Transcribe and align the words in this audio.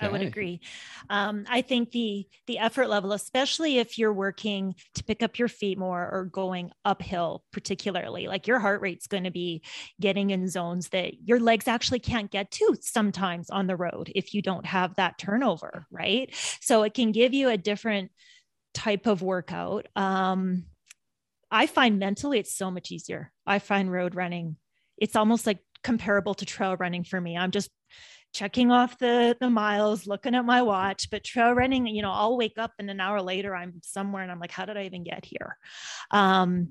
I 0.00 0.08
would 0.08 0.22
agree. 0.22 0.60
Um, 1.10 1.44
I 1.48 1.62
think 1.62 1.90
the 1.90 2.26
the 2.46 2.58
effort 2.58 2.88
level, 2.88 3.12
especially 3.12 3.78
if 3.78 3.98
you're 3.98 4.12
working 4.12 4.74
to 4.94 5.04
pick 5.04 5.22
up 5.22 5.38
your 5.38 5.48
feet 5.48 5.78
more 5.78 6.02
or 6.02 6.24
going 6.24 6.70
uphill, 6.84 7.44
particularly, 7.52 8.26
like 8.26 8.46
your 8.46 8.58
heart 8.58 8.80
rate's 8.80 9.06
going 9.06 9.24
to 9.24 9.30
be 9.30 9.62
getting 10.00 10.30
in 10.30 10.48
zones 10.48 10.88
that 10.90 11.14
your 11.26 11.40
legs 11.40 11.68
actually 11.68 12.00
can't 12.00 12.30
get 12.30 12.50
to 12.52 12.76
sometimes 12.80 13.50
on 13.50 13.66
the 13.66 13.76
road 13.76 14.10
if 14.14 14.34
you 14.34 14.42
don't 14.42 14.66
have 14.66 14.94
that 14.96 15.18
turnover, 15.18 15.86
right? 15.90 16.34
So 16.60 16.82
it 16.82 16.94
can 16.94 17.12
give 17.12 17.34
you 17.34 17.48
a 17.48 17.56
different 17.56 18.10
type 18.74 19.06
of 19.06 19.22
workout. 19.22 19.86
Um, 19.96 20.64
I 21.50 21.66
find 21.66 21.98
mentally 21.98 22.38
it's 22.38 22.54
so 22.54 22.70
much 22.70 22.90
easier. 22.90 23.32
I 23.46 23.58
find 23.58 23.90
road 23.90 24.14
running, 24.14 24.56
it's 24.96 25.16
almost 25.16 25.46
like 25.46 25.58
comparable 25.82 26.34
to 26.34 26.44
trail 26.44 26.76
running 26.76 27.04
for 27.04 27.20
me. 27.20 27.36
I'm 27.36 27.50
just 27.50 27.70
checking 28.32 28.70
off 28.70 28.98
the 28.98 29.36
the 29.40 29.50
miles, 29.50 30.06
looking 30.06 30.34
at 30.34 30.44
my 30.44 30.62
watch. 30.62 31.10
But 31.10 31.24
trail 31.24 31.52
running, 31.52 31.86
you 31.86 32.02
know, 32.02 32.12
I'll 32.12 32.36
wake 32.36 32.58
up 32.58 32.72
and 32.78 32.90
an 32.90 33.00
hour 33.00 33.20
later 33.22 33.54
I'm 33.54 33.80
somewhere 33.82 34.22
and 34.22 34.30
I'm 34.30 34.38
like, 34.38 34.52
how 34.52 34.64
did 34.64 34.76
I 34.76 34.84
even 34.84 35.04
get 35.04 35.24
here? 35.24 35.56
Um, 36.10 36.68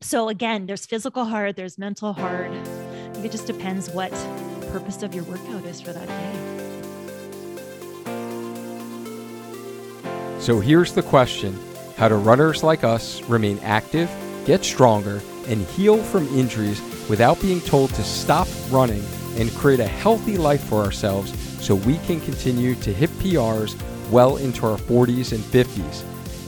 so 0.00 0.28
again, 0.28 0.66
there's 0.66 0.86
physical 0.86 1.24
hard, 1.24 1.56
there's 1.56 1.78
mental 1.78 2.12
hard. 2.12 2.52
It 3.24 3.32
just 3.32 3.46
depends 3.46 3.90
what 3.90 4.12
purpose 4.70 5.02
of 5.02 5.14
your 5.14 5.24
workout 5.24 5.64
is 5.64 5.80
for 5.80 5.92
that 5.92 6.06
day. 6.06 6.58
So 10.40 10.60
here's 10.60 10.92
the 10.92 11.02
question 11.02 11.58
How 11.96 12.08
do 12.08 12.14
runners 12.14 12.62
like 12.62 12.84
us 12.84 13.22
remain 13.22 13.58
active, 13.60 14.10
get 14.44 14.64
stronger, 14.64 15.20
and 15.46 15.62
heal 15.66 16.02
from 16.02 16.28
injuries 16.28 16.80
without 17.08 17.40
being 17.40 17.60
told 17.62 17.90
to 17.94 18.02
stop 18.04 18.46
running 18.70 19.02
and 19.38 19.54
create 19.54 19.80
a 19.80 19.86
healthy 19.86 20.36
life 20.36 20.62
for 20.64 20.82
ourselves 20.82 21.32
so 21.64 21.74
we 21.74 21.96
can 21.98 22.20
continue 22.20 22.74
to 22.76 22.92
hit 22.92 23.10
PRs 23.18 23.80
well 24.10 24.36
into 24.36 24.66
our 24.66 24.76
40s 24.76 25.32
and 25.32 25.42
50s? 25.44 26.04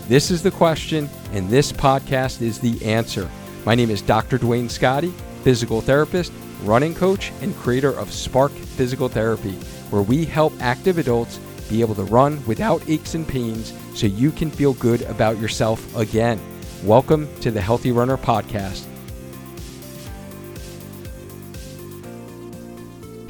This 0.09 0.31
is 0.31 0.43
the 0.43 0.51
question, 0.51 1.09
and 1.33 1.49
this 1.49 1.73
podcast 1.73 2.43
is 2.43 2.59
the 2.59 2.85
answer. 2.85 3.31
My 3.65 3.75
name 3.75 3.91
is 3.91 4.03
Dr. 4.03 4.39
Duane 4.39 4.69
Scotti, 4.69 5.13
physical 5.43 5.81
therapist, 5.81 6.33
running 6.65 6.95
coach, 6.95 7.33
and 7.41 7.57
creator 7.57 7.93
of 7.99 8.13
Spark 8.13 8.53
Physical 8.53 9.09
Therapy, 9.09 9.53
where 9.91 10.03
we 10.03 10.25
help 10.25 10.53
active 10.61 10.99
adults 10.99 11.39
be 11.69 11.81
able 11.81 11.95
to 11.95 12.05
run 12.05 12.45
without 12.47 12.83
aches 12.89 13.15
and 13.15 13.27
pains 13.27 13.73
so 13.95 14.07
you 14.07 14.33
can 14.33 14.51
feel 14.51 14.75
good 14.75 15.03
about 15.03 15.39
yourself 15.39 15.95
again. 15.97 16.41
Welcome 16.85 17.29
to 17.41 17.51
the 17.51 17.61
Healthy 17.61 17.93
Runner 17.93 18.17
Podcast. 18.17 18.87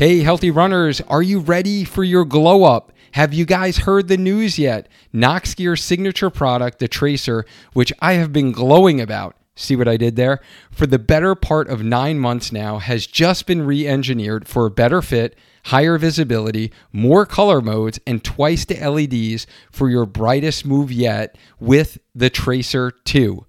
Hey, 0.01 0.21
healthy 0.21 0.51
runners, 0.51 1.03
are 1.09 1.21
you 1.21 1.41
ready 1.41 1.85
for 1.85 2.03
your 2.03 2.25
glow 2.25 2.65
up? 2.65 2.91
Have 3.13 3.35
you 3.35 3.45
guys 3.45 3.77
heard 3.77 4.09
the 4.09 4.17
news 4.17 4.59
yet? 4.59 4.89
Noxgear's 5.13 5.83
signature 5.83 6.31
product, 6.31 6.79
the 6.79 6.89
Tracer, 6.89 7.45
which 7.75 7.93
I 8.01 8.15
have 8.15 8.33
been 8.33 8.51
glowing 8.51 8.99
about. 8.99 9.37
See 9.57 9.77
what 9.77 9.89
I 9.89 9.99
did 9.99 10.17
there? 10.17 10.41
For 10.71 10.87
the 10.87 10.99
better 10.99 11.35
part 11.35 11.69
of 11.69 11.83
nine 11.83 12.19
months 12.19 12.51
now, 12.51 12.79
has 12.79 13.07
just 13.07 13.45
been 13.45 13.67
re 13.67 13.87
engineered 13.87 14.49
for 14.49 14.65
a 14.65 14.71
better 14.71 15.03
fit, 15.03 15.37
higher 15.65 15.99
visibility, 15.99 16.73
more 16.95 17.27
color 17.27 17.61
modes, 17.61 18.01
and 18.07 18.25
twice 18.25 18.65
the 18.65 18.77
LEDs 18.77 19.47
for 19.71 19.91
your 19.91 20.07
brightest 20.07 20.65
move 20.65 20.91
yet 20.91 21.37
with 21.59 21.99
the 22.15 22.31
Tracer 22.31 22.91
2. 22.91 23.45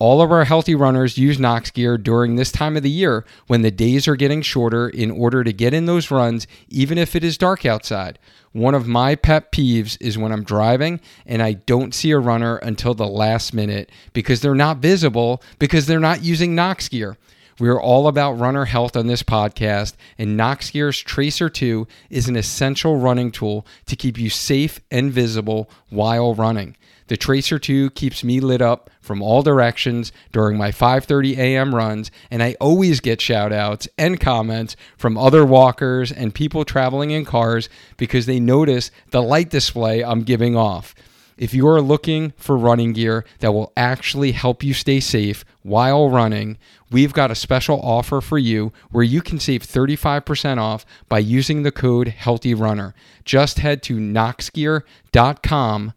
All 0.00 0.20
of 0.20 0.32
our 0.32 0.44
healthy 0.44 0.74
runners 0.74 1.18
use 1.18 1.38
Nox 1.38 1.70
gear 1.70 1.96
during 1.96 2.34
this 2.34 2.50
time 2.50 2.76
of 2.76 2.82
the 2.82 2.90
year 2.90 3.24
when 3.46 3.62
the 3.62 3.70
days 3.70 4.08
are 4.08 4.16
getting 4.16 4.42
shorter 4.42 4.88
in 4.88 5.12
order 5.12 5.44
to 5.44 5.52
get 5.52 5.72
in 5.72 5.86
those 5.86 6.10
runs, 6.10 6.48
even 6.68 6.98
if 6.98 7.14
it 7.14 7.22
is 7.22 7.38
dark 7.38 7.64
outside. 7.64 8.18
One 8.50 8.74
of 8.74 8.88
my 8.88 9.14
pet 9.14 9.52
peeves 9.52 9.96
is 10.00 10.18
when 10.18 10.32
I'm 10.32 10.42
driving 10.42 11.00
and 11.26 11.40
I 11.40 11.52
don't 11.52 11.94
see 11.94 12.10
a 12.10 12.18
runner 12.18 12.56
until 12.56 12.94
the 12.94 13.06
last 13.06 13.54
minute 13.54 13.88
because 14.12 14.40
they're 14.40 14.56
not 14.56 14.78
visible 14.78 15.40
because 15.60 15.86
they're 15.86 16.00
not 16.00 16.24
using 16.24 16.56
Nox 16.56 16.88
gear. 16.88 17.16
We 17.60 17.68
are 17.68 17.80
all 17.80 18.08
about 18.08 18.32
runner 18.32 18.64
health 18.64 18.96
on 18.96 19.06
this 19.06 19.22
podcast, 19.22 19.94
and 20.18 20.36
Nox 20.36 20.70
Gear's 20.70 20.98
Tracer 20.98 21.48
2 21.48 21.86
is 22.10 22.28
an 22.28 22.34
essential 22.34 22.96
running 22.96 23.30
tool 23.30 23.64
to 23.86 23.94
keep 23.94 24.18
you 24.18 24.28
safe 24.28 24.80
and 24.90 25.12
visible 25.12 25.70
while 25.88 26.34
running. 26.34 26.76
The 27.06 27.16
Tracer 27.16 27.60
2 27.60 27.90
keeps 27.90 28.24
me 28.24 28.40
lit 28.40 28.60
up 28.60 28.90
from 29.00 29.22
all 29.22 29.42
directions 29.42 30.10
during 30.32 30.56
my 30.56 30.72
5:30 30.72 31.36
a.m. 31.36 31.76
runs, 31.76 32.10
and 32.28 32.42
I 32.42 32.56
always 32.60 32.98
get 32.98 33.20
shout 33.20 33.52
outs 33.52 33.86
and 33.96 34.18
comments 34.18 34.74
from 34.96 35.16
other 35.16 35.44
walkers 35.44 36.10
and 36.10 36.34
people 36.34 36.64
traveling 36.64 37.12
in 37.12 37.24
cars 37.24 37.68
because 37.96 38.26
they 38.26 38.40
notice 38.40 38.90
the 39.10 39.22
light 39.22 39.50
display 39.50 40.02
I'm 40.02 40.24
giving 40.24 40.56
off. 40.56 40.92
If 41.36 41.54
you 41.54 41.66
are 41.68 41.80
looking 41.80 42.32
for 42.36 42.56
running 42.56 42.92
gear 42.92 43.24
that 43.40 43.52
will 43.52 43.72
actually 43.76 44.32
help 44.32 44.62
you 44.62 44.74
stay 44.74 45.00
safe 45.00 45.44
while 45.62 46.08
running, 46.10 46.58
we've 46.90 47.12
got 47.12 47.30
a 47.30 47.34
special 47.34 47.80
offer 47.80 48.20
for 48.20 48.38
you 48.38 48.72
where 48.90 49.04
you 49.04 49.20
can 49.20 49.38
save 49.38 49.62
35% 49.62 50.58
off 50.58 50.86
by 51.08 51.18
using 51.18 51.62
the 51.62 51.72
code 51.72 52.08
HEALTHYRUNNER. 52.08 52.94
Just 53.24 53.58
head 53.58 53.82
to 53.84 53.96
noxgear.com 53.96 55.92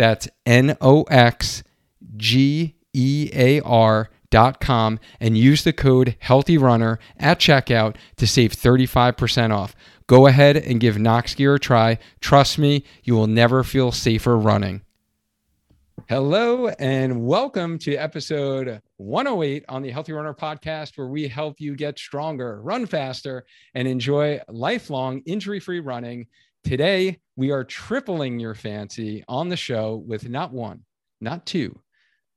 that's 0.00 0.28
N 0.46 0.78
O 0.80 1.02
X 1.04 1.62
G 2.16 2.74
E 2.94 3.30
A 3.34 3.60
R 3.60 4.08
dot 4.30 4.58
com 4.58 4.98
and 5.20 5.36
use 5.36 5.62
the 5.62 5.74
code 5.74 6.16
HEALTHYRUNNER 6.22 6.98
at 7.18 7.38
checkout 7.38 7.96
to 8.16 8.26
save 8.26 8.52
35% 8.52 9.54
off. 9.54 9.76
Go 10.10 10.26
ahead 10.26 10.56
and 10.56 10.80
give 10.80 10.98
Nox 10.98 11.36
Gear 11.36 11.54
a 11.54 11.60
try. 11.60 11.96
Trust 12.20 12.58
me, 12.58 12.82
you 13.04 13.14
will 13.14 13.28
never 13.28 13.62
feel 13.62 13.92
safer 13.92 14.36
running. 14.36 14.82
Hello 16.08 16.66
and 16.66 17.24
welcome 17.24 17.78
to 17.78 17.94
episode 17.94 18.82
108 18.96 19.64
on 19.68 19.82
the 19.82 19.90
Healthy 19.92 20.10
Runner 20.10 20.34
podcast, 20.34 20.98
where 20.98 21.06
we 21.06 21.28
help 21.28 21.60
you 21.60 21.76
get 21.76 21.96
stronger, 21.96 22.60
run 22.60 22.86
faster, 22.86 23.44
and 23.76 23.86
enjoy 23.86 24.40
lifelong 24.48 25.20
injury 25.26 25.60
free 25.60 25.78
running. 25.78 26.26
Today, 26.64 27.20
we 27.36 27.52
are 27.52 27.62
tripling 27.62 28.40
your 28.40 28.56
fancy 28.56 29.22
on 29.28 29.48
the 29.48 29.56
show 29.56 30.02
with 30.08 30.28
not 30.28 30.52
one, 30.52 30.82
not 31.20 31.46
two, 31.46 31.78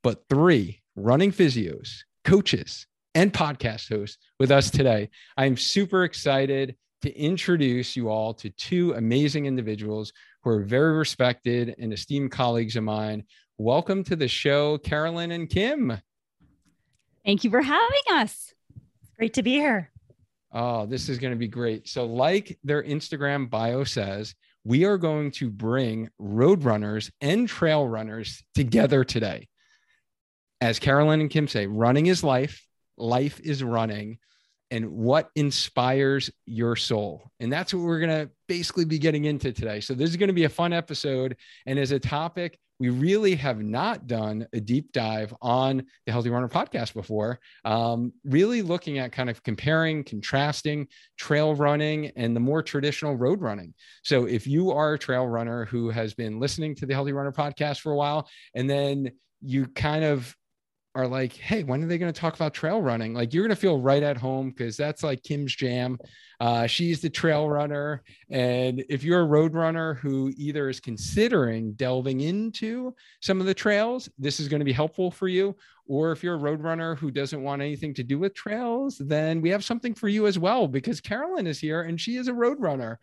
but 0.03 0.25
three 0.29 0.83
running 0.95 1.31
physios, 1.31 2.01
coaches, 2.23 2.85
and 3.15 3.33
podcast 3.33 3.89
hosts 3.89 4.19
with 4.39 4.51
us 4.51 4.69
today. 4.69 5.09
I'm 5.37 5.57
super 5.57 6.03
excited 6.03 6.75
to 7.03 7.13
introduce 7.19 7.97
you 7.97 8.07
all 8.07 8.33
to 8.33 8.49
two 8.51 8.93
amazing 8.93 9.45
individuals 9.45 10.13
who 10.41 10.49
are 10.49 10.63
very 10.63 10.93
respected 10.93 11.75
and 11.77 11.91
esteemed 11.91 12.31
colleagues 12.31 12.77
of 12.77 12.83
mine. 12.85 13.25
Welcome 13.57 14.05
to 14.05 14.15
the 14.15 14.29
show, 14.29 14.77
Carolyn 14.77 15.31
and 15.31 15.49
Kim. 15.49 15.97
Thank 17.25 17.43
you 17.43 17.49
for 17.49 17.61
having 17.61 18.01
us. 18.13 18.53
Great 19.17 19.33
to 19.33 19.43
be 19.43 19.51
here. 19.51 19.91
Oh, 20.53 20.85
this 20.85 21.09
is 21.09 21.19
going 21.19 21.33
to 21.33 21.37
be 21.37 21.49
great. 21.49 21.89
So, 21.89 22.05
like 22.05 22.57
their 22.63 22.81
Instagram 22.81 23.49
bio 23.49 23.83
says, 23.83 24.33
we 24.63 24.85
are 24.85 24.97
going 24.97 25.31
to 25.31 25.49
bring 25.49 26.09
road 26.19 26.63
runners 26.63 27.11
and 27.19 27.49
trail 27.49 27.85
runners 27.85 28.41
together 28.55 29.03
today. 29.03 29.49
As 30.61 30.79
Carolyn 30.79 31.19
and 31.19 31.29
Kim 31.29 31.49
say, 31.49 31.67
running 31.67 32.05
is 32.05 32.23
life, 32.23 32.65
life 32.95 33.41
is 33.41 33.61
running, 33.61 34.19
and 34.73 34.89
what 34.89 35.29
inspires 35.35 36.31
your 36.47 36.75
soul. 36.75 37.29
And 37.39 37.53
that's 37.53 37.75
what 37.75 37.83
we're 37.83 37.99
going 37.99 38.25
to 38.25 38.31
basically 38.47 38.85
be 38.85 38.97
getting 38.97 39.25
into 39.25 39.53
today. 39.53 39.79
So, 39.79 39.93
this 39.93 40.09
is 40.09 40.17
going 40.17 40.29
to 40.29 40.33
be 40.33 40.45
a 40.45 40.49
fun 40.49 40.73
episode. 40.73 41.37
And 41.67 41.77
as 41.77 41.91
a 41.91 41.99
topic, 41.99 42.57
we 42.79 42.89
really 42.89 43.35
have 43.35 43.61
not 43.61 44.07
done 44.07 44.47
a 44.51 44.59
deep 44.59 44.91
dive 44.91 45.31
on 45.43 45.85
the 46.07 46.11
Healthy 46.11 46.31
Runner 46.31 46.49
podcast 46.49 46.95
before. 46.95 47.39
Um, 47.63 48.13
really 48.25 48.63
looking 48.63 48.97
at 48.97 49.11
kind 49.11 49.29
of 49.29 49.43
comparing, 49.43 50.03
contrasting 50.03 50.87
trail 51.17 51.53
running 51.53 52.07
and 52.15 52.35
the 52.35 52.39
more 52.39 52.63
traditional 52.63 53.15
road 53.15 53.41
running. 53.41 53.75
So 54.03 54.25
if 54.25 54.47
you 54.47 54.71
are 54.71 54.95
a 54.95 54.99
trail 54.99 55.27
runner 55.27 55.65
who 55.65 55.91
has 55.91 56.15
been 56.15 56.39
listening 56.39 56.73
to 56.75 56.87
the 56.87 56.95
Healthy 56.95 57.13
Runner 57.13 57.31
podcast 57.31 57.79
for 57.81 57.91
a 57.91 57.95
while, 57.95 58.27
and 58.55 58.67
then 58.67 59.11
you 59.43 59.67
kind 59.67 60.03
of 60.03 60.35
are 60.95 61.07
like, 61.07 61.33
hey, 61.33 61.63
when 61.63 61.83
are 61.83 61.87
they 61.87 61.97
going 61.97 62.11
to 62.11 62.19
talk 62.19 62.35
about 62.35 62.53
trail 62.53 62.81
running? 62.81 63.13
Like 63.13 63.33
you're 63.33 63.43
going 63.43 63.55
to 63.55 63.59
feel 63.59 63.79
right 63.79 64.03
at 64.03 64.17
home 64.17 64.51
because 64.51 64.77
that's 64.77 65.03
like 65.03 65.23
Kim's 65.23 65.55
jam. 65.55 65.97
Uh, 66.39 66.67
she's 66.67 67.01
the 67.01 67.09
trail 67.09 67.49
runner. 67.49 68.03
And 68.29 68.83
if 68.89 69.03
you're 69.03 69.21
a 69.21 69.25
road 69.25 69.55
runner 69.55 69.95
who 69.95 70.31
either 70.37 70.69
is 70.69 70.79
considering 70.79 71.73
delving 71.73 72.21
into 72.21 72.93
some 73.21 73.39
of 73.39 73.47
the 73.47 73.53
trails, 73.53 74.07
this 74.19 74.39
is 74.39 74.47
going 74.47 74.59
to 74.59 74.65
be 74.65 74.73
helpful 74.73 75.09
for 75.09 75.27
you. 75.27 75.55
Or 75.87 76.11
if 76.11 76.23
you're 76.23 76.35
a 76.35 76.39
road 76.39 76.61
runner 76.61 76.95
who 76.95 77.11
doesn't 77.11 77.43
want 77.43 77.61
anything 77.61 77.93
to 77.95 78.03
do 78.03 78.19
with 78.19 78.33
trails, 78.33 78.97
then 78.99 79.41
we 79.41 79.49
have 79.49 79.65
something 79.65 79.93
for 79.93 80.07
you 80.07 80.27
as 80.27 80.39
well 80.39 80.67
because 80.67 81.01
Carolyn 81.01 81.47
is 81.47 81.59
here 81.59 81.81
and 81.81 81.99
she 81.99 82.15
is 82.17 82.27
a 82.27 82.33
road 82.33 82.59
runner. 82.59 82.99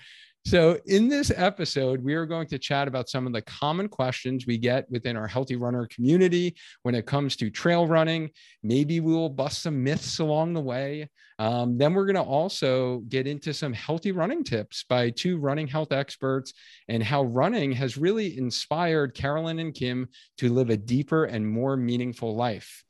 So, 0.46 0.78
in 0.86 1.08
this 1.08 1.30
episode, 1.36 2.02
we 2.02 2.14
are 2.14 2.24
going 2.24 2.46
to 2.48 2.58
chat 2.58 2.88
about 2.88 3.10
some 3.10 3.26
of 3.26 3.34
the 3.34 3.42
common 3.42 3.88
questions 3.88 4.46
we 4.46 4.56
get 4.56 4.90
within 4.90 5.14
our 5.14 5.26
healthy 5.26 5.54
runner 5.54 5.86
community 5.88 6.56
when 6.82 6.94
it 6.94 7.04
comes 7.04 7.36
to 7.36 7.50
trail 7.50 7.86
running. 7.86 8.30
Maybe 8.62 9.00
we 9.00 9.12
will 9.12 9.28
bust 9.28 9.62
some 9.62 9.84
myths 9.84 10.18
along 10.18 10.54
the 10.54 10.60
way. 10.60 11.10
Um, 11.38 11.76
then, 11.76 11.92
we're 11.92 12.06
going 12.06 12.16
to 12.16 12.22
also 12.22 13.00
get 13.10 13.26
into 13.26 13.52
some 13.52 13.74
healthy 13.74 14.12
running 14.12 14.42
tips 14.42 14.82
by 14.88 15.10
two 15.10 15.36
running 15.36 15.68
health 15.68 15.92
experts 15.92 16.54
and 16.88 17.02
how 17.02 17.22
running 17.24 17.72
has 17.72 17.98
really 17.98 18.38
inspired 18.38 19.14
Carolyn 19.14 19.58
and 19.58 19.74
Kim 19.74 20.08
to 20.38 20.50
live 20.50 20.70
a 20.70 20.76
deeper 20.76 21.26
and 21.26 21.46
more 21.46 21.76
meaningful 21.76 22.34
life. 22.34 22.82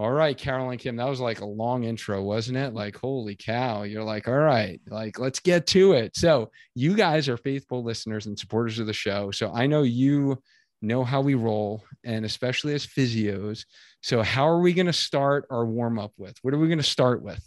All 0.00 0.12
right, 0.12 0.34
Carolyn 0.34 0.78
Kim, 0.78 0.96
that 0.96 1.10
was 1.10 1.20
like 1.20 1.42
a 1.42 1.44
long 1.44 1.84
intro, 1.84 2.22
wasn't 2.22 2.56
it? 2.56 2.72
Like, 2.72 2.96
holy 2.96 3.36
cow. 3.36 3.82
You're 3.82 4.02
like, 4.02 4.28
all 4.28 4.32
right, 4.32 4.80
like, 4.88 5.18
let's 5.18 5.40
get 5.40 5.66
to 5.66 5.92
it. 5.92 6.16
So, 6.16 6.50
you 6.74 6.94
guys 6.94 7.28
are 7.28 7.36
faithful 7.36 7.84
listeners 7.84 8.24
and 8.24 8.38
supporters 8.38 8.78
of 8.78 8.86
the 8.86 8.94
show. 8.94 9.30
So, 9.30 9.52
I 9.52 9.66
know 9.66 9.82
you 9.82 10.42
know 10.80 11.04
how 11.04 11.20
we 11.20 11.34
roll, 11.34 11.84
and 12.02 12.24
especially 12.24 12.72
as 12.72 12.86
physios. 12.86 13.66
So, 14.00 14.22
how 14.22 14.48
are 14.48 14.60
we 14.60 14.72
going 14.72 14.86
to 14.86 14.92
start 14.94 15.44
our 15.50 15.66
warm 15.66 15.98
up 15.98 16.12
with? 16.16 16.34
What 16.40 16.54
are 16.54 16.58
we 16.58 16.68
going 16.68 16.78
to 16.78 16.82
start 16.82 17.22
with? 17.22 17.46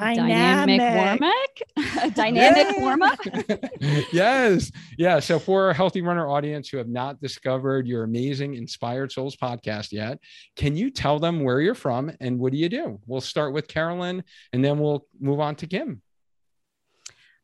Dynamic, 0.00 0.78
dynamic. 0.80 1.62
warm 1.76 2.02
up 2.06 2.14
dynamic 2.14 2.76
warm 2.78 3.02
up 3.02 3.18
yes. 4.12 4.70
Yeah. 4.98 5.20
So 5.20 5.38
for 5.38 5.66
our 5.66 5.72
healthy 5.72 6.02
runner 6.02 6.28
audience 6.28 6.68
who 6.68 6.78
have 6.78 6.88
not 6.88 7.20
discovered 7.20 7.86
your 7.86 8.04
amazing 8.04 8.54
inspired 8.54 9.12
souls 9.12 9.36
podcast 9.36 9.92
yet 9.92 10.18
can 10.56 10.76
you 10.76 10.90
tell 10.90 11.18
them 11.18 11.42
where 11.42 11.60
you're 11.60 11.74
from 11.74 12.10
and 12.20 12.38
what 12.38 12.52
do 12.52 12.58
you 12.58 12.68
do? 12.68 12.98
We'll 13.06 13.20
start 13.20 13.52
with 13.52 13.68
carolyn 13.68 14.24
and 14.52 14.64
then 14.64 14.78
we'll 14.78 15.06
move 15.20 15.40
on 15.40 15.56
to 15.56 15.66
kim 15.66 16.02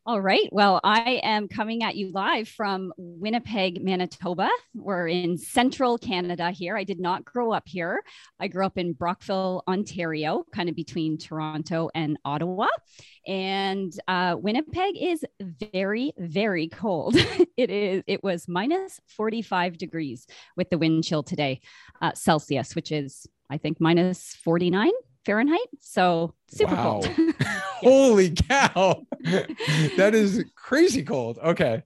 all 0.07 0.21
right. 0.21 0.47
Well, 0.53 0.79
I 0.85 1.19
am 1.21 1.49
coming 1.49 1.83
at 1.83 1.97
you 1.97 2.13
live 2.13 2.47
from 2.47 2.93
Winnipeg, 2.95 3.83
Manitoba. 3.83 4.47
We're 4.73 5.09
in 5.09 5.37
central 5.37 5.97
Canada 5.97 6.49
here. 6.49 6.77
I 6.77 6.85
did 6.85 6.97
not 6.97 7.25
grow 7.25 7.51
up 7.51 7.67
here. 7.67 8.01
I 8.39 8.47
grew 8.47 8.65
up 8.65 8.77
in 8.77 8.93
Brockville, 8.93 9.63
Ontario, 9.67 10.45
kind 10.55 10.69
of 10.69 10.75
between 10.75 11.17
Toronto 11.17 11.89
and 11.93 12.17
Ottawa. 12.23 12.67
And 13.27 13.91
uh, 14.07 14.37
Winnipeg 14.39 14.95
is 14.97 15.25
very, 15.41 16.13
very 16.17 16.69
cold. 16.69 17.15
it 17.57 17.69
is. 17.69 18.01
It 18.07 18.23
was 18.23 18.47
minus 18.47 19.01
45 19.07 19.77
degrees 19.77 20.25
with 20.55 20.69
the 20.69 20.77
wind 20.77 21.03
chill 21.03 21.23
today, 21.23 21.59
uh, 22.01 22.13
Celsius, 22.13 22.77
which 22.77 22.93
is 22.93 23.27
I 23.49 23.57
think 23.57 23.81
minus 23.81 24.35
49 24.35 24.91
Fahrenheit. 25.27 25.59
So 25.81 26.33
super 26.47 26.73
wow. 26.73 27.01
cold. 27.01 27.09
Holy 27.81 28.31
cow. 28.31 29.05
that 29.97 30.11
is 30.13 30.43
crazy 30.55 31.03
cold. 31.03 31.37
Okay. 31.43 31.83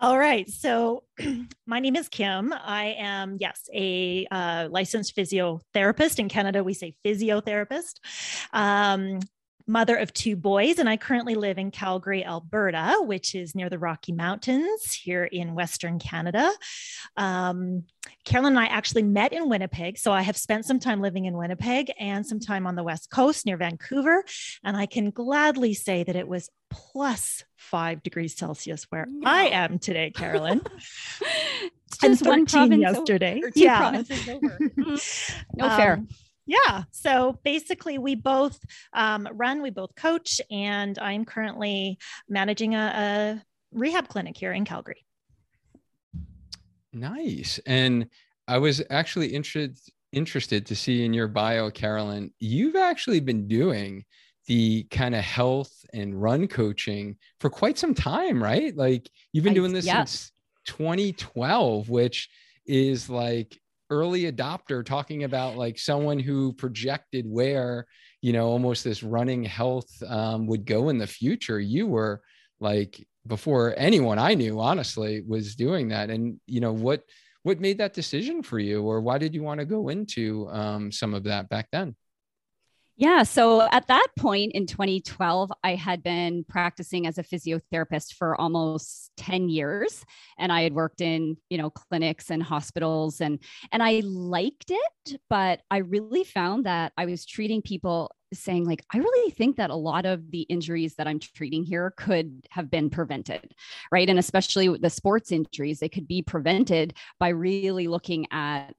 All 0.00 0.16
right. 0.16 0.48
So, 0.48 1.02
my 1.66 1.80
name 1.80 1.96
is 1.96 2.08
Kim. 2.08 2.52
I 2.52 2.94
am, 2.98 3.36
yes, 3.40 3.68
a 3.74 4.26
uh, 4.30 4.68
licensed 4.70 5.16
physiotherapist. 5.16 6.20
In 6.20 6.28
Canada, 6.28 6.62
we 6.62 6.72
say 6.72 6.94
physiotherapist. 7.04 7.94
Um, 8.52 9.18
mother 9.66 9.96
of 9.96 10.12
two 10.12 10.36
boys, 10.36 10.78
and 10.78 10.88
I 10.88 10.96
currently 10.96 11.34
live 11.34 11.58
in 11.58 11.70
Calgary, 11.70 12.24
Alberta, 12.24 12.98
which 13.00 13.34
is 13.34 13.54
near 13.54 13.70
the 13.70 13.78
Rocky 13.78 14.12
Mountains 14.12 14.92
here 14.92 15.24
in 15.24 15.54
Western 15.54 15.98
Canada. 15.98 16.50
Um, 17.16 17.84
Carolyn 18.24 18.54
and 18.54 18.60
I 18.60 18.66
actually 18.66 19.02
met 19.02 19.32
in 19.32 19.48
Winnipeg. 19.48 19.98
So 19.98 20.12
I 20.12 20.22
have 20.22 20.36
spent 20.36 20.64
some 20.64 20.78
time 20.78 21.00
living 21.00 21.24
in 21.24 21.36
Winnipeg 21.36 21.92
and 21.98 22.26
some 22.26 22.40
time 22.40 22.66
on 22.66 22.74
the 22.74 22.82
West 22.82 23.10
Coast 23.10 23.46
near 23.46 23.56
Vancouver. 23.56 24.24
And 24.62 24.76
I 24.76 24.86
can 24.86 25.10
gladly 25.10 25.74
say 25.74 26.04
that 26.04 26.16
it 26.16 26.28
was 26.28 26.50
plus 26.70 27.44
five 27.56 28.02
degrees 28.02 28.36
Celsius 28.36 28.84
where 28.90 29.06
no. 29.08 29.28
I 29.28 29.44
am 29.44 29.78
today, 29.78 30.10
Carolyn. 30.10 30.60
it's 31.86 31.98
just 31.98 32.26
one 32.26 32.46
province 32.46 32.80
yesterday. 32.80 33.38
Over, 33.38 33.52
yeah. 33.54 33.78
provinces 33.78 34.28
over. 34.28 34.58
no 35.56 35.68
um, 35.68 35.76
fair 35.76 36.04
yeah 36.46 36.82
so 36.90 37.38
basically 37.44 37.98
we 37.98 38.14
both 38.14 38.58
um, 38.92 39.28
run 39.32 39.62
we 39.62 39.70
both 39.70 39.94
coach 39.94 40.40
and 40.50 40.98
i'm 40.98 41.24
currently 41.24 41.98
managing 42.28 42.74
a, 42.74 42.78
a 42.78 43.42
rehab 43.72 44.08
clinic 44.08 44.36
here 44.36 44.52
in 44.52 44.64
calgary 44.64 45.04
nice 46.92 47.58
and 47.66 48.06
i 48.48 48.58
was 48.58 48.82
actually 48.90 49.28
interested 49.28 49.78
interested 50.12 50.64
to 50.64 50.76
see 50.76 51.04
in 51.04 51.12
your 51.12 51.26
bio 51.26 51.70
carolyn 51.70 52.30
you've 52.38 52.76
actually 52.76 53.20
been 53.20 53.48
doing 53.48 54.04
the 54.46 54.84
kind 54.90 55.14
of 55.14 55.24
health 55.24 55.72
and 55.92 56.20
run 56.20 56.46
coaching 56.46 57.16
for 57.40 57.50
quite 57.50 57.78
some 57.78 57.94
time 57.94 58.42
right 58.42 58.76
like 58.76 59.10
you've 59.32 59.44
been 59.44 59.54
doing 59.54 59.72
this 59.72 59.86
yeah. 59.86 60.04
since 60.04 60.30
2012 60.66 61.88
which 61.88 62.28
is 62.66 63.10
like 63.10 63.58
early 63.94 64.30
adopter 64.30 64.84
talking 64.84 65.24
about 65.24 65.56
like 65.56 65.78
someone 65.78 66.18
who 66.18 66.52
projected 66.52 67.24
where 67.28 67.86
you 68.20 68.32
know 68.32 68.46
almost 68.46 68.84
this 68.84 69.02
running 69.02 69.44
health 69.44 69.90
um, 70.06 70.46
would 70.46 70.64
go 70.64 70.88
in 70.88 70.98
the 70.98 71.06
future. 71.06 71.60
You 71.60 71.86
were 71.86 72.22
like 72.60 73.06
before 73.26 73.74
anyone 73.78 74.18
i 74.18 74.34
knew 74.34 74.60
honestly 74.60 75.22
was 75.26 75.54
doing 75.54 75.88
that. 75.88 76.10
And 76.10 76.38
you 76.46 76.60
know 76.60 76.72
what 76.72 77.02
what 77.42 77.60
made 77.60 77.78
that 77.78 77.92
decision 77.92 78.42
for 78.42 78.58
you? 78.58 78.82
Or 78.82 79.00
why 79.00 79.18
did 79.18 79.34
you 79.34 79.42
want 79.42 79.60
to 79.60 79.66
go 79.66 79.88
into 79.88 80.48
um, 80.50 80.90
some 80.90 81.12
of 81.12 81.24
that 81.24 81.48
back 81.48 81.68
then 81.72 81.94
yeah. 82.96 83.24
So 83.24 83.62
at 83.62 83.88
that 83.88 84.06
point 84.16 84.52
in 84.52 84.66
2012, 84.66 85.52
I 85.64 85.74
had 85.74 86.02
been 86.02 86.44
practicing 86.48 87.06
as 87.06 87.18
a 87.18 87.24
physiotherapist 87.24 88.14
for 88.14 88.40
almost 88.40 89.10
10 89.16 89.48
years. 89.48 90.04
And 90.38 90.52
I 90.52 90.62
had 90.62 90.74
worked 90.74 91.00
in, 91.00 91.36
you 91.50 91.58
know, 91.58 91.70
clinics 91.70 92.30
and 92.30 92.42
hospitals 92.42 93.20
and 93.20 93.40
and 93.72 93.82
I 93.82 94.02
liked 94.04 94.70
it, 94.70 95.18
but 95.28 95.60
I 95.70 95.78
really 95.78 96.24
found 96.24 96.66
that 96.66 96.92
I 96.96 97.06
was 97.06 97.26
treating 97.26 97.62
people 97.62 98.12
saying 98.32 98.64
like 98.64 98.84
i 98.92 98.98
really 98.98 99.30
think 99.30 99.56
that 99.56 99.70
a 99.70 99.74
lot 99.76 100.04
of 100.04 100.30
the 100.32 100.42
injuries 100.42 100.96
that 100.96 101.06
i'm 101.06 101.20
treating 101.20 101.64
here 101.64 101.94
could 101.96 102.44
have 102.50 102.68
been 102.68 102.90
prevented 102.90 103.54
right 103.92 104.08
and 104.08 104.18
especially 104.18 104.76
the 104.76 104.90
sports 104.90 105.30
injuries 105.30 105.78
they 105.78 105.88
could 105.88 106.08
be 106.08 106.20
prevented 106.20 106.94
by 107.20 107.28
really 107.28 107.86
looking 107.86 108.26
at 108.32 108.74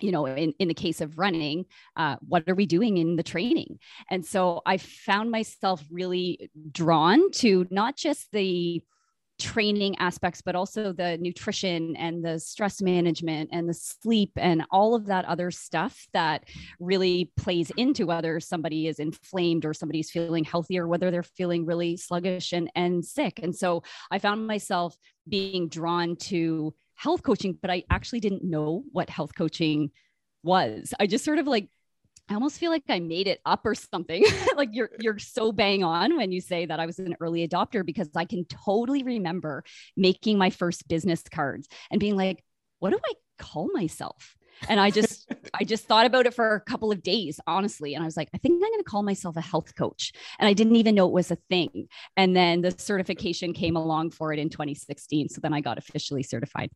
you 0.00 0.12
know 0.12 0.26
in, 0.26 0.52
in 0.58 0.68
the 0.68 0.74
case 0.74 1.00
of 1.00 1.18
running 1.18 1.64
uh, 1.96 2.16
what 2.26 2.44
are 2.48 2.54
we 2.54 2.66
doing 2.66 2.98
in 2.98 3.16
the 3.16 3.22
training? 3.22 3.78
And 4.10 4.24
so 4.24 4.62
i 4.66 4.76
found 4.76 5.30
myself 5.30 5.82
really 5.90 6.50
drawn 6.72 7.30
to 7.32 7.66
not 7.70 7.96
just 7.96 8.30
the 8.32 8.82
training 9.38 9.96
aspects 9.98 10.42
but 10.42 10.56
also 10.56 10.92
the 10.92 11.16
nutrition 11.18 11.94
and 11.96 12.24
the 12.24 12.38
stress 12.40 12.82
management 12.82 13.48
and 13.52 13.68
the 13.68 13.74
sleep 13.74 14.32
and 14.36 14.64
all 14.70 14.94
of 14.94 15.06
that 15.06 15.24
other 15.26 15.50
stuff 15.50 16.06
that 16.12 16.44
really 16.80 17.30
plays 17.36 17.70
into 17.76 18.06
whether 18.06 18.40
somebody 18.40 18.88
is 18.88 18.98
inflamed 18.98 19.64
or 19.64 19.72
somebody's 19.72 20.10
feeling 20.10 20.42
healthy 20.42 20.78
or 20.78 20.88
whether 20.88 21.10
they're 21.10 21.22
feeling 21.22 21.64
really 21.64 21.96
sluggish 21.96 22.52
and, 22.52 22.70
and 22.74 23.04
sick. 23.04 23.38
And 23.42 23.54
so 23.54 23.82
i 24.10 24.18
found 24.18 24.46
myself 24.46 24.96
being 25.28 25.68
drawn 25.68 26.16
to 26.16 26.74
health 26.98 27.22
coaching, 27.22 27.56
but 27.60 27.70
I 27.70 27.84
actually 27.90 28.20
didn't 28.20 28.44
know 28.44 28.82
what 28.90 29.08
health 29.08 29.34
coaching 29.34 29.90
was. 30.42 30.92
I 30.98 31.06
just 31.06 31.24
sort 31.24 31.38
of 31.38 31.46
like 31.46 31.68
I 32.28 32.34
almost 32.34 32.58
feel 32.58 32.70
like 32.70 32.82
I 32.90 32.98
made 32.98 33.26
it 33.26 33.40
up 33.46 33.64
or 33.64 33.74
something. 33.74 34.24
like 34.56 34.70
you're 34.72 34.90
you're 35.00 35.18
so 35.18 35.52
bang 35.52 35.84
on 35.84 36.16
when 36.16 36.32
you 36.32 36.40
say 36.40 36.66
that 36.66 36.80
I 36.80 36.86
was 36.86 36.98
an 36.98 37.16
early 37.20 37.46
adopter 37.46 37.86
because 37.86 38.10
I 38.14 38.24
can 38.24 38.44
totally 38.44 39.02
remember 39.02 39.64
making 39.96 40.38
my 40.38 40.50
first 40.50 40.88
business 40.88 41.22
cards 41.32 41.68
and 41.90 42.00
being 42.00 42.16
like, 42.16 42.44
what 42.80 42.90
do 42.90 42.98
I 43.04 43.12
call 43.38 43.70
myself? 43.72 44.36
And 44.68 44.80
I 44.80 44.90
just 44.90 45.30
I 45.54 45.62
just 45.62 45.86
thought 45.86 46.04
about 46.04 46.26
it 46.26 46.34
for 46.34 46.56
a 46.56 46.60
couple 46.60 46.90
of 46.90 47.02
days, 47.02 47.38
honestly. 47.46 47.94
And 47.94 48.02
I 48.02 48.06
was 48.06 48.16
like, 48.16 48.28
I 48.34 48.38
think 48.38 48.54
I'm 48.54 48.60
going 48.70 48.78
to 48.78 48.84
call 48.84 49.04
myself 49.04 49.36
a 49.36 49.40
health 49.40 49.76
coach. 49.76 50.12
And 50.40 50.48
I 50.48 50.52
didn't 50.52 50.76
even 50.76 50.96
know 50.96 51.06
it 51.06 51.12
was 51.12 51.30
a 51.30 51.38
thing. 51.48 51.86
And 52.16 52.36
then 52.36 52.60
the 52.60 52.74
certification 52.76 53.52
came 53.52 53.76
along 53.76 54.10
for 54.10 54.32
it 54.32 54.40
in 54.40 54.50
2016. 54.50 55.28
So 55.28 55.40
then 55.40 55.54
I 55.54 55.60
got 55.60 55.78
officially 55.78 56.24
certified. 56.24 56.70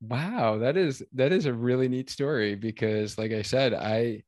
Wow, 0.00 0.58
that 0.58 0.76
is 0.76 1.02
that 1.14 1.32
is 1.32 1.46
a 1.46 1.52
really 1.52 1.88
neat 1.88 2.08
story 2.10 2.54
because 2.54 3.18
like 3.18 3.32
I 3.32 3.42
said, 3.42 3.74
I 3.74 4.22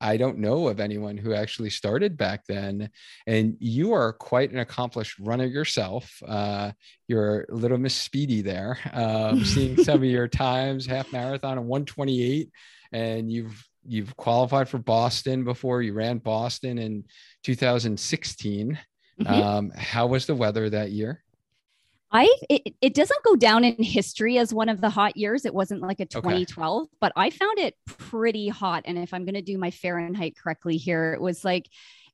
I 0.00 0.16
don't 0.16 0.38
know 0.38 0.68
of 0.68 0.80
anyone 0.80 1.16
who 1.16 1.34
actually 1.34 1.70
started 1.70 2.16
back 2.16 2.44
then. 2.46 2.90
And 3.26 3.56
you 3.58 3.92
are 3.92 4.12
quite 4.12 4.50
an 4.50 4.58
accomplished 4.58 5.18
runner 5.18 5.46
yourself. 5.46 6.22
Uh, 6.26 6.72
you're 7.08 7.46
a 7.50 7.54
little 7.54 7.78
Miss 7.78 7.94
Speedy 7.94 8.42
there. 8.42 8.78
Um, 8.92 9.44
seeing 9.44 9.82
some 9.82 9.96
of 9.96 10.04
your 10.04 10.28
times, 10.46 10.86
half 10.86 11.12
marathon 11.12 11.58
and 11.58 11.66
128, 11.66 12.50
and 12.92 13.30
you've 13.30 13.64
you've 13.84 14.16
qualified 14.16 14.68
for 14.68 14.78
Boston 14.78 15.44
before. 15.44 15.82
You 15.82 15.94
ran 15.94 16.18
Boston 16.18 16.78
in 16.78 17.04
2016. 17.44 18.78
Mm-hmm. 19.20 19.32
Um, 19.32 19.70
how 19.76 20.06
was 20.06 20.26
the 20.26 20.34
weather 20.34 20.70
that 20.70 20.90
year? 20.90 21.22
I 22.12 22.32
it, 22.50 22.74
it 22.80 22.94
doesn't 22.94 23.24
go 23.24 23.36
down 23.36 23.64
in 23.64 23.82
history 23.82 24.38
as 24.38 24.52
one 24.52 24.68
of 24.68 24.80
the 24.80 24.90
hot 24.90 25.16
years. 25.16 25.44
It 25.44 25.54
wasn't 25.54 25.80
like 25.80 26.00
a 26.00 26.06
2012, 26.06 26.82
okay. 26.82 26.90
but 27.00 27.12
I 27.16 27.30
found 27.30 27.58
it 27.58 27.74
pretty 27.86 28.48
hot. 28.48 28.82
And 28.86 28.98
if 28.98 29.14
I'm 29.14 29.24
going 29.24 29.34
to 29.34 29.42
do 29.42 29.56
my 29.56 29.70
Fahrenheit 29.70 30.36
correctly 30.36 30.76
here, 30.76 31.14
it 31.14 31.20
was 31.20 31.44
like 31.44 31.68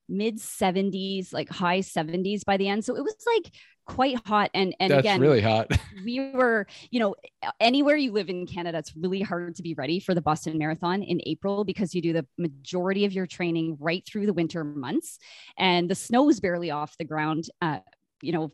mid 0.07 0.37
70s, 0.37 1.33
like 1.33 1.49
high 1.49 1.79
70s 1.79 2.45
by 2.45 2.57
the 2.57 2.69
end. 2.69 2.85
So 2.85 2.95
it 2.95 3.03
was 3.03 3.15
like 3.25 3.53
quite 3.85 4.25
hot. 4.25 4.51
And 4.53 4.73
and 4.79 4.91
That's 4.91 5.01
again, 5.01 5.19
really 5.19 5.41
hot. 5.41 5.67
we 6.05 6.31
were, 6.31 6.65
you 6.91 7.01
know, 7.01 7.15
anywhere 7.59 7.97
you 7.97 8.13
live 8.13 8.29
in 8.29 8.47
Canada, 8.47 8.77
it's 8.77 8.95
really 8.95 9.21
hard 9.21 9.55
to 9.55 9.63
be 9.63 9.73
ready 9.73 9.99
for 9.99 10.15
the 10.15 10.21
Boston 10.21 10.57
Marathon 10.57 11.03
in 11.03 11.19
April 11.25 11.65
because 11.65 11.93
you 11.93 12.01
do 12.01 12.13
the 12.13 12.25
majority 12.37 13.03
of 13.03 13.11
your 13.11 13.27
training 13.27 13.75
right 13.81 14.05
through 14.05 14.27
the 14.27 14.33
winter 14.33 14.63
months, 14.63 15.19
and 15.57 15.89
the 15.89 15.95
snow 15.95 16.29
is 16.29 16.39
barely 16.39 16.71
off 16.71 16.97
the 16.97 17.05
ground. 17.05 17.49
Uh, 17.61 17.79
you 18.21 18.31
know 18.31 18.51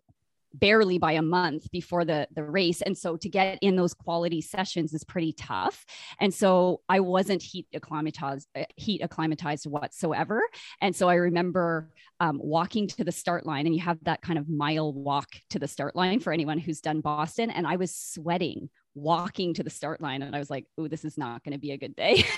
barely 0.60 0.98
by 0.98 1.14
a 1.14 1.22
month 1.22 1.70
before 1.72 2.06
the 2.06 2.28
the 2.34 2.44
race. 2.44 2.82
And 2.82 2.98
so 2.98 3.18
to 3.18 3.30
get 3.30 3.60
in 3.62 3.76
those 3.76 3.94
quality 3.94 4.42
sessions 4.42 4.94
is 4.94 5.04
pretty 5.04 5.34
tough. 5.34 5.86
And 6.20 6.34
so 6.34 6.82
i 6.90 7.00
wasn't 7.00 7.42
heat 7.42 7.68
acclimatized 7.74 8.48
uh, 8.56 8.64
heat 8.76 9.02
acclimatized 9.02 9.66
whatsoever. 9.66 10.42
And 10.82 10.96
so 10.96 11.10
i 11.10 11.16
remember 11.16 11.92
um, 12.20 12.40
walking 12.42 12.88
to 12.88 13.04
the 13.04 13.12
start 13.12 13.46
line 13.46 13.66
and 13.66 13.76
you 13.76 13.82
have 13.82 13.98
that 14.04 14.22
kind 14.22 14.40
of 14.40 14.50
mile 14.50 14.94
walk 14.94 15.28
to 15.50 15.60
the 15.60 15.68
start 15.68 15.96
line 15.96 16.20
for 16.20 16.32
anyone 16.32 16.58
who's 16.58 16.82
done 16.82 17.02
boston. 17.02 17.50
And 17.50 17.68
i 17.68 17.76
was 17.76 17.96
sweating 17.96 18.70
walking 18.98 19.54
to 19.54 19.62
the 19.62 19.70
start 19.70 20.00
line 20.00 20.22
and 20.22 20.34
i 20.34 20.40
was 20.40 20.50
like 20.50 20.66
oh 20.78 20.88
this 20.88 21.04
is 21.04 21.18
not 21.18 21.44
going 21.44 21.52
to 21.52 21.60
be 21.60 21.72
a 21.72 21.78
good 21.78 21.96
day. 21.96 22.24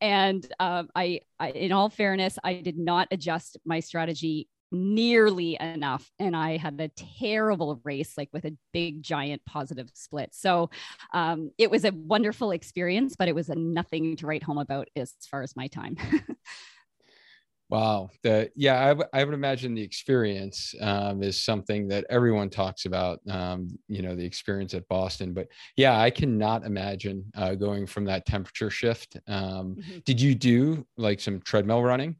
And 0.00 0.46
um, 0.58 0.88
I, 0.94 1.20
I 1.38 1.50
in 1.50 1.72
all 1.72 1.90
fairness 1.90 2.38
i 2.42 2.54
did 2.54 2.78
not 2.78 3.08
adjust 3.10 3.58
my 3.66 3.80
strategy 3.80 4.48
nearly 4.72 5.56
enough. 5.60 6.10
And 6.18 6.36
I 6.36 6.56
had 6.56 6.80
a 6.80 6.88
terrible 6.88 7.80
race, 7.84 8.16
like 8.16 8.28
with 8.32 8.44
a 8.44 8.56
big, 8.72 9.02
giant 9.02 9.44
positive 9.44 9.90
split. 9.94 10.30
So 10.32 10.70
um, 11.12 11.50
it 11.58 11.70
was 11.70 11.84
a 11.84 11.92
wonderful 11.92 12.50
experience, 12.52 13.16
but 13.18 13.28
it 13.28 13.34
was 13.34 13.48
a 13.48 13.54
nothing 13.54 14.16
to 14.16 14.26
write 14.26 14.42
home 14.42 14.58
about 14.58 14.88
as 14.96 15.14
far 15.30 15.42
as 15.42 15.56
my 15.56 15.66
time. 15.66 15.96
Wow. 17.70 18.10
The, 18.24 18.50
yeah, 18.56 18.84
I, 18.84 18.88
w- 18.88 19.08
I 19.12 19.22
would 19.22 19.32
imagine 19.32 19.74
the 19.74 19.82
experience 19.82 20.74
um, 20.80 21.22
is 21.22 21.40
something 21.40 21.86
that 21.88 22.04
everyone 22.10 22.50
talks 22.50 22.84
about, 22.84 23.20
um, 23.30 23.68
you 23.86 24.02
know, 24.02 24.16
the 24.16 24.24
experience 24.24 24.74
at 24.74 24.88
Boston. 24.88 25.32
But 25.32 25.46
yeah, 25.76 25.98
I 25.98 26.10
cannot 26.10 26.66
imagine 26.66 27.24
uh, 27.36 27.54
going 27.54 27.86
from 27.86 28.04
that 28.06 28.26
temperature 28.26 28.70
shift. 28.70 29.16
Um, 29.28 29.76
mm-hmm. 29.76 29.98
Did 30.04 30.20
you 30.20 30.34
do 30.34 30.84
like 30.96 31.20
some 31.20 31.40
treadmill 31.42 31.84
running 31.84 32.16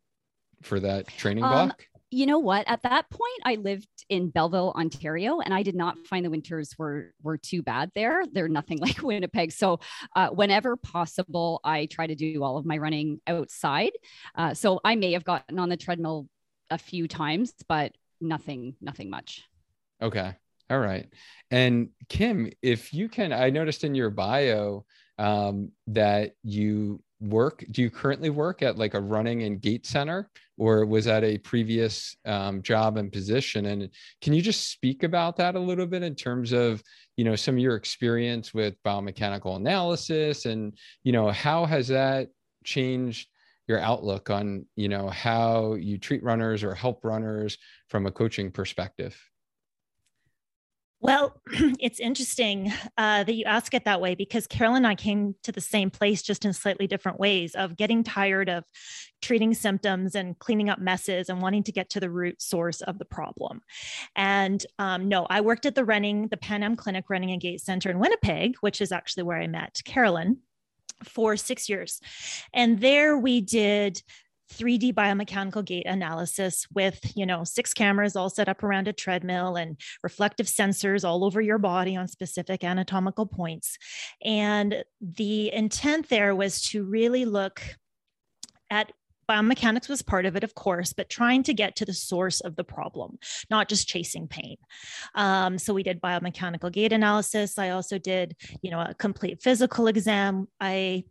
for 0.63 0.79
that 0.81 1.09
training 1.09 1.43
um, 1.43 1.51
block? 1.51 1.85
You 2.11 2.27
know 2.27 2.39
what? 2.39 2.69
At 2.69 2.83
that 2.83 3.09
point, 3.09 3.41
I 3.45 3.55
lived 3.55 3.89
in 4.09 4.31
Belleville, 4.31 4.73
Ontario, 4.77 5.41
and 5.41 5.55
I 5.55 5.63
did 5.63 5.77
not 5.77 5.97
find 6.07 6.25
the 6.25 6.31
winters 6.31 6.75
were 6.77 7.13
were 7.23 7.39
too 7.39 7.63
bad 7.63 7.91
there. 7.95 8.25
They're 8.33 8.49
nothing 8.49 8.79
like 8.81 9.03
Winnipeg. 9.03 9.53
So, 9.53 9.81
uh, 10.17 10.29
whenever 10.31 10.77
possible, 10.77 11.61
I 11.65 11.87
try 11.87 12.07
to 12.07 12.15
do 12.15 12.43
all 12.43 12.59
of 12.59 12.67
my 12.67 12.79
running 12.79 13.21
outside. 13.27 13.93
Uh, 14.35 14.55
so 14.55 14.81
I 14.85 14.97
may 14.97 15.13
have 15.13 15.25
gotten 15.25 15.59
on 15.59 15.69
the 15.69 15.77
treadmill 15.77 16.29
a 16.71 16.79
few 16.79 17.07
times, 17.07 17.53
but 17.69 17.93
nothing, 18.21 18.75
nothing 18.81 19.11
much. 19.11 19.45
Okay. 20.03 20.35
All 20.69 20.79
right. 20.79 21.09
And 21.51 21.91
Kim, 22.09 22.51
if 22.63 22.95
you 22.95 23.09
can, 23.09 23.33
I 23.33 23.51
noticed 23.51 23.83
in 23.83 23.95
your 23.95 24.11
bio 24.11 24.85
um, 25.19 25.73
that 25.89 26.33
you 26.43 27.03
work 27.21 27.63
do 27.71 27.83
you 27.83 27.91
currently 27.91 28.31
work 28.31 28.63
at 28.63 28.79
like 28.79 28.95
a 28.95 29.01
running 29.01 29.43
and 29.43 29.61
gait 29.61 29.85
center 29.85 30.31
or 30.61 30.85
was 30.85 31.07
that 31.07 31.25
a 31.25 31.39
previous 31.39 32.15
um, 32.27 32.61
job 32.61 32.99
and 32.99 33.11
position? 33.11 33.65
And 33.65 33.89
can 34.21 34.35
you 34.35 34.43
just 34.43 34.71
speak 34.71 35.05
about 35.05 35.39
that 35.39 35.55
a 35.55 35.59
little 35.59 35.87
bit 35.87 36.03
in 36.03 36.15
terms 36.15 36.53
of 36.53 36.83
you 37.17 37.25
know 37.25 37.35
some 37.35 37.55
of 37.55 37.61
your 37.61 37.77
experience 37.77 38.53
with 38.53 38.75
biomechanical 38.85 39.57
analysis 39.57 40.45
and 40.45 40.75
you 41.03 41.13
know 41.13 41.31
how 41.31 41.65
has 41.65 41.89
that 41.89 42.29
changed 42.63 43.29
your 43.69 43.81
outlook 43.81 44.29
on 44.29 44.67
you 44.77 44.89
know 44.89 45.09
how 45.09 45.75
you 45.75 45.97
treat 45.97 46.23
runners 46.23 46.63
or 46.63 46.75
help 46.75 47.05
runners 47.05 47.57
from 47.89 48.07
a 48.07 48.13
coaching 48.13 48.51
perspective 48.51 49.19
well, 51.01 51.41
it's 51.81 51.99
interesting 51.99 52.73
uh, 52.99 53.25
that 53.25 53.35
you 53.35 53.45
ask 53.45 53.73
it 53.73 53.85
that 53.85 54.01
way 54.01 54.15
because 54.15 54.47
Carol 54.47 54.75
and 54.75 54.87
I 54.87 54.95
came 54.95 55.35
to 55.43 55.53
the 55.53 55.61
same 55.61 55.91
place 55.91 56.23
just 56.23 56.45
in 56.45 56.53
slightly 56.53 56.87
different 56.87 57.19
ways 57.19 57.55
of 57.55 57.77
getting 57.77 58.05
tired 58.05 58.49
of 58.49 58.65
treating 59.23 59.55
symptoms 59.55 60.15
and 60.15 60.39
cleaning 60.39 60.69
up 60.69 60.79
messes 60.79 61.29
and 61.29 61.41
wanting 61.41 61.63
to 61.65 61.73
get 61.73 61.91
to 61.91 62.01
the 62.01 62.11
root 62.11 62.41
source 62.43 62.83
of 62.83 62.99
the 62.99 63.05
problem. 63.05 63.63
And 64.15 64.65
um, 64.79 65.09
no, 65.09 65.27
I 65.31 65.41
worked 65.41 65.67
at 65.67 65.75
the 65.75 65.85
running, 65.85 66.29
the 66.29 66.37
Pan 66.37 66.63
Am 66.63 66.77
Clinic 66.77 67.09
Running 67.09 67.31
and 67.31 67.41
Gait 67.41 67.61
Center 67.61 67.91
in 67.91 67.99
Winnipeg, 67.99 68.57
which 68.61 68.81
is 68.81 68.93
actually 68.93 69.23
where 69.23 69.39
I 69.39 69.47
met 69.47 69.81
Carolyn 69.85 70.39
for 71.05 71.37
six 71.37 71.69
years. 71.69 72.01
And 72.53 72.81
there 72.81 73.17
we 73.17 73.41
did 73.41 74.03
3D 74.53 74.93
biomechanical 74.95 75.65
gait 75.65 75.87
analysis 75.87 76.67
with, 76.73 77.01
you 77.17 77.27
know, 77.27 77.45
six 77.45 77.73
cameras 77.73 78.17
all 78.17 78.31
set 78.31 78.49
up 78.49 78.63
around 78.63 78.89
a 78.89 78.93
treadmill 78.93 79.57
and 79.57 79.81
reflective 80.03 80.47
sensors 80.47 81.05
all 81.05 81.25
over 81.25 81.41
your 81.41 81.59
body 81.59 81.97
on 81.97 82.09
specific 82.09 82.65
anatomical 82.65 83.27
points. 83.27 83.79
And 84.25 84.85
the 85.01 85.53
intent 85.53 86.09
there 86.09 86.35
was 86.35 86.63
to 86.71 86.85
really 86.85 87.25
look 87.25 87.63
at 88.71 88.93
biomechanics 89.31 89.89
was 89.89 90.03
part 90.03 90.27
of 90.27 90.35
it, 90.35 90.43
of 90.43 90.55
course, 90.55 90.93
but 90.93 91.09
trying 91.09 91.45
to 91.45 91.55
get 91.55 91.77
to 91.77 91.85
the 91.85 91.95
source 91.95 92.41
of 92.41 92.57
the 92.57 92.65
problem, 92.65 93.17
not 93.49 93.69
just 93.69 93.89
chasing 93.89 94.27
pain. 94.27 94.57
Um, 95.15 95.57
so 95.57 95.73
we 95.73 95.85
did 95.85 96.01
biomechanical 96.01 96.73
gait 96.73 96.93
analysis. 96.93 97.57
I 97.57 97.71
also 97.71 97.99
did, 97.99 98.37
you 98.61 98.73
know, 98.73 98.81
a 98.81 98.95
complete 98.95 99.41
physical 99.41 99.87
exam. 99.87 100.49
I 100.61 101.05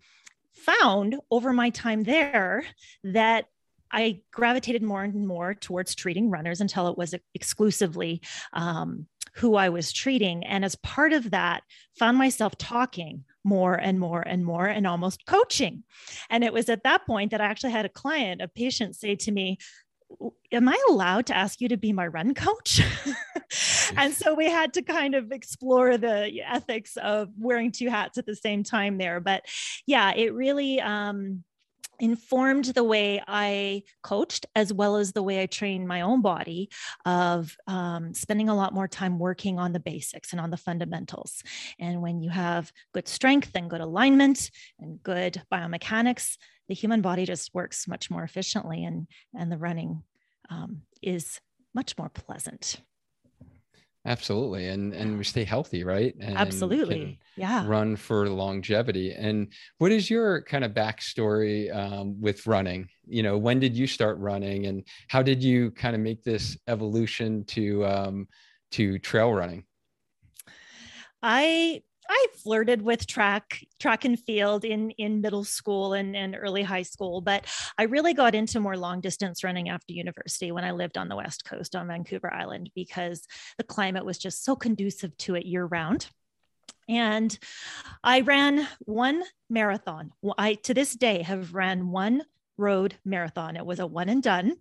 found 0.53 1.15
over 1.31 1.53
my 1.53 1.69
time 1.69 2.03
there 2.03 2.63
that 3.03 3.45
I 3.91 4.21
gravitated 4.31 4.83
more 4.83 5.03
and 5.03 5.27
more 5.27 5.53
towards 5.53 5.95
treating 5.95 6.29
runners 6.29 6.61
until 6.61 6.87
it 6.89 6.97
was 6.97 7.15
exclusively 7.33 8.21
um, 8.53 9.07
who 9.35 9.55
I 9.55 9.69
was 9.69 9.91
treating. 9.91 10.45
And 10.45 10.63
as 10.63 10.75
part 10.75 11.13
of 11.13 11.31
that, 11.31 11.63
found 11.97 12.17
myself 12.17 12.57
talking 12.57 13.23
more 13.43 13.73
and 13.73 13.99
more 13.99 14.21
and 14.21 14.45
more 14.45 14.65
and 14.67 14.85
almost 14.85 15.25
coaching. 15.25 15.83
And 16.29 16.43
it 16.43 16.53
was 16.53 16.69
at 16.69 16.83
that 16.83 17.05
point 17.05 17.31
that 17.31 17.41
I 17.41 17.45
actually 17.45 17.71
had 17.71 17.85
a 17.85 17.89
client, 17.89 18.41
a 18.41 18.47
patient 18.47 18.95
say 18.95 19.15
to 19.15 19.31
me, 19.31 19.57
am 20.51 20.67
I 20.67 20.77
allowed 20.89 21.27
to 21.27 21.37
ask 21.37 21.61
you 21.61 21.69
to 21.69 21.77
be 21.77 21.93
my 21.93 22.07
run 22.07 22.33
coach? 22.33 22.81
and 23.97 24.13
so 24.13 24.33
we 24.33 24.45
had 24.45 24.73
to 24.73 24.81
kind 24.81 25.15
of 25.15 25.31
explore 25.31 25.97
the 25.97 26.41
ethics 26.45 26.97
of 26.97 27.29
wearing 27.37 27.71
two 27.71 27.89
hats 27.89 28.17
at 28.17 28.25
the 28.25 28.35
same 28.35 28.63
time 28.63 28.97
there. 28.97 29.19
But 29.19 29.45
yeah, 29.85 30.13
it 30.13 30.33
really 30.33 30.81
um, 30.81 31.43
informed 31.99 32.65
the 32.65 32.83
way 32.83 33.21
I 33.27 33.83
coached 34.01 34.45
as 34.55 34.73
well 34.73 34.95
as 34.95 35.11
the 35.11 35.23
way 35.23 35.41
I 35.41 35.45
trained 35.45 35.87
my 35.87 36.01
own 36.01 36.21
body 36.21 36.69
of 37.05 37.55
um, 37.67 38.13
spending 38.13 38.49
a 38.49 38.55
lot 38.55 38.73
more 38.73 38.87
time 38.87 39.19
working 39.19 39.59
on 39.59 39.73
the 39.73 39.79
basics 39.79 40.31
and 40.31 40.41
on 40.41 40.49
the 40.49 40.57
fundamentals. 40.57 41.43
And 41.79 42.01
when 42.01 42.21
you 42.21 42.29
have 42.29 42.71
good 42.93 43.07
strength 43.07 43.51
and 43.55 43.69
good 43.69 43.81
alignment 43.81 44.49
and 44.79 45.01
good 45.03 45.41
biomechanics, 45.51 46.37
the 46.69 46.75
human 46.75 47.01
body 47.01 47.25
just 47.25 47.53
works 47.53 47.87
much 47.87 48.09
more 48.09 48.23
efficiently 48.23 48.85
and 48.85 49.07
and 49.37 49.51
the 49.51 49.57
running 49.57 50.03
um, 50.49 50.83
is 51.01 51.41
much 51.73 51.97
more 51.97 52.09
pleasant. 52.09 52.81
Absolutely 54.05 54.67
and 54.67 54.93
and 54.93 55.17
we 55.17 55.23
stay 55.25 55.43
healthy 55.43 55.83
right? 55.83 56.15
And 56.21 56.37
absolutely 56.37 57.19
yeah. 57.35 57.67
run 57.67 57.97
for 57.97 58.29
longevity. 58.29 59.11
And 59.11 59.51
what 59.79 59.91
is 59.91 60.09
your 60.09 60.41
kind 60.43 60.63
of 60.63 60.71
backstory 60.71 61.75
um, 61.75 62.21
with 62.21 62.47
running? 62.47 62.87
You 63.05 63.23
know 63.23 63.37
when 63.37 63.59
did 63.59 63.75
you 63.75 63.87
start 63.87 64.17
running 64.19 64.67
and 64.67 64.83
how 65.09 65.21
did 65.21 65.43
you 65.43 65.71
kind 65.71 65.95
of 65.95 66.01
make 66.01 66.23
this 66.23 66.57
evolution 66.67 67.43
to 67.45 67.85
um, 67.85 68.27
to 68.71 68.99
trail 68.99 69.33
running? 69.33 69.65
I 71.21 71.81
I 72.09 72.27
flirted 72.43 72.81
with 72.81 73.05
track, 73.05 73.63
track 73.79 74.03
and 74.03 74.19
field 74.19 74.65
in 74.65 74.89
in 74.91 75.21
middle 75.21 75.43
school 75.43 75.93
and, 75.93 76.15
and 76.15 76.35
early 76.35 76.63
high 76.63 76.81
school, 76.81 77.21
but 77.21 77.45
I 77.77 77.83
really 77.83 78.13
got 78.13 78.33
into 78.33 78.59
more 78.59 78.75
long 78.75 78.99
distance 78.99 79.43
running 79.43 79.69
after 79.69 79.93
university 79.93 80.51
when 80.51 80.63
I 80.63 80.71
lived 80.71 80.97
on 80.97 81.07
the 81.07 81.15
West 81.15 81.45
Coast 81.45 81.75
on 81.75 81.87
Vancouver 81.87 82.33
Island 82.33 82.71
because 82.73 83.27
the 83.57 83.63
climate 83.63 84.05
was 84.05 84.17
just 84.17 84.43
so 84.43 84.55
conducive 84.55 85.15
to 85.17 85.35
it 85.35 85.45
year 85.45 85.65
round. 85.65 86.07
And 86.89 87.37
I 88.03 88.21
ran 88.21 88.67
one 88.79 89.23
marathon. 89.47 90.11
I 90.37 90.55
to 90.55 90.73
this 90.73 90.95
day 90.95 91.21
have 91.21 91.53
ran 91.53 91.91
one 91.91 92.23
road 92.57 92.95
marathon. 93.05 93.55
It 93.55 93.65
was 93.65 93.77
a 93.77 93.85
one 93.85 94.09
and 94.09 94.23
done. 94.23 94.55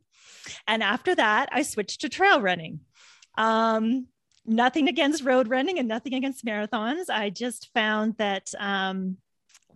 And 0.67 0.83
after 0.83 1.15
that, 1.15 1.49
I 1.51 1.63
switched 1.63 2.03
to 2.03 2.11
trail 2.11 2.43
running. 2.43 2.81
Um, 3.39 4.09
nothing 4.49 4.89
against 4.89 5.25
road 5.25 5.49
running 5.49 5.79
and 5.79 5.87
nothing 5.87 6.15
against 6.15 6.45
marathons. 6.45 7.11
I 7.11 7.31
just 7.31 7.71
found 7.75 8.17
that 8.17 8.51
um, 8.59 9.19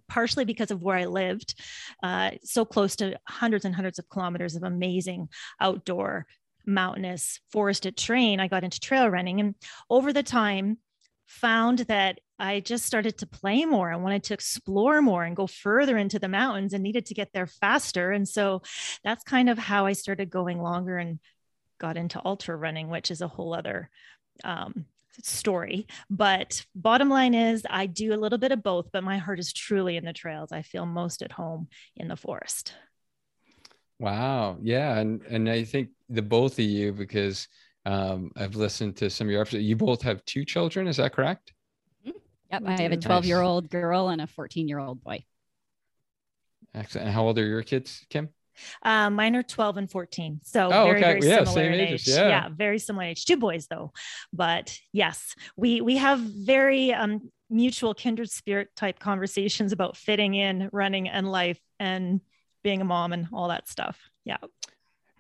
partially 0.09 0.45
because 0.45 0.71
of 0.71 0.83
where 0.83 0.97
I 0.97 1.05
lived, 1.05 1.55
uh, 2.03 2.33
so 2.43 2.65
close 2.65 2.97
to 2.97 3.19
hundreds 3.29 3.65
and 3.65 3.75
hundreds 3.75 3.99
of 3.99 4.09
kilometers 4.09 4.57
of 4.57 4.63
amazing 4.63 5.29
outdoor, 5.61 6.27
mountainous, 6.67 7.41
forested 7.51 7.97
terrain, 7.97 8.41
I 8.41 8.49
got 8.49 8.65
into 8.65 8.81
trail 8.81 9.09
running. 9.09 9.41
And 9.41 9.55
over 9.91 10.13
the 10.13 10.23
time, 10.23 10.79
found 11.27 11.81
that 11.81 12.19
I 12.39 12.61
just 12.61 12.85
started 12.85 13.19
to 13.19 13.27
play 13.27 13.65
more. 13.65 13.91
I 13.91 13.97
wanted 13.97 14.25
to 14.25 14.35
explore 14.35 15.01
more 15.01 15.25
and 15.25 15.37
go 15.37 15.47
further 15.47 15.97
into 15.97 16.19
the 16.19 16.29
mountains 16.29 16.73
and 16.73 16.83
needed 16.83 17.07
to 17.07 17.15
get 17.15 17.33
there 17.33 17.47
faster. 17.47 18.11
And 18.11 18.29
so 18.29 18.63
that's 19.03 19.25
kind 19.25 19.49
of 19.49 19.59
how 19.59 19.87
I 19.87 19.93
started 19.93 20.29
going 20.29 20.61
longer 20.61 20.99
and 20.99 21.21
got 21.79 21.97
into 21.97 22.21
ultra 22.25 22.57
running, 22.57 22.89
which 22.91 23.11
is 23.11 23.23
a 23.23 23.29
whole 23.29 23.55
other 23.55 23.91
um, 24.45 24.87
story. 25.23 25.87
But 26.11 26.65
bottom 26.75 27.09
line 27.09 27.35
is, 27.35 27.65
I 27.69 27.87
do 27.87 28.15
a 28.15 28.17
little 28.17 28.39
bit 28.39 28.53
of 28.53 28.63
both, 28.63 28.91
but 28.93 29.05
my 29.05 29.19
heart 29.19 29.39
is 29.39 29.53
truly 29.53 29.97
in 29.97 30.05
the 30.05 30.13
trails. 30.13 30.53
I 30.53 30.63
feel 30.63 30.87
most 30.87 31.23
at 31.23 31.33
home 31.33 31.69
in 31.97 32.09
the 32.09 32.17
forest. 32.17 32.75
Wow. 33.99 34.59
Yeah. 34.63 34.99
And 34.99 35.23
and 35.23 35.49
I 35.49 35.65
think 35.65 35.91
the 36.09 36.23
both 36.23 36.59
of 36.59 36.65
you, 36.65 36.93
because 36.93 37.47
um, 37.87 38.33
I've 38.37 38.57
listened 38.57 38.97
to 38.97 39.11
some 39.11 39.29
of 39.29 39.31
your 39.31 39.43
episodes, 39.43 39.65
you 39.65 39.77
both 39.77 40.03
have 40.03 40.25
two 40.25 40.45
children, 40.45 40.87
is 40.87 40.97
that 40.97 41.13
correct? 41.13 41.53
Mm-hmm. 42.07 42.19
Yep. 42.53 42.63
I 42.67 42.83
have 42.83 42.93
a 42.93 42.97
12 42.97 43.25
year 43.27 43.41
old 43.41 43.71
girl 43.71 44.09
and 44.09 44.21
a 44.21 44.27
14 44.27 44.69
year 44.69 44.79
old 44.79 45.03
boy. 45.03 45.25
Excellent. 46.75 47.07
And 47.07 47.15
how 47.15 47.25
old 47.25 47.39
are 47.39 47.47
your 47.47 47.63
kids, 47.63 48.05
Kim? 48.09 48.31
Um, 48.83 49.15
mine 49.15 49.37
are 49.37 49.43
12 49.43 49.77
and 49.77 49.91
14. 49.91 50.41
So 50.45 50.67
oh, 50.67 50.85
very, 50.85 50.91
okay. 50.91 51.21
very 51.21 51.29
yeah, 51.29 51.45
similar 51.45 51.71
in 51.71 51.81
ages, 51.81 52.09
age. 52.09 52.15
Yeah. 52.15 52.29
yeah. 52.29 52.49
very 52.51 52.79
similar 52.79 53.05
age. 53.07 53.25
Two 53.25 53.37
boys 53.37 53.67
though. 53.67 53.93
But 54.33 54.77
yes, 54.93 55.35
we 55.57 55.81
we 55.81 55.97
have 55.97 56.21
very 56.21 56.93
um 56.93 57.31
mutual 57.51 57.95
kindred 57.95 58.31
spirit 58.31 58.69
type 58.75 58.99
conversations 58.99 59.73
about 59.73 59.97
fitting 59.97 60.35
in, 60.35 60.69
running 60.73 61.09
and 61.09 61.31
life 61.31 61.61
and 61.79 62.21
being 62.63 62.81
a 62.81 62.85
mom 62.85 63.13
and 63.13 63.29
all 63.33 63.49
that 63.49 63.69
stuff. 63.69 63.99
Yeah. 64.25 64.39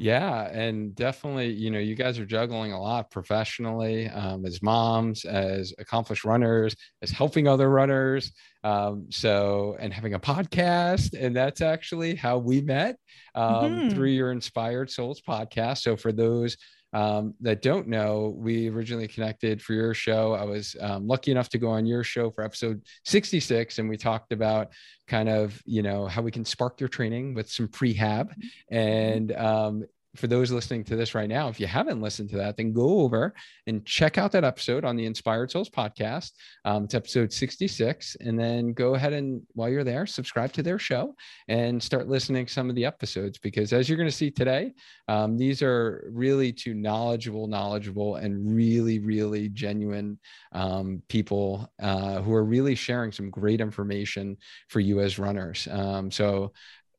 Yeah, 0.03 0.49
and 0.49 0.97
definitely, 0.97 1.53
you 1.53 1.71
know, 1.71 1.79
you 1.79 1.95
guys 1.95 2.19
are 2.19 2.27
juggling 2.27 2.73
a 2.73 2.81
lot 2.81 3.13
professionally 3.13 4.09
um, 4.09 4.45
as 4.45 4.61
moms, 4.61 5.25
as 5.25 5.73
accomplished 5.79 6.25
runners, 6.25 6.75
as 7.03 7.13
helping 7.13 7.47
other 7.47 7.71
runners. 7.71 8.33
Um, 8.65 9.07
so, 9.11 9.77
and 9.79 9.95
having 9.95 10.15
a 10.15 10.19
podcast, 10.19 11.15
and 11.17 11.37
that's 11.37 11.61
actually 11.61 12.17
how 12.17 12.39
we 12.39 12.63
met 12.63 12.97
um, 13.37 13.45
mm-hmm. 13.45 13.89
through 13.91 14.09
your 14.09 14.33
Inspired 14.33 14.91
Souls 14.91 15.21
podcast. 15.21 15.83
So, 15.83 15.97
for 15.97 16.11
those 16.11 16.57
um, 16.93 17.35
that 17.41 17.63
don't 17.63 17.89
know, 17.89 18.35
we 18.37 18.69
originally 18.69 19.09
connected 19.09 19.63
for 19.63 19.73
your 19.73 19.95
show. 19.95 20.35
I 20.35 20.45
was 20.45 20.77
um, 20.81 21.07
lucky 21.07 21.31
enough 21.31 21.49
to 21.51 21.59
go 21.59 21.69
on 21.69 21.87
your 21.87 22.05
show 22.05 22.31
for 22.31 22.45
episode 22.45 22.83
66, 23.05 23.79
and 23.79 23.89
we 23.89 23.97
talked 23.97 24.33
about 24.33 24.73
kind 25.09 25.29
of, 25.29 25.61
you 25.65 25.83
know, 25.83 26.07
how 26.07 26.23
we 26.23 26.31
can 26.31 26.45
spark 26.45 26.81
your 26.81 26.89
training 26.89 27.35
with 27.35 27.51
some 27.51 27.69
prehab. 27.69 28.29
Mm-hmm. 28.29 28.77
And 28.77 29.33
um, 29.33 29.85
for 30.17 30.27
those 30.27 30.51
listening 30.51 30.85
to 30.85 30.97
this 30.97 31.15
right 31.15 31.29
now, 31.29 31.49
if 31.49 31.59
you 31.59 31.67
haven't 31.67 32.03
listened 32.03 32.29
to 32.31 32.37
that, 32.37 32.57
then 32.57 32.73
go 32.73 33.01
over 33.01 33.33
and 33.67 33.85
check 33.87 34.19
out 34.19 34.31
that 34.33 34.45
episode 34.45 34.85
on 34.85 34.95
the 34.95 35.07
Inspired 35.07 35.51
Souls 35.51 35.71
podcast. 35.71 36.33
Um, 36.67 36.85
it's 36.85 36.95
episode 36.95 37.33
66. 37.33 38.17
And 38.21 38.39
then 38.39 38.75
go 38.75 38.95
ahead 38.95 39.15
and 39.15 39.43
while 39.55 39.71
you're 39.71 39.85
there, 39.85 40.07
subscribe 40.07 40.53
to 40.53 40.63
their 40.63 40.79
show 40.79 41.15
and 41.49 41.83
start 41.83 42.09
listening 42.09 42.47
some 42.47 42.69
of 42.69 42.77
the 42.77 42.85
episodes 42.85 43.39
because 43.39 43.73
as 43.73 43.89
you're 43.89 43.97
going 43.97 44.09
to 44.09 44.15
see 44.15 44.31
today, 44.31 44.73
um, 45.09 45.39
these 45.39 45.63
are 45.63 46.11
really 46.13 46.53
two 46.53 46.75
knowledgeable, 46.75 47.47
knowledgeable, 47.47 48.17
and 48.17 48.55
really, 48.55 48.99
really 48.99 49.49
genuine 49.49 50.19
um, 50.53 51.03
people 51.09 51.73
uh, 51.83 52.21
who 52.21 52.35
are 52.35 52.45
really 52.45 52.75
sharing 52.75 53.13
some 53.13 53.31
great 53.31 53.63
information 53.63 54.37
for 54.69 54.81
you 54.81 55.01
as 55.01 55.19
runners. 55.19 55.67
Um, 55.71 56.11
so 56.11 56.53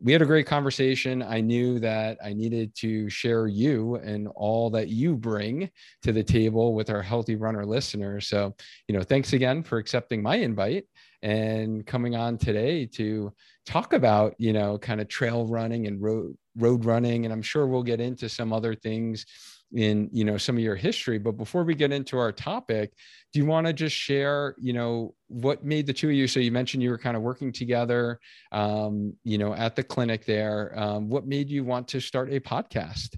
we 0.04 0.12
had 0.12 0.22
a 0.22 0.26
great 0.26 0.46
conversation. 0.46 1.24
I 1.24 1.40
knew 1.40 1.80
that 1.80 2.18
I 2.24 2.34
needed 2.34 2.76
to 2.76 3.10
share 3.10 3.48
you 3.48 3.96
and 3.96 4.28
all 4.36 4.70
that 4.72 4.90
you 4.90 5.16
bring 5.16 5.72
to 6.02 6.12
the 6.12 6.24
table 6.24 6.76
with 6.76 6.90
our 6.90 7.02
healthy 7.02 7.36
runner 7.36 7.66
listeners. 7.66 8.28
So, 8.28 8.54
you 8.90 8.96
know, 8.96 9.02
thanks 9.02 9.32
again 9.32 9.64
for 9.64 9.78
accepting 9.78 10.22
my 10.22 10.36
invite 10.36 10.86
and 11.22 11.88
coming 11.88 12.18
on 12.18 12.38
today 12.38 12.86
to 12.88 13.34
talk 13.66 13.94
about, 13.94 14.36
you 14.38 14.52
know, 14.52 14.78
kind 14.78 15.00
of 15.00 15.08
trail 15.08 15.48
running 15.48 15.88
and 15.88 16.02
road 16.02 16.36
road 16.58 16.86
running 16.86 17.26
and 17.26 17.34
I'm 17.34 17.42
sure 17.42 17.66
we'll 17.66 17.82
get 17.82 18.00
into 18.00 18.30
some 18.30 18.54
other 18.54 18.76
things 18.76 19.26
in 19.74 20.10
you 20.12 20.24
know 20.24 20.38
some 20.38 20.56
of 20.56 20.64
your 20.64 20.76
history 20.76 21.18
but 21.18 21.34
before 21.34 21.64
we 21.64 21.74
get 21.74 21.92
into 21.92 22.18
our 22.18 22.32
topic 22.32 22.94
do 23.32 23.40
you 23.40 23.46
want 23.46 23.66
to 23.66 23.74
just 23.74 23.96
share 23.96 24.56
you 24.60 24.72
know 24.72 25.14
what 25.28 25.64
made 25.64 25.88
the 25.88 25.94
two 25.94 26.10
of 26.10 26.14
you 26.14 26.28
so 26.28 26.40
you 26.40 26.52
mentioned 26.52 26.84
you 26.84 26.90
were 26.90 26.98
kind 26.98 27.18
of 27.18 27.24
working 27.24 27.52
together 27.52 28.20
um, 28.52 29.14
you 29.24 29.38
know 29.38 29.54
at 29.54 29.76
the 29.76 29.84
clinic 29.84 30.26
there 30.26 30.74
um, 30.78 31.10
what 31.10 31.26
made 31.26 31.50
you 31.50 31.64
want 31.64 31.88
to 31.88 32.00
start 32.00 32.32
a 32.32 32.40
podcast 32.40 33.16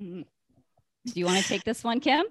mm-hmm. 0.00 0.22
Do 1.06 1.20
you 1.20 1.26
want 1.26 1.38
to 1.42 1.48
take 1.48 1.64
this 1.64 1.84
one, 1.84 2.00
Kim? 2.00 2.26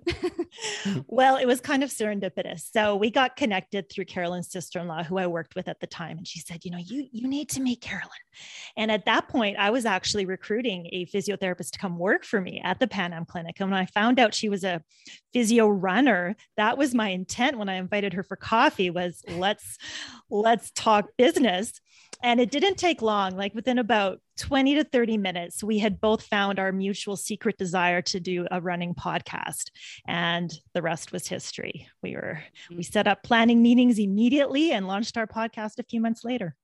well, 1.07 1.37
it 1.37 1.45
was 1.45 1.61
kind 1.61 1.83
of 1.83 1.89
serendipitous. 1.89 2.69
So 2.71 2.95
we 2.95 3.09
got 3.09 3.35
connected 3.35 3.89
through 3.89 4.05
Carolyn's 4.05 4.51
sister-in-law, 4.51 5.03
who 5.03 5.17
I 5.17 5.27
worked 5.27 5.55
with 5.55 5.67
at 5.67 5.79
the 5.79 5.87
time, 5.87 6.17
and 6.17 6.27
she 6.27 6.39
said, 6.39 6.63
"You 6.63 6.71
know, 6.71 6.77
you 6.77 7.07
you 7.11 7.27
need 7.27 7.49
to 7.49 7.61
meet 7.61 7.81
Carolyn." 7.81 8.09
And 8.75 8.91
at 8.91 9.05
that 9.05 9.29
point, 9.29 9.57
I 9.57 9.71
was 9.71 9.85
actually 9.85 10.25
recruiting 10.25 10.87
a 10.91 11.05
physiotherapist 11.07 11.71
to 11.71 11.79
come 11.79 11.97
work 11.97 12.23
for 12.23 12.39
me 12.39 12.61
at 12.63 12.79
the 12.79 12.87
Pan 12.87 13.13
Am 13.13 13.25
Clinic. 13.25 13.55
And 13.59 13.71
when 13.71 13.79
I 13.79 13.85
found 13.85 14.19
out 14.19 14.35
she 14.35 14.49
was 14.49 14.63
a 14.63 14.83
physio 15.33 15.67
runner, 15.67 16.35
that 16.57 16.77
was 16.77 16.93
my 16.93 17.09
intent 17.09 17.57
when 17.57 17.69
I 17.69 17.75
invited 17.75 18.13
her 18.13 18.23
for 18.23 18.35
coffee. 18.35 18.89
Was 18.89 19.23
let's 19.27 19.77
let's 20.29 20.71
talk 20.71 21.07
business 21.17 21.81
and 22.23 22.39
it 22.39 22.51
didn't 22.51 22.75
take 22.75 23.01
long 23.01 23.35
like 23.35 23.53
within 23.53 23.77
about 23.77 24.19
20 24.37 24.75
to 24.75 24.83
30 24.83 25.17
minutes 25.17 25.63
we 25.63 25.79
had 25.79 25.99
both 25.99 26.23
found 26.23 26.59
our 26.59 26.71
mutual 26.71 27.15
secret 27.15 27.57
desire 27.57 28.01
to 28.01 28.19
do 28.19 28.47
a 28.51 28.61
running 28.61 28.93
podcast 28.93 29.71
and 30.07 30.59
the 30.73 30.81
rest 30.81 31.11
was 31.11 31.27
history. 31.27 31.87
We 32.01 32.15
were 32.15 32.41
we 32.69 32.77
mm. 32.77 32.91
set 32.91 33.07
up 33.07 33.23
planning 33.23 33.61
meetings 33.61 33.99
immediately 33.99 34.71
and 34.71 34.87
launched 34.87 35.17
our 35.17 35.27
podcast 35.27 35.79
a 35.79 35.83
few 35.83 35.99
months 35.99 36.23
later. 36.23 36.55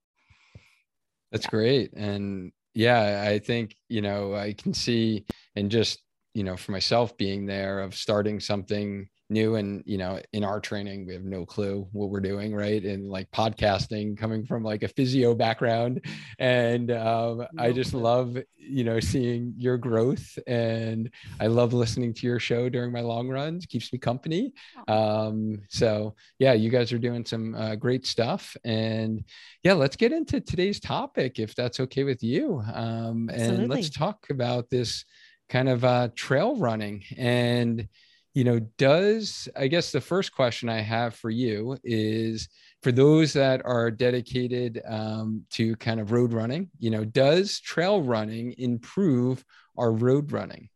That's 1.32 1.46
yeah. 1.46 1.50
great. 1.50 1.92
And 1.94 2.52
yeah 2.74 3.24
i 3.26 3.38
think 3.38 3.76
you 3.88 4.02
know 4.02 4.34
i 4.34 4.52
can 4.52 4.74
see 4.74 5.24
and 5.54 5.70
just 5.70 6.00
you 6.34 6.42
know 6.42 6.56
for 6.56 6.72
myself 6.72 7.16
being 7.16 7.46
there 7.46 7.80
of 7.80 7.94
starting 7.94 8.40
something 8.40 9.08
new 9.30 9.54
and 9.54 9.82
you 9.86 9.96
know 9.96 10.20
in 10.32 10.44
our 10.44 10.60
training 10.60 11.06
we 11.06 11.14
have 11.14 11.24
no 11.24 11.46
clue 11.46 11.88
what 11.92 12.10
we're 12.10 12.20
doing 12.20 12.54
right? 12.54 12.84
And 12.84 13.08
like 13.08 13.30
podcasting 13.30 14.16
coming 14.16 14.44
from 14.44 14.62
like 14.62 14.82
a 14.82 14.88
physio 14.88 15.34
background. 15.34 16.04
And 16.38 16.90
um, 16.90 17.38
no 17.52 17.62
i 17.62 17.72
just 17.72 17.94
love 17.94 18.36
you 18.56 18.84
know 18.84 19.00
seeing 19.00 19.54
your 19.56 19.76
growth 19.76 20.38
and 20.46 21.10
i 21.40 21.46
love 21.46 21.72
listening 21.72 22.14
to 22.14 22.26
your 22.26 22.38
show 22.38 22.68
during 22.68 22.92
my 22.92 23.00
long 23.00 23.28
runs. 23.28 23.66
Keeps 23.66 23.92
me 23.92 23.98
company. 23.98 24.52
Um, 24.88 25.62
so 25.68 26.14
yeah 26.38 26.52
you 26.52 26.70
guys 26.70 26.92
are 26.92 26.98
doing 26.98 27.24
some 27.24 27.54
uh, 27.54 27.76
great 27.76 28.06
stuff. 28.06 28.56
And 28.64 29.24
yeah 29.62 29.72
let's 29.72 29.96
get 29.96 30.12
into 30.12 30.40
today's 30.40 30.80
topic 30.80 31.38
if 31.38 31.54
that's 31.54 31.80
okay 31.80 32.04
with 32.04 32.22
you. 32.22 32.62
Um, 32.72 33.30
and 33.32 33.68
let's 33.68 33.90
talk 33.90 34.26
about 34.30 34.68
this 34.70 35.04
kind 35.48 35.68
of 35.68 35.84
uh, 35.84 36.08
trail 36.14 36.56
running. 36.56 37.04
And 37.16 37.88
you 38.34 38.42
know, 38.42 38.58
does 38.78 39.48
I 39.56 39.68
guess 39.68 39.92
the 39.92 40.00
first 40.00 40.34
question 40.34 40.68
I 40.68 40.80
have 40.80 41.14
for 41.14 41.30
you 41.30 41.78
is 41.84 42.48
for 42.82 42.90
those 42.90 43.32
that 43.32 43.64
are 43.64 43.90
dedicated 43.90 44.82
um, 44.86 45.44
to 45.52 45.76
kind 45.76 46.00
of 46.00 46.10
road 46.10 46.32
running, 46.32 46.68
you 46.78 46.90
know, 46.90 47.04
does 47.04 47.60
trail 47.60 48.02
running 48.02 48.54
improve 48.58 49.44
our 49.78 49.92
road 49.92 50.32
running? 50.32 50.68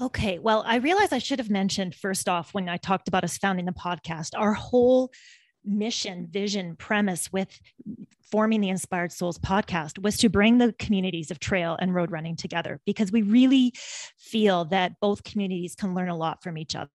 Okay. 0.00 0.38
Well, 0.38 0.62
I 0.64 0.76
realize 0.76 1.12
I 1.12 1.18
should 1.18 1.40
have 1.40 1.50
mentioned 1.50 1.96
first 1.96 2.28
off 2.28 2.54
when 2.54 2.68
I 2.68 2.76
talked 2.76 3.08
about 3.08 3.24
us 3.24 3.36
founding 3.36 3.66
the 3.66 3.72
podcast, 3.72 4.30
our 4.36 4.52
whole 4.52 5.10
mission, 5.64 6.28
vision, 6.30 6.76
premise 6.76 7.32
with 7.32 7.60
forming 8.30 8.60
the 8.60 8.68
Inspired 8.68 9.12
Souls 9.12 9.38
podcast 9.38 10.02
was 10.02 10.16
to 10.18 10.28
bring 10.28 10.58
the 10.58 10.74
communities 10.78 11.30
of 11.30 11.38
trail 11.40 11.76
and 11.80 11.94
road 11.94 12.10
running 12.10 12.36
together 12.36 12.80
because 12.84 13.10
we 13.10 13.22
really 13.22 13.72
feel 14.18 14.66
that 14.66 15.00
both 15.00 15.24
communities 15.24 15.74
can 15.74 15.94
learn 15.94 16.08
a 16.08 16.16
lot 16.16 16.42
from 16.42 16.58
each 16.58 16.74
other. 16.74 16.88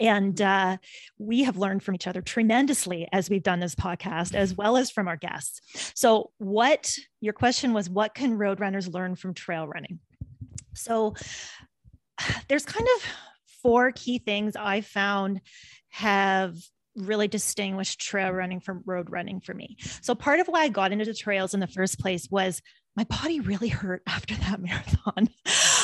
And 0.00 0.40
uh, 0.40 0.76
we 1.18 1.42
have 1.42 1.56
learned 1.56 1.82
from 1.82 1.94
each 1.96 2.06
other 2.06 2.22
tremendously 2.22 3.08
as 3.12 3.28
we've 3.28 3.42
done 3.42 3.60
this 3.60 3.74
podcast, 3.74 4.34
as 4.34 4.54
well 4.54 4.76
as 4.76 4.90
from 4.90 5.08
our 5.08 5.16
guests. 5.16 5.60
So, 5.94 6.30
what 6.38 6.94
your 7.20 7.32
question 7.32 7.72
was, 7.72 7.90
what 7.90 8.14
can 8.14 8.38
road 8.38 8.60
runners 8.60 8.86
learn 8.86 9.16
from 9.16 9.34
trail 9.34 9.66
running? 9.66 9.98
So, 10.74 11.14
there's 12.48 12.64
kind 12.64 12.86
of 12.96 13.04
four 13.60 13.90
key 13.92 14.18
things 14.18 14.54
I 14.56 14.82
found 14.82 15.40
have 15.90 16.54
really 16.98 17.28
distinguished 17.28 18.00
trail 18.00 18.30
running 18.30 18.60
from 18.60 18.82
road 18.86 19.10
running 19.10 19.40
for 19.40 19.54
me. 19.54 19.76
So 20.00 20.14
part 20.14 20.40
of 20.40 20.48
why 20.48 20.62
I 20.62 20.68
got 20.68 20.92
into 20.92 21.04
the 21.04 21.14
trails 21.14 21.54
in 21.54 21.60
the 21.60 21.66
first 21.66 21.98
place 21.98 22.28
was 22.30 22.62
my 22.98 23.04
body 23.04 23.38
really 23.38 23.68
hurt 23.68 24.02
after 24.08 24.34
that 24.34 24.60
marathon. 24.60 25.28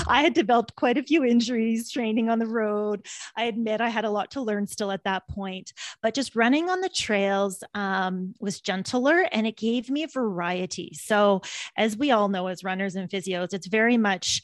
I 0.09 0.23
had 0.23 0.35
developed 0.35 0.75
quite 0.75 0.99
a 0.99 1.03
few 1.03 1.25
injuries 1.25 1.89
training 1.91 2.29
on 2.29 2.41
the 2.41 2.47
road. 2.47 3.07
I 3.37 3.45
admit 3.45 3.81
I 3.81 3.89
had 3.89 4.05
a 4.05 4.11
lot 4.11 4.33
to 4.33 4.41
learn 4.41 4.67
still 4.67 4.91
at 4.91 5.05
that 5.05 5.29
point, 5.29 5.73
but 6.03 6.15
just 6.15 6.35
running 6.35 6.69
on 6.69 6.81
the 6.81 6.89
trails 6.89 7.63
um, 7.75 8.35
was 8.41 8.61
gentler 8.61 9.29
and 9.31 9.47
it 9.47 9.57
gave 9.57 9.91
me 9.91 10.03
a 10.03 10.09
variety. 10.09 10.93
So, 10.95 11.43
as 11.77 11.97
we 11.97 12.11
all 12.11 12.29
know, 12.29 12.49
as 12.49 12.65
runners 12.65 12.97
and 12.97 13.09
physios, 13.09 13.55
it's 13.55 13.69
very 13.69 13.97
much 13.97 14.43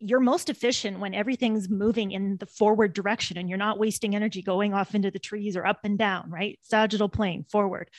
you're 0.00 0.20
most 0.20 0.48
efficient 0.48 0.98
when 0.98 1.14
everything's 1.14 1.68
moving 1.68 2.10
in 2.10 2.38
the 2.38 2.46
forward 2.46 2.94
direction 2.94 3.36
and 3.36 3.48
you're 3.48 3.58
not 3.58 3.78
wasting 3.78 4.16
energy 4.16 4.42
going 4.42 4.72
off 4.72 4.94
into 4.94 5.10
the 5.10 5.18
trees 5.18 5.56
or 5.56 5.66
up 5.66 5.80
and 5.84 5.98
down, 5.98 6.30
right? 6.30 6.58
Sagittal 6.62 7.10
plane 7.10 7.44
forward. 7.44 7.90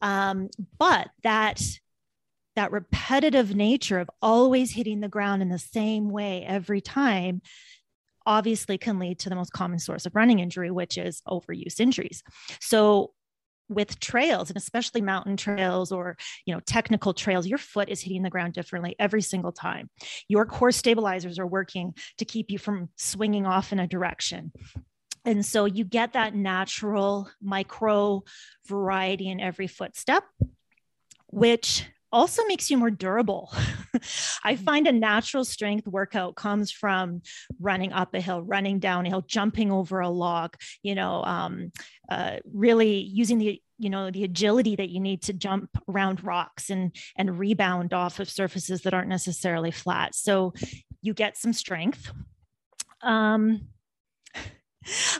Um, 0.00 0.48
but 0.78 1.10
that 1.22 1.62
that 2.56 2.72
repetitive 2.72 3.54
nature 3.54 3.98
of 3.98 4.08
always 4.22 4.72
hitting 4.72 5.00
the 5.00 5.08
ground 5.08 5.42
in 5.42 5.50
the 5.50 5.58
same 5.58 6.08
way 6.08 6.42
every 6.46 6.80
time 6.80 7.42
obviously 8.24 8.78
can 8.78 8.98
lead 8.98 9.18
to 9.20 9.28
the 9.28 9.36
most 9.36 9.52
common 9.52 9.78
source 9.78 10.06
of 10.06 10.16
running 10.16 10.40
injury, 10.40 10.70
which 10.70 10.96
is 10.96 11.22
overuse 11.28 11.78
injuries. 11.78 12.22
So 12.60 13.12
with 13.68 13.98
trails 14.00 14.50
and 14.50 14.56
especially 14.56 15.00
mountain 15.00 15.36
trails 15.36 15.90
or 15.92 16.16
you 16.44 16.54
know 16.54 16.60
technical 16.60 17.12
trails 17.12 17.46
your 17.46 17.58
foot 17.58 17.88
is 17.88 18.00
hitting 18.00 18.22
the 18.22 18.30
ground 18.30 18.52
differently 18.52 18.94
every 18.98 19.22
single 19.22 19.52
time. 19.52 19.90
Your 20.28 20.46
core 20.46 20.72
stabilizers 20.72 21.38
are 21.38 21.46
working 21.46 21.94
to 22.18 22.24
keep 22.24 22.50
you 22.50 22.58
from 22.58 22.88
swinging 22.96 23.46
off 23.46 23.72
in 23.72 23.80
a 23.80 23.86
direction. 23.86 24.52
And 25.24 25.44
so 25.44 25.64
you 25.64 25.84
get 25.84 26.12
that 26.12 26.36
natural 26.36 27.28
micro 27.42 28.22
variety 28.68 29.28
in 29.28 29.40
every 29.40 29.66
footstep 29.66 30.22
which 31.28 31.84
also 32.16 32.44
makes 32.46 32.70
you 32.70 32.78
more 32.78 32.90
durable. 32.90 33.52
I 34.42 34.54
mm-hmm. 34.54 34.64
find 34.64 34.86
a 34.86 34.92
natural 34.92 35.44
strength 35.44 35.86
workout 35.86 36.34
comes 36.34 36.72
from 36.72 37.20
running 37.60 37.92
up 37.92 38.14
a 38.14 38.20
hill, 38.20 38.42
running 38.42 38.78
down 38.78 39.04
a 39.04 39.10
hill, 39.10 39.22
jumping 39.26 39.70
over 39.70 40.00
a 40.00 40.08
log, 40.08 40.56
you 40.82 40.94
know, 40.94 41.22
um, 41.24 41.72
uh, 42.08 42.38
really 42.50 43.00
using 43.00 43.38
the 43.38 43.62
you 43.78 43.90
know 43.90 44.10
the 44.10 44.24
agility 44.24 44.74
that 44.76 44.88
you 44.88 45.00
need 45.00 45.20
to 45.20 45.34
jump 45.34 45.68
around 45.86 46.24
rocks 46.24 46.70
and 46.70 46.96
and 47.16 47.38
rebound 47.38 47.92
off 47.92 48.18
of 48.20 48.30
surfaces 48.30 48.80
that 48.82 48.94
aren't 48.94 49.08
necessarily 49.08 49.70
flat 49.70 50.14
so 50.14 50.54
you 51.02 51.12
get 51.12 51.36
some 51.36 51.52
strength 51.52 52.10
um, 53.02 53.68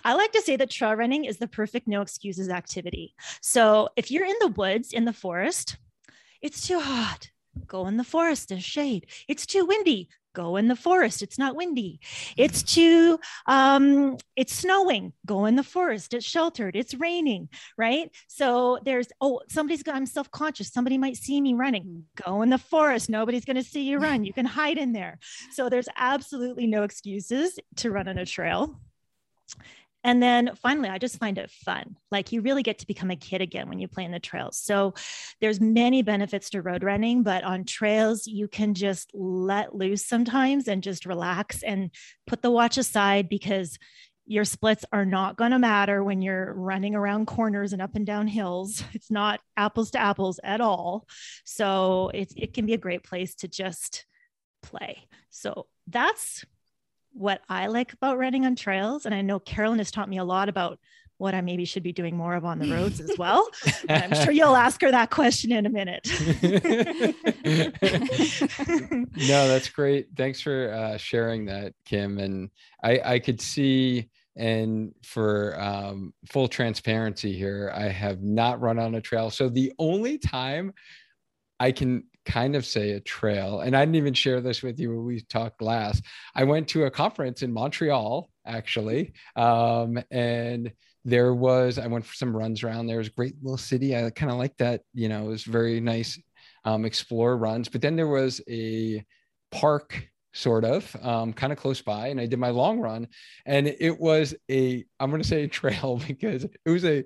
I 0.04 0.14
like 0.14 0.32
to 0.32 0.40
say 0.40 0.56
that 0.56 0.70
trail 0.70 0.94
running 0.94 1.26
is 1.26 1.36
the 1.36 1.48
perfect 1.48 1.86
no 1.86 2.00
excuses 2.00 2.48
activity. 2.48 3.14
So 3.42 3.88
if 3.96 4.10
you're 4.10 4.24
in 4.24 4.36
the 4.40 4.48
woods, 4.48 4.92
in 4.92 5.04
the 5.04 5.12
forest, 5.12 5.76
it's 6.46 6.66
too 6.66 6.78
hot. 6.78 7.28
Go 7.66 7.88
in 7.88 7.96
the 7.96 8.04
forest, 8.04 8.50
there's 8.50 8.64
shade. 8.64 9.06
It's 9.26 9.46
too 9.46 9.64
windy. 9.66 10.08
Go 10.32 10.56
in 10.56 10.68
the 10.68 10.76
forest. 10.76 11.22
It's 11.22 11.38
not 11.38 11.56
windy. 11.56 11.98
It's 12.36 12.62
too, 12.62 13.18
um, 13.46 14.18
it's 14.36 14.54
snowing. 14.54 15.12
Go 15.24 15.46
in 15.46 15.56
the 15.56 15.64
forest. 15.64 16.14
It's 16.14 16.26
sheltered. 16.26 16.76
It's 16.76 16.94
raining, 16.94 17.48
right? 17.76 18.10
So 18.28 18.78
there's, 18.84 19.08
oh, 19.20 19.40
somebody's 19.48 19.82
got, 19.82 19.96
I'm 19.96 20.06
self 20.06 20.30
conscious. 20.30 20.72
Somebody 20.72 20.98
might 20.98 21.16
see 21.16 21.40
me 21.40 21.54
running. 21.54 22.04
Go 22.22 22.42
in 22.42 22.50
the 22.50 22.58
forest. 22.58 23.08
Nobody's 23.08 23.46
going 23.46 23.56
to 23.56 23.64
see 23.64 23.82
you 23.82 23.98
run. 23.98 24.24
You 24.24 24.34
can 24.34 24.46
hide 24.46 24.78
in 24.78 24.92
there. 24.92 25.18
So 25.52 25.68
there's 25.68 25.88
absolutely 25.96 26.66
no 26.66 26.84
excuses 26.84 27.58
to 27.76 27.90
run 27.90 28.06
on 28.06 28.18
a 28.18 28.26
trail. 28.26 28.78
And 30.06 30.22
then 30.22 30.52
finally, 30.62 30.88
I 30.88 30.98
just 30.98 31.18
find 31.18 31.36
it 31.36 31.50
fun. 31.50 31.96
Like 32.12 32.30
you 32.30 32.40
really 32.40 32.62
get 32.62 32.78
to 32.78 32.86
become 32.86 33.10
a 33.10 33.16
kid 33.16 33.40
again 33.40 33.68
when 33.68 33.80
you 33.80 33.88
play 33.88 34.04
in 34.04 34.12
the 34.12 34.20
trails. 34.20 34.56
So 34.56 34.94
there's 35.40 35.60
many 35.60 36.02
benefits 36.02 36.50
to 36.50 36.62
road 36.62 36.84
running, 36.84 37.24
but 37.24 37.42
on 37.42 37.64
trails, 37.64 38.24
you 38.24 38.46
can 38.46 38.74
just 38.74 39.10
let 39.12 39.74
loose 39.74 40.06
sometimes 40.06 40.68
and 40.68 40.80
just 40.80 41.06
relax 41.06 41.64
and 41.64 41.90
put 42.24 42.40
the 42.40 42.52
watch 42.52 42.78
aside 42.78 43.28
because 43.28 43.80
your 44.26 44.44
splits 44.44 44.84
are 44.92 45.04
not 45.04 45.36
going 45.36 45.50
to 45.50 45.58
matter 45.58 46.04
when 46.04 46.22
you're 46.22 46.54
running 46.54 46.94
around 46.94 47.26
corners 47.26 47.72
and 47.72 47.82
up 47.82 47.96
and 47.96 48.06
down 48.06 48.28
hills. 48.28 48.84
It's 48.94 49.10
not 49.10 49.40
apples 49.56 49.90
to 49.90 50.00
apples 50.00 50.38
at 50.44 50.60
all. 50.60 51.08
So 51.44 52.12
it, 52.14 52.32
it 52.36 52.54
can 52.54 52.64
be 52.64 52.74
a 52.74 52.78
great 52.78 53.02
place 53.02 53.34
to 53.36 53.48
just 53.48 54.06
play. 54.62 55.08
So 55.30 55.66
that's 55.88 56.44
what 57.16 57.40
I 57.48 57.66
like 57.66 57.92
about 57.92 58.18
running 58.18 58.44
on 58.44 58.56
trails. 58.56 59.06
And 59.06 59.14
I 59.14 59.22
know 59.22 59.38
Carolyn 59.38 59.78
has 59.78 59.90
taught 59.90 60.08
me 60.08 60.18
a 60.18 60.24
lot 60.24 60.48
about 60.48 60.78
what 61.18 61.34
I 61.34 61.40
maybe 61.40 61.64
should 61.64 61.82
be 61.82 61.92
doing 61.92 62.14
more 62.14 62.34
of 62.34 62.44
on 62.44 62.58
the 62.58 62.70
roads 62.70 63.00
as 63.00 63.16
well. 63.18 63.48
I'm 63.88 64.14
sure 64.14 64.32
you'll 64.32 64.56
ask 64.56 64.82
her 64.82 64.90
that 64.90 65.10
question 65.10 65.50
in 65.50 65.64
a 65.64 65.70
minute. 65.70 66.06
no, 69.16 69.48
that's 69.48 69.70
great. 69.70 70.08
Thanks 70.14 70.42
for 70.42 70.72
uh, 70.72 70.98
sharing 70.98 71.46
that, 71.46 71.72
Kim. 71.86 72.18
And 72.18 72.50
I, 72.84 73.00
I 73.02 73.18
could 73.18 73.40
see, 73.40 74.10
and 74.36 74.94
for 75.02 75.58
um, 75.58 76.12
full 76.30 76.48
transparency 76.48 77.32
here, 77.32 77.72
I 77.74 77.88
have 77.88 78.22
not 78.22 78.60
run 78.60 78.78
on 78.78 78.94
a 78.94 79.00
trail. 79.00 79.30
So 79.30 79.48
the 79.48 79.72
only 79.78 80.18
time 80.18 80.74
I 81.58 81.72
can 81.72 82.04
kind 82.26 82.56
of 82.56 82.66
say 82.66 82.90
a 82.90 83.00
trail. 83.00 83.60
And 83.60 83.76
I 83.76 83.82
didn't 83.82 83.94
even 83.96 84.14
share 84.14 84.40
this 84.40 84.62
with 84.62 84.78
you 84.78 84.90
when 84.90 85.06
we 85.06 85.20
talked 85.20 85.62
last. 85.62 86.02
I 86.34 86.44
went 86.44 86.68
to 86.68 86.84
a 86.84 86.90
conference 86.90 87.42
in 87.42 87.52
Montreal, 87.52 88.28
actually. 88.44 89.14
Um, 89.36 90.02
and 90.10 90.72
there 91.04 91.32
was, 91.32 91.78
I 91.78 91.86
went 91.86 92.04
for 92.04 92.14
some 92.14 92.36
runs 92.36 92.62
around 92.62 92.86
there. 92.86 92.98
Was 92.98 93.06
a 93.06 93.12
great 93.12 93.36
little 93.42 93.56
city. 93.56 93.96
I 93.96 94.10
kind 94.10 94.30
of 94.30 94.38
like 94.38 94.56
that, 94.58 94.82
you 94.92 95.08
know, 95.08 95.26
it 95.26 95.28
was 95.28 95.44
very 95.44 95.80
nice 95.80 96.20
um, 96.64 96.84
explore 96.84 97.36
runs. 97.36 97.68
But 97.68 97.80
then 97.80 97.96
there 97.96 98.08
was 98.08 98.40
a 98.48 99.04
park 99.52 100.08
sort 100.36 100.64
of 100.64 100.94
um, 101.02 101.32
kind 101.32 101.50
of 101.50 101.58
close 101.58 101.80
by 101.80 102.08
and 102.08 102.20
i 102.20 102.26
did 102.26 102.38
my 102.38 102.50
long 102.50 102.78
run 102.78 103.08
and 103.46 103.66
it 103.66 103.98
was 103.98 104.34
a 104.50 104.84
i'm 105.00 105.08
going 105.08 105.22
to 105.22 105.26
say 105.26 105.44
a 105.44 105.48
trail 105.60 105.98
because 106.06 106.44
it 106.44 106.70
was 106.70 106.84
a 106.84 107.02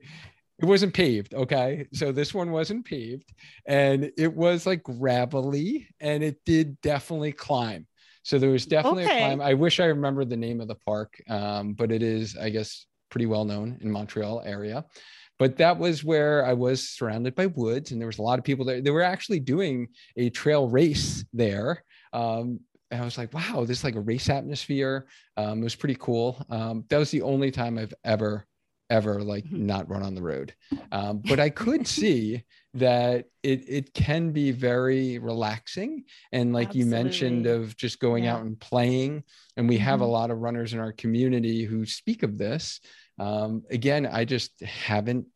it 0.61 0.67
wasn't 0.67 0.93
paved 0.93 1.35
okay 1.35 1.87
so 1.93 2.13
this 2.13 2.35
one 2.35 2.51
wasn't 2.51 2.85
paved 2.85 3.33
and 3.67 4.11
it 4.17 4.33
was 4.33 4.67
like 4.67 4.83
gravelly 4.83 5.89
and 6.01 6.23
it 6.23 6.39
did 6.45 6.81
definitely 6.81 7.33
climb 7.33 7.87
so 8.23 8.39
there 8.39 8.51
was 8.51 8.67
definitely 8.67 9.05
okay. 9.05 9.17
a 9.17 9.27
climb 9.27 9.41
i 9.41 9.55
wish 9.55 9.81
i 9.81 9.87
remember 9.87 10.25
the 10.25 10.37
name 10.37 10.61
of 10.61 10.69
the 10.69 10.75
park 10.75 11.21
um, 11.29 11.73
but 11.73 11.91
it 11.91 12.03
is 12.03 12.37
i 12.37 12.49
guess 12.49 12.87
pretty 13.11 13.27
well 13.27 13.45
known 13.45 13.79
in 13.81 13.91
montreal 13.91 14.43
area 14.45 14.85
but 15.39 15.57
that 15.57 15.79
was 15.79 16.05
where 16.05 16.45
i 16.45 16.53
was 16.53 16.89
surrounded 16.89 17.35
by 17.35 17.47
woods 17.47 17.91
and 17.91 18.01
there 18.01 18.07
was 18.07 18.19
a 18.19 18.23
lot 18.23 18.39
of 18.39 18.45
people 18.45 18.65
there 18.65 18.81
they 18.81 18.91
were 18.91 19.03
actually 19.03 19.41
doing 19.41 19.89
a 20.17 20.31
trail 20.31 20.69
race 20.69 21.25
there 21.33 21.83
um, 22.13 22.61
and 22.93 23.01
I 23.01 23.05
was 23.05 23.17
like, 23.17 23.33
wow, 23.33 23.65
this 23.65 23.79
is 23.79 23.85
like 23.85 23.95
a 23.95 24.01
race 24.01 24.29
atmosphere. 24.29 25.07
Um, 25.37 25.61
it 25.61 25.63
was 25.63 25.77
pretty 25.77 25.97
cool. 26.01 26.45
Um, 26.51 26.85
that 26.89 26.99
was 26.99 27.13
the 27.13 27.23
only 27.23 27.53
time 27.53 27.79
I've 27.79 27.95
ever 28.03 28.49
ever 28.91 29.23
like 29.23 29.45
mm-hmm. 29.45 29.67
not 29.67 29.89
run 29.89 30.03
on 30.03 30.15
the 30.15 30.23
road. 30.23 30.55
Um, 30.93 31.23
but 31.25 31.41
I 31.41 31.49
could 31.49 31.87
see 31.99 32.45
that 32.75 33.27
it 33.43 33.65
it 33.69 33.95
can 33.95 34.31
be 34.31 34.53
very 34.53 35.19
relaxing 35.19 36.05
and 36.31 36.53
like 36.53 36.69
Absolutely. 36.69 36.89
you 36.89 37.05
mentioned 37.05 37.47
of 37.47 37.77
just 37.77 37.99
going 37.99 38.25
yeah. 38.25 38.35
out 38.35 38.43
and 38.43 38.61
playing 38.61 39.25
and 39.57 39.69
we 39.69 39.79
have 39.79 39.95
mm-hmm. 39.95 40.05
a 40.05 40.13
lot 40.13 40.31
of 40.31 40.39
runners 40.39 40.73
in 40.73 40.79
our 40.79 40.93
community 40.93 41.65
who 41.65 41.85
speak 41.85 42.23
of 42.23 42.39
this 42.39 42.81
um, 43.19 43.65
again 43.71 44.07
i 44.07 44.25
just 44.25 44.53
haven't 44.63 45.27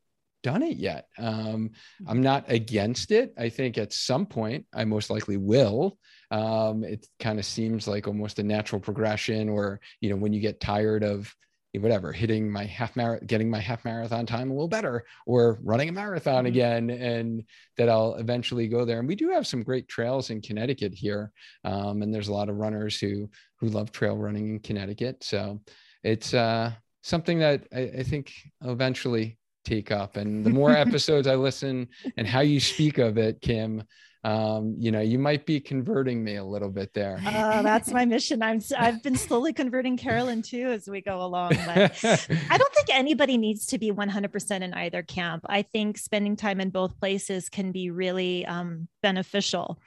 done 0.44 0.62
it 0.62 0.76
yet 0.76 1.08
um, 1.18 1.70
i'm 2.06 2.16
mm-hmm. 2.16 2.22
not 2.22 2.44
against 2.46 3.10
it 3.10 3.34
i 3.36 3.48
think 3.48 3.78
at 3.78 3.92
some 3.92 4.26
point 4.26 4.64
i 4.72 4.84
most 4.84 5.10
likely 5.10 5.36
will 5.36 5.98
um, 6.30 6.84
it 6.84 7.06
kind 7.18 7.38
of 7.38 7.44
seems 7.44 7.88
like 7.88 8.06
almost 8.06 8.38
a 8.38 8.44
natural 8.44 8.80
progression 8.80 9.48
or 9.48 9.80
you 10.00 10.08
know 10.08 10.16
when 10.16 10.32
you 10.32 10.40
get 10.40 10.60
tired 10.60 11.02
of 11.02 11.34
whatever 11.78 12.12
hitting 12.12 12.50
my 12.50 12.64
half 12.64 12.94
marathon 12.96 13.26
getting 13.26 13.50
my 13.50 13.58
half 13.58 13.84
marathon 13.84 14.26
time 14.26 14.50
a 14.50 14.52
little 14.52 14.68
better 14.68 15.04
or 15.26 15.58
running 15.62 15.88
a 15.88 15.92
marathon 15.92 16.38
mm-hmm. 16.38 16.46
again 16.46 16.90
and 16.90 17.42
that 17.76 17.88
i'll 17.88 18.14
eventually 18.14 18.68
go 18.68 18.84
there. 18.84 18.98
And 18.98 19.08
we 19.08 19.14
do 19.14 19.30
have 19.30 19.46
some 19.46 19.62
great 19.62 19.88
trails 19.88 20.30
in 20.30 20.40
connecticut 20.40 20.94
here 20.94 21.32
um, 21.64 22.02
and 22.02 22.14
there's 22.14 22.28
a 22.28 22.34
lot 22.34 22.48
of 22.48 22.56
runners 22.56 22.98
who 22.98 23.28
who 23.58 23.68
love 23.68 23.92
trail 23.92 24.16
running 24.16 24.48
in 24.50 24.58
connecticut. 24.60 25.24
So 25.24 25.60
it's 26.02 26.34
uh, 26.34 26.72
something 27.02 27.38
that 27.38 27.66
I, 27.72 27.80
I 27.98 28.02
think 28.02 28.32
I'll 28.62 28.72
eventually 28.72 29.38
take 29.64 29.90
up. 29.90 30.16
And 30.16 30.44
the 30.44 30.50
more 30.50 30.70
episodes 30.76 31.26
i 31.26 31.34
listen 31.34 31.88
and 32.16 32.26
how 32.26 32.40
you 32.40 32.60
speak 32.60 32.98
of 32.98 33.18
it 33.18 33.40
kim 33.40 33.82
um, 34.24 34.74
you 34.78 34.90
know, 34.90 35.00
you 35.00 35.18
might 35.18 35.44
be 35.44 35.60
converting 35.60 36.24
me 36.24 36.37
a 36.37 36.44
little 36.44 36.70
bit 36.70 36.94
there. 36.94 37.20
Uh, 37.24 37.60
that's 37.60 37.92
my 37.92 38.04
mission. 38.06 38.42
I'm 38.42 38.62
I've 38.76 39.02
been 39.02 39.16
slowly 39.16 39.52
converting 39.52 39.98
Carolyn 39.98 40.40
too 40.40 40.68
as 40.70 40.88
we 40.88 41.02
go 41.02 41.22
along. 41.22 41.50
But 41.66 42.02
I 42.02 42.56
don't 42.58 42.74
think 42.74 42.88
anybody 42.90 43.37
needs 43.37 43.66
to 43.66 43.78
be 43.78 43.92
100% 43.92 44.62
in 44.62 44.72
either 44.72 45.02
camp. 45.02 45.44
I 45.46 45.60
think 45.60 45.98
spending 45.98 46.37
time 46.37 46.60
in 46.60 46.70
both 46.70 46.98
places 46.98 47.50
can 47.50 47.70
be 47.70 47.90
really 47.90 48.46
um, 48.46 48.88
beneficial. 49.02 49.78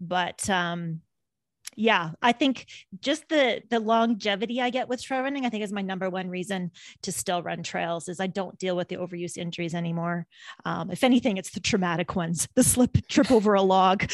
But 0.00 0.50
um, 0.50 1.00
yeah 1.76 2.10
i 2.22 2.32
think 2.32 2.66
just 3.00 3.28
the 3.28 3.62
the 3.70 3.80
longevity 3.80 4.60
i 4.60 4.70
get 4.70 4.88
with 4.88 5.02
trail 5.02 5.22
running 5.22 5.46
i 5.46 5.48
think 5.48 5.62
is 5.62 5.72
my 5.72 5.82
number 5.82 6.10
one 6.10 6.28
reason 6.28 6.70
to 7.02 7.12
still 7.12 7.42
run 7.42 7.62
trails 7.62 8.08
is 8.08 8.20
i 8.20 8.26
don't 8.26 8.58
deal 8.58 8.76
with 8.76 8.88
the 8.88 8.96
overuse 8.96 9.36
injuries 9.36 9.74
anymore 9.74 10.26
um, 10.64 10.90
if 10.90 11.04
anything 11.04 11.36
it's 11.36 11.50
the 11.50 11.60
traumatic 11.60 12.16
ones 12.16 12.48
the 12.54 12.64
slip 12.64 12.96
trip 13.08 13.30
over 13.30 13.54
a 13.54 13.62
log 13.62 14.10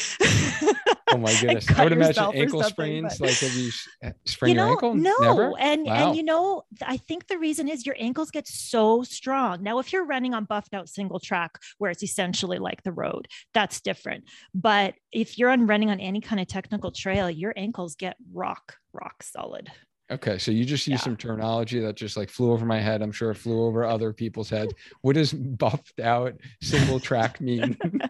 Oh 1.11 1.17
my 1.17 1.33
goodness! 1.41 1.69
I 1.71 1.83
would 1.83 1.93
imagine 1.93 2.23
ankle 2.33 2.63
sprains. 2.63 3.17
But... 3.17 3.29
Like, 3.29 3.37
have 3.39 3.53
you 3.53 3.71
uh, 4.03 4.11
sprained 4.25 4.51
you 4.51 4.55
know, 4.57 4.65
your 4.65 4.71
ankle? 4.73 4.95
No, 4.95 5.17
Never? 5.19 5.53
and 5.59 5.85
wow. 5.85 6.07
and 6.07 6.17
you 6.17 6.23
know, 6.23 6.63
I 6.85 6.97
think 6.97 7.27
the 7.27 7.37
reason 7.37 7.67
is 7.67 7.85
your 7.85 7.95
ankles 7.99 8.31
get 8.31 8.47
so 8.47 9.03
strong. 9.03 9.63
Now, 9.63 9.79
if 9.79 9.91
you're 9.91 10.05
running 10.05 10.33
on 10.33 10.45
buffed 10.45 10.73
out 10.73 10.89
single 10.89 11.19
track, 11.19 11.59
where 11.77 11.91
it's 11.91 12.03
essentially 12.03 12.59
like 12.59 12.83
the 12.83 12.91
road, 12.91 13.27
that's 13.53 13.81
different. 13.81 14.25
But 14.53 14.95
if 15.11 15.37
you're 15.37 15.49
on 15.49 15.67
running 15.67 15.89
on 15.89 15.99
any 15.99 16.21
kind 16.21 16.39
of 16.39 16.47
technical 16.47 16.91
trail, 16.91 17.29
your 17.29 17.50
ankles 17.55 17.95
get 17.95 18.15
rock 18.33 18.77
rock 18.93 19.23
solid. 19.23 19.71
Okay, 20.11 20.37
so 20.37 20.51
you 20.51 20.65
just 20.65 20.87
use 20.87 20.99
yeah. 20.99 21.03
some 21.03 21.15
terminology 21.15 21.79
that 21.79 21.95
just 21.95 22.17
like 22.17 22.29
flew 22.29 22.51
over 22.51 22.65
my 22.65 22.81
head. 22.81 23.01
I'm 23.01 23.13
sure 23.13 23.31
it 23.31 23.35
flew 23.35 23.63
over 23.65 23.85
other 23.85 24.11
people's 24.11 24.49
heads. 24.49 24.73
What 25.01 25.15
does 25.15 25.31
buffed 25.31 25.99
out 25.99 26.33
single 26.61 26.99
track 26.99 27.39
mean 27.39 27.77
in 27.83 28.01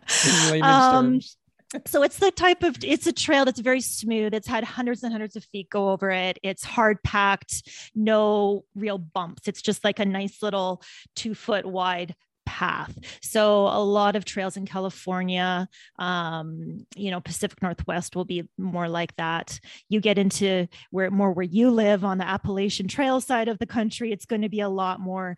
layman's 0.49 0.63
um, 0.63 1.05
terms? 1.05 1.37
so 1.85 2.03
it's 2.03 2.17
the 2.17 2.31
type 2.31 2.63
of 2.63 2.75
it's 2.83 3.07
a 3.07 3.13
trail 3.13 3.45
that's 3.45 3.59
very 3.59 3.79
smooth 3.79 4.33
it's 4.33 4.47
had 4.47 4.63
hundreds 4.63 5.03
and 5.03 5.11
hundreds 5.13 5.35
of 5.35 5.43
feet 5.45 5.69
go 5.69 5.89
over 5.91 6.11
it 6.11 6.37
it's 6.43 6.63
hard 6.63 7.01
packed 7.03 7.69
no 7.95 8.65
real 8.75 8.97
bumps 8.97 9.47
it's 9.47 9.61
just 9.61 9.83
like 9.83 9.99
a 9.99 10.05
nice 10.05 10.41
little 10.41 10.81
two 11.15 11.33
foot 11.33 11.65
wide 11.65 12.13
path. 12.45 12.97
So 13.21 13.67
a 13.67 13.83
lot 13.83 14.15
of 14.15 14.25
trails 14.25 14.57
in 14.57 14.65
California, 14.65 15.67
um, 15.99 16.85
you 16.95 17.11
know, 17.11 17.21
Pacific 17.21 17.61
Northwest 17.61 18.15
will 18.15 18.25
be 18.25 18.47
more 18.57 18.89
like 18.89 19.15
that. 19.15 19.59
You 19.89 19.99
get 20.01 20.17
into 20.17 20.67
where 20.91 21.09
more 21.11 21.31
where 21.31 21.45
you 21.45 21.71
live 21.71 22.03
on 22.03 22.17
the 22.17 22.27
Appalachian 22.27 22.87
Trail 22.87 23.21
side 23.21 23.47
of 23.47 23.59
the 23.59 23.65
country, 23.65 24.11
it's 24.11 24.25
going 24.25 24.41
to 24.41 24.49
be 24.49 24.61
a 24.61 24.69
lot 24.69 24.99
more 24.99 25.37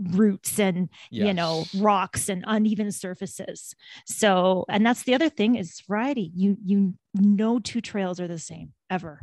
roots 0.00 0.58
and 0.58 0.88
yes. 1.10 1.26
you 1.26 1.34
know 1.34 1.64
rocks 1.76 2.30
and 2.30 2.42
uneven 2.46 2.90
surfaces 2.90 3.74
so 4.06 4.64
and 4.70 4.86
that's 4.86 5.02
the 5.02 5.14
other 5.14 5.28
thing 5.28 5.54
is 5.54 5.82
variety 5.86 6.32
you 6.34 6.56
you 6.64 6.94
no 7.14 7.58
two 7.58 7.82
trails 7.82 8.18
are 8.18 8.26
the 8.26 8.38
same 8.38 8.72
ever 8.88 9.20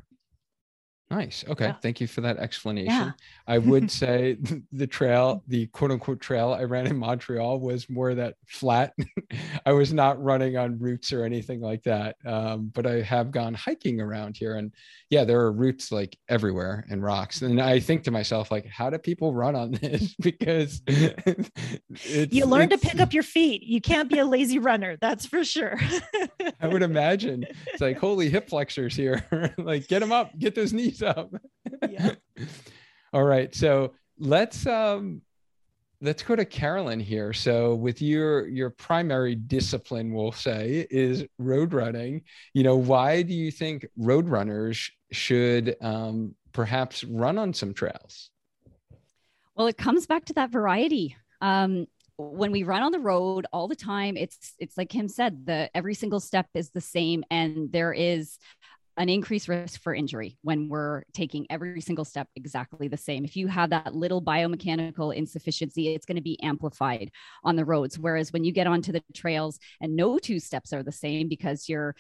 Nice. 1.14 1.46
Okay. 1.48 1.66
Yeah. 1.66 1.74
Thank 1.74 2.02
you 2.02 2.08
for 2.08 2.22
that 2.22 2.38
explanation. 2.38 2.92
Yeah. 2.92 3.12
I 3.48 3.60
would 3.60 3.92
say 3.92 4.38
the 4.72 4.88
trail, 4.88 5.44
the 5.48 5.68
quote 5.68 5.92
unquote 5.92 6.20
trail 6.20 6.54
I 6.54 6.64
ran 6.64 6.88
in 6.88 6.98
Montreal 6.98 7.60
was 7.60 7.88
more 7.88 8.16
that 8.16 8.36
flat. 8.48 8.94
I 9.66 9.74
was 9.74 9.94
not 9.94 10.22
running 10.22 10.58
on 10.58 10.80
roots 10.80 11.14
or 11.14 11.24
anything 11.24 11.62
like 11.62 11.84
that. 11.84 12.16
Um, 12.26 12.72
but 12.74 12.88
I 12.88 13.02
have 13.02 13.32
gone 13.32 13.54
hiking 13.54 14.02
around 14.02 14.38
here 14.38 14.56
and 14.56 14.72
yeah, 15.12 15.24
there 15.24 15.42
are 15.42 15.52
roots 15.52 15.92
like 15.92 16.18
everywhere 16.30 16.86
and 16.90 17.04
rocks. 17.04 17.44
And 17.44 17.62
I 17.62 17.80
think 17.80 18.04
to 18.06 18.12
myself, 18.12 18.50
like, 18.50 18.66
how 18.66 18.90
do 18.90 18.98
people 18.98 19.36
run 19.36 19.56
on 19.56 19.72
this? 19.82 20.16
because 20.20 20.82
you 22.32 22.46
learn 22.46 22.70
to 22.70 22.78
pick 22.80 23.00
up 23.00 23.14
your 23.14 23.22
feet. 23.22 23.62
You 23.62 23.82
can't 23.82 24.10
be 24.10 24.18
a 24.18 24.26
lazy 24.26 24.58
runner. 24.58 24.98
That's 25.00 25.28
for 25.28 25.44
sure. 25.44 25.80
I 26.60 26.68
would 26.68 26.82
imagine 26.82 27.46
it's 27.68 27.82
like, 27.82 28.00
holy 28.00 28.30
hip 28.30 28.50
flexors 28.50 28.96
here. 28.96 29.54
like, 29.60 29.88
get 29.88 30.00
them 30.00 30.12
up, 30.12 30.38
get 30.40 30.56
those 30.56 30.74
knees 30.74 31.03
up. 31.04 31.32
yeah. 31.90 32.16
All 33.14 33.24
right. 33.24 33.54
So 33.54 33.94
let's 34.20 34.66
um 34.66 35.22
let's 36.04 36.22
go 36.22 36.36
to 36.36 36.46
Carolyn 36.46 37.00
here. 37.00 37.34
So 37.34 37.74
with 37.76 38.02
your 38.02 38.48
your 38.48 38.70
primary 38.70 39.36
discipline, 39.36 40.14
we'll 40.14 40.32
say, 40.32 40.86
is 40.92 41.26
road 41.40 41.74
running. 41.74 42.22
You 42.54 42.64
know, 42.64 42.76
why 42.76 43.24
do 43.24 43.34
you 43.34 43.50
think 43.50 43.88
road 43.98 44.28
runners 44.28 44.92
should 45.12 45.76
um, 45.82 46.36
perhaps 46.52 47.04
run 47.04 47.38
on 47.38 47.54
some 47.54 47.74
trails? 47.74 48.30
Well, 49.56 49.68
it 49.68 49.78
comes 49.78 50.06
back 50.06 50.26
to 50.26 50.34
that 50.34 50.50
variety. 50.50 51.16
Um, 51.42 51.88
when 52.18 52.52
we 52.52 52.64
run 52.64 52.84
on 52.84 52.92
the 52.92 53.00
road 53.00 53.46
all 53.52 53.68
the 53.68 53.76
time, 53.76 54.18
it's 54.18 54.54
it's 54.60 54.78
like 54.78 54.90
Kim 54.90 55.08
said, 55.08 55.46
the 55.46 55.70
every 55.76 55.94
single 55.94 56.20
step 56.20 56.48
is 56.54 56.70
the 56.70 56.82
same, 56.82 57.24
and 57.32 57.72
there 57.72 57.94
is 57.94 58.38
an 58.98 59.10
increased 59.10 59.48
risk 59.48 59.82
for 59.82 59.94
injury 59.94 60.38
when 60.44 60.70
we're 60.70 61.04
taking 61.14 61.48
every 61.50 61.82
single 61.82 62.06
step 62.06 62.28
exactly 62.36 62.88
the 62.88 62.98
same. 62.98 63.26
If 63.26 63.36
you 63.36 63.48
have 63.48 63.72
that 63.72 63.96
little 63.96 64.22
biomechanical 64.22 65.16
insufficiency, 65.16 65.94
it's 65.94 66.06
going 66.06 66.18
to 66.18 66.22
be 66.22 66.42
amplified 66.44 67.10
on 67.44 67.56
the 67.56 67.66
roads. 67.66 67.98
Whereas 67.98 68.32
when 68.32 68.44
you 68.44 68.52
get 68.52 68.68
onto 68.68 68.92
the 68.92 69.04
trails 69.14 69.60
and 69.82 69.96
no 69.96 70.20
two 70.20 70.40
steps 70.40 70.74
are 70.74 70.84
the 70.84 70.92
same 70.92 71.28
because 71.28 71.68
you're 71.68 71.96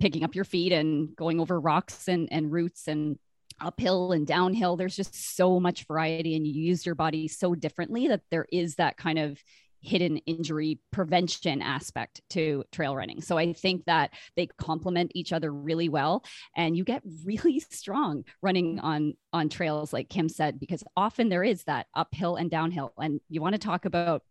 picking 0.00 0.24
up 0.24 0.34
your 0.34 0.44
feet 0.44 0.72
and 0.72 1.14
going 1.14 1.38
over 1.38 1.60
rocks 1.60 2.08
and, 2.08 2.28
and 2.32 2.50
roots 2.50 2.88
and 2.88 3.16
uphill 3.60 4.10
and 4.10 4.26
downhill, 4.26 4.76
there's 4.76 4.96
just 4.96 5.36
so 5.36 5.60
much 5.60 5.86
variety 5.86 6.34
and 6.34 6.44
you 6.44 6.52
use 6.52 6.84
your 6.84 6.96
body 6.96 7.28
so 7.28 7.54
differently 7.54 8.08
that 8.08 8.22
there 8.32 8.46
is 8.50 8.74
that 8.74 8.96
kind 8.96 9.20
of 9.20 9.38
hidden 9.84 10.16
injury 10.18 10.80
prevention 10.90 11.60
aspect 11.60 12.22
to 12.30 12.64
trail 12.72 12.96
running. 12.96 13.20
So 13.20 13.36
I 13.36 13.52
think 13.52 13.84
that 13.84 14.12
they 14.36 14.46
complement 14.58 15.12
each 15.14 15.32
other 15.32 15.52
really 15.52 15.88
well 15.88 16.24
and 16.56 16.76
you 16.76 16.84
get 16.84 17.02
really 17.24 17.60
strong 17.70 18.24
running 18.42 18.80
on 18.80 19.14
on 19.32 19.48
trails 19.48 19.92
like 19.92 20.08
Kim 20.08 20.28
said 20.28 20.58
because 20.58 20.82
often 20.96 21.28
there 21.28 21.44
is 21.44 21.64
that 21.64 21.86
uphill 21.94 22.36
and 22.36 22.50
downhill 22.50 22.92
and 22.98 23.20
you 23.28 23.40
want 23.40 23.54
to 23.54 23.58
talk 23.58 23.84
about 23.84 24.22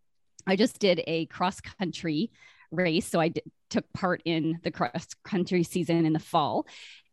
I 0.47 0.55
just 0.55 0.79
did 0.79 1.01
a 1.07 1.25
cross 1.27 1.61
country 1.61 2.31
race 2.71 3.07
so 3.07 3.19
I 3.19 3.27
did, 3.29 3.43
took 3.69 3.91
part 3.93 4.21
in 4.25 4.59
the 4.63 4.71
cross 4.71 5.07
country 5.23 5.63
season 5.63 6.05
in 6.05 6.13
the 6.13 6.19
fall 6.19 6.65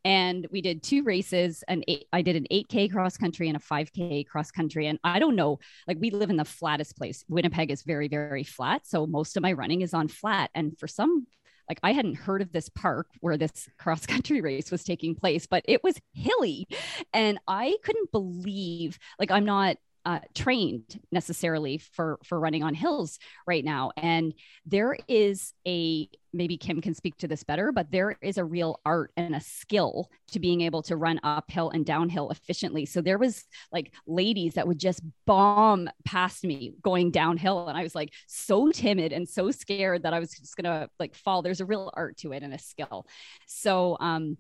and 0.05 0.47
we 0.51 0.61
did 0.61 0.83
two 0.83 1.03
races 1.03 1.63
and 1.69 1.85
i 2.13 2.23
did 2.23 2.37
an 2.37 2.47
8k 2.51 2.91
cross 2.91 3.17
country 3.17 3.49
and 3.49 3.57
a 3.57 3.61
5k 3.61 4.27
cross 4.27 4.51
country. 4.51 4.87
And 4.87 4.99
i 5.05 5.19
don't 5.19 5.37
know 5.37 5.59
like 5.87 5.99
we 6.01 6.11
live 6.11 6.31
in 6.31 6.37
the 6.37 6.45
flattest 6.45 6.97
place. 6.97 7.25
Winnipeg 7.29 7.71
is 7.71 7.83
very 7.83 8.09
very 8.09 8.45
flat. 8.45 8.87
So 8.87 9.07
most 9.07 9.37
of 9.37 9.43
my 9.43 9.53
running 9.53 9.83
is 9.83 9.95
on 9.95 10.09
flat. 10.09 10.51
And 10.55 10.79
for 10.79 10.87
some 10.87 11.27
like 11.71 11.81
I 11.85 11.93
hadn't 11.93 12.17
heard 12.17 12.43
of 12.43 12.53
this 12.53 12.69
park 12.69 13.07
where 13.21 13.37
this 13.37 13.69
cross 13.79 14.05
country 14.05 14.41
race 14.41 14.71
was 14.71 14.85
taking 14.85 15.15
place, 15.15 15.47
but 15.47 15.65
it 15.67 15.83
was 15.83 15.95
hilly. 16.13 16.67
And 17.15 17.39
I 17.47 17.77
couldn't 17.85 18.11
believe, 18.11 18.99
like, 19.21 19.31
I'm 19.31 19.45
not 19.45 19.77
uh, 20.11 20.19
trained 20.35 20.99
necessarily 21.13 21.79
for 21.79 22.19
for 22.25 22.41
running 22.41 22.65
on 22.65 22.75
hills 22.75 23.21
right 23.47 23.65
now. 23.65 23.93
And 23.97 24.35
there 24.67 24.97
is 25.07 25.53
a 25.69 26.09
maybe 26.33 26.57
kim 26.57 26.81
can 26.81 26.95
speak 26.95 27.17
to 27.19 27.29
this 27.29 27.45
better 27.45 27.73
but 27.73 27.91
there 27.91 28.17
is 28.23 28.39
a 28.39 28.45
real 28.45 28.81
art 28.85 29.13
and 29.17 29.35
a 29.37 29.41
skill 29.41 30.11
to 30.31 30.41
being 30.41 30.63
able 30.63 30.83
to 30.83 30.97
run 30.97 31.21
uphill 31.23 31.71
and 31.71 31.87
downhill 31.87 32.31
efficiently. 32.31 32.87
So 32.87 33.01
there 33.01 33.19
was 33.19 33.45
like 33.71 33.93
ladies 34.05 34.55
that 34.55 34.67
would 34.67 34.81
just 34.81 35.01
bomb 35.27 35.89
past 36.05 36.43
me 36.43 36.75
going 36.83 37.13
downhill 37.13 37.69
and 37.69 37.79
i 37.79 37.83
was 37.85 37.95
like 37.95 38.11
so 38.27 38.71
timid 38.73 39.13
and 39.13 39.29
so 39.29 39.53
scared 39.53 40.03
that 40.03 40.13
i 40.13 40.19
was 40.19 40.31
just 40.31 40.57
gonna 40.57 40.89
like 40.99 41.15
fall. 41.15 41.43
There's 41.43 41.61
a 41.61 41.67
real 41.67 41.89
art 41.95 42.17
to 42.19 42.33
it 42.33 42.43
and 42.43 42.53
a 42.53 42.59
skill. 42.59 43.07
So 43.47 43.97
um 44.01 44.39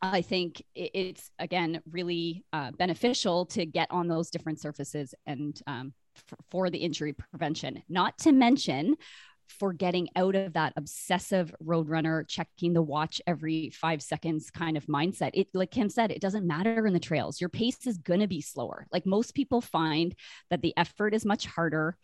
I 0.00 0.22
think 0.22 0.62
it's 0.74 1.30
again 1.38 1.82
really 1.90 2.44
uh, 2.52 2.70
beneficial 2.72 3.46
to 3.46 3.66
get 3.66 3.88
on 3.90 4.06
those 4.08 4.30
different 4.30 4.60
surfaces 4.60 5.14
and 5.26 5.60
um, 5.66 5.92
f- 6.16 6.38
for 6.50 6.70
the 6.70 6.78
injury 6.78 7.14
prevention. 7.14 7.82
Not 7.88 8.18
to 8.18 8.32
mention 8.32 8.96
for 9.48 9.72
getting 9.72 10.08
out 10.14 10.34
of 10.34 10.52
that 10.52 10.74
obsessive 10.76 11.54
roadrunner, 11.64 12.28
checking 12.28 12.74
the 12.74 12.82
watch 12.82 13.20
every 13.26 13.70
five 13.70 14.02
seconds 14.02 14.50
kind 14.50 14.76
of 14.76 14.86
mindset. 14.86 15.30
It, 15.34 15.48
like 15.54 15.70
Kim 15.70 15.88
said, 15.88 16.10
it 16.10 16.20
doesn't 16.20 16.46
matter 16.46 16.86
in 16.86 16.92
the 16.92 17.00
trails. 17.00 17.40
Your 17.40 17.48
pace 17.48 17.86
is 17.86 17.98
going 17.98 18.20
to 18.20 18.26
be 18.26 18.40
slower. 18.42 18.86
Like 18.92 19.06
most 19.06 19.34
people 19.34 19.60
find 19.60 20.14
that 20.50 20.62
the 20.62 20.74
effort 20.76 21.14
is 21.14 21.24
much 21.24 21.46
harder, 21.46 21.96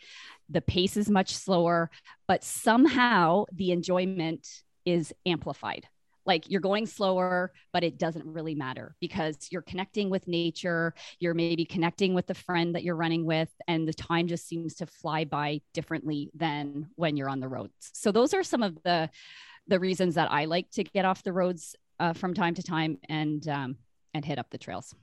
the 0.48 0.62
pace 0.62 0.96
is 0.96 1.10
much 1.10 1.34
slower, 1.34 1.90
but 2.26 2.42
somehow 2.42 3.44
the 3.52 3.72
enjoyment 3.72 4.48
is 4.84 5.12
amplified 5.26 5.86
like 6.26 6.50
you're 6.50 6.60
going 6.60 6.86
slower, 6.86 7.52
but 7.72 7.84
it 7.84 7.98
doesn't 7.98 8.24
really 8.24 8.54
matter 8.54 8.94
because 9.00 9.48
you're 9.50 9.62
connecting 9.62 10.10
with 10.10 10.26
nature. 10.26 10.94
You're 11.18 11.34
maybe 11.34 11.64
connecting 11.64 12.14
with 12.14 12.26
the 12.26 12.34
friend 12.34 12.74
that 12.74 12.82
you're 12.82 12.96
running 12.96 13.24
with, 13.24 13.50
and 13.68 13.86
the 13.86 13.94
time 13.94 14.26
just 14.26 14.46
seems 14.46 14.74
to 14.76 14.86
fly 14.86 15.24
by 15.24 15.60
differently 15.72 16.30
than 16.34 16.90
when 16.96 17.16
you're 17.16 17.28
on 17.28 17.40
the 17.40 17.48
roads. 17.48 17.90
So 17.92 18.12
those 18.12 18.34
are 18.34 18.42
some 18.42 18.62
of 18.62 18.82
the 18.82 19.10
the 19.66 19.80
reasons 19.80 20.16
that 20.16 20.30
I 20.30 20.44
like 20.44 20.70
to 20.72 20.84
get 20.84 21.04
off 21.04 21.22
the 21.22 21.32
roads 21.32 21.74
uh, 21.98 22.12
from 22.12 22.34
time 22.34 22.54
to 22.54 22.62
time 22.62 22.98
and 23.08 23.46
um, 23.48 23.76
and 24.12 24.24
hit 24.24 24.38
up 24.38 24.50
the 24.50 24.58
trails. 24.58 24.94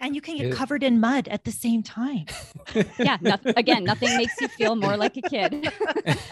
And 0.00 0.14
you 0.14 0.20
can 0.20 0.36
get 0.36 0.52
covered 0.52 0.82
in 0.82 1.00
mud 1.00 1.28
at 1.28 1.44
the 1.44 1.52
same 1.52 1.82
time. 1.82 2.26
yeah. 2.98 3.16
No, 3.20 3.36
again, 3.56 3.84
nothing 3.84 4.16
makes 4.16 4.38
you 4.40 4.48
feel 4.48 4.74
more 4.74 4.96
like 4.96 5.16
a 5.16 5.22
kid. 5.22 5.52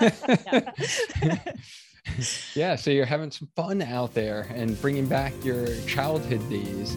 yeah, 0.02 1.38
so 2.76 2.90
you're 2.90 3.06
having 3.06 3.30
some 3.30 3.48
fun 3.54 3.82
out 3.82 4.14
there 4.14 4.46
and 4.54 4.80
bringing 4.80 5.06
back 5.06 5.32
your 5.44 5.66
childhood 5.86 6.48
days. 6.50 6.96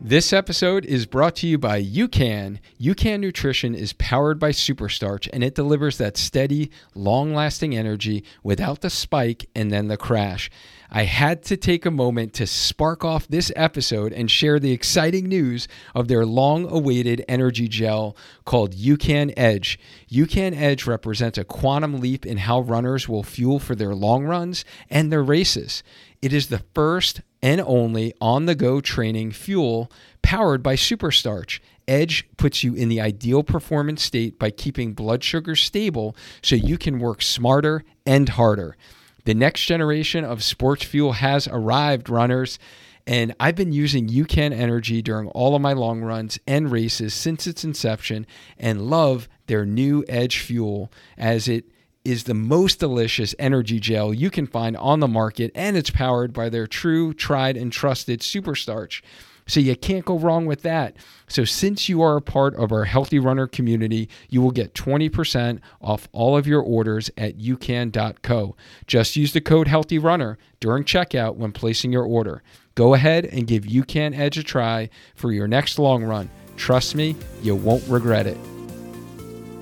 This 0.00 0.32
episode 0.32 0.84
is 0.84 1.04
brought 1.04 1.34
to 1.36 1.48
you 1.48 1.58
by 1.58 1.82
UCAN. 1.82 2.60
UCAN 2.80 3.20
Nutrition 3.20 3.74
is 3.74 3.92
powered 3.94 4.38
by 4.38 4.50
Superstarch 4.50 5.28
and 5.32 5.42
it 5.42 5.54
delivers 5.54 5.98
that 5.98 6.16
steady, 6.16 6.70
long 6.94 7.34
lasting 7.34 7.76
energy 7.76 8.22
without 8.44 8.82
the 8.82 8.90
spike 8.90 9.48
and 9.54 9.72
then 9.72 9.88
the 9.88 9.96
crash. 9.96 10.48
I 10.96 11.02
had 11.02 11.42
to 11.42 11.58
take 11.58 11.84
a 11.84 11.90
moment 11.90 12.32
to 12.32 12.46
spark 12.46 13.04
off 13.04 13.28
this 13.28 13.52
episode 13.54 14.14
and 14.14 14.30
share 14.30 14.58
the 14.58 14.72
exciting 14.72 15.26
news 15.26 15.68
of 15.94 16.08
their 16.08 16.24
long 16.24 16.66
awaited 16.72 17.22
energy 17.28 17.68
gel 17.68 18.16
called 18.46 18.74
UCAN 18.74 19.34
Edge. 19.36 19.78
UCAN 20.10 20.56
Edge 20.56 20.86
represents 20.86 21.36
a 21.36 21.44
quantum 21.44 22.00
leap 22.00 22.24
in 22.24 22.38
how 22.38 22.60
runners 22.60 23.10
will 23.10 23.22
fuel 23.22 23.58
for 23.58 23.74
their 23.74 23.94
long 23.94 24.24
runs 24.24 24.64
and 24.88 25.12
their 25.12 25.22
races. 25.22 25.82
It 26.22 26.32
is 26.32 26.46
the 26.46 26.64
first 26.74 27.20
and 27.42 27.60
only 27.60 28.14
on 28.18 28.46
the 28.46 28.54
go 28.54 28.80
training 28.80 29.32
fuel 29.32 29.92
powered 30.22 30.62
by 30.62 30.76
Superstarch. 30.76 31.60
Edge 31.86 32.26
puts 32.38 32.64
you 32.64 32.72
in 32.72 32.88
the 32.88 33.02
ideal 33.02 33.42
performance 33.42 34.02
state 34.02 34.38
by 34.38 34.50
keeping 34.50 34.94
blood 34.94 35.22
sugar 35.22 35.56
stable 35.56 36.16
so 36.40 36.56
you 36.56 36.78
can 36.78 36.98
work 37.00 37.20
smarter 37.20 37.84
and 38.06 38.30
harder. 38.30 38.78
The 39.26 39.34
next 39.34 39.66
generation 39.66 40.24
of 40.24 40.44
sports 40.44 40.84
fuel 40.84 41.14
has 41.14 41.48
arrived, 41.48 42.08
runners. 42.08 42.60
And 43.08 43.34
I've 43.40 43.56
been 43.56 43.72
using 43.72 44.08
UCAN 44.08 44.52
Energy 44.52 45.02
during 45.02 45.26
all 45.30 45.56
of 45.56 45.62
my 45.62 45.72
long 45.72 46.00
runs 46.00 46.38
and 46.46 46.70
races 46.70 47.12
since 47.12 47.48
its 47.48 47.64
inception 47.64 48.24
and 48.56 48.88
love 48.88 49.28
their 49.48 49.66
new 49.66 50.04
Edge 50.08 50.38
fuel 50.38 50.92
as 51.18 51.48
it 51.48 51.64
is 52.04 52.24
the 52.24 52.34
most 52.34 52.78
delicious 52.78 53.34
energy 53.36 53.80
gel 53.80 54.14
you 54.14 54.30
can 54.30 54.46
find 54.46 54.76
on 54.76 55.00
the 55.00 55.08
market, 55.08 55.50
and 55.56 55.76
it's 55.76 55.90
powered 55.90 56.32
by 56.32 56.48
their 56.48 56.68
true, 56.68 57.12
tried, 57.12 57.56
and 57.56 57.72
trusted 57.72 58.20
superstarch. 58.20 59.02
So 59.46 59.60
you 59.60 59.76
can't 59.76 60.04
go 60.04 60.18
wrong 60.18 60.46
with 60.46 60.62
that. 60.62 60.96
So 61.28 61.44
since 61.44 61.88
you 61.88 62.02
are 62.02 62.16
a 62.16 62.22
part 62.22 62.54
of 62.56 62.72
our 62.72 62.84
Healthy 62.84 63.18
Runner 63.18 63.46
community, 63.46 64.08
you 64.28 64.42
will 64.42 64.50
get 64.50 64.74
20% 64.74 65.60
off 65.80 66.08
all 66.12 66.36
of 66.36 66.46
your 66.46 66.62
orders 66.62 67.10
at 67.16 67.38
ucan.co. 67.38 68.56
Just 68.86 69.16
use 69.16 69.32
the 69.32 69.40
code 69.40 69.68
Healthy 69.68 69.98
Runner 69.98 70.36
during 70.58 70.84
checkout 70.84 71.36
when 71.36 71.52
placing 71.52 71.92
your 71.92 72.04
order. 72.04 72.42
Go 72.74 72.94
ahead 72.94 73.24
and 73.24 73.46
give 73.46 73.64
UCAN 73.64 74.18
Edge 74.18 74.36
a 74.36 74.42
try 74.42 74.90
for 75.14 75.32
your 75.32 75.48
next 75.48 75.78
long 75.78 76.04
run. 76.04 76.28
Trust 76.56 76.94
me, 76.94 77.16
you 77.42 77.54
won't 77.54 77.86
regret 77.88 78.26
it 78.26 78.38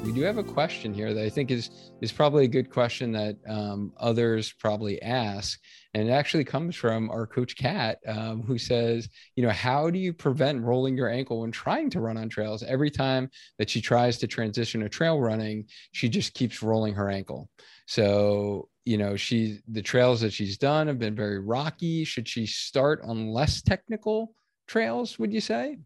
we 0.04 0.12
do 0.12 0.20
have 0.22 0.36
a 0.36 0.44
question 0.44 0.92
here 0.92 1.14
that 1.14 1.24
I 1.24 1.30
think 1.30 1.50
is 1.50 1.70
is 2.02 2.12
probably 2.12 2.44
a 2.44 2.48
good 2.48 2.68
question 2.68 3.12
that 3.12 3.36
um, 3.48 3.92
others 3.96 4.52
probably 4.52 5.00
ask, 5.00 5.58
and 5.94 6.08
it 6.08 6.12
actually 6.12 6.44
comes 6.44 6.76
from 6.76 7.10
our 7.10 7.26
coach 7.26 7.56
Kat, 7.56 7.98
um, 8.06 8.42
who 8.42 8.58
says, 8.58 9.08
you 9.34 9.42
know, 9.42 9.50
how 9.50 9.88
do 9.88 9.98
you 9.98 10.12
prevent 10.12 10.62
rolling 10.62 10.96
your 10.96 11.08
ankle 11.08 11.40
when 11.40 11.50
trying 11.50 11.88
to 11.90 12.00
run 12.00 12.18
on 12.18 12.28
trails? 12.28 12.62
Every 12.62 12.90
time 12.90 13.30
that 13.58 13.70
she 13.70 13.80
tries 13.80 14.18
to 14.18 14.26
transition 14.26 14.82
to 14.82 14.90
trail 14.90 15.18
running, 15.18 15.66
she 15.92 16.10
just 16.10 16.34
keeps 16.34 16.62
rolling 16.62 16.94
her 16.94 17.08
ankle. 17.08 17.48
So 17.86 18.68
you 18.84 18.98
know 18.98 19.16
she 19.16 19.60
the 19.68 19.80
trails 19.80 20.20
that 20.20 20.32
she's 20.32 20.58
done 20.58 20.86
have 20.88 20.98
been 20.98 21.16
very 21.16 21.38
rocky 21.38 22.04
should 22.04 22.28
she 22.28 22.44
start 22.44 23.00
on 23.02 23.28
less 23.28 23.62
technical 23.62 24.34
trails 24.68 25.18
would 25.18 25.32
you 25.32 25.40
say 25.40 25.78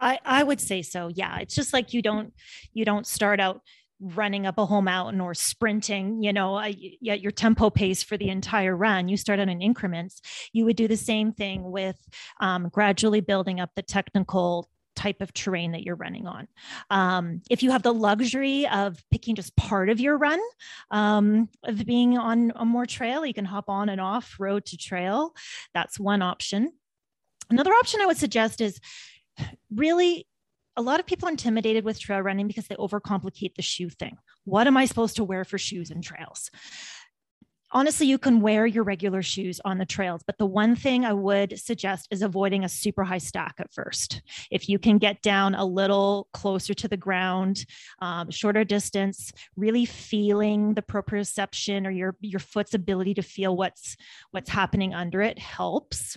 I, 0.00 0.18
I 0.24 0.42
would 0.42 0.60
say 0.60 0.82
so. 0.82 1.08
Yeah. 1.08 1.38
It's 1.38 1.54
just 1.54 1.72
like 1.72 1.92
you 1.92 2.02
don't 2.02 2.32
you 2.72 2.84
don't 2.84 3.06
start 3.06 3.40
out 3.40 3.62
running 4.00 4.46
up 4.46 4.58
a 4.58 4.66
whole 4.66 4.82
mountain 4.82 5.20
or 5.20 5.34
sprinting, 5.34 6.22
you 6.22 6.32
know, 6.32 6.58
at 6.58 6.76
your 7.00 7.32
tempo 7.32 7.70
pace 7.70 8.02
for 8.02 8.16
the 8.16 8.28
entire 8.28 8.76
run. 8.76 9.08
You 9.08 9.16
start 9.16 9.40
out 9.40 9.48
in 9.48 9.62
increments. 9.62 10.20
You 10.52 10.64
would 10.66 10.76
do 10.76 10.88
the 10.88 10.96
same 10.96 11.32
thing 11.32 11.70
with 11.70 11.96
um, 12.40 12.68
gradually 12.68 13.20
building 13.20 13.58
up 13.58 13.70
the 13.74 13.82
technical 13.82 14.68
type 14.94 15.20
of 15.20 15.32
terrain 15.32 15.72
that 15.72 15.82
you're 15.82 15.94
running 15.96 16.26
on. 16.26 16.48
Um, 16.90 17.42
if 17.50 17.62
you 17.62 17.70
have 17.70 17.82
the 17.82 17.94
luxury 17.94 18.66
of 18.66 19.02
picking 19.10 19.34
just 19.34 19.54
part 19.56 19.90
of 19.90 20.00
your 20.00 20.16
run, 20.16 20.40
um, 20.90 21.48
of 21.64 21.84
being 21.84 22.18
on 22.18 22.52
a 22.56 22.64
more 22.64 22.86
trail, 22.86 23.24
you 23.24 23.34
can 23.34 23.44
hop 23.44 23.68
on 23.68 23.88
and 23.88 24.00
off 24.00 24.36
road 24.38 24.64
to 24.66 24.76
trail. 24.76 25.34
That's 25.74 26.00
one 26.00 26.22
option. 26.22 26.72
Another 27.50 27.72
option 27.72 28.00
I 28.00 28.06
would 28.06 28.16
suggest 28.16 28.60
is 28.60 28.80
really 29.74 30.26
a 30.76 30.82
lot 30.82 31.00
of 31.00 31.06
people 31.06 31.28
are 31.28 31.30
intimidated 31.30 31.84
with 31.84 31.98
trail 31.98 32.20
running 32.20 32.46
because 32.46 32.66
they 32.66 32.74
overcomplicate 32.76 33.54
the 33.54 33.62
shoe 33.62 33.88
thing. 33.88 34.18
What 34.44 34.66
am 34.66 34.76
I 34.76 34.84
supposed 34.84 35.16
to 35.16 35.24
wear 35.24 35.44
for 35.44 35.58
shoes 35.58 35.90
and 35.90 36.04
trails? 36.04 36.50
Honestly, 37.72 38.06
you 38.06 38.16
can 38.16 38.40
wear 38.40 38.64
your 38.64 38.84
regular 38.84 39.22
shoes 39.22 39.60
on 39.64 39.78
the 39.78 39.84
trails, 39.84 40.22
but 40.24 40.38
the 40.38 40.46
one 40.46 40.76
thing 40.76 41.04
I 41.04 41.12
would 41.12 41.58
suggest 41.58 42.06
is 42.12 42.22
avoiding 42.22 42.62
a 42.62 42.68
super 42.68 43.02
high 43.02 43.18
stack 43.18 43.54
at 43.58 43.72
first. 43.72 44.22
If 44.52 44.68
you 44.68 44.78
can 44.78 44.98
get 44.98 45.20
down 45.20 45.54
a 45.56 45.64
little 45.64 46.28
closer 46.32 46.74
to 46.74 46.88
the 46.88 46.96
ground, 46.96 47.66
um, 48.00 48.30
shorter 48.30 48.62
distance, 48.62 49.32
really 49.56 49.84
feeling 49.84 50.74
the 50.74 50.82
proprioception 50.82 51.86
or 51.86 51.90
your 51.90 52.16
your 52.20 52.40
foot's 52.40 52.72
ability 52.72 53.14
to 53.14 53.22
feel 53.22 53.56
what's 53.56 53.96
what's 54.30 54.48
happening 54.48 54.94
under 54.94 55.20
it 55.20 55.38
helps 55.38 56.16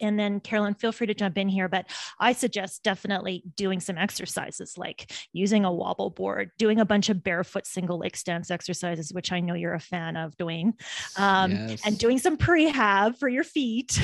and 0.00 0.18
then 0.18 0.40
Carolyn, 0.40 0.74
feel 0.74 0.92
free 0.92 1.06
to 1.06 1.14
jump 1.14 1.38
in 1.38 1.48
here, 1.48 1.68
but 1.68 1.86
I 2.18 2.32
suggest 2.32 2.82
definitely 2.82 3.42
doing 3.56 3.80
some 3.80 3.98
exercises 3.98 4.74
like 4.76 5.12
using 5.32 5.64
a 5.64 5.72
wobble 5.72 6.10
board, 6.10 6.50
doing 6.58 6.80
a 6.80 6.84
bunch 6.84 7.08
of 7.08 7.22
barefoot 7.22 7.66
single 7.66 7.98
leg 7.98 8.16
stance 8.16 8.50
exercises, 8.50 9.12
which 9.12 9.32
I 9.32 9.40
know 9.40 9.54
you're 9.54 9.74
a 9.74 9.80
fan 9.80 10.16
of, 10.16 10.36
doing, 10.36 10.74
um, 11.16 11.50
yes. 11.52 11.82
and 11.84 11.98
doing 11.98 12.18
some 12.18 12.36
prehab 12.36 13.18
for 13.18 13.28
your 13.28 13.44
feet 13.44 14.00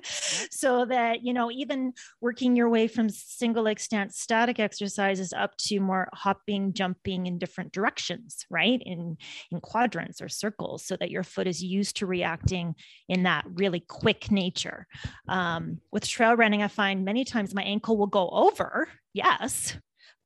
so 0.50 0.84
that, 0.86 1.22
you 1.22 1.32
know, 1.32 1.50
even 1.50 1.92
working 2.20 2.56
your 2.56 2.68
way 2.68 2.88
from 2.88 3.08
single 3.08 3.64
leg 3.64 3.80
stance 3.80 4.18
static 4.18 4.60
exercises 4.60 5.32
up 5.32 5.56
to 5.58 5.80
more 5.80 6.08
hopping, 6.12 6.72
jumping 6.72 7.26
in 7.26 7.38
different 7.38 7.72
directions, 7.72 8.44
right? 8.50 8.82
In, 8.84 9.16
in 9.50 9.60
quadrants 9.60 10.20
or 10.20 10.28
circles 10.28 10.84
so 10.84 10.96
that 10.96 11.10
your 11.10 11.22
foot 11.22 11.46
is 11.46 11.62
used 11.62 11.96
to 11.96 12.06
reacting 12.06 12.74
in 13.08 13.22
that 13.24 13.44
really 13.54 13.80
quick 13.80 14.30
nature. 14.30 14.86
Um, 15.28 15.37
Um, 15.38 15.80
with 15.92 16.04
trail 16.04 16.34
running, 16.34 16.64
I 16.64 16.68
find 16.68 17.04
many 17.04 17.24
times 17.24 17.54
my 17.54 17.62
ankle 17.62 17.96
will 17.96 18.08
go 18.08 18.28
over, 18.30 18.88
yes, 19.14 19.76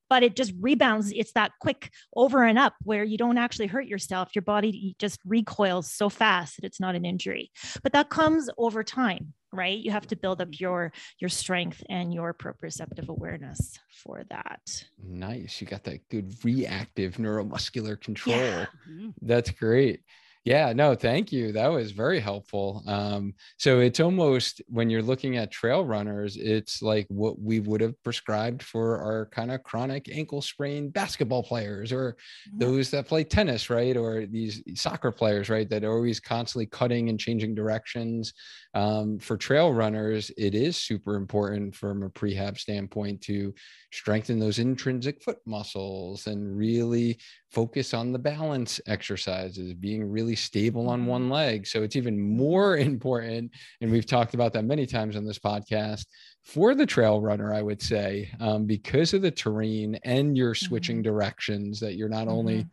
but 0.09 0.23
it 0.23 0.35
just 0.35 0.55
rebounds. 0.59 1.13
It's 1.13 1.33
that 1.33 1.53
quick 1.61 1.91
over 2.17 2.45
and 2.45 2.59
up 2.59 2.73
where 2.83 3.05
you 3.05 3.19
don't 3.19 3.37
actually 3.37 3.67
hurt 3.67 3.87
yourself. 3.87 4.31
Your 4.35 4.43
body 4.43 4.97
just 4.99 5.21
recoils 5.27 5.93
so 5.93 6.09
fast 6.09 6.57
that 6.57 6.65
it's 6.65 6.81
not 6.81 6.95
an 6.95 7.05
injury. 7.05 7.51
But 7.83 7.93
that 7.93 8.09
comes 8.09 8.49
over 8.57 8.83
time, 8.83 9.35
right? 9.53 9.79
You 9.79 9.91
have 9.91 10.07
to 10.07 10.17
build 10.17 10.41
up 10.41 10.59
your 10.59 10.93
your 11.19 11.29
strength 11.29 11.83
and 11.91 12.15
your 12.15 12.33
proprioceptive 12.33 13.09
awareness 13.09 13.79
for 14.03 14.25
that. 14.31 14.85
Nice. 15.03 15.61
You 15.61 15.67
got 15.67 15.85
that 15.85 16.09
good 16.09 16.35
reactive 16.43 17.17
neuromuscular 17.17 18.01
control. 18.01 18.37
Yeah. 18.37 18.67
Mm-hmm. 18.89 19.11
That's 19.21 19.51
great. 19.51 20.05
Yeah, 20.45 20.73
no, 20.73 20.97
thank 20.97 21.31
you. 21.31 21.53
That 21.53 21.69
was 21.69 21.93
very 21.93 22.19
helpful. 22.19 22.83
Um, 22.89 23.35
so 23.59 23.79
it's 23.79 24.01
almost 24.01 24.61
when 24.67 24.91
you're 24.91 25.01
looking 25.01 25.37
at 25.37 25.53
trail 25.53 25.85
runners, 25.85 26.37
it's 26.37 26.83
like 26.83 27.07
what 27.09 27.41
we 27.41 27.61
would 27.61 27.81
have 27.81 28.03
prescribed 28.03 28.61
for 28.61 28.99
our 28.99 29.27
kind 29.27 29.53
of 29.53 29.63
chronic 29.63 30.09
ankle 30.11 30.43
sprain 30.43 30.91
basketball 30.91 31.45
players 31.45 31.93
or 31.93 32.17
yeah. 32.47 32.67
those 32.67 32.91
that 32.91 33.07
play 33.07 33.23
tennis, 33.23 33.71
right? 33.71 33.97
Or 33.97 34.27
these 34.27 34.63
soccer 34.75 35.13
players, 35.13 35.49
right? 35.49 35.71
That 35.71 35.85
are 35.85 35.93
always 35.93 36.19
constantly 36.19 36.67
cutting 36.67 37.09
and 37.09 37.21
changing 37.21 37.55
directions. 37.55 38.35
Um, 38.75 39.21
for 39.21 39.37
trail 39.37 39.73
runners, 39.73 40.33
it 40.37 40.57
is 40.57 40.77
super 40.77 41.15
important 41.15 41.77
from 41.77 42.03
a 42.03 42.11
prehab 42.11 42.59
standpoint 42.59 43.21
to 43.23 43.55
strengthen 43.93 44.41
those 44.41 44.59
intrinsic 44.59 45.23
foot 45.23 45.39
muscles 45.47 46.27
and 46.27 46.57
really 46.57 47.19
focus 47.53 47.93
on 47.93 48.13
the 48.13 48.19
balance 48.19 48.81
exercises, 48.87 49.75
being 49.75 50.11
really 50.11 50.32
stable 50.35 50.89
on 50.89 51.07
one 51.07 51.23
mm-hmm. 51.23 51.33
leg. 51.33 51.67
So 51.67 51.83
it's 51.83 51.97
even 51.97 52.21
more 52.21 52.77
important. 52.91 53.53
And 53.81 53.91
we've 53.91 54.07
talked 54.07 54.35
about 54.35 54.53
that 54.55 54.65
many 54.65 54.87
times 54.87 55.17
on 55.17 55.25
this 55.25 55.39
podcast 55.39 56.07
for 56.45 56.75
the 56.75 56.87
trail 56.87 57.21
runner, 57.21 57.55
I 57.55 57.63
would 57.63 57.81
say, 57.81 58.31
um, 58.41 58.67
because 58.67 59.15
of 59.15 59.23
the 59.23 59.31
terrain 59.31 59.99
and 60.05 60.37
you're 60.37 60.55
switching 60.55 60.97
mm-hmm. 60.97 61.13
directions, 61.13 61.81
that 61.81 61.95
you're 61.95 62.09
not 62.09 62.27
mm-hmm. 62.27 62.37
only 62.37 62.67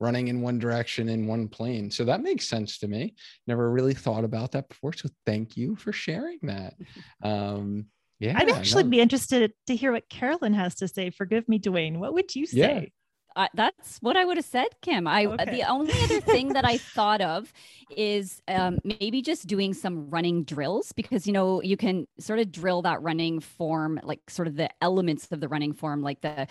running 0.00 0.28
in 0.28 0.42
one 0.42 0.58
direction 0.58 1.08
in 1.08 1.26
one 1.26 1.48
plane. 1.48 1.90
So 1.90 2.04
that 2.04 2.22
makes 2.22 2.48
sense 2.48 2.78
to 2.78 2.88
me. 2.88 3.14
Never 3.46 3.70
really 3.70 3.94
thought 3.94 4.24
about 4.24 4.52
that 4.52 4.68
before. 4.68 4.92
So 4.92 5.08
thank 5.24 5.56
you 5.56 5.76
for 5.76 5.92
sharing 5.92 6.38
that. 6.42 6.74
Um, 7.22 7.86
yeah, 8.20 8.34
I'd 8.36 8.50
actually 8.50 8.84
no. 8.84 8.90
be 8.90 9.00
interested 9.00 9.52
to 9.66 9.74
hear 9.74 9.92
what 9.92 10.08
Carolyn 10.08 10.54
has 10.54 10.76
to 10.76 10.88
say. 10.88 11.10
Forgive 11.10 11.48
me, 11.48 11.58
Duane. 11.58 11.98
What 11.98 12.14
would 12.14 12.34
you 12.34 12.46
say? 12.46 12.56
Yeah. 12.56 12.84
Uh, 13.36 13.48
that's 13.54 13.98
what 13.98 14.16
I 14.16 14.24
would 14.24 14.36
have 14.36 14.46
said, 14.46 14.68
Kim. 14.80 15.06
I 15.08 15.26
okay. 15.26 15.50
the 15.50 15.68
only 15.68 15.92
other 16.04 16.20
thing 16.20 16.52
that 16.52 16.64
I 16.64 16.78
thought 16.94 17.20
of 17.20 17.52
is 17.96 18.42
um, 18.46 18.78
maybe 18.84 19.22
just 19.22 19.46
doing 19.46 19.74
some 19.74 20.08
running 20.08 20.44
drills 20.44 20.92
because 20.92 21.26
you 21.26 21.32
know 21.32 21.60
you 21.62 21.76
can 21.76 22.06
sort 22.18 22.38
of 22.38 22.52
drill 22.52 22.82
that 22.82 23.02
running 23.02 23.40
form, 23.40 23.98
like 24.04 24.30
sort 24.30 24.46
of 24.46 24.56
the 24.56 24.70
elements 24.80 25.30
of 25.32 25.40
the 25.40 25.48
running 25.48 25.72
form, 25.72 26.00
like 26.00 26.20
the 26.20 26.46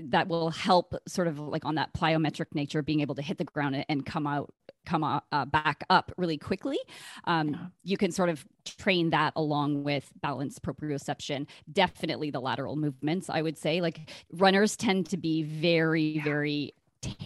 that 0.00 0.26
will 0.26 0.50
help 0.50 0.94
sort 1.06 1.28
of 1.28 1.38
like 1.38 1.64
on 1.64 1.76
that 1.76 1.92
plyometric 1.94 2.46
nature, 2.52 2.82
being 2.82 3.00
able 3.00 3.14
to 3.14 3.22
hit 3.22 3.38
the 3.38 3.44
ground 3.44 3.84
and 3.88 4.04
come 4.04 4.26
out 4.26 4.52
come 4.84 5.04
uh, 5.04 5.44
back 5.46 5.84
up 5.90 6.12
really 6.16 6.38
quickly. 6.38 6.78
Um, 7.24 7.50
yeah. 7.50 7.66
You 7.82 7.96
can 7.96 8.12
sort 8.12 8.28
of 8.28 8.44
train 8.64 9.10
that 9.10 9.32
along 9.36 9.84
with 9.84 10.10
balance 10.20 10.58
proprioception. 10.58 11.46
Definitely 11.70 12.30
the 12.30 12.40
lateral 12.40 12.76
movements, 12.76 13.28
I 13.28 13.42
would 13.42 13.58
say. 13.58 13.80
Like 13.80 14.10
runners 14.32 14.76
tend 14.76 15.08
to 15.10 15.16
be 15.16 15.42
very, 15.42 16.20
very 16.20 16.74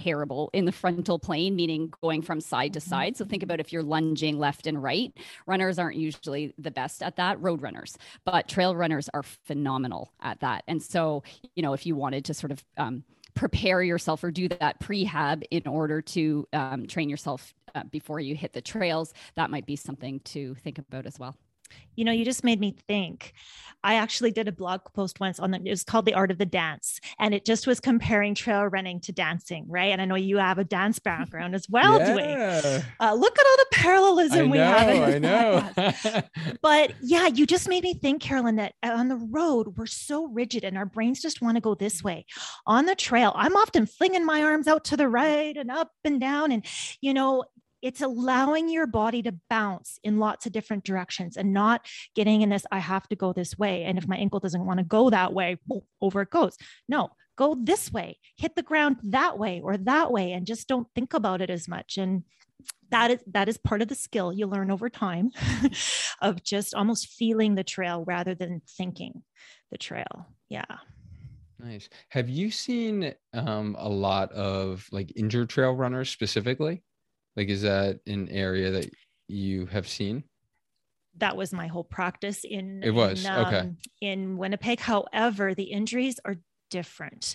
terrible 0.03 0.51
in 0.53 0.65
the 0.65 0.73
frontal 0.73 1.19
plane, 1.19 1.55
meaning 1.55 1.93
going 2.03 2.23
from 2.23 2.41
side 2.41 2.73
to 2.73 2.81
mm-hmm. 2.81 2.89
side. 2.89 3.17
So 3.17 3.25
think 3.25 3.43
about 3.43 3.61
if 3.61 3.73
you're 3.73 3.83
lunging 3.83 4.39
left 4.39 4.67
and 4.67 4.83
right. 4.83 5.13
Runners 5.47 5.79
aren't 5.79 5.97
usually 5.97 6.55
the 6.59 6.71
best 6.71 7.03
at 7.03 7.17
that, 7.17 7.41
road 7.41 7.63
runners, 7.63 7.97
but 8.25 8.49
trail 8.49 8.75
runners 8.75 9.09
are 9.15 9.23
phenomenal 9.23 10.13
at 10.21 10.41
that. 10.41 10.65
And 10.67 10.83
so, 10.83 11.23
you 11.55 11.63
know, 11.63 11.73
if 11.73 11.87
you 11.87 11.95
wanted 11.95 12.25
to 12.27 12.35
sort 12.35 12.53
of 12.53 12.65
um, 12.77 13.05
prepare 13.39 13.85
yourself 13.85 14.25
or 14.25 14.33
do 14.33 14.49
that 14.49 14.81
prehab 14.81 15.45
in 15.53 15.65
order 15.69 16.03
to 16.03 16.45
um, 16.53 16.89
train 16.89 17.09
yourself 17.09 17.55
uh, 17.77 17.85
before 17.85 18.19
you 18.19 18.35
hit 18.35 18.53
the 18.53 18.61
trails, 18.61 19.15
that 19.37 19.49
might 19.49 19.65
be 19.65 19.77
something 19.77 20.19
to 20.21 20.57
think 20.57 20.77
about 20.77 21.07
as 21.07 21.21
well. 21.21 21.37
You 21.97 22.05
know, 22.05 22.13
you 22.13 22.25
just 22.25 22.45
made 22.45 22.61
me 22.61 22.77
think. 22.87 23.35
I 23.85 23.95
actually 23.95 24.33
did 24.33 24.49
a 24.49 24.53
blog 24.53 24.81
post 24.93 25.21
once 25.21 25.39
on 25.39 25.53
the, 25.53 25.61
it 25.65 25.71
was 25.71 25.85
called 25.85 26.05
The 26.05 26.15
Art 26.15 26.31
of 26.31 26.39
the 26.39 26.47
Dance. 26.47 27.01
And 27.19 27.33
it 27.33 27.45
just 27.45 27.67
was 27.67 27.79
comparing 27.79 28.35
trail 28.35 28.65
running 28.65 29.01
to 29.03 29.13
dancing, 29.13 29.67
right? 29.69 29.93
And 29.93 30.03
I 30.03 30.05
know 30.05 30.17
you 30.17 30.39
have 30.39 30.59
a 30.59 30.65
dance 30.65 30.99
background 31.09 31.55
as 31.55 31.69
well, 31.69 31.99
yeah. 31.99 32.83
Uh, 33.01 33.15
look 33.15 33.39
at 33.39 33.47
all 33.47 33.57
the 33.57 33.67
parallelism 33.73 34.39
I 34.39 34.51
we 34.51 34.59
know, 34.59 34.65
have. 34.65 35.09
I 35.09 35.19
know. 35.19 36.23
but 36.63 36.93
yeah, 37.01 37.29
you 37.29 37.47
just 37.47 37.69
made 37.69 37.85
me 37.85 37.95
think, 37.95 38.21
Carolyn, 38.21 38.57
that 38.57 38.75
on 38.83 39.09
the 39.09 39.17
road, 39.17 39.77
we're 39.77 39.87
so 39.87 40.27
rigid 40.27 40.65
and 40.65 40.77
our 40.77 40.87
brains 40.87 41.23
just 41.23 41.41
want 41.41 41.57
to 41.57 41.61
go 41.61 41.75
this 41.75 42.03
way. 42.03 42.27
On 42.67 42.87
the 42.87 42.95
trail, 42.95 43.33
I'm 43.37 43.57
often 43.57 43.87
flinging 43.87 44.27
my 44.27 44.43
arms 44.43 44.67
out 44.67 44.85
to 44.87 44.97
the 44.97 45.09
right 45.09 45.57
and 45.57 45.71
up 45.71 45.93
and 46.05 46.21
down. 46.21 46.51
And, 46.53 46.65
you 47.01 47.15
know, 47.15 47.45
it's 47.83 48.01
allowing 48.01 48.69
your 48.69 48.87
body 48.87 49.23
to 49.23 49.35
bounce 49.49 49.99
in 50.03 50.19
lots 50.19 50.47
of 50.47 50.53
different 50.53 50.85
directions 50.85 51.37
and 51.37 51.53
not 51.53 51.87
getting 52.15 52.43
in 52.43 52.51
this 52.51 52.67
i 52.71 52.79
have 52.79 53.09
to 53.09 53.17
go 53.17 53.33
this 53.33 53.59
way 53.59 53.85
and 53.85 53.99
if 53.99 54.09
my 54.09 54.17
ankle 54.17 54.41
doesn't 54.41 54.67
want 54.67 54.79
to 54.79 54.85
go 54.85 55.11
that 55.11 55.33
way 55.33 55.57
over 56.01 56.23
it 56.23 56.31
goes. 56.31 56.57
No 56.89 57.11
go 57.37 57.57
this 57.61 57.93
way 57.93 58.19
hit 58.37 58.57
the 58.57 58.63
ground 58.63 58.97
that 59.03 59.39
way 59.39 59.61
or 59.63 59.77
that 59.77 60.11
way 60.11 60.33
and 60.33 60.47
just 60.47 60.67
don't 60.67 60.89
think 60.95 61.15
about 61.15 61.41
it 61.41 61.51
as 61.51 61.69
much 61.69 61.97
and 61.97 62.25
that 62.91 63.13
is 63.13 63.21
that 63.29 63.49
is 63.49 63.57
part 63.59 63.81
of 63.81 63.87
the 63.87 63.95
skill 63.95 64.33
you 64.33 64.47
learn 64.47 64.73
over 64.73 64.91
time 64.91 65.31
of 66.21 66.43
just 66.43 66.75
almost 66.75 67.07
feeling 67.07 67.55
the 67.55 67.63
trail 67.63 68.03
rather 68.09 68.35
than 68.35 68.61
thinking 68.77 69.23
the 69.71 69.79
trail 69.79 70.27
yeah. 70.49 70.65
Nice. 71.61 71.89
Have 72.11 72.29
you 72.29 72.51
seen 72.51 73.13
um, 73.35 73.77
a 73.79 73.89
lot 73.89 74.31
of 74.33 74.87
like 74.93 75.13
injured 75.17 75.51
trail 75.51 75.73
runners 75.73 76.09
specifically 76.09 76.83
like, 77.37 77.49
is 77.49 77.63
that 77.63 78.01
an 78.07 78.29
area 78.29 78.71
that 78.73 78.91
you 79.29 79.67
have 79.67 79.89
seen? 79.89 80.25
That 81.19 81.37
was 81.37 81.53
my 81.53 81.67
whole 81.67 81.85
practice 81.85 82.45
in. 82.45 82.83
It 82.83 82.91
was 82.91 83.25
in, 83.25 83.31
um, 83.31 83.47
okay 83.47 83.71
in 84.01 84.37
Winnipeg. 84.37 84.81
However, 84.81 85.55
the 85.55 85.65
injuries 85.65 86.21
are 86.25 86.37
different. 86.71 87.35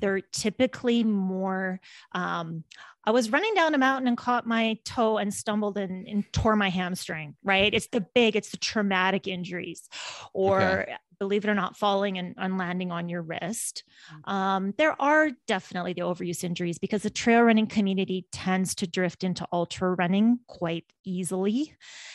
They're 0.00 0.20
typically 0.20 1.02
more. 1.04 1.80
Um, 2.12 2.64
I 3.04 3.10
was 3.10 3.30
running 3.30 3.54
down 3.54 3.74
a 3.74 3.78
mountain 3.78 4.08
and 4.08 4.16
caught 4.16 4.46
my 4.46 4.78
toe 4.84 5.18
and 5.18 5.32
stumbled 5.32 5.78
and, 5.78 6.06
and, 6.06 6.24
tore 6.32 6.56
my 6.56 6.70
hamstring, 6.70 7.36
right? 7.42 7.72
It's 7.72 7.88
the 7.88 8.06
big, 8.14 8.36
it's 8.36 8.50
the 8.50 8.56
traumatic 8.56 9.26
injuries. 9.26 9.88
Or 10.32 10.60
okay 10.60 10.94
believe 11.18 11.44
it 11.44 11.50
or 11.50 11.54
not, 11.54 11.76
falling 11.76 12.18
and, 12.18 12.34
and 12.36 12.58
landing 12.58 12.92
on 12.92 13.08
your 13.08 13.22
wrist. 13.22 13.84
Mm. 14.26 14.32
Um, 14.32 14.74
there 14.78 15.00
are 15.00 15.30
definitely 15.46 15.92
the 15.92 16.02
overuse 16.02 16.44
injuries 16.44 16.78
because 16.78 17.02
the 17.02 17.10
trail 17.10 17.42
running 17.42 17.66
community 17.66 18.26
tends 18.32 18.74
to 18.76 18.86
drift 18.86 19.24
into 19.24 19.46
ultra 19.52 19.94
running 19.94 20.40
quite 20.46 20.84
easily 21.04 21.74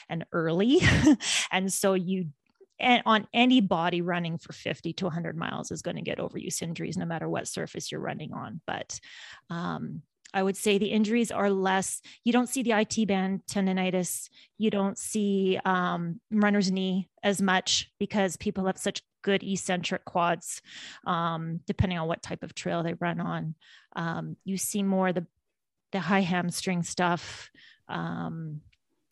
and 0.09 0.25
early. 0.31 0.81
and 1.51 1.71
so 1.71 1.93
you 1.93 2.27
and 2.79 3.03
on 3.05 3.27
any 3.33 3.61
body 3.61 4.01
running 4.01 4.37
for 4.37 4.53
50 4.53 4.93
to 4.93 5.05
100 5.05 5.35
miles 5.35 5.71
is 5.71 5.81
going 5.81 5.97
to 5.97 6.01
get 6.01 6.17
overuse 6.17 6.61
injuries 6.61 6.97
no 6.97 7.05
matter 7.05 7.27
what 7.27 7.47
surface 7.47 7.91
you're 7.91 7.99
running 7.99 8.31
on 8.31 8.61
but 8.65 8.99
um, 9.49 10.01
I 10.33 10.43
would 10.43 10.57
say 10.57 10.77
the 10.77 10.91
injuries 10.91 11.31
are 11.31 11.49
less. 11.49 12.01
You 12.23 12.33
don't 12.33 12.49
see 12.49 12.63
the 12.63 12.71
IT 12.71 13.07
band 13.07 13.41
tendonitis. 13.49 14.29
You 14.57 14.69
don't 14.69 14.97
see 14.97 15.59
um, 15.65 16.19
runner's 16.31 16.71
knee 16.71 17.09
as 17.23 17.41
much 17.41 17.91
because 17.99 18.37
people 18.37 18.65
have 18.65 18.77
such 18.77 19.01
good 19.21 19.43
eccentric 19.43 20.05
quads, 20.05 20.61
um, 21.05 21.59
depending 21.65 21.97
on 21.97 22.07
what 22.07 22.21
type 22.21 22.43
of 22.43 22.53
trail 22.53 22.83
they 22.83 22.93
run 22.93 23.19
on. 23.19 23.55
Um, 23.95 24.37
you 24.45 24.57
see 24.57 24.83
more 24.83 25.11
the 25.13 25.25
the 25.91 25.99
high 25.99 26.21
hamstring 26.21 26.83
stuff, 26.83 27.49
um, 27.87 28.61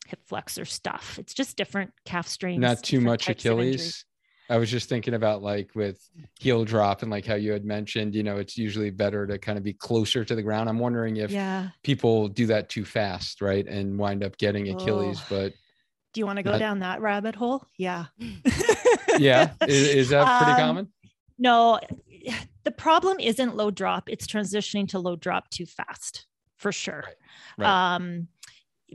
hip 0.05 0.19
flexor 0.27 0.65
stuff. 0.65 1.17
It's 1.19 1.33
just 1.33 1.57
different 1.57 1.91
calf 2.05 2.27
strains. 2.27 2.61
Not 2.61 2.83
too 2.83 3.01
much 3.01 3.27
Achilles. 3.27 4.05
I 4.49 4.57
was 4.57 4.71
just 4.71 4.87
thinking 4.87 5.13
about 5.13 5.41
like 5.41 5.71
with 5.75 5.99
heel 6.39 6.63
drop 6.63 7.01
and 7.01 7.11
like 7.11 7.25
how 7.25 7.35
you 7.35 7.51
had 7.51 7.65
mentioned, 7.65 8.15
you 8.15 8.23
know, 8.23 8.37
it's 8.37 8.57
usually 8.57 8.89
better 8.89 9.27
to 9.27 9.37
kind 9.37 9.57
of 9.57 9.63
be 9.63 9.73
closer 9.73 10.23
to 10.23 10.35
the 10.35 10.41
ground. 10.41 10.69
I'm 10.69 10.79
wondering 10.79 11.17
if 11.17 11.31
yeah. 11.31 11.69
people 11.83 12.29
do 12.29 12.45
that 12.47 12.69
too 12.69 12.85
fast, 12.85 13.41
right? 13.41 13.67
And 13.67 13.97
wind 13.97 14.23
up 14.23 14.37
getting 14.37 14.69
Achilles. 14.69 15.19
Oh. 15.19 15.25
But 15.29 15.53
do 16.13 16.21
you 16.21 16.25
want 16.25 16.37
to 16.37 16.43
go 16.43 16.57
down 16.57 16.79
that 16.79 17.01
rabbit 17.01 17.35
hole? 17.35 17.65
Yeah. 17.77 18.05
yeah. 19.17 19.51
Is, 19.67 19.87
is, 19.89 20.09
that 20.09 20.41
pretty 20.41 20.61
um, 20.61 20.67
common? 20.67 20.93
No, 21.37 21.79
the 22.63 22.71
problem 22.71 23.19
isn't 23.19 23.55
low 23.55 23.69
drop, 23.69 24.09
it's 24.09 24.25
transitioning 24.25 24.87
to 24.89 24.99
low 24.99 25.15
drop 25.15 25.49
too 25.49 25.65
fast 25.65 26.25
for 26.55 26.71
sure. 26.71 27.03
Right. 27.57 27.65
Right. 27.65 27.95
Um, 27.95 28.27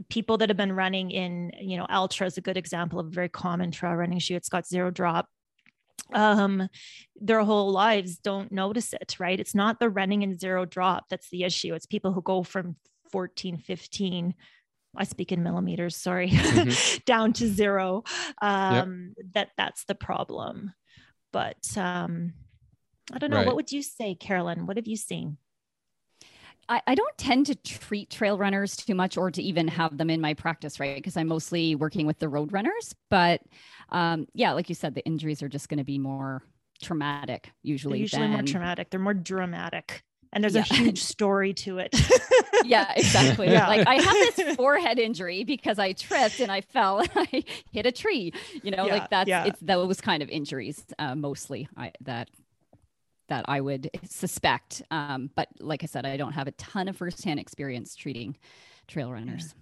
people 0.09 0.39
that 0.39 0.49
have 0.49 0.57
been 0.57 0.73
running 0.73 1.11
in, 1.11 1.53
you 1.61 1.77
know, 1.77 1.87
Altra 1.89 2.27
is 2.27 2.39
a 2.39 2.41
good 2.41 2.57
example 2.57 2.99
of 2.99 3.07
a 3.07 3.11
very 3.11 3.29
common 3.29 3.71
trail 3.71 3.95
running 3.95 4.19
shoe. 4.19 4.35
It's 4.35 4.49
got 4.49 4.67
zero 4.67 4.91
drop 4.91 5.29
um 6.13 6.69
their 7.17 7.43
whole 7.43 7.71
lives 7.71 8.19
don't 8.19 8.53
notice 8.53 8.93
it 8.93 9.17
right 9.19 9.41
it's 9.41 9.55
not 9.55 9.79
the 9.79 9.89
running 9.89 10.23
in 10.23 10.37
zero 10.37 10.65
drop 10.65 11.05
that's 11.09 11.31
the 11.31 11.45
issue 11.45 11.75
it's 11.75 11.87
people 11.87 12.13
who 12.13 12.23
go 12.23 12.43
from 12.43 12.77
14 13.11 13.59
15 13.59 14.35
I 14.95 15.05
speak 15.05 15.33
in 15.33 15.43
millimeters, 15.43 15.97
sorry, 15.97 16.29
mm-hmm. 16.29 16.99
down 17.07 17.33
to 17.35 17.49
zero. 17.49 18.05
Um, 18.43 19.15
yep. 19.17 19.27
That 19.35 19.49
that's 19.57 19.85
the 19.85 19.95
problem. 19.95 20.75
But 21.33 21.77
um, 21.77 22.35
I 23.11 23.19
don't 23.19 23.31
know. 23.31 23.39
Right. 23.39 23.47
What 23.47 23.57
would 23.57 23.73
you 23.73 23.83
say, 23.83 24.15
Carolyn? 24.15 24.67
What 24.67 24.77
have 24.77 24.87
you 24.87 24.97
seen? 24.97 25.39
I, 26.73 26.81
I 26.87 26.95
don't 26.95 27.19
tend 27.19 27.47
to 27.47 27.55
treat 27.55 28.09
trail 28.09 28.39
runners 28.39 28.77
too 28.77 28.95
much 28.95 29.19
or 29.19 29.31
to 29.31 29.43
even 29.43 29.69
have 29.69 29.99
them 29.99 30.09
in 30.09 30.23
my 30.23 30.33
practice, 30.33 30.81
right? 30.81 30.97
Because 30.97 31.19
I'm 31.19 31.29
mostly 31.29 31.75
working 31.75 32.07
with 32.07 32.19
the 32.19 32.31
road 32.31 32.51
runners. 32.51 32.95
But 33.11 33.43
um, 33.91 34.27
yeah, 34.33 34.53
like 34.53 34.71
you 34.71 34.75
said, 34.75 34.95
the 34.95 35.05
injuries 35.05 35.43
are 35.43 35.51
just 35.51 35.69
going 35.69 35.79
to 35.79 35.85
be 35.85 35.99
more 35.99 36.43
traumatic 36.81 37.53
usually. 37.63 37.99
They're 37.99 38.03
usually 38.03 38.23
than... 38.23 38.33
more 38.33 38.43
traumatic. 38.43 38.89
They're 38.89 39.01
more 39.01 39.13
dramatic. 39.13 40.03
And 40.33 40.43
there's 40.43 40.55
yeah. 40.55 40.65
a 40.71 40.75
huge 40.75 41.03
story 41.03 41.53
to 41.53 41.77
it. 41.77 41.95
yeah, 42.65 42.91
exactly. 42.97 43.51
Yeah. 43.51 43.69
Like 43.69 43.87
I 43.87 43.97
have 43.97 44.37
this 44.37 44.57
forehead 44.57 44.99
injury 44.99 45.45
because 45.45 45.79
I 45.79 45.93
tripped 45.93 46.41
and 46.41 46.51
I 46.51 46.63
fell 46.63 47.01
and 47.01 47.11
I 47.17 47.45
hit 47.71 47.85
a 47.85 47.93
tree. 47.93 48.33
You 48.63 48.71
know, 48.71 48.87
yeah, 48.87 48.93
like 48.95 49.11
that's 49.11 49.29
it's 49.31 49.61
those 49.61 50.01
kind 50.01 50.23
of 50.23 50.31
injuries 50.31 50.83
uh, 50.99 51.15
mostly 51.15 51.69
I, 51.77 51.93
that 52.01 52.31
that 53.29 53.45
I 53.49 53.61
would 53.61 53.91
suspect. 54.05 54.83
Um, 54.91 55.31
but 55.35 55.49
like 55.61 55.83
I 55.83 55.87
said, 55.87 56.07
I 56.07 56.17
don't 56.17 56.33
have 56.33 56.49
a 56.49 56.53
ton 56.53 56.89
of 56.89 56.97
firsthand 56.97 57.41
experience 57.41 57.95
treating 57.95 58.37
trail 58.89 59.13
runners. 59.13 59.55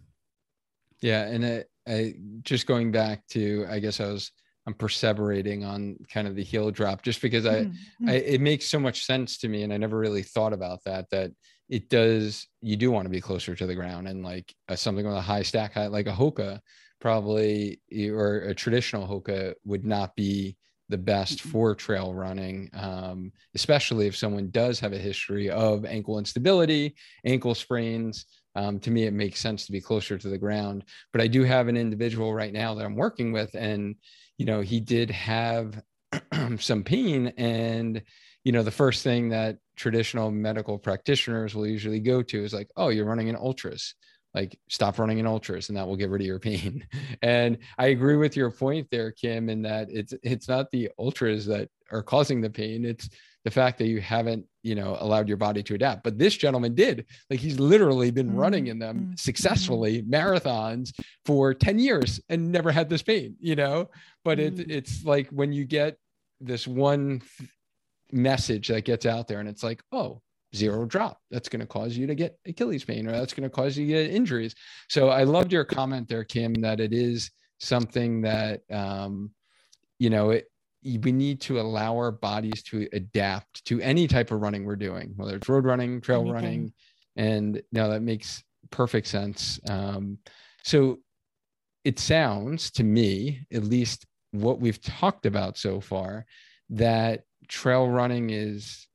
Yeah, 1.01 1.27
and 1.27 1.45
I, 1.47 1.65
I 1.87 2.15
just 2.43 2.67
going 2.67 2.93
back 2.93 3.27
to, 3.29 3.67
I 3.71 3.79
guess 3.79 4.01
I 4.01 4.07
was 4.07 4.33
I'm 4.67 4.75
perseverating 4.75 5.67
on 5.67 5.97
kind 6.13 6.29
of 6.29 6.37
the 6.37 6.45
heel 6.45 6.71
drop 6.71 7.03
just 7.03 7.23
because 7.23 7.47
I, 7.47 7.65
mm-hmm. 7.65 8.09
I, 8.09 8.13
it 8.15 8.41
makes 8.41 8.67
so 8.67 8.79
much 8.79 9.05
sense 9.05 9.39
to 9.39 9.49
me 9.49 9.63
and 9.63 9.73
I 9.73 9.79
never 9.79 9.99
really 9.99 10.23
thought 10.23 10.53
about 10.53 10.85
that 10.85 11.09
that 11.11 11.33
it 11.69 11.89
does 11.89 12.47
you 12.61 12.77
do 12.77 12.91
want 12.91 13.07
to 13.07 13.11
be 13.11 13.21
closer 13.21 13.55
to 13.55 13.67
the 13.67 13.75
ground 13.75 14.07
and 14.07 14.23
like 14.23 14.55
uh, 14.69 14.77
something 14.77 15.07
with 15.07 15.17
a 15.17 15.21
high 15.21 15.43
stack 15.43 15.75
height 15.75 15.91
like 15.91 16.07
a 16.07 16.13
hoka 16.13 16.61
probably 17.01 17.81
or 18.11 18.41
a 18.41 18.55
traditional 18.55 19.07
hoka 19.07 19.55
would 19.65 19.85
not 19.85 20.15
be 20.15 20.57
the 20.91 20.99
best 20.99 21.41
for 21.41 21.75
trail 21.75 22.13
running, 22.13 22.69
um, 22.75 23.33
especially 23.55 24.07
if 24.07 24.17
someone 24.17 24.51
does 24.51 24.81
have 24.81 24.93
a 24.93 24.99
history 24.99 25.49
of 25.49 25.85
ankle 25.85 26.19
instability, 26.19 26.95
ankle 27.25 27.55
sprains. 27.55 28.27
Um, 28.57 28.81
to 28.81 28.91
me, 28.91 29.05
it 29.05 29.13
makes 29.13 29.41
sense 29.41 29.65
to 29.67 29.73
be 29.73 29.81
closer 29.81 30.19
to 30.19 30.29
the 30.29 30.37
ground. 30.37 30.85
But 31.13 31.23
I 31.23 31.29
do 31.29 31.45
have 31.45 31.69
an 31.69 31.77
individual 31.77 32.35
right 32.35 32.53
now 32.53 32.75
that 32.75 32.85
I'm 32.85 32.97
working 32.97 33.33
with, 33.33 33.55
and 33.55 33.95
you 34.39 34.47
know, 34.47 34.61
he 34.61 34.81
did 34.81 35.11
have 35.11 35.81
some 36.59 36.83
pain, 36.83 37.29
and 37.39 38.03
you 38.45 38.53
know, 38.53 38.63
the 38.63 38.71
first 38.71 39.05
thing 39.05 39.29
that 39.29 39.59
traditional 39.77 40.31
medical 40.31 40.79
practitioners 40.79 41.55
will 41.55 41.67
usually 41.67 42.01
go 42.01 42.23
to 42.23 42.45
is 42.45 42.53
like, 42.53 42.69
"Oh, 42.77 42.89
you're 42.89 43.05
running 43.07 43.29
an 43.29 43.37
ultras." 43.37 43.95
Like 44.35 44.59
stop 44.69 44.99
running 44.99 45.19
in 45.19 45.27
ultras 45.27 45.69
and 45.69 45.77
that 45.77 45.87
will 45.87 45.97
get 45.97 46.11
rid 46.11 46.21
of 46.21 46.27
your 46.27 46.39
pain 46.39 46.87
and 47.23 47.59
i 47.79 47.87
agree 47.87 48.17
with 48.17 48.37
your 48.37 48.51
point 48.51 48.87
there 48.91 49.11
kim 49.11 49.49
in 49.49 49.63
that 49.63 49.89
it's 49.91 50.15
it's 50.23 50.49
not 50.49 50.71
the 50.71 50.91
ultras 50.99 51.47
that 51.47 51.69
are 51.91 52.03
causing 52.03 52.41
the 52.41 52.51
pain 52.51 52.85
it's 52.85 53.09
the 53.45 53.51
fact 53.51 53.79
that 53.79 53.87
you 53.87 54.01
haven't 54.01 54.45
you 54.63 54.75
know 54.75 54.97
allowed 55.01 55.29
your 55.29 55.37
body 55.37 55.63
to 55.63 55.75
adapt 55.75 56.05
but 56.05 56.19
this 56.19 56.37
gentleman 56.37 56.75
did 56.75 57.07
like 57.31 57.41
he's 57.41 57.59
literally 57.59 58.11
been 58.11 58.29
mm-hmm. 58.29 58.39
running 58.39 58.67
in 58.67 58.79
them 58.79 58.99
mm-hmm. 58.99 59.15
successfully 59.17 60.03
marathons 60.03 60.93
for 61.25 61.55
10 61.55 61.79
years 61.79 62.21
and 62.29 62.53
never 62.53 62.71
had 62.71 62.89
this 62.89 63.03
pain 63.03 63.35
you 63.41 63.57
know 63.57 63.89
but 64.25 64.39
mm-hmm. 64.39 64.61
it, 64.61 64.71
it's 64.71 65.05
like 65.05 65.29
when 65.31 65.53
you 65.53 65.65
get 65.65 65.97
this 66.41 66.67
one 66.67 67.23
message 68.13 68.69
that 68.69 68.85
gets 68.85 69.07
out 69.07 69.29
there 69.29 69.41
and 69.41 69.49
it's 69.49 69.63
like 69.63 69.83
oh 69.93 70.21
zero 70.55 70.85
drop 70.85 71.21
that's 71.31 71.49
going 71.49 71.61
to 71.61 71.67
cause 71.67 71.97
you 71.97 72.07
to 72.07 72.15
get 72.15 72.39
achilles 72.47 72.85
pain 72.85 73.07
or 73.07 73.13
that's 73.13 73.33
going 73.33 73.49
to 73.49 73.55
cause 73.55 73.77
you 73.77 73.87
to 73.87 73.93
get 73.93 74.11
injuries 74.11 74.55
so 74.89 75.09
i 75.09 75.23
loved 75.23 75.53
your 75.53 75.65
comment 75.65 76.09
there 76.09 76.25
kim 76.25 76.55
that 76.55 76.81
it 76.81 76.93
is 76.93 77.31
something 77.59 78.23
that 78.23 78.63
um, 78.71 79.31
you 79.99 80.11
know 80.11 80.31
it, 80.31 80.51
we 80.83 81.13
need 81.13 81.41
to 81.43 81.61
allow 81.61 81.95
our 81.95 82.11
bodies 82.11 82.63
to 82.63 82.89
adapt 82.93 83.65
to 83.67 83.81
any 83.81 84.07
type 84.07 84.31
of 84.31 84.41
running 84.41 84.65
we're 84.65 84.77
doing, 84.77 85.13
whether 85.17 85.37
it's 85.37 85.49
road 85.49 85.65
running, 85.67 86.01
trail 86.01 86.21
Anything. 86.21 86.35
running, 86.35 86.73
and 87.17 87.63
now 87.71 87.89
that 87.89 88.01
makes 88.01 88.43
perfect 88.71 89.07
sense. 89.07 89.61
Um, 89.69 90.19
so 90.63 90.99
it 91.85 91.99
sounds 91.99 92.71
to 92.73 92.85
me, 92.85 93.47
at 93.53 93.65
least 93.65 94.07
what 94.33 94.61
we've 94.61 94.81
talked 94.81 95.27
about 95.27 95.59
so 95.59 95.81
far, 95.81 96.25
that 96.71 97.25
trail 97.49 97.89
running 97.89 98.31
is 98.31 98.87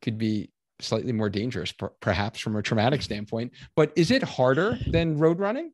could 0.00 0.16
be 0.16 0.50
slightly 0.80 1.12
more 1.12 1.28
dangerous, 1.28 1.72
per- 1.72 1.92
perhaps 2.00 2.40
from 2.40 2.56
a 2.56 2.62
traumatic 2.62 3.02
standpoint. 3.02 3.52
But 3.74 3.92
is 3.96 4.10
it 4.10 4.22
harder 4.22 4.78
than 4.86 5.18
road 5.18 5.38
running? 5.38 5.72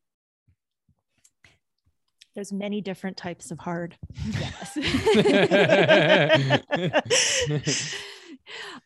there's 2.34 2.52
many 2.52 2.80
different 2.80 3.16
types 3.16 3.50
of 3.50 3.58
hard. 3.58 3.96
Yes. 4.24 4.76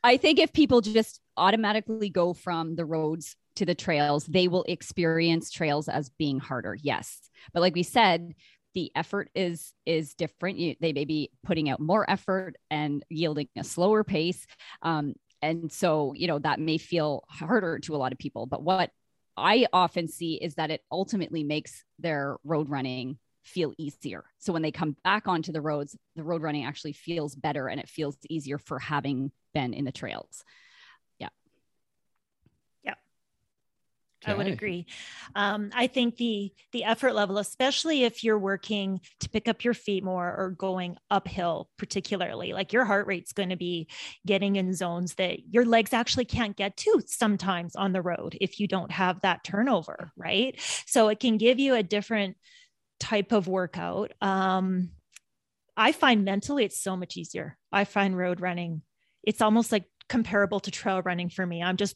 I 0.04 0.16
think 0.16 0.38
if 0.38 0.52
people 0.52 0.80
just 0.80 1.20
automatically 1.36 2.10
go 2.10 2.32
from 2.32 2.76
the 2.76 2.84
roads 2.84 3.36
to 3.56 3.64
the 3.64 3.74
trails, 3.74 4.26
they 4.26 4.48
will 4.48 4.64
experience 4.64 5.50
trails 5.50 5.88
as 5.88 6.10
being 6.10 6.40
harder. 6.40 6.76
Yes. 6.80 7.30
But 7.52 7.60
like 7.60 7.74
we 7.74 7.82
said, 7.82 8.34
the 8.74 8.92
effort 8.94 9.30
is 9.34 9.72
is 9.86 10.14
different. 10.14 10.58
You, 10.58 10.76
they 10.80 10.92
may 10.92 11.06
be 11.06 11.30
putting 11.42 11.70
out 11.70 11.80
more 11.80 12.08
effort 12.10 12.56
and 12.70 13.02
yielding 13.08 13.48
a 13.56 13.64
slower 13.64 14.04
pace. 14.04 14.46
Um, 14.82 15.14
and 15.46 15.70
so, 15.70 16.12
you 16.14 16.26
know, 16.26 16.38
that 16.40 16.58
may 16.58 16.76
feel 16.76 17.22
harder 17.28 17.78
to 17.80 17.94
a 17.94 17.98
lot 17.98 18.12
of 18.12 18.18
people. 18.18 18.46
But 18.46 18.62
what 18.62 18.90
I 19.36 19.66
often 19.72 20.08
see 20.08 20.34
is 20.34 20.54
that 20.56 20.70
it 20.70 20.82
ultimately 20.90 21.44
makes 21.44 21.84
their 21.98 22.36
road 22.44 22.68
running 22.68 23.18
feel 23.44 23.72
easier. 23.78 24.24
So 24.38 24.52
when 24.52 24.62
they 24.62 24.72
come 24.72 24.96
back 25.04 25.28
onto 25.28 25.52
the 25.52 25.60
roads, 25.60 25.96
the 26.16 26.24
road 26.24 26.42
running 26.42 26.64
actually 26.64 26.94
feels 26.94 27.36
better 27.36 27.68
and 27.68 27.78
it 27.78 27.88
feels 27.88 28.16
easier 28.28 28.58
for 28.58 28.80
having 28.80 29.30
been 29.54 29.72
in 29.72 29.84
the 29.84 29.92
trails. 29.92 30.42
Yeah. 31.18 31.28
Yeah. 32.82 32.94
Okay. 34.26 34.32
I 34.32 34.36
would 34.36 34.48
agree. 34.48 34.86
Um, 35.36 35.70
I 35.72 35.86
think 35.86 36.16
the 36.16 36.52
the 36.72 36.84
effort 36.84 37.14
level, 37.14 37.38
especially 37.38 38.02
if 38.02 38.24
you're 38.24 38.38
working 38.38 39.00
to 39.20 39.28
pick 39.28 39.46
up 39.46 39.64
your 39.64 39.74
feet 39.74 40.02
more 40.02 40.26
or 40.26 40.50
going 40.50 40.96
uphill, 41.10 41.70
particularly, 41.78 42.52
like 42.52 42.72
your 42.72 42.84
heart 42.84 43.06
rate's 43.06 43.32
going 43.32 43.50
to 43.50 43.56
be 43.56 43.88
getting 44.26 44.56
in 44.56 44.74
zones 44.74 45.14
that 45.14 45.46
your 45.48 45.64
legs 45.64 45.92
actually 45.92 46.24
can't 46.24 46.56
get 46.56 46.76
to 46.78 47.02
sometimes 47.06 47.76
on 47.76 47.92
the 47.92 48.02
road 48.02 48.36
if 48.40 48.58
you 48.58 48.66
don't 48.66 48.90
have 48.90 49.20
that 49.20 49.44
turnover, 49.44 50.10
right? 50.16 50.58
So 50.86 51.08
it 51.08 51.20
can 51.20 51.36
give 51.36 51.60
you 51.60 51.74
a 51.74 51.82
different 51.84 52.36
type 52.98 53.30
of 53.32 53.46
workout. 53.46 54.12
Um, 54.20 54.90
I 55.76 55.92
find 55.92 56.24
mentally 56.24 56.64
it's 56.64 56.80
so 56.80 56.96
much 56.96 57.16
easier. 57.16 57.58
I 57.70 57.84
find 57.84 58.16
road 58.16 58.40
running, 58.40 58.82
it's 59.22 59.42
almost 59.42 59.70
like 59.70 59.84
comparable 60.08 60.60
to 60.60 60.70
trail 60.70 61.02
running 61.02 61.28
for 61.28 61.46
me. 61.46 61.62
I'm 61.62 61.76
just 61.76 61.94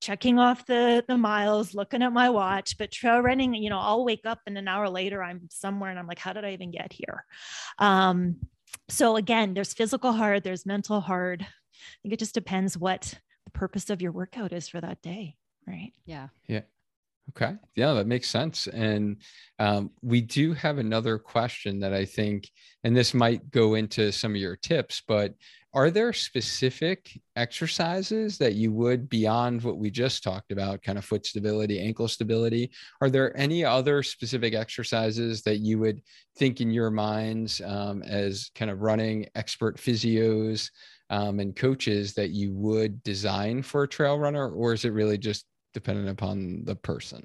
checking 0.00 0.38
off 0.38 0.66
the 0.66 1.04
the 1.08 1.16
miles, 1.16 1.74
looking 1.74 2.02
at 2.02 2.12
my 2.12 2.30
watch. 2.30 2.78
But 2.78 2.92
trail 2.92 3.20
running, 3.20 3.54
you 3.54 3.70
know, 3.70 3.78
I'll 3.78 4.04
wake 4.04 4.26
up 4.26 4.40
and 4.46 4.56
an 4.56 4.68
hour 4.68 4.88
later 4.88 5.22
I'm 5.22 5.48
somewhere 5.50 5.90
and 5.90 5.98
I'm 5.98 6.06
like, 6.06 6.18
how 6.18 6.32
did 6.32 6.44
I 6.44 6.52
even 6.52 6.70
get 6.70 6.92
here? 6.92 7.24
Um, 7.78 8.36
so 8.88 9.16
again, 9.16 9.54
there's 9.54 9.74
physical 9.74 10.12
hard, 10.12 10.44
there's 10.44 10.66
mental 10.66 11.00
hard. 11.00 11.42
I 11.42 11.98
think 12.02 12.14
it 12.14 12.18
just 12.18 12.34
depends 12.34 12.76
what 12.76 13.14
the 13.44 13.50
purpose 13.50 13.90
of 13.90 14.02
your 14.02 14.12
workout 14.12 14.52
is 14.52 14.68
for 14.68 14.80
that 14.80 15.02
day, 15.02 15.36
right? 15.66 15.92
Yeah. 16.04 16.28
Yeah. 16.46 16.62
Okay. 17.30 17.56
Yeah, 17.76 17.92
that 17.92 18.06
makes 18.06 18.30
sense. 18.30 18.66
And 18.68 19.18
um, 19.58 19.90
we 20.00 20.22
do 20.22 20.54
have 20.54 20.78
another 20.78 21.18
question 21.18 21.80
that 21.80 21.92
I 21.92 22.06
think, 22.06 22.48
and 22.84 22.96
this 22.96 23.12
might 23.12 23.50
go 23.50 23.74
into 23.74 24.12
some 24.12 24.32
of 24.32 24.38
your 24.40 24.56
tips, 24.56 25.02
but 25.06 25.34
are 25.78 25.92
there 25.92 26.12
specific 26.12 27.20
exercises 27.36 28.36
that 28.38 28.54
you 28.54 28.72
would, 28.72 29.08
beyond 29.08 29.62
what 29.62 29.78
we 29.78 29.92
just 29.92 30.24
talked 30.24 30.50
about, 30.50 30.82
kind 30.82 30.98
of 30.98 31.04
foot 31.04 31.24
stability, 31.24 31.78
ankle 31.78 32.08
stability? 32.08 32.72
Are 33.00 33.08
there 33.08 33.36
any 33.36 33.64
other 33.64 34.02
specific 34.02 34.54
exercises 34.54 35.42
that 35.42 35.58
you 35.58 35.78
would 35.78 36.02
think 36.36 36.60
in 36.60 36.72
your 36.72 36.90
minds 36.90 37.60
um, 37.64 38.02
as 38.02 38.50
kind 38.56 38.72
of 38.72 38.82
running 38.82 39.28
expert 39.36 39.76
physios 39.76 40.68
um, 41.10 41.38
and 41.38 41.54
coaches 41.54 42.12
that 42.14 42.30
you 42.30 42.52
would 42.54 43.00
design 43.04 43.62
for 43.62 43.84
a 43.84 43.88
trail 43.88 44.18
runner? 44.18 44.50
Or 44.50 44.72
is 44.72 44.84
it 44.84 44.90
really 44.90 45.16
just 45.16 45.44
dependent 45.74 46.08
upon 46.08 46.64
the 46.64 46.74
person. 46.74 47.24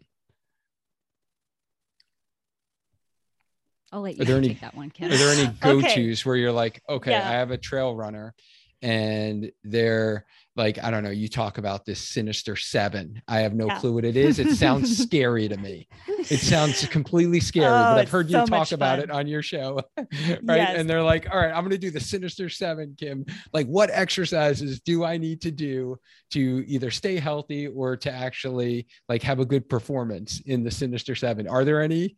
I'll 3.93 4.01
let 4.01 4.17
you 4.17 4.23
are 4.23 4.25
there 4.25 4.37
any, 4.37 4.47
take 4.49 4.61
that 4.61 4.75
one, 4.75 4.89
Ken. 4.89 5.13
Are 5.13 5.15
there 5.15 5.31
any 5.33 5.53
go-tos 5.61 5.91
okay. 5.91 6.15
where 6.23 6.35
you're 6.35 6.51
like, 6.51 6.81
okay, 6.89 7.11
yeah. 7.11 7.29
I 7.29 7.33
have 7.33 7.51
a 7.51 7.57
trail 7.57 7.95
runner 7.95 8.33
and 8.81 9.51
they're 9.63 10.25
like, 10.55 10.83
I 10.83 10.91
don't 10.91 11.03
know, 11.03 11.11
you 11.11 11.29
talk 11.29 11.59
about 11.59 11.85
this 11.85 11.99
sinister 11.99 12.55
seven. 12.55 13.21
I 13.27 13.39
have 13.39 13.53
no 13.53 13.67
yeah. 13.67 13.79
clue 13.79 13.93
what 13.93 14.03
it 14.03 14.17
is. 14.17 14.39
It 14.39 14.55
sounds 14.55 14.97
scary 15.03 15.47
to 15.47 15.57
me. 15.57 15.87
It 16.07 16.39
sounds 16.39 16.85
completely 16.87 17.39
scary, 17.39 17.67
oh, 17.67 17.69
but 17.69 17.99
I've 17.99 18.09
heard 18.09 18.29
you 18.29 18.37
so 18.37 18.45
talk 18.47 18.71
about 18.71 18.97
it 18.97 19.11
on 19.11 19.27
your 19.27 19.43
show. 19.43 19.79
right. 19.97 20.41
Yes. 20.43 20.77
And 20.77 20.89
they're 20.89 21.03
like, 21.03 21.27
all 21.31 21.39
right, 21.39 21.51
I'm 21.51 21.61
going 21.61 21.69
to 21.69 21.77
do 21.77 21.91
the 21.91 21.99
sinister 21.99 22.49
seven, 22.49 22.95
Kim. 22.99 23.25
Like, 23.53 23.67
what 23.67 23.89
exercises 23.91 24.79
do 24.81 25.03
I 25.03 25.17
need 25.17 25.41
to 25.41 25.51
do 25.51 25.97
to 26.31 26.63
either 26.67 26.89
stay 26.91 27.19
healthy 27.19 27.67
or 27.67 27.95
to 27.97 28.11
actually 28.11 28.87
like 29.07 29.21
have 29.21 29.39
a 29.39 29.45
good 29.45 29.69
performance 29.69 30.41
in 30.45 30.63
the 30.63 30.71
sinister 30.71 31.15
seven? 31.15 31.47
Are 31.47 31.63
there 31.63 31.81
any 31.81 32.17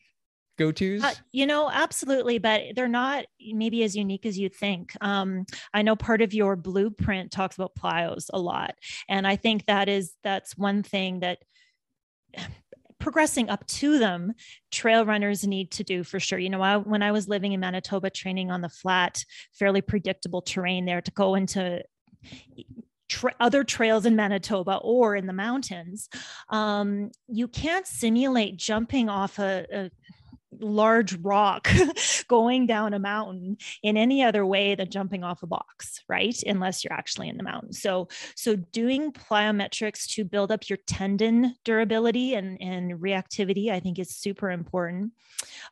go 0.58 0.72
tos? 0.72 1.04
Uh, 1.04 1.14
you 1.32 1.46
know, 1.46 1.70
absolutely, 1.72 2.38
but 2.38 2.62
they're 2.76 2.88
not 2.88 3.26
maybe 3.40 3.84
as 3.84 3.96
unique 3.96 4.26
as 4.26 4.38
you 4.38 4.50
think. 4.50 4.94
Um, 5.02 5.46
I 5.74 5.82
know 5.82 5.96
part 5.96 6.22
of 6.22 6.34
your 6.34 6.56
blueprint 6.56 7.32
talks 7.32 7.56
about 7.56 7.76
plyos 7.76 8.30
a 8.34 8.40
lot, 8.40 8.76
and 9.10 9.28
I 9.28 9.36
think 9.36 9.66
that 9.66 9.90
is 9.90 10.14
that's 10.24 10.58
one 10.58 10.84
thing 10.84 11.22
that 11.22 11.40
progressing 12.98 13.50
up 13.50 13.68
to 13.68 14.00
them 14.00 14.34
trail 14.72 15.06
runners 15.06 15.46
need 15.46 15.70
to 15.70 15.84
do 15.84 16.02
for 16.02 16.18
sure 16.18 16.40
you 16.40 16.50
know 16.50 16.62
I, 16.62 16.78
when 16.78 17.04
i 17.04 17.12
was 17.12 17.28
living 17.28 17.52
in 17.52 17.60
manitoba 17.60 18.10
training 18.10 18.52
on 18.52 18.62
the 18.62 18.70
flat 18.70 19.26
fairly 19.52 19.82
predictable 19.82 20.42
terrain 20.42 20.86
there 20.86 21.02
to 21.02 21.12
go 21.12 21.36
into 21.36 21.84
Tra- 23.08 23.36
other 23.40 23.64
trails 23.64 24.08
in 24.08 24.16
Manitoba 24.16 24.78
or 24.78 25.16
in 25.16 25.28
the 25.28 25.34
mountains, 25.34 26.10
um, 26.50 27.12
you 27.28 27.48
can't 27.48 27.86
simulate 27.86 28.58
jumping 28.58 29.10
off 29.10 29.38
a, 29.38 29.68
a 29.72 29.92
large 30.60 31.14
rock 31.18 31.70
going 32.28 32.66
down 32.66 32.94
a 32.94 33.00
mountain 33.00 33.58
in 33.84 33.98
any 33.98 34.24
other 34.24 34.46
way 34.46 34.76
than 34.76 34.90
jumping 34.90 35.24
off 35.24 35.44
a 35.44 35.48
box 35.48 36.04
right? 36.08 36.42
Unless 36.46 36.84
you're 36.84 36.94
actually 36.94 37.30
in 37.30 37.38
the 37.38 37.44
mountain. 37.44 37.74
So 37.74 38.08
so 38.36 38.56
doing 38.56 39.12
plyometrics 39.12 40.08
to 40.16 40.24
build 40.24 40.52
up 40.52 40.70
your 40.70 40.78
tendon 40.88 41.56
durability 41.64 42.36
and 42.36 42.62
and 42.62 42.94
reactivity 43.00 43.70
i 43.72 43.80
think 43.80 44.00
is 44.00 44.16
super 44.16 44.52
important. 44.52 45.12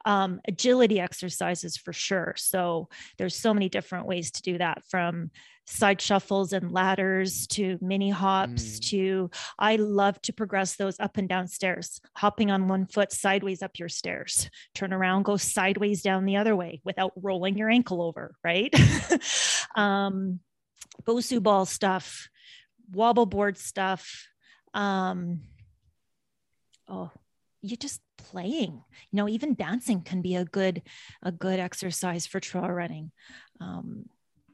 Um, 0.06 0.42
agility 0.48 1.00
exercises 1.00 1.78
for 1.78 1.94
sure. 1.94 2.34
So 2.38 2.90
there's 3.18 3.36
so 3.36 3.54
many 3.54 3.70
different 3.70 4.08
ways 4.08 4.32
to 4.32 4.42
do 4.42 4.58
that 4.58 4.84
from 4.90 5.32
side 5.66 6.02
shuffles 6.02 6.54
and 6.54 6.72
ladders 6.72 7.48
to 7.48 7.78
mini 7.82 8.10
hops 8.10 8.64
mm. 8.64 8.80
to 8.90 9.32
I 9.58 9.78
love 9.78 10.22
to 10.24 10.34
progress 10.34 10.76
those 10.76 11.00
up 11.00 11.18
and 11.18 11.30
down 11.30 11.48
stairs, 11.48 12.02
hopping 12.16 12.52
on 12.52 12.68
one 12.68 12.86
foot 12.86 13.12
sideways 13.12 13.62
up 13.62 13.80
your 13.80 13.90
stairs, 13.90 14.50
turn 14.76 14.94
around, 14.94 15.24
go 15.24 15.38
sideways 15.38 16.02
down 16.02 16.26
the 16.26 16.38
other 16.38 16.56
way 16.56 16.82
without 16.84 17.14
rolling 17.16 17.58
your 17.58 17.70
ankle 17.70 18.02
over, 18.02 18.36
right? 18.44 18.74
um, 19.76 20.40
Bosu 21.04 21.42
ball 21.42 21.66
stuff, 21.66 22.28
wobble 22.92 23.26
board 23.26 23.58
stuff. 23.58 24.28
Um, 24.74 25.42
oh, 26.88 27.12
you 27.62 27.78
just 27.78 28.02
playing 28.18 28.84
you 29.12 29.18
know 29.18 29.28
even 29.28 29.56
dancing 29.56 30.02
can 30.02 30.22
be 30.22 30.36
a 30.36 30.46
good 30.46 30.82
a 31.22 31.32
good 31.32 31.60
exercise 31.60 32.28
for 32.28 32.40
trail 32.40 32.68
running 32.68 33.12
um, 33.60 34.06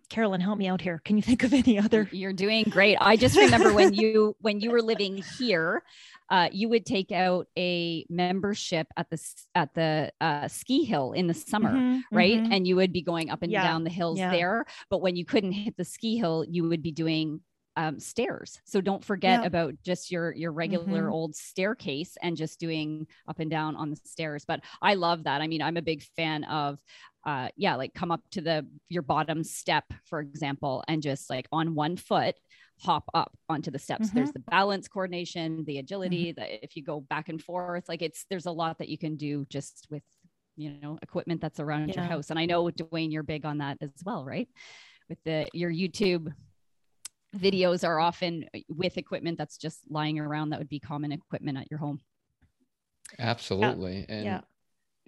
Carolyn, 0.10 0.42
help 0.42 0.58
me 0.58 0.68
out 0.68 0.82
here. 0.82 1.02
Can 1.06 1.18
you 1.18 1.24
think 1.24 1.44
of 1.44 1.54
any 1.54 1.78
other? 1.78 2.10
You're 2.12 2.34
doing 2.34 2.66
great. 2.66 2.98
I 3.00 3.16
just 3.16 3.38
remember 3.38 3.74
when 3.74 3.94
you 3.94 4.36
when 4.42 4.60
you 4.60 4.72
were 4.72 4.82
living 4.82 5.24
here, 5.38 5.84
uh, 6.30 6.50
you 6.52 6.70
would 6.70 6.86
take 6.86 7.12
out 7.12 7.48
a 7.58 8.06
membership 8.10 8.88
at 8.98 9.10
the 9.10 9.20
at 9.56 9.74
the 9.74 10.12
uh, 10.20 10.48
ski 10.48 10.84
hill 10.84 11.14
in 11.14 11.28
the 11.28 11.34
summer, 11.34 11.72
mm-hmm, 11.72 12.16
right? 12.16 12.38
Mm-hmm. 12.38 12.52
And 12.52 12.68
you 12.68 12.76
would 12.76 12.92
be 12.92 13.02
going 13.02 13.30
up 13.30 13.44
and 13.44 13.52
yeah, 13.52 13.64
down 13.64 13.84
the 13.84 13.90
hills 13.90 14.20
yeah. 14.20 14.32
there. 14.32 14.66
But 14.90 15.02
when 15.02 15.16
you 15.16 15.26
couldn't 15.26 15.52
hit 15.52 15.78
the 15.78 15.86
ski 15.86 16.18
hill, 16.18 16.46
you 16.50 16.68
would 16.68 16.82
be 16.82 16.92
doing 16.92 17.42
um, 17.80 17.98
stairs. 17.98 18.60
So 18.66 18.82
don't 18.82 19.04
forget 19.06 19.40
yeah. 19.40 19.48
about 19.48 19.74
just 19.86 20.12
your 20.12 20.34
your 20.34 20.52
regular 20.52 21.04
mm-hmm. 21.04 21.14
old 21.14 21.34
staircase 21.34 22.18
and 22.22 22.36
just 22.36 22.60
doing 22.60 23.08
up 23.26 23.40
and 23.40 23.50
down 23.50 23.78
on 23.78 23.90
the 23.90 23.96
stairs. 24.04 24.44
But 24.46 24.60
I 24.82 24.96
love 24.96 25.24
that. 25.24 25.42
I 25.42 25.48
mean, 25.48 25.62
I'm 25.62 25.78
a 25.78 25.82
big 25.82 26.04
fan 26.18 26.44
of 26.44 26.78
uh 27.26 27.48
yeah, 27.56 27.78
like 27.78 27.94
come 27.94 28.12
up 28.12 28.22
to 28.32 28.42
the 28.42 28.68
your 28.90 29.02
bottom 29.02 29.46
step, 29.46 29.86
for 30.04 30.20
example, 30.20 30.84
and 30.90 31.02
just 31.02 31.30
like 31.30 31.48
on 31.54 31.74
one 31.74 31.96
foot 31.96 32.36
hop 32.82 33.06
up 33.14 33.34
onto 33.48 33.72
the 33.72 33.80
steps. 33.80 34.08
Mm-hmm. 34.08 34.18
There's 34.18 34.34
the 34.34 34.40
balance 34.40 34.90
coordination, 34.90 35.64
the 35.64 35.78
agility, 35.78 36.34
mm-hmm. 36.34 36.60
if 36.62 36.76
you 36.76 36.84
go 36.84 37.00
back 37.00 37.30
and 37.30 37.42
forth, 37.42 37.88
like 37.88 38.02
it's 38.02 38.26
there's 38.30 38.46
a 38.46 38.52
lot 38.52 38.80
that 38.80 38.90
you 38.90 38.98
can 38.98 39.16
do 39.16 39.46
just 39.50 39.88
with 39.90 40.04
you 40.58 40.74
know 40.82 41.00
equipment 41.02 41.40
that's 41.40 41.62
around 41.62 41.88
yeah. 41.88 42.02
your 42.02 42.12
house. 42.12 42.30
And 42.30 42.38
I 42.38 42.46
know 42.46 42.70
Duane, 42.72 43.10
you're 43.10 43.24
big 43.24 43.46
on 43.46 43.60
that 43.60 43.78
as 43.80 43.92
well, 44.04 44.26
right? 44.26 44.50
With 45.08 45.20
the 45.24 45.48
your 45.54 45.72
YouTube 45.72 46.34
videos 47.38 47.88
are 47.88 48.00
often 48.00 48.46
eh, 48.54 48.62
with 48.70 48.98
equipment 48.98 49.38
that's 49.38 49.58
just 49.58 49.80
lying 49.90 50.20
around 50.20 50.50
that 50.50 50.60
would 50.60 50.70
be 50.70 50.80
common 50.80 51.12
equipment 51.12 51.58
at 51.58 51.70
your 51.70 51.80
home. 51.80 52.00
Absolutely. 53.18 54.06
Yeah. 54.08 54.16
And 54.16 54.26
yeah. 54.26 54.42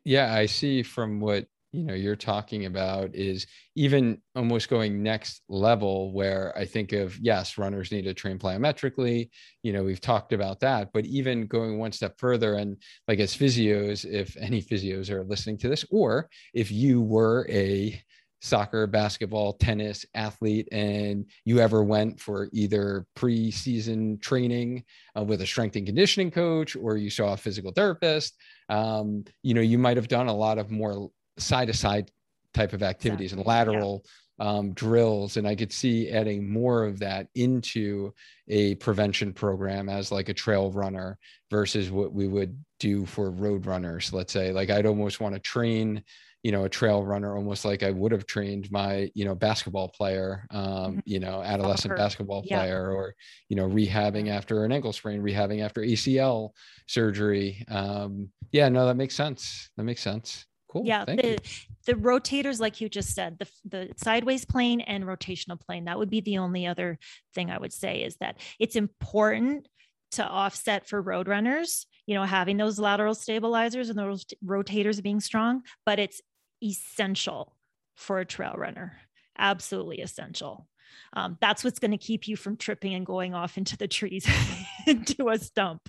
yeah, 0.03 0.33
I 0.33 0.45
see 0.45 0.83
from 0.83 1.19
what 1.19 1.45
you 1.71 1.83
know 1.83 1.93
you're 1.93 2.15
talking 2.15 2.65
about 2.65 3.15
is 3.15 3.47
even 3.75 4.21
almost 4.35 4.69
going 4.69 5.01
next 5.01 5.41
level 5.47 6.11
where 6.13 6.53
i 6.57 6.65
think 6.65 6.91
of 6.91 7.17
yes 7.19 7.57
runners 7.57 7.91
need 7.91 8.03
to 8.03 8.13
train 8.13 8.37
plyometrically 8.37 9.29
you 9.63 9.71
know 9.71 9.83
we've 9.83 10.01
talked 10.01 10.33
about 10.33 10.59
that 10.59 10.89
but 10.93 11.05
even 11.05 11.47
going 11.47 11.79
one 11.79 11.91
step 11.91 12.15
further 12.17 12.55
and 12.55 12.77
like 13.07 13.19
as 13.19 13.35
physios 13.35 14.05
if 14.05 14.35
any 14.37 14.61
physios 14.61 15.09
are 15.09 15.23
listening 15.23 15.57
to 15.57 15.69
this 15.69 15.85
or 15.91 16.29
if 16.53 16.71
you 16.71 17.01
were 17.01 17.47
a 17.49 18.01
soccer 18.41 18.87
basketball 18.87 19.53
tennis 19.53 20.05
athlete 20.15 20.67
and 20.71 21.25
you 21.45 21.59
ever 21.59 21.83
went 21.83 22.19
for 22.19 22.49
either 22.51 23.05
preseason 23.15 24.19
training 24.19 24.83
uh, 25.15 25.23
with 25.23 25.41
a 25.41 25.45
strength 25.45 25.75
and 25.75 25.85
conditioning 25.85 26.31
coach 26.31 26.75
or 26.75 26.97
you 26.97 27.09
saw 27.09 27.33
a 27.33 27.37
physical 27.37 27.71
therapist 27.71 28.35
um, 28.69 29.23
you 29.43 29.53
know 29.53 29.61
you 29.61 29.77
might 29.77 29.97
have 29.97 30.07
done 30.07 30.27
a 30.27 30.33
lot 30.33 30.57
of 30.57 30.71
more 30.71 31.11
side 31.37 31.67
to 31.67 31.73
side 31.73 32.11
type 32.53 32.73
of 32.73 32.83
activities 32.83 33.33
exactly. 33.33 33.41
and 33.41 33.47
lateral 33.47 34.05
yeah. 34.39 34.47
um, 34.47 34.73
drills. 34.73 35.37
And 35.37 35.47
I 35.47 35.55
could 35.55 35.71
see 35.71 36.09
adding 36.09 36.51
more 36.51 36.85
of 36.85 36.99
that 36.99 37.27
into 37.35 38.13
a 38.47 38.75
prevention 38.75 39.33
program 39.33 39.89
as 39.89 40.11
like 40.11 40.29
a 40.29 40.33
trail 40.33 40.71
runner 40.71 41.17
versus 41.49 41.91
what 41.91 42.13
we 42.13 42.27
would 42.27 42.57
do 42.79 43.05
for 43.05 43.31
road 43.31 43.65
runners. 43.65 44.11
Let's 44.11 44.33
say, 44.33 44.51
like, 44.51 44.69
I'd 44.69 44.85
almost 44.85 45.19
want 45.19 45.35
to 45.35 45.39
train 45.39 46.03
you 46.43 46.51
know 46.51 46.65
a 46.65 46.69
trail 46.69 47.03
runner 47.03 47.35
almost 47.35 47.65
like 47.65 47.83
i 47.83 47.91
would 47.91 48.11
have 48.11 48.25
trained 48.25 48.71
my 48.71 49.11
you 49.13 49.25
know 49.25 49.35
basketball 49.35 49.87
player 49.87 50.45
um, 50.51 50.63
mm-hmm. 50.63 50.99
you 51.05 51.19
know 51.19 51.41
adolescent 51.41 51.95
basketball 51.95 52.41
player 52.43 52.89
yeah. 52.89 52.97
or 52.97 53.15
you 53.49 53.55
know 53.55 53.67
rehabbing 53.67 54.29
after 54.29 54.65
an 54.65 54.71
ankle 54.71 54.93
sprain 54.93 55.21
rehabbing 55.21 55.61
after 55.61 55.81
acl 55.81 56.49
surgery 56.87 57.63
um, 57.69 58.29
yeah 58.51 58.69
no 58.69 58.85
that 58.85 58.95
makes 58.95 59.15
sense 59.15 59.69
that 59.77 59.83
makes 59.83 60.01
sense 60.01 60.45
Cool. 60.71 60.83
Yeah. 60.85 61.03
The, 61.03 61.37
the 61.85 61.95
rotators, 61.95 62.61
like 62.61 62.79
you 62.79 62.87
just 62.87 63.13
said, 63.13 63.37
the, 63.39 63.47
the 63.65 63.89
sideways 63.97 64.45
plane 64.45 64.79
and 64.79 65.03
rotational 65.03 65.59
plane, 65.59 65.83
that 65.85 65.99
would 65.99 66.09
be 66.09 66.21
the 66.21 66.37
only 66.37 66.65
other 66.65 66.97
thing 67.35 67.51
I 67.51 67.57
would 67.57 67.73
say 67.73 68.03
is 68.03 68.15
that 68.21 68.37
it's 68.57 68.77
important 68.77 69.67
to 70.11 70.25
offset 70.25 70.87
for 70.87 71.01
road 71.01 71.27
runners, 71.27 71.87
you 72.05 72.15
know, 72.15 72.23
having 72.23 72.57
those 72.57 72.79
lateral 72.79 73.15
stabilizers 73.15 73.89
and 73.89 73.99
those 73.99 74.25
rotators 74.45 75.03
being 75.03 75.19
strong, 75.19 75.63
but 75.85 75.99
it's 75.99 76.21
essential 76.63 77.55
for 77.95 78.19
a 78.19 78.25
trail 78.25 78.55
runner. 78.57 78.97
Absolutely 79.37 80.01
essential. 80.01 80.67
Um, 81.13 81.37
that's 81.41 81.63
what's 81.63 81.79
going 81.79 81.91
to 81.91 81.97
keep 81.97 82.27
you 82.27 82.35
from 82.35 82.57
tripping 82.57 82.93
and 82.93 83.05
going 83.05 83.33
off 83.33 83.57
into 83.57 83.77
the 83.77 83.87
trees 83.87 84.27
into 84.87 85.29
a 85.29 85.37
stump 85.37 85.81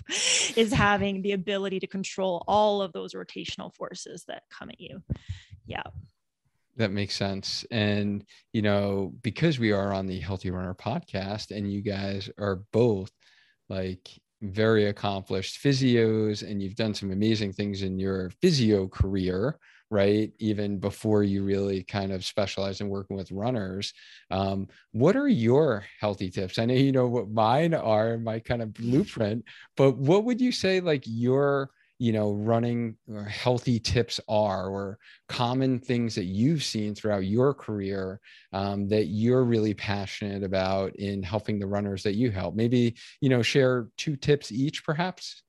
is 0.57 0.73
having 0.73 1.23
the 1.23 1.33
ability 1.33 1.81
to 1.81 1.87
control 1.87 2.45
all 2.47 2.83
of 2.83 2.93
those 2.93 3.15
rotational 3.15 3.75
forces 3.75 4.25
that 4.29 4.43
come 4.51 4.71
at 4.71 4.81
you. 4.81 5.03
Yeah. 5.67 5.83
That 6.77 6.91
makes 6.91 7.15
sense. 7.15 7.65
And 7.71 8.25
you 8.53 8.63
know 8.63 9.13
because 9.23 9.59
we 9.59 9.73
are 9.73 9.93
on 9.93 10.07
the 10.07 10.21
healthy 10.21 10.51
runner 10.51 10.75
podcast 10.75 11.55
and 11.57 11.71
you 11.71 11.83
guys 11.83 12.31
are 12.39 12.63
both 12.73 13.11
like 13.69 14.09
very 14.41 14.87
accomplished 14.87 15.63
physios 15.63 16.49
and 16.49 16.61
you've 16.61 16.75
done 16.75 16.95
some 16.95 17.13
amazing 17.13 17.53
things 17.53 17.83
in 17.83 17.99
your 17.99 18.31
physio 18.41 18.89
career 18.89 19.59
right? 19.93 20.33
Even 20.39 20.79
before 20.79 21.23
you 21.23 21.45
really 21.45 21.85
kind 21.85 22.13
of 22.13 22.25
specialize 22.25 22.81
in 22.81 22.89
working 22.89 23.15
with 23.15 23.31
runners. 23.31 23.93
Um, 24.31 24.69
what 24.93 25.17
are 25.17 25.29
your 25.29 25.85
healthy 26.01 26.31
tips? 26.31 26.59
I 26.59 26.65
know 26.65 26.75
you 26.75 26.93
know 26.93 27.07
what 27.07 27.31
mine 27.31 27.75
are, 27.75 28.17
my 28.17 28.41
kind 28.41 28.63
of 28.63 28.73
blueprint, 28.73 29.45
but 29.77 29.99
what 29.99 30.25
would 30.25 30.41
you 30.41 30.51
say 30.51 30.81
like 30.81 31.05
your 31.07 31.71
you 31.99 32.11
know 32.11 32.33
running 32.33 32.97
or 33.07 33.25
healthy 33.25 33.79
tips 33.79 34.19
are 34.29 34.69
or 34.69 34.99
common 35.29 35.79
things 35.79 36.15
that 36.15 36.25
you've 36.25 36.65
seen 36.65 36.95
throughout 36.95 37.27
your 37.27 37.53
career 37.53 38.19
um, 38.55 38.89
that 38.89 39.05
you're 39.05 39.45
really 39.45 39.75
passionate 39.75 40.43
about 40.43 40.97
in 40.97 41.23
helping 41.23 41.59
the 41.59 41.67
runners 41.67 42.03
that 42.03 42.15
you 42.15 42.31
help 42.31 42.57
maybe 42.57 42.97
you 43.21 43.29
know 43.29 43.43
share 43.43 43.89
two 43.99 44.17
tips 44.17 44.51
each 44.51 44.85
perhaps 44.85 45.43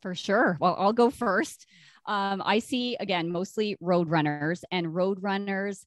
for 0.00 0.14
sure 0.14 0.56
well 0.60 0.76
i'll 0.78 0.92
go 0.92 1.10
first 1.10 1.66
um, 2.08 2.42
I 2.44 2.58
see 2.58 2.96
again 2.98 3.30
mostly 3.30 3.76
road 3.80 4.08
runners, 4.08 4.64
and 4.70 4.94
road 4.94 5.22
runners 5.22 5.86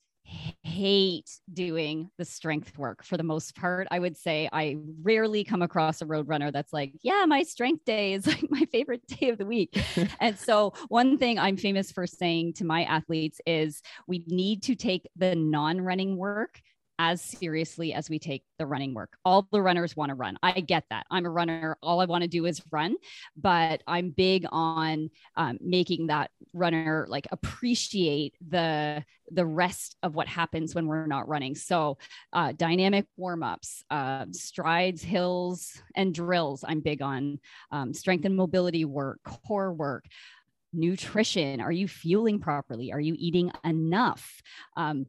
hate 0.64 1.30
doing 1.52 2.10
the 2.18 2.26
strength 2.26 2.78
work 2.78 3.04
for 3.04 3.18
the 3.18 3.24
most 3.24 3.56
part. 3.56 3.88
I 3.92 4.00
would 4.00 4.16
say 4.16 4.48
I 4.52 4.78
rarely 5.02 5.44
come 5.44 5.62
across 5.62 6.02
a 6.02 6.06
road 6.06 6.28
runner 6.28 6.52
that's 6.52 6.72
like, 6.72 6.94
yeah, 7.02 7.26
my 7.28 7.44
strength 7.44 7.86
day 7.86 8.14
is 8.14 8.28
like 8.28 8.50
my 8.50 8.66
favorite 8.72 9.06
day 9.08 9.30
of 9.30 9.38
the 9.38 9.46
week. 9.46 9.78
and 10.20 10.38
so, 10.38 10.74
one 10.88 11.18
thing 11.18 11.40
I'm 11.40 11.58
famous 11.58 11.92
for 11.92 12.08
saying 12.08 12.54
to 12.54 12.66
my 12.66 12.84
athletes 12.84 13.42
is 13.46 13.82
we 14.08 14.24
need 14.28 14.64
to 14.64 14.76
take 14.76 15.10
the 15.16 15.36
non 15.36 15.82
running 15.82 16.18
work 16.18 16.62
as 17.02 17.20
seriously 17.20 17.96
as 17.96 18.12
we 18.12 18.20
take 18.20 18.44
the 18.60 18.66
running 18.68 18.94
work. 18.94 19.18
All 19.26 19.48
the 19.52 19.60
runners 19.60 19.98
want 19.98 20.10
to 20.10 20.16
run. 20.16 20.38
I 20.44 20.60
get 20.60 20.84
that. 20.92 21.08
I'm 21.10 21.26
a 21.26 21.32
runner. 21.32 21.76
All 21.82 22.00
I 22.00 22.06
want 22.06 22.22
to 22.22 22.28
do 22.28 22.46
is 22.46 22.62
run, 22.72 22.96
but 23.36 23.82
I'm 23.88 24.12
big 24.12 24.46
on 24.52 25.10
um, 25.36 25.58
making 25.62 26.08
that 26.08 26.30
runner 26.54 27.08
like 27.10 27.28
appreciate 27.32 28.36
the 28.48 29.04
the 29.32 29.46
rest 29.46 29.96
of 30.04 30.14
what 30.14 30.28
happens 30.28 30.76
when 30.76 30.86
we're 30.86 31.08
not 31.08 31.28
running. 31.28 31.56
So, 31.56 31.98
uh, 32.34 32.52
dynamic 32.52 33.08
warm 33.18 33.42
ups, 33.42 33.84
uh, 33.90 34.26
strides, 34.32 35.02
hills, 35.02 35.82
and 35.96 36.14
drills. 36.14 36.64
I'm 36.68 36.82
big 36.82 37.02
on 37.02 37.40
um, 37.72 37.94
strength 37.96 38.26
and 38.26 38.36
mobility 38.36 38.86
work, 38.86 39.20
core 39.24 39.74
work 39.74 40.06
nutrition 40.74 41.60
are 41.60 41.72
you 41.72 41.86
fueling 41.86 42.40
properly 42.40 42.94
are 42.94 43.00
you 43.02 43.14
eating 43.20 43.52
enough 43.66 44.42
um, 44.78 45.06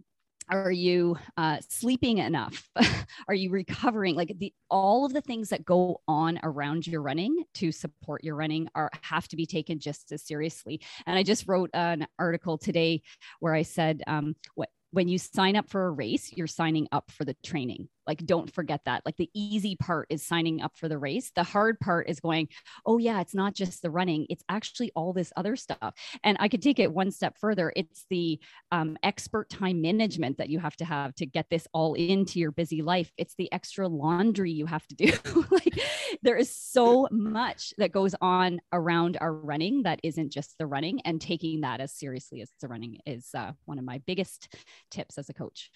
are 0.53 0.71
you 0.71 1.17
uh, 1.39 1.59
sleeping 1.69 2.19
enough? 2.19 2.69
Are 3.29 3.35
you 3.35 3.51
recovering? 3.51 4.15
Like 4.15 4.35
the 4.39 4.53
all 4.71 5.07
of 5.07 5.15
the 5.15 5.23
things 5.23 5.49
that 5.49 5.65
go 5.65 6.03
on 6.07 6.39
around 6.43 6.87
your 6.87 7.01
running 7.01 7.45
to 7.55 7.73
support 7.73 8.23
your 8.23 8.37
running 8.37 8.69
are 8.75 8.91
have 9.01 9.29
to 9.29 9.37
be 9.37 9.47
taken 9.47 9.79
just 9.79 10.13
as 10.13 10.23
seriously. 10.23 10.81
And 11.07 11.19
i 11.19 11.23
just 11.23 11.49
wrote 11.49 11.71
an 11.73 12.07
article 12.19 12.59
today 12.59 13.03
where 13.41 13.55
i 13.55 13.63
said 13.63 14.03
um, 14.07 14.37
what 14.55 14.69
when 14.93 15.09
you 15.09 15.19
sign 15.19 15.57
up 15.57 15.71
for 15.71 15.87
a 15.87 15.91
race, 15.91 16.33
you're 16.35 16.47
signing 16.47 16.87
up 16.93 17.11
for 17.11 17.25
the 17.25 17.35
training. 17.43 17.89
Like, 18.07 18.25
don't 18.25 18.53
forget 18.53 18.81
that. 18.85 19.03
Like, 19.05 19.17
the 19.17 19.31
easy 19.35 19.77
part 19.77 20.07
is 20.11 20.27
signing 20.27 20.63
up 20.63 20.77
for 20.77 20.89
the 20.89 20.99
race. 20.99 21.31
The 21.35 21.43
hard 21.43 21.79
part 21.81 22.09
is 22.09 22.21
going, 22.21 22.49
oh, 22.87 22.99
yeah, 22.99 23.21
it's 23.21 23.35
not 23.35 23.55
just 23.55 23.83
the 23.83 23.91
running, 23.91 24.27
it's 24.29 24.45
actually 24.49 24.93
all 24.95 25.13
this 25.13 25.33
other 25.37 25.57
stuff. 25.57 25.95
And 26.25 26.37
I 26.41 26.49
could 26.49 26.63
take 26.63 26.79
it 26.79 26.93
one 26.93 27.11
step 27.11 27.37
further. 27.39 27.73
It's 27.77 28.07
the 28.11 28.41
um, 28.71 28.97
expert 29.03 29.49
time 29.51 29.81
management 29.81 30.39
that 30.39 30.49
you 30.49 30.59
have 30.59 30.77
to 30.77 30.85
have 30.85 31.15
to 31.17 31.27
get 31.27 31.47
this 31.51 31.67
all 31.73 31.95
into 31.95 32.39
your 32.39 32.53
busy 32.53 32.83
life. 32.83 33.11
It's 33.17 33.35
the 33.37 33.53
extra 33.53 33.89
laundry 33.89 34.53
you 34.53 34.67
have 34.67 34.87
to 34.89 34.95
do. 34.95 35.13
like, 35.51 35.79
there 36.23 36.37
is 36.37 36.55
so 36.55 37.09
much 37.11 37.73
that 37.79 37.93
goes 37.93 38.15
on 38.21 38.61
around 38.73 39.17
our 39.21 39.33
running 39.33 39.83
that 39.85 40.01
isn't 40.03 40.33
just 40.33 40.57
the 40.59 40.67
running, 40.67 41.01
and 41.03 41.21
taking 41.21 41.61
that 41.63 41.81
as 41.81 41.93
seriously 41.93 42.41
as 42.41 42.51
the 42.61 42.69
running 42.69 42.99
is 43.07 43.29
uh, 43.35 43.53
one 43.65 43.79
of 43.79 43.85
my 43.85 44.01
biggest 44.07 44.55
tips 44.91 45.19
as 45.19 45.29
a 45.29 45.35
coach. 45.35 45.71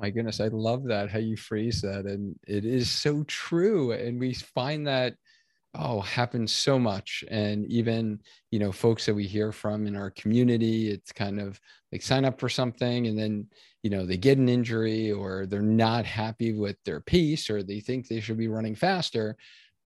My 0.00 0.10
goodness, 0.10 0.40
I 0.40 0.48
love 0.48 0.84
that 0.84 1.10
how 1.10 1.18
you 1.18 1.36
phrase 1.36 1.82
that. 1.82 2.06
And 2.06 2.36
it 2.46 2.64
is 2.64 2.90
so 2.90 3.22
true. 3.24 3.92
And 3.92 4.18
we 4.18 4.34
find 4.34 4.86
that 4.86 5.14
oh 5.74 6.00
happens 6.00 6.52
so 6.52 6.78
much 6.78 7.22
and 7.30 7.64
even 7.66 8.18
you 8.50 8.58
know 8.58 8.72
folks 8.72 9.06
that 9.06 9.14
we 9.14 9.24
hear 9.24 9.52
from 9.52 9.86
in 9.86 9.94
our 9.94 10.10
community 10.10 10.90
it's 10.90 11.12
kind 11.12 11.40
of 11.40 11.60
like 11.92 12.02
sign 12.02 12.24
up 12.24 12.40
for 12.40 12.48
something 12.48 13.06
and 13.06 13.16
then 13.16 13.46
you 13.84 13.90
know 13.90 14.04
they 14.04 14.16
get 14.16 14.36
an 14.38 14.48
injury 14.48 15.12
or 15.12 15.46
they're 15.46 15.62
not 15.62 16.04
happy 16.04 16.52
with 16.52 16.76
their 16.84 17.00
pace 17.00 17.48
or 17.48 17.62
they 17.62 17.78
think 17.78 18.08
they 18.08 18.20
should 18.20 18.36
be 18.36 18.48
running 18.48 18.74
faster 18.74 19.36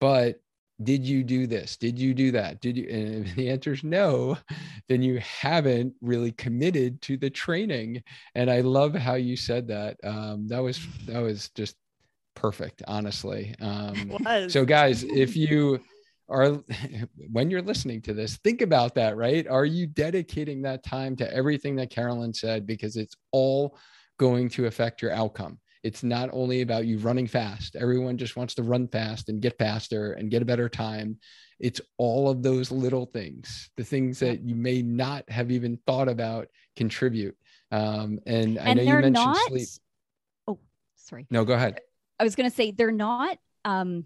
but 0.00 0.40
did 0.82 1.04
you 1.04 1.24
do 1.24 1.46
this 1.46 1.76
did 1.76 1.98
you 1.98 2.14
do 2.14 2.30
that 2.30 2.60
did 2.60 2.76
you 2.76 2.88
and 2.88 3.26
if 3.26 3.34
the 3.34 3.50
answer 3.50 3.72
is 3.72 3.82
no 3.82 4.36
then 4.88 5.02
you 5.02 5.18
haven't 5.18 5.92
really 6.00 6.30
committed 6.32 7.02
to 7.02 7.16
the 7.16 7.28
training 7.30 8.00
and 8.36 8.48
i 8.50 8.60
love 8.60 8.94
how 8.94 9.14
you 9.14 9.36
said 9.36 9.66
that 9.66 9.96
um, 10.04 10.46
that 10.46 10.62
was 10.62 10.78
that 11.06 11.20
was 11.20 11.48
just 11.56 11.74
perfect, 12.38 12.82
honestly. 12.86 13.54
Um, 13.68 14.16
so, 14.48 14.64
guys, 14.64 15.02
if 15.02 15.36
you 15.48 15.80
are, 16.28 16.52
when 17.30 17.50
you're 17.50 17.62
listening 17.62 18.00
to 18.02 18.14
this, 18.14 18.36
think 18.38 18.62
about 18.62 18.94
that, 18.94 19.16
right? 19.16 19.46
Are 19.46 19.64
you 19.64 19.86
dedicating 19.86 20.62
that 20.62 20.84
time 20.84 21.16
to 21.16 21.34
everything 21.34 21.76
that 21.76 21.90
Carolyn 21.90 22.32
said? 22.32 22.66
Because 22.66 22.96
it's 22.96 23.16
all 23.32 23.76
going 24.18 24.48
to 24.50 24.66
affect 24.66 25.02
your 25.02 25.12
outcome. 25.12 25.58
It's 25.88 26.02
not 26.02 26.28
only 26.34 26.60
about 26.60 26.84
you 26.84 26.98
running 26.98 27.26
fast. 27.26 27.74
Everyone 27.74 28.18
just 28.18 28.36
wants 28.36 28.54
to 28.56 28.62
run 28.62 28.88
fast 28.88 29.30
and 29.30 29.40
get 29.40 29.56
faster 29.56 30.12
and 30.12 30.30
get 30.30 30.42
a 30.42 30.44
better 30.44 30.68
time. 30.68 31.16
It's 31.58 31.80
all 31.96 32.28
of 32.28 32.42
those 32.42 32.70
little 32.70 33.06
things, 33.06 33.70
the 33.78 33.84
things 33.84 34.18
that 34.18 34.42
you 34.42 34.54
may 34.54 34.82
not 34.82 35.24
have 35.30 35.50
even 35.50 35.78
thought 35.86 36.10
about 36.10 36.48
contribute. 36.76 37.34
Um, 37.72 38.20
and, 38.26 38.58
and 38.58 38.68
I 38.68 38.74
know 38.74 38.82
you 38.82 38.92
mentioned 38.92 39.14
not... 39.14 39.48
sleep. 39.48 39.68
Oh, 40.46 40.58
sorry. 40.96 41.26
No, 41.30 41.46
go 41.46 41.54
ahead. 41.54 41.80
I 42.20 42.24
was 42.24 42.36
going 42.36 42.50
to 42.50 42.54
say 42.54 42.70
they're 42.70 42.92
not 42.92 43.38
um, 43.64 44.04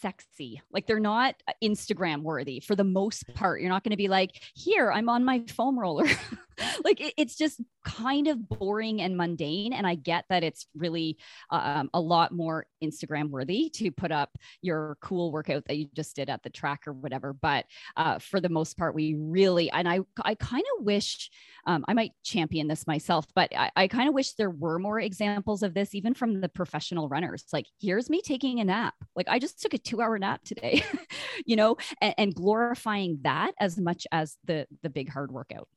sexy. 0.00 0.62
Like 0.70 0.86
they're 0.86 1.00
not 1.00 1.34
Instagram 1.60 2.22
worthy 2.22 2.60
for 2.60 2.76
the 2.76 2.84
most 2.84 3.24
part. 3.34 3.60
You're 3.60 3.70
not 3.70 3.82
going 3.82 3.90
to 3.90 3.96
be 3.96 4.06
like, 4.06 4.40
here, 4.54 4.92
I'm 4.92 5.08
on 5.08 5.24
my 5.24 5.42
foam 5.48 5.76
roller. 5.76 6.06
like 6.84 7.00
it, 7.00 7.14
it's 7.16 7.36
just 7.36 7.60
kind 7.84 8.28
of 8.28 8.48
boring 8.48 9.02
and 9.02 9.16
mundane. 9.16 9.72
And 9.72 9.86
I 9.86 9.94
get 9.94 10.24
that 10.28 10.42
it's 10.42 10.66
really 10.76 11.18
um, 11.50 11.90
a 11.94 12.00
lot 12.00 12.32
more 12.32 12.66
Instagram 12.82 13.30
worthy 13.30 13.70
to 13.74 13.90
put 13.90 14.12
up 14.12 14.36
your 14.62 14.96
cool 15.00 15.32
workout 15.32 15.64
that 15.66 15.76
you 15.76 15.88
just 15.94 16.16
did 16.16 16.30
at 16.30 16.42
the 16.42 16.50
track 16.50 16.86
or 16.86 16.92
whatever. 16.92 17.32
But 17.32 17.66
uh, 17.96 18.18
for 18.18 18.40
the 18.40 18.48
most 18.48 18.76
part, 18.76 18.94
we 18.94 19.14
really, 19.14 19.70
and 19.70 19.88
I, 19.88 20.00
I 20.22 20.34
kind 20.34 20.64
of 20.78 20.84
wish, 20.84 21.30
um, 21.66 21.84
I 21.88 21.94
might 21.94 22.12
champion 22.22 22.68
this 22.68 22.86
myself, 22.86 23.26
but 23.34 23.54
I, 23.56 23.70
I 23.76 23.88
kind 23.88 24.08
of 24.08 24.14
wish 24.14 24.32
there 24.32 24.50
were 24.50 24.78
more 24.78 25.00
examples 25.00 25.62
of 25.62 25.74
this, 25.74 25.94
even 25.94 26.14
from 26.14 26.40
the 26.40 26.48
professional 26.48 27.08
runners. 27.08 27.44
Like, 27.52 27.66
here's 27.80 28.10
me 28.10 28.20
taking 28.22 28.60
a 28.60 28.64
nap. 28.64 28.94
Like, 29.16 29.28
I 29.28 29.38
just 29.38 29.60
took 29.60 29.74
a 29.74 29.78
two 29.78 30.00
hour 30.02 30.18
nap 30.18 30.42
today, 30.44 30.84
you 31.46 31.56
know, 31.56 31.76
and, 32.00 32.14
and 32.18 32.34
glorifying 32.34 33.18
that 33.22 33.52
as 33.60 33.78
much 33.78 34.06
as 34.12 34.36
the 34.44 34.66
the 34.82 34.90
big 34.90 35.08
hard 35.08 35.32
workout. 35.32 35.68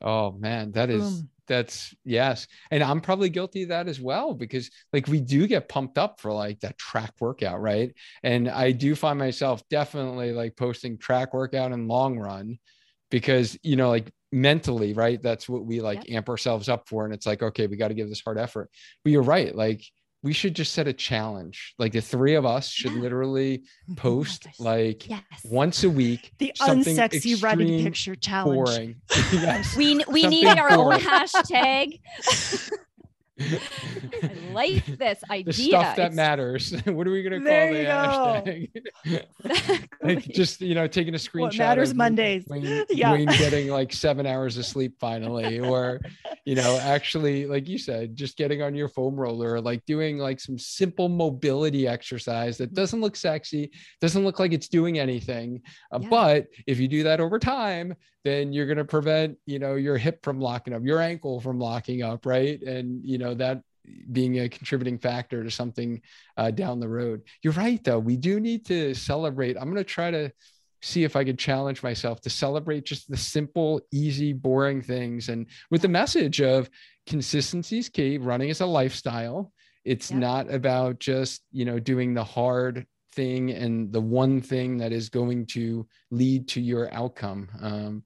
Oh 0.00 0.32
man, 0.32 0.72
that 0.72 0.90
is 0.90 1.20
Boom. 1.20 1.28
that's 1.46 1.94
yes. 2.04 2.46
And 2.70 2.82
I'm 2.82 3.00
probably 3.00 3.28
guilty 3.28 3.64
of 3.64 3.70
that 3.70 3.88
as 3.88 4.00
well 4.00 4.34
because 4.34 4.70
like 4.92 5.08
we 5.08 5.20
do 5.20 5.46
get 5.46 5.68
pumped 5.68 5.98
up 5.98 6.20
for 6.20 6.32
like 6.32 6.60
that 6.60 6.78
track 6.78 7.14
workout, 7.20 7.60
right? 7.60 7.92
And 8.22 8.48
I 8.48 8.72
do 8.72 8.94
find 8.94 9.18
myself 9.18 9.62
definitely 9.68 10.32
like 10.32 10.56
posting 10.56 10.98
track 10.98 11.34
workout 11.34 11.72
and 11.72 11.88
long 11.88 12.18
run 12.18 12.58
because 13.10 13.58
you 13.62 13.76
know 13.76 13.88
like 13.90 14.12
mentally, 14.30 14.92
right? 14.92 15.20
That's 15.20 15.48
what 15.48 15.64
we 15.64 15.80
like 15.80 16.08
yep. 16.08 16.18
amp 16.18 16.28
ourselves 16.28 16.68
up 16.68 16.88
for 16.88 17.04
and 17.04 17.14
it's 17.14 17.26
like 17.26 17.42
okay, 17.42 17.66
we 17.66 17.76
got 17.76 17.88
to 17.88 17.94
give 17.94 18.08
this 18.08 18.22
hard 18.22 18.38
effort. 18.38 18.70
But 19.02 19.12
you're 19.12 19.22
right, 19.22 19.54
like 19.54 19.82
we 20.28 20.34
should 20.34 20.52
just 20.52 20.74
set 20.74 20.86
a 20.86 20.92
challenge. 20.92 21.74
Like 21.78 21.92
the 21.92 22.02
three 22.02 22.34
of 22.34 22.44
us 22.44 22.68
should 22.68 22.92
yeah. 22.92 23.00
literally 23.00 23.62
post 23.96 24.46
oh 24.46 24.62
like 24.62 25.08
yes. 25.08 25.22
once 25.42 25.84
a 25.84 25.88
week. 25.88 26.32
The 26.36 26.52
unsexy 26.60 27.42
running 27.42 27.82
picture 27.82 28.14
challenge. 28.14 28.68
Boring. 28.68 28.96
yes. 29.32 29.74
We 29.74 30.04
we 30.06 30.20
something 30.20 30.28
need 30.28 30.46
our 30.48 30.76
boring. 30.76 31.00
own 31.00 31.06
hashtag. 31.06 32.00
I 33.40 34.52
like 34.52 34.84
this 34.84 35.22
idea. 35.30 35.44
The 35.44 35.52
stuff 35.52 35.96
that 35.96 36.08
it's... 36.08 36.16
matters. 36.16 36.72
what 36.84 37.06
are 37.06 37.10
we 37.10 37.22
going 37.22 37.42
to 37.42 37.48
call 37.48 38.42
the 38.42 38.66
hashtag? 39.06 39.86
like 40.02 40.24
just 40.24 40.60
you 40.60 40.74
know 40.74 40.86
taking 40.86 41.14
a 41.14 41.18
screenshot. 41.18 41.40
What 41.40 41.56
matters 41.56 41.94
Mondays. 41.94 42.44
Wayne, 42.48 42.84
yeah. 42.90 43.12
Wayne 43.12 43.28
getting 43.28 43.68
like 43.68 43.94
seven 43.94 44.26
hours 44.26 44.58
of 44.58 44.66
sleep 44.66 44.96
finally, 45.00 45.58
or 45.58 46.02
you 46.48 46.54
know 46.54 46.78
actually 46.82 47.46
like 47.46 47.68
you 47.68 47.78
said, 47.78 48.16
just 48.16 48.36
getting 48.36 48.62
on 48.62 48.74
your 48.74 48.88
foam 48.88 49.14
roller, 49.14 49.60
like 49.60 49.84
doing 49.86 50.18
like 50.18 50.40
some 50.40 50.58
simple 50.58 51.08
mobility 51.08 51.86
exercise 51.86 52.58
that 52.58 52.74
doesn't 52.74 53.00
look 53.00 53.14
sexy, 53.14 53.70
doesn't 54.00 54.24
look 54.24 54.38
like 54.40 54.52
it's 54.52 54.68
doing 54.68 54.98
anything, 54.98 55.62
uh, 55.92 56.00
yeah. 56.02 56.08
but 56.08 56.46
if 56.66 56.80
you 56.80 56.88
do 56.88 57.04
that 57.04 57.20
over 57.20 57.38
time, 57.38 57.94
then 58.24 58.52
you're 58.52 58.66
going 58.66 58.78
to 58.78 58.84
prevent 58.84 59.38
you 59.46 59.60
know 59.60 59.76
your 59.76 59.96
hip 59.96 60.24
from 60.24 60.40
locking 60.40 60.74
up, 60.74 60.82
your 60.82 61.00
ankle 61.00 61.40
from 61.40 61.60
locking 61.60 62.02
up, 62.02 62.26
right? 62.26 62.60
And 62.62 63.00
you 63.04 63.18
know 63.18 63.28
know 63.28 63.34
that 63.34 63.62
being 64.12 64.40
a 64.40 64.48
contributing 64.48 64.98
factor 64.98 65.42
to 65.42 65.50
something 65.50 66.00
uh, 66.36 66.50
down 66.50 66.80
the 66.80 66.88
road. 66.88 67.22
You're 67.42 67.54
right, 67.54 67.82
though. 67.82 67.98
We 67.98 68.16
do 68.16 68.40
need 68.40 68.66
to 68.66 68.94
celebrate. 68.94 69.56
I'm 69.56 69.64
going 69.64 69.76
to 69.76 69.84
try 69.84 70.10
to 70.10 70.30
see 70.82 71.04
if 71.04 71.16
I 71.16 71.24
could 71.24 71.38
challenge 71.38 71.82
myself 71.82 72.20
to 72.22 72.30
celebrate 72.30 72.84
just 72.84 73.10
the 73.10 73.16
simple, 73.16 73.80
easy, 73.92 74.32
boring 74.32 74.82
things. 74.82 75.28
And 75.28 75.46
with 75.70 75.82
the 75.82 75.88
message 75.88 76.40
of 76.40 76.70
consistency 77.06 77.78
is 77.78 77.88
key, 77.88 78.18
running 78.18 78.48
is 78.48 78.60
a 78.60 78.66
lifestyle. 78.66 79.52
It's 79.84 80.10
yeah. 80.10 80.18
not 80.18 80.52
about 80.52 81.00
just, 81.00 81.42
you 81.52 81.64
know, 81.64 81.78
doing 81.78 82.14
the 82.14 82.24
hard 82.24 82.86
thing 83.14 83.50
and 83.50 83.92
the 83.92 84.00
one 84.00 84.40
thing 84.40 84.78
that 84.78 84.92
is 84.92 85.08
going 85.08 85.46
to 85.46 85.86
lead 86.10 86.48
to 86.48 86.60
your 86.60 86.92
outcome. 86.94 87.48
Um, 87.60 88.04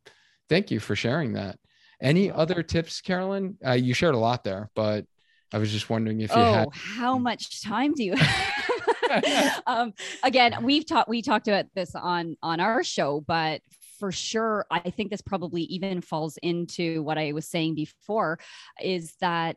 thank 0.48 0.70
you 0.70 0.80
for 0.80 0.96
sharing 0.96 1.34
that. 1.34 1.58
Any 2.00 2.30
other 2.30 2.62
tips, 2.62 3.00
Carolyn? 3.00 3.56
Uh, 3.64 3.72
you 3.72 3.94
shared 3.94 4.14
a 4.14 4.18
lot 4.18 4.42
there, 4.42 4.70
but 4.74 5.04
I 5.52 5.58
was 5.58 5.70
just 5.70 5.90
wondering 5.90 6.20
if 6.20 6.30
you 6.30 6.36
oh, 6.36 6.52
had. 6.52 6.68
how 6.72 7.18
much 7.18 7.62
time 7.62 7.92
do 7.94 8.02
you 8.02 8.16
have? 8.16 8.64
um, 9.66 9.92
again, 10.22 10.62
we've 10.62 10.86
talked 10.86 11.08
we 11.08 11.22
talked 11.22 11.48
about 11.48 11.66
this 11.74 11.94
on 11.94 12.36
on 12.42 12.60
our 12.60 12.82
show, 12.84 13.20
but 13.20 13.60
for 13.98 14.10
sure, 14.10 14.66
I 14.70 14.90
think 14.90 15.10
this 15.10 15.22
probably 15.22 15.62
even 15.62 16.00
falls 16.00 16.36
into 16.42 17.02
what 17.02 17.18
I 17.18 17.32
was 17.32 17.46
saying 17.46 17.76
before, 17.76 18.38
is 18.82 19.14
that 19.20 19.56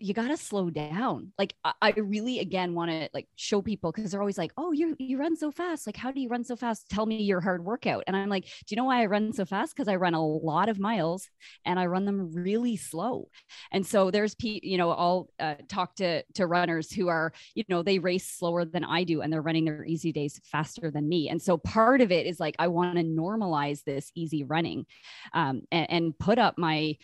you 0.00 0.14
got 0.14 0.28
to 0.28 0.36
slow 0.36 0.70
down. 0.70 1.32
Like 1.38 1.54
I, 1.64 1.92
really 1.96 2.38
again 2.38 2.74
want 2.74 2.90
to 2.90 3.08
like 3.12 3.28
show 3.36 3.60
people 3.60 3.92
because 3.92 4.10
they're 4.10 4.20
always 4.20 4.38
like, 4.38 4.52
"Oh, 4.56 4.72
you 4.72 4.94
you 4.98 5.18
run 5.18 5.36
so 5.36 5.50
fast. 5.50 5.86
Like 5.86 5.96
how 5.96 6.10
do 6.10 6.20
you 6.20 6.28
run 6.28 6.44
so 6.44 6.56
fast? 6.56 6.88
Tell 6.88 7.06
me 7.06 7.22
your 7.22 7.40
hard 7.40 7.64
workout." 7.64 8.04
And 8.06 8.16
I'm 8.16 8.28
like, 8.28 8.44
"Do 8.44 8.66
you 8.70 8.76
know 8.76 8.84
why 8.84 9.02
I 9.02 9.06
run 9.06 9.32
so 9.32 9.44
fast? 9.44 9.76
Cuz 9.76 9.88
I 9.88 9.96
run 9.96 10.14
a 10.14 10.26
lot 10.26 10.68
of 10.68 10.78
miles 10.78 11.28
and 11.64 11.78
I 11.78 11.86
run 11.86 12.04
them 12.04 12.32
really 12.32 12.76
slow." 12.76 13.28
And 13.72 13.86
so 13.86 14.10
there's 14.10 14.34
Pete, 14.34 14.64
you 14.64 14.78
know, 14.78 14.90
I'll 14.90 15.28
uh, 15.40 15.56
talk 15.68 15.96
to 15.96 16.22
to 16.34 16.46
runners 16.46 16.92
who 16.92 17.08
are, 17.08 17.32
you 17.54 17.64
know, 17.68 17.82
they 17.82 17.98
race 17.98 18.30
slower 18.30 18.64
than 18.64 18.84
I 18.84 19.04
do 19.04 19.20
and 19.20 19.32
they're 19.32 19.42
running 19.42 19.64
their 19.64 19.84
easy 19.84 20.12
days 20.12 20.40
faster 20.44 20.90
than 20.90 21.08
me. 21.08 21.28
And 21.28 21.40
so 21.40 21.58
part 21.58 22.00
of 22.00 22.12
it 22.12 22.26
is 22.26 22.40
like 22.40 22.56
I 22.58 22.68
want 22.68 22.96
to 22.96 23.04
normalize 23.04 23.84
this 23.84 24.10
easy 24.14 24.44
running 24.44 24.86
um, 25.32 25.62
and, 25.70 25.90
and 25.90 26.18
put 26.18 26.38
up 26.38 26.58
my 26.58 26.96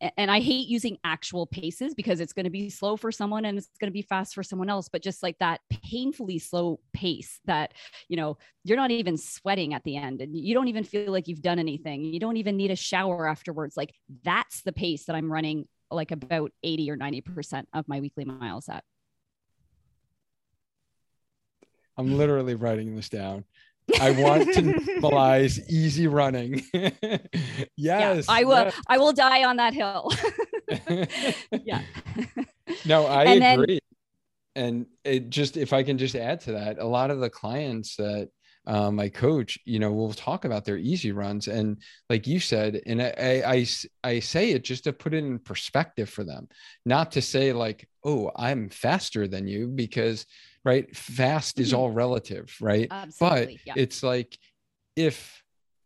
and 0.00 0.30
I 0.30 0.40
hate 0.40 0.68
using 0.68 0.96
actual 1.04 1.46
paces 1.46 1.94
because 1.94 2.20
it's 2.20 2.32
going 2.32 2.44
to 2.44 2.50
be 2.50 2.70
slow 2.70 2.96
for 2.96 3.12
someone 3.12 3.44
and 3.44 3.58
it's 3.58 3.68
going 3.78 3.90
to 3.90 3.92
be 3.92 4.02
fast 4.02 4.34
for 4.34 4.42
someone 4.42 4.70
else. 4.70 4.88
But 4.88 5.02
just 5.02 5.22
like 5.22 5.38
that 5.40 5.60
painfully 5.68 6.38
slow 6.38 6.80
pace 6.94 7.38
that, 7.44 7.74
you 8.08 8.16
know, 8.16 8.38
you're 8.64 8.78
not 8.78 8.90
even 8.90 9.18
sweating 9.18 9.74
at 9.74 9.84
the 9.84 9.96
end 9.96 10.22
and 10.22 10.34
you 10.34 10.54
don't 10.54 10.68
even 10.68 10.84
feel 10.84 11.12
like 11.12 11.28
you've 11.28 11.42
done 11.42 11.58
anything. 11.58 12.02
You 12.02 12.18
don't 12.18 12.38
even 12.38 12.56
need 12.56 12.70
a 12.70 12.76
shower 12.76 13.28
afterwards. 13.28 13.76
Like 13.76 13.94
that's 14.24 14.62
the 14.62 14.72
pace 14.72 15.04
that 15.04 15.16
I'm 15.16 15.30
running 15.30 15.68
like 15.90 16.12
about 16.12 16.52
80 16.62 16.90
or 16.90 16.96
90% 16.96 17.64
of 17.74 17.86
my 17.86 18.00
weekly 18.00 18.24
miles 18.24 18.68
at. 18.68 18.84
I'm 21.98 22.16
literally 22.16 22.54
writing 22.54 22.96
this 22.96 23.10
down. 23.10 23.44
I 24.00 24.10
want 24.12 24.52
to 24.54 24.62
normalize 25.00 25.58
easy 25.68 26.06
running. 26.06 26.62
yes, 26.72 26.98
yeah, 27.76 28.22
I 28.28 28.44
will. 28.44 28.64
Yes. 28.64 28.80
I 28.86 28.98
will 28.98 29.12
die 29.12 29.44
on 29.44 29.56
that 29.56 29.74
hill. 29.74 30.12
yeah. 31.64 31.82
No, 32.86 33.06
I 33.06 33.24
and 33.24 33.60
agree. 33.60 33.80
Then, 34.54 34.64
and 34.66 34.86
it 35.04 35.30
just 35.30 35.56
if 35.56 35.72
I 35.72 35.82
can 35.82 35.98
just 35.98 36.14
add 36.14 36.40
to 36.42 36.52
that, 36.52 36.78
a 36.78 36.86
lot 36.86 37.10
of 37.10 37.20
the 37.20 37.30
clients 37.30 37.96
that 37.96 38.28
um, 38.66 39.00
I 39.00 39.08
coach, 39.08 39.58
you 39.64 39.78
know, 39.78 39.92
will 39.92 40.12
talk 40.12 40.44
about 40.44 40.64
their 40.64 40.76
easy 40.76 41.12
runs, 41.12 41.48
and 41.48 41.78
like 42.08 42.26
you 42.26 42.40
said, 42.40 42.80
and 42.86 43.02
I, 43.02 43.42
I 43.46 43.66
I 44.04 44.20
say 44.20 44.50
it 44.50 44.64
just 44.64 44.84
to 44.84 44.92
put 44.92 45.14
it 45.14 45.18
in 45.24 45.38
perspective 45.38 46.10
for 46.10 46.24
them, 46.24 46.48
not 46.84 47.12
to 47.12 47.22
say 47.22 47.52
like, 47.52 47.88
oh, 48.04 48.30
I'm 48.36 48.68
faster 48.68 49.26
than 49.26 49.48
you, 49.48 49.68
because 49.68 50.26
right 50.64 50.94
fast 50.96 51.56
mm-hmm. 51.56 51.62
is 51.62 51.72
all 51.72 51.90
relative 51.90 52.54
right 52.60 52.88
Absolutely. 52.90 53.56
but 53.56 53.66
yeah. 53.66 53.74
it's 53.76 54.02
like 54.02 54.38
if 54.96 55.42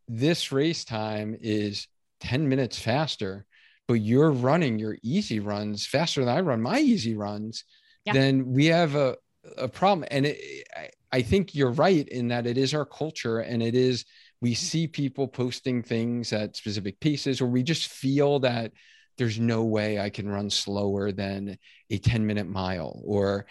this 0.08 0.52
race 0.52 0.84
time 0.84 1.36
is 1.40 1.86
10 2.20 2.48
minutes 2.48 2.78
faster 2.78 3.46
but 3.86 3.94
you're 3.94 4.30
running 4.30 4.78
your 4.78 4.96
easy 5.02 5.40
runs 5.40 5.86
faster 5.86 6.24
than 6.24 6.34
i 6.34 6.40
run 6.40 6.60
my 6.60 6.78
easy 6.78 7.14
runs 7.14 7.64
yeah. 8.04 8.12
then 8.12 8.52
we 8.52 8.66
have 8.66 8.94
a, 8.94 9.16
a 9.56 9.68
problem 9.68 10.06
and 10.10 10.26
it, 10.26 10.66
I, 10.76 10.90
I 11.12 11.22
think 11.22 11.54
you're 11.54 11.70
right 11.70 12.06
in 12.08 12.28
that 12.28 12.46
it 12.46 12.58
is 12.58 12.74
our 12.74 12.84
culture 12.84 13.38
and 13.38 13.62
it 13.62 13.74
is 13.74 14.04
we 14.40 14.54
see 14.54 14.86
people 14.86 15.28
posting 15.28 15.82
things 15.82 16.32
at 16.32 16.56
specific 16.56 16.98
pieces 17.00 17.40
or 17.40 17.46
we 17.46 17.62
just 17.62 17.88
feel 17.88 18.40
that 18.40 18.72
there's 19.16 19.38
no 19.38 19.64
way 19.64 19.98
I 19.98 20.10
can 20.10 20.28
run 20.28 20.50
slower 20.50 21.12
than 21.12 21.56
a 21.90 21.98
10 21.98 22.26
minute 22.26 22.48
mile 22.48 23.00
or 23.04 23.46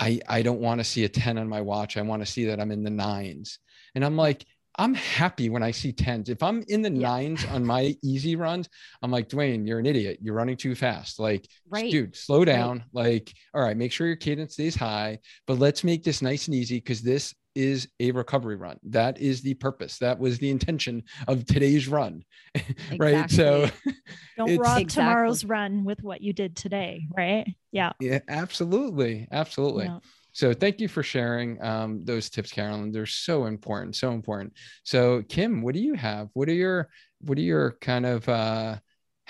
I 0.00 0.20
I 0.28 0.42
don't 0.42 0.60
want 0.60 0.80
to 0.80 0.84
see 0.84 1.04
a 1.04 1.08
10 1.08 1.38
on 1.38 1.48
my 1.48 1.60
watch. 1.60 1.96
I 1.96 2.02
want 2.02 2.22
to 2.24 2.30
see 2.30 2.46
that 2.46 2.60
I'm 2.60 2.72
in 2.72 2.82
the 2.82 2.90
nines. 2.90 3.58
And 3.94 4.04
I'm 4.04 4.16
like, 4.16 4.44
I'm 4.76 4.94
happy 4.94 5.50
when 5.50 5.62
I 5.62 5.72
see 5.72 5.92
tens. 5.92 6.28
If 6.28 6.42
I'm 6.42 6.64
in 6.68 6.80
the 6.80 6.92
yeah. 6.92 7.08
nines 7.08 7.44
on 7.46 7.66
my 7.66 7.94
easy 8.02 8.36
runs, 8.36 8.68
I'm 9.02 9.10
like, 9.10 9.28
Duane, 9.28 9.66
you're 9.66 9.78
an 9.78 9.86
idiot. 9.86 10.18
You're 10.22 10.34
running 10.34 10.56
too 10.56 10.74
fast. 10.74 11.18
Like, 11.18 11.46
right. 11.68 11.90
dude, 11.90 12.16
slow 12.16 12.44
down. 12.44 12.84
Right. 12.94 13.04
Like, 13.04 13.34
all 13.52 13.62
right, 13.62 13.76
make 13.76 13.92
sure 13.92 14.06
your 14.06 14.16
cadence 14.16 14.54
stays 14.54 14.76
high, 14.76 15.18
but 15.46 15.58
let's 15.58 15.84
make 15.84 16.04
this 16.04 16.22
nice 16.22 16.46
and 16.46 16.54
easy 16.54 16.76
because 16.76 17.02
this 17.02 17.34
is 17.54 17.88
a 17.98 18.10
recovery 18.12 18.56
run. 18.56 18.78
That 18.84 19.20
is 19.20 19.42
the 19.42 19.54
purpose. 19.54 19.98
That 19.98 20.18
was 20.18 20.38
the 20.38 20.50
intention 20.50 21.02
of 21.28 21.46
today's 21.46 21.88
run. 21.88 22.24
Exactly. 22.54 22.98
right. 22.98 23.30
So 23.30 23.68
don't 24.36 24.56
rob 24.58 24.78
exactly. 24.78 24.84
tomorrow's 24.86 25.44
run 25.44 25.84
with 25.84 26.02
what 26.02 26.20
you 26.20 26.32
did 26.32 26.56
today. 26.56 27.06
Right. 27.16 27.46
Yeah. 27.72 27.92
Yeah, 28.00 28.20
absolutely. 28.28 29.28
Absolutely. 29.30 29.86
Yeah. 29.86 29.98
So 30.32 30.54
thank 30.54 30.80
you 30.80 30.88
for 30.88 31.02
sharing 31.02 31.60
um, 31.62 32.04
those 32.04 32.30
tips, 32.30 32.52
Carolyn. 32.52 32.92
They're 32.92 33.06
so 33.06 33.46
important, 33.46 33.96
so 33.96 34.12
important. 34.12 34.52
So 34.84 35.22
Kim, 35.28 35.62
what 35.62 35.74
do 35.74 35.80
you 35.80 35.94
have? 35.94 36.28
What 36.34 36.48
are 36.48 36.54
your 36.54 36.88
what 37.20 37.36
are 37.36 37.42
your 37.42 37.76
kind 37.80 38.06
of 38.06 38.28
uh, 38.28 38.76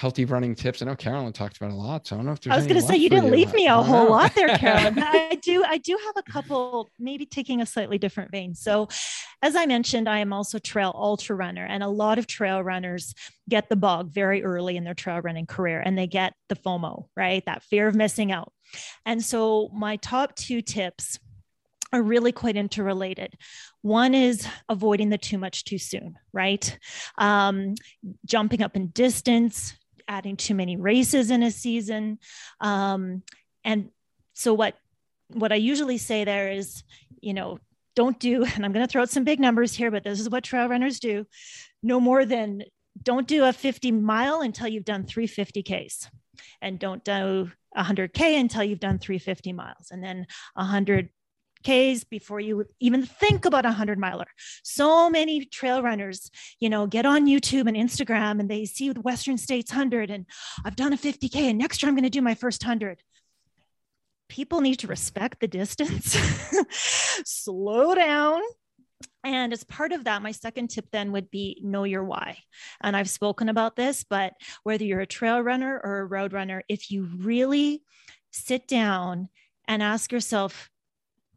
healthy 0.01 0.25
running 0.25 0.55
tips? 0.55 0.81
I 0.81 0.87
know 0.87 0.97
Carolyn 0.97 1.35
talked 1.35 1.59
about 1.59 1.73
a 1.73 1.75
lot, 1.75 2.07
so 2.07 2.17
I 2.17 2.19
don't 2.19 2.27
know 2.27 2.33
if 2.33 2.41
there's. 2.41 2.55
I 2.55 2.57
was 2.57 2.67
going 2.67 2.81
to 2.81 2.87
say 2.87 2.97
you 2.97 3.11
didn't 3.11 3.27
you. 3.27 3.33
leave 3.33 3.53
me 3.53 3.67
a 3.67 3.75
whole 3.75 4.05
know. 4.05 4.11
lot 4.11 4.35
there, 4.35 4.49
Carolyn. 4.57 4.99
I 4.99 5.39
do. 5.43 5.63
I 5.63 5.77
do 5.77 5.99
have 6.07 6.17
a 6.17 6.23
couple, 6.31 6.89
maybe 6.99 7.27
taking 7.27 7.61
a 7.61 7.67
slightly 7.67 7.99
different 7.99 8.31
vein. 8.31 8.55
So, 8.55 8.89
as 9.43 9.57
I 9.57 9.67
mentioned, 9.67 10.09
I 10.09 10.21
am 10.21 10.33
also 10.33 10.59
trail 10.59 10.93
ultra 10.95 11.37
runner, 11.37 11.67
and 11.67 11.83
a 11.83 11.89
lot 11.89 12.19
of 12.19 12.27
trail 12.27 12.63
runners 12.65 13.15
get 13.49 13.69
the 13.69 13.77
bug 13.77 14.11
very 14.11 14.43
early 14.43 14.79
in 14.79 14.85
their 14.85 14.95
trail 14.95 15.21
running 15.21 15.47
career, 15.47 15.83
and 15.85 15.99
they 15.99 16.07
get 16.07 16.33
the 16.49 16.57
FOMO, 16.57 17.07
right? 17.15 17.45
That 17.45 17.63
fear 17.63 17.87
of 17.87 17.95
missing 17.95 18.33
out. 18.33 18.53
And 19.05 19.23
so, 19.23 19.69
my 19.75 19.97
top 19.97 20.35
two 20.35 20.63
tips 20.63 21.19
are 21.93 22.03
really 22.03 22.33
quite 22.33 22.57
interrelated. 22.57 23.35
One 23.83 24.15
is 24.15 24.47
avoiding 24.69 25.11
the 25.11 25.19
too 25.19 25.39
much 25.39 25.65
too 25.65 25.79
soon, 25.79 26.15
right? 26.33 26.79
Um, 27.19 27.75
jumping 28.25 28.63
up 28.63 28.77
in 28.77 28.89
distance, 28.89 29.75
adding 30.11 30.37
too 30.37 30.55
many 30.55 30.77
races 30.77 31.31
in 31.31 31.43
a 31.43 31.51
season. 31.51 32.19
Um, 32.61 33.23
and 33.65 33.91
so, 34.35 34.53
what 34.53 34.75
what 35.33 35.53
I 35.53 35.57
usually 35.57 35.99
say 35.99 36.25
there 36.25 36.51
is, 36.51 36.83
you 37.21 37.33
know, 37.33 37.59
don't 37.95 38.19
do, 38.19 38.45
and 38.55 38.65
I'm 38.65 38.73
going 38.73 38.87
to 38.87 38.91
throw 38.91 39.03
out 39.03 39.11
some 39.11 39.25
big 39.25 39.41
numbers 39.41 39.75
here, 39.75 39.91
but 39.91 40.05
this 40.05 40.21
is 40.21 40.29
what 40.29 40.45
trail 40.45 40.69
runners 40.69 41.01
do. 41.01 41.27
No 41.83 42.01
more 42.01 42.25
than 42.25 42.65
don't 43.03 43.27
do 43.27 43.45
a 43.45 43.53
50 43.53 43.93
mile 43.93 44.41
until 44.41 44.69
you've 44.69 44.85
done 44.85 45.07
350 45.07 45.63
Ks. 45.63 46.11
And 46.61 46.79
don't 46.79 47.05
do 47.05 47.51
100K 47.77 48.41
until 48.41 48.65
you've 48.65 48.81
done 48.81 48.99
350 48.99 49.53
miles. 49.53 49.91
And 49.91 50.03
then 50.03 50.27
100 50.55 51.09
Ks 51.65 52.05
before 52.05 52.41
you 52.41 52.65
even 52.81 53.05
think 53.05 53.45
about 53.45 53.65
a 53.65 53.69
100 53.69 53.99
miler. 53.99 54.27
So 54.63 55.11
many 55.11 55.45
trail 55.45 55.83
runners, 55.83 56.31
you 56.59 56.69
know, 56.69 56.87
get 56.87 57.07
on 57.07 57.27
YouTube 57.27 57.69
and 57.69 57.77
Instagram 57.77 58.41
and 58.41 58.49
they 58.49 58.65
see 58.65 58.91
the 58.93 59.01
Western 59.01 59.39
States 59.39 59.71
100 59.71 60.11
and 60.11 60.27
I've 60.65 60.77
done 60.77 60.93
a 60.93 60.97
50K 60.97 61.37
and 61.37 61.59
next 61.59 61.83
year 61.83 61.89
I'm 61.89 61.95
going 61.95 62.05
to 62.05 62.11
do 62.11 62.23
my 62.23 62.35
first 62.35 62.63
100. 62.65 63.03
People 64.29 64.61
need 64.61 64.77
to 64.77 64.87
respect 64.87 65.41
the 65.41 65.49
distance, 65.49 66.17
slow 67.25 67.97
down, 67.97 68.41
and 69.25 69.53
as 69.53 69.65
part 69.65 69.93
of 69.93 70.05
that, 70.05 70.23
my 70.23 70.33
second 70.33 70.69
tip 70.69 70.87
then 70.93 71.13
would 71.13 71.31
be 71.31 71.61
know 71.63 71.85
your 71.85 72.05
why. 72.05 72.39
And 72.81 72.97
I've 72.97 73.11
spoken 73.11 73.49
about 73.49 73.77
this, 73.77 74.05
but 74.09 74.35
whether 74.63 74.85
you're 74.85 75.01
a 75.01 75.07
trail 75.07 75.41
runner 75.41 75.81
or 75.83 75.99
a 75.99 76.07
road 76.07 76.33
runner, 76.33 76.63
if 76.69 76.91
you 76.91 77.09
really 77.19 77.83
sit 78.31 78.67
down 78.67 79.29
and 79.67 79.83
ask 79.83 80.13
yourself 80.13 80.71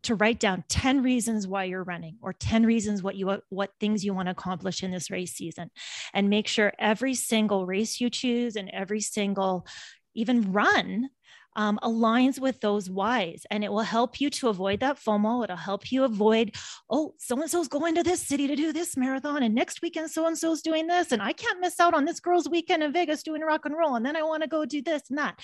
to 0.03 0.15
write 0.15 0.39
down 0.39 0.63
10 0.69 1.01
reasons 1.01 1.47
why 1.47 1.63
you're 1.63 1.83
running 1.83 2.17
or 2.21 2.33
10 2.33 2.65
reasons 2.65 3.01
what 3.01 3.15
you 3.15 3.41
what 3.49 3.71
things 3.79 4.03
you 4.03 4.13
want 4.13 4.27
to 4.27 4.31
accomplish 4.31 4.83
in 4.83 4.91
this 4.91 5.09
race 5.09 5.33
season 5.33 5.69
and 6.13 6.29
make 6.29 6.47
sure 6.47 6.73
every 6.79 7.15
single 7.15 7.65
race 7.65 7.99
you 7.99 8.09
choose 8.09 8.55
and 8.55 8.69
every 8.69 9.01
single 9.01 9.65
even 10.13 10.51
run 10.51 11.09
um, 11.55 11.79
aligns 11.83 12.39
with 12.39 12.59
those 12.61 12.89
whys 12.89 13.45
and 13.51 13.63
it 13.63 13.71
will 13.71 13.81
help 13.81 14.19
you 14.19 14.29
to 14.31 14.49
avoid 14.49 14.79
that 14.79 14.97
FOMO. 14.97 15.43
It'll 15.43 15.55
help 15.55 15.91
you 15.91 16.03
avoid, 16.03 16.55
oh, 16.89 17.13
so 17.17 17.39
and 17.39 17.49
so's 17.49 17.67
going 17.67 17.95
to 17.95 18.03
this 18.03 18.21
city 18.21 18.47
to 18.47 18.55
do 18.55 18.73
this 18.73 18.97
marathon, 18.97 19.43
and 19.43 19.53
next 19.53 19.81
weekend 19.81 20.09
so 20.09 20.25
and 20.27 20.37
so's 20.37 20.61
doing 20.61 20.87
this, 20.87 21.11
and 21.11 21.21
I 21.21 21.33
can't 21.33 21.59
miss 21.59 21.79
out 21.79 21.93
on 21.93 22.05
this 22.05 22.19
girl's 22.19 22.49
weekend 22.49 22.83
in 22.83 22.91
Vegas 22.91 23.23
doing 23.23 23.41
rock 23.41 23.65
and 23.65 23.77
roll, 23.77 23.95
and 23.95 24.05
then 24.05 24.15
I 24.15 24.23
want 24.23 24.43
to 24.43 24.49
go 24.49 24.65
do 24.65 24.81
this 24.81 25.03
and 25.09 25.17
that. 25.17 25.35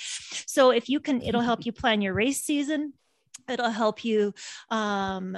So 0.47 0.71
if 0.71 0.89
you 0.89 0.99
can, 0.99 1.21
it'll 1.21 1.41
help 1.41 1.65
you 1.65 1.71
plan 1.71 2.01
your 2.01 2.13
race 2.13 2.41
season. 2.41 2.93
It'll 3.49 3.69
help 3.69 4.05
you 4.05 4.33
um, 4.69 5.37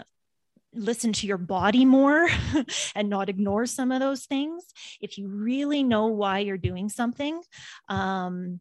listen 0.74 1.14
to 1.14 1.28
your 1.28 1.38
body 1.38 1.86
more 1.86 2.30
and 2.95 3.09
not 3.09 3.30
ignore 3.30 3.66
some 3.66 3.91
of 3.91 3.99
those 3.99 4.26
things. 4.26 4.64
If 4.99 5.18
you 5.18 5.28
really 5.28 5.84
know 5.84 6.07
why 6.07 6.39
you're 6.39 6.57
doing 6.57 6.89
something, 6.89 7.41
um, 7.89 8.59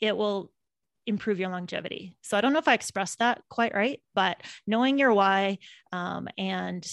it 0.00 0.16
will 0.16 0.50
improve 1.06 1.38
your 1.38 1.50
longevity. 1.50 2.16
So 2.22 2.36
I 2.36 2.40
don't 2.40 2.52
know 2.52 2.58
if 2.58 2.68
I 2.68 2.74
expressed 2.74 3.20
that 3.20 3.42
quite 3.48 3.74
right, 3.74 4.00
but 4.14 4.42
knowing 4.66 4.98
your 4.98 5.12
why 5.12 5.58
um, 5.92 6.28
and 6.36 6.86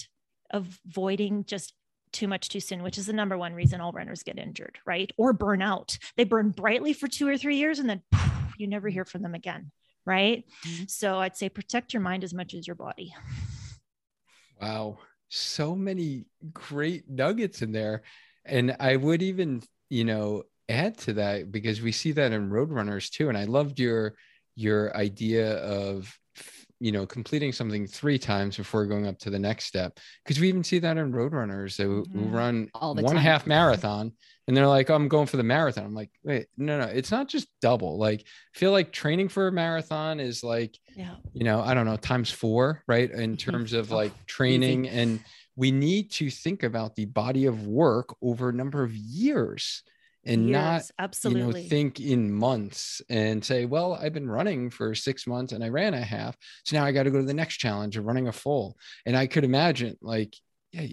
avoiding 0.50 1.44
just 1.44 1.74
too 2.12 2.28
much 2.28 2.48
too 2.48 2.60
soon, 2.60 2.82
which 2.82 2.96
is 2.96 3.06
the 3.06 3.12
number 3.12 3.36
one 3.36 3.54
reason 3.54 3.80
all 3.80 3.92
runners 3.92 4.22
get 4.22 4.38
injured, 4.38 4.78
right? 4.86 5.10
Or 5.18 5.32
burn 5.32 5.60
out. 5.60 5.98
They 6.16 6.22
burn 6.22 6.50
brightly 6.50 6.92
for 6.92 7.08
two 7.08 7.26
or 7.26 7.36
three 7.36 7.56
years 7.56 7.80
and 7.80 7.90
then 7.90 8.02
poof, 8.12 8.54
you 8.56 8.68
never 8.68 8.88
hear 8.88 9.04
from 9.04 9.22
them 9.22 9.34
again, 9.34 9.72
right? 10.06 10.44
Mm-hmm. 10.66 10.84
So 10.88 11.18
I'd 11.18 11.36
say 11.36 11.48
protect 11.48 11.92
your 11.92 12.02
mind 12.02 12.24
as 12.24 12.34
much 12.34 12.54
as 12.54 12.66
your 12.66 12.76
body. 12.76 13.14
Wow. 14.60 14.98
So 15.28 15.74
many 15.74 16.26
great 16.52 17.08
nuggets 17.08 17.62
in 17.62 17.72
there. 17.72 18.02
And 18.44 18.76
I 18.78 18.96
would 18.96 19.22
even, 19.22 19.62
you 19.88 20.04
know, 20.04 20.44
add 20.68 20.98
to 20.98 21.12
that 21.14 21.52
because 21.52 21.82
we 21.82 21.92
see 21.92 22.12
that 22.12 22.32
in 22.32 22.50
roadrunners 22.50 23.10
too 23.10 23.28
and 23.28 23.36
i 23.36 23.44
loved 23.44 23.78
your 23.78 24.14
your 24.56 24.96
idea 24.96 25.56
of 25.58 26.18
you 26.84 26.92
know 26.92 27.06
completing 27.06 27.50
something 27.50 27.86
three 27.86 28.18
times 28.18 28.58
before 28.58 28.84
going 28.84 29.06
up 29.06 29.18
to 29.18 29.30
the 29.30 29.38
next 29.38 29.64
step 29.64 29.98
because 30.22 30.38
we 30.38 30.48
even 30.48 30.62
see 30.62 30.78
that 30.78 30.98
in 30.98 31.10
roadrunners 31.12 31.78
who, 31.78 32.02
mm-hmm. 32.02 32.24
who 32.24 32.28
run 32.28 32.68
one 32.78 33.02
time. 33.02 33.16
half 33.16 33.46
marathon 33.46 34.12
and 34.46 34.54
they're 34.54 34.66
like 34.66 34.90
oh, 34.90 34.94
i'm 34.94 35.08
going 35.08 35.26
for 35.26 35.38
the 35.38 35.42
marathon 35.42 35.86
i'm 35.86 35.94
like 35.94 36.10
wait 36.24 36.46
no 36.58 36.78
no 36.78 36.84
it's 36.84 37.10
not 37.10 37.26
just 37.26 37.48
double 37.62 37.96
like 37.96 38.20
I 38.20 38.58
feel 38.58 38.70
like 38.70 38.92
training 38.92 39.30
for 39.30 39.46
a 39.46 39.52
marathon 39.52 40.20
is 40.20 40.44
like 40.44 40.78
yeah. 40.94 41.14
you 41.32 41.44
know 41.44 41.62
i 41.62 41.72
don't 41.72 41.86
know 41.86 41.96
times 41.96 42.30
four 42.30 42.82
right 42.86 43.10
in 43.10 43.36
terms 43.38 43.72
of 43.72 43.90
like 43.90 44.12
training 44.26 44.86
and 44.86 45.20
we 45.56 45.70
need 45.70 46.10
to 46.10 46.28
think 46.28 46.64
about 46.64 46.96
the 46.96 47.06
body 47.06 47.46
of 47.46 47.66
work 47.66 48.14
over 48.20 48.50
a 48.50 48.52
number 48.52 48.82
of 48.82 48.94
years 48.94 49.82
and 50.26 50.48
Years, 50.48 50.52
not 50.52 50.90
absolutely 50.98 51.62
you 51.62 51.66
know 51.66 51.68
think 51.68 52.00
in 52.00 52.32
months 52.32 53.02
and 53.08 53.44
say 53.44 53.64
well 53.64 53.94
i've 53.94 54.12
been 54.12 54.28
running 54.28 54.70
for 54.70 54.94
six 54.94 55.26
months 55.26 55.52
and 55.52 55.62
i 55.62 55.68
ran 55.68 55.94
a 55.94 56.00
half 56.00 56.36
so 56.64 56.76
now 56.76 56.84
i 56.84 56.92
got 56.92 57.04
to 57.04 57.10
go 57.10 57.18
to 57.18 57.24
the 57.24 57.34
next 57.34 57.56
challenge 57.56 57.96
of 57.96 58.04
running 58.04 58.28
a 58.28 58.32
full. 58.32 58.76
And 59.06 59.16
i 59.16 59.26
could 59.26 59.44
imagine 59.44 59.96
like 60.00 60.34
yeah 60.72 60.86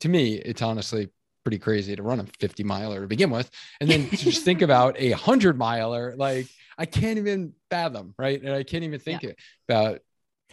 to 0.00 0.08
me 0.08 0.34
it's 0.34 0.62
honestly 0.62 1.10
pretty 1.44 1.58
crazy 1.58 1.96
to 1.96 2.02
run 2.02 2.20
a 2.20 2.26
50 2.38 2.64
miler 2.64 3.00
to 3.00 3.06
begin 3.06 3.30
with 3.30 3.50
and 3.80 3.90
then 3.90 4.08
to 4.10 4.16
just 4.16 4.44
think 4.44 4.62
about 4.62 4.98
a 4.98 5.10
100 5.10 5.58
miler 5.58 6.14
like 6.16 6.46
i 6.78 6.86
can't 6.86 7.18
even 7.18 7.54
fathom 7.70 8.14
right? 8.18 8.42
And 8.42 8.52
i 8.52 8.62
can't 8.62 8.84
even 8.84 9.00
think 9.00 9.22
yeah. 9.22 9.32
about 9.68 10.00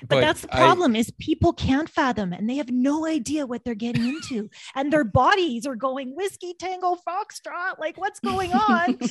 but, 0.01 0.09
but 0.09 0.21
that's 0.21 0.41
the 0.41 0.47
problem 0.49 0.95
I, 0.95 0.99
is 0.99 1.11
people 1.19 1.53
can't 1.53 1.89
fathom 1.89 2.33
and 2.33 2.49
they 2.49 2.55
have 2.55 2.71
no 2.71 3.05
idea 3.05 3.45
what 3.45 3.63
they're 3.63 3.75
getting 3.75 4.07
into. 4.07 4.49
And 4.75 4.91
their 4.91 5.03
bodies 5.03 5.65
are 5.65 5.75
going 5.75 6.15
whiskey 6.15 6.53
tango 6.53 6.97
foxtrot 7.07 7.79
like 7.79 7.97
what's 7.97 8.19
going 8.19 8.53
on? 8.53 8.97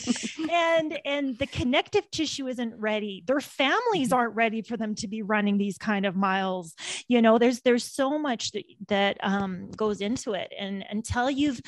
And 0.51 0.99
and 1.05 1.39
the 1.39 1.47
connective 1.47 2.11
tissue 2.11 2.47
isn't 2.47 2.75
ready. 2.77 3.23
Their 3.27 3.41
families 3.41 4.13
aren't 4.13 4.35
ready 4.35 4.63
for 4.63 4.77
them 4.77 4.95
to 4.97 5.09
be 5.09 5.23
running 5.23 5.59
these 5.59 5.79
kind 5.79 6.07
of 6.07 6.15
miles. 6.15 6.75
You 7.09 7.21
know 7.23 7.39
there's 7.39 7.61
there's 7.61 7.85
so 7.85 8.19
much 8.19 8.53
that, 8.53 8.65
that 8.89 9.17
um, 9.23 9.71
goes 9.73 10.01
into 10.01 10.35
it. 10.35 10.53
And 10.59 10.85
until 10.89 11.31
you've 11.31 11.61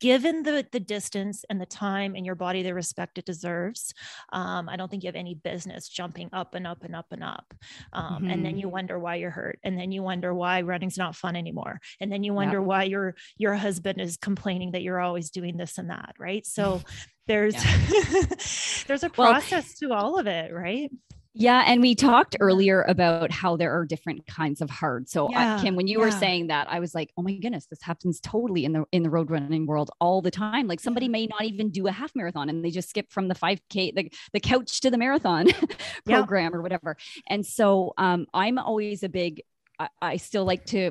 given 0.00 0.42
the 0.42 0.66
the 0.72 0.80
distance 0.80 1.44
and 1.50 1.60
the 1.60 1.66
time 1.66 2.14
and 2.14 2.24
your 2.24 2.34
body 2.34 2.62
the 2.62 2.74
respect 2.74 3.18
it 3.18 3.24
deserves 3.24 3.92
um, 4.32 4.68
i 4.68 4.76
don't 4.76 4.90
think 4.90 5.02
you 5.02 5.08
have 5.08 5.16
any 5.16 5.34
business 5.34 5.88
jumping 5.88 6.28
up 6.32 6.54
and 6.54 6.66
up 6.66 6.82
and 6.84 6.94
up 6.94 7.06
and 7.10 7.22
up 7.22 7.54
um, 7.92 8.04
mm-hmm. 8.04 8.30
and 8.30 8.44
then 8.44 8.52
mm-hmm. 8.52 8.60
you 8.60 8.68
wonder 8.68 8.98
why 8.98 9.14
you're 9.16 9.30
hurt 9.30 9.58
and 9.62 9.78
then 9.78 9.92
you 9.92 10.02
wonder 10.02 10.34
why 10.34 10.60
running's 10.60 10.98
not 10.98 11.16
fun 11.16 11.36
anymore 11.36 11.80
and 12.00 12.12
then 12.12 12.22
you 12.22 12.32
wonder 12.32 12.62
why 12.62 12.84
your 12.84 13.14
your 13.36 13.54
husband 13.54 14.00
is 14.00 14.16
complaining 14.16 14.72
that 14.72 14.82
you're 14.82 15.00
always 15.00 15.30
doing 15.30 15.56
this 15.56 15.78
and 15.78 15.90
that 15.90 16.14
right 16.18 16.46
so 16.46 16.80
there's 17.26 17.54
there's 18.86 19.04
a 19.04 19.10
process 19.10 19.76
well, 19.82 19.90
to 19.90 19.94
all 19.94 20.18
of 20.18 20.26
it 20.26 20.52
right 20.52 20.90
Yeah, 21.34 21.62
and 21.66 21.80
we 21.80 21.94
talked 21.94 22.36
earlier 22.40 22.82
about 22.82 23.30
how 23.30 23.56
there 23.56 23.78
are 23.78 23.84
different 23.84 24.26
kinds 24.26 24.60
of 24.60 24.70
hard. 24.70 25.08
So, 25.08 25.30
Yeah, 25.30 25.60
Kim, 25.62 25.76
when 25.76 25.86
you 25.86 25.98
yeah. 26.00 26.06
were 26.06 26.10
saying 26.10 26.48
that, 26.48 26.66
I 26.70 26.80
was 26.80 26.94
like, 26.94 27.12
"Oh 27.16 27.22
my 27.22 27.32
goodness, 27.34 27.66
this 27.66 27.80
happens 27.82 28.18
totally 28.20 28.64
in 28.64 28.72
the 28.72 28.84
in 28.90 29.02
the 29.04 29.10
road 29.10 29.30
running 29.30 29.66
world 29.66 29.90
all 30.00 30.20
the 30.20 30.30
time." 30.30 30.66
Like 30.66 30.80
somebody 30.80 31.08
may 31.08 31.26
not 31.26 31.44
even 31.44 31.70
do 31.70 31.86
a 31.86 31.92
half 31.92 32.14
marathon, 32.16 32.48
and 32.48 32.64
they 32.64 32.70
just 32.70 32.88
skip 32.88 33.12
from 33.12 33.28
the 33.28 33.34
five 33.34 33.60
k 33.68 33.92
the 33.92 34.10
the 34.32 34.40
couch 34.40 34.80
to 34.80 34.90
the 34.90 34.98
marathon 34.98 35.46
Yeah. 36.06 36.16
program 36.16 36.54
or 36.54 36.62
whatever. 36.62 36.96
And 37.28 37.46
so, 37.46 37.92
um, 37.98 38.26
I'm 38.34 38.58
always 38.58 39.02
a 39.02 39.08
big. 39.08 39.42
I, 39.78 39.88
I 40.02 40.16
still 40.16 40.44
like 40.44 40.64
to 40.66 40.90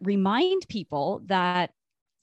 remind 0.00 0.68
people 0.68 1.22
that 1.26 1.70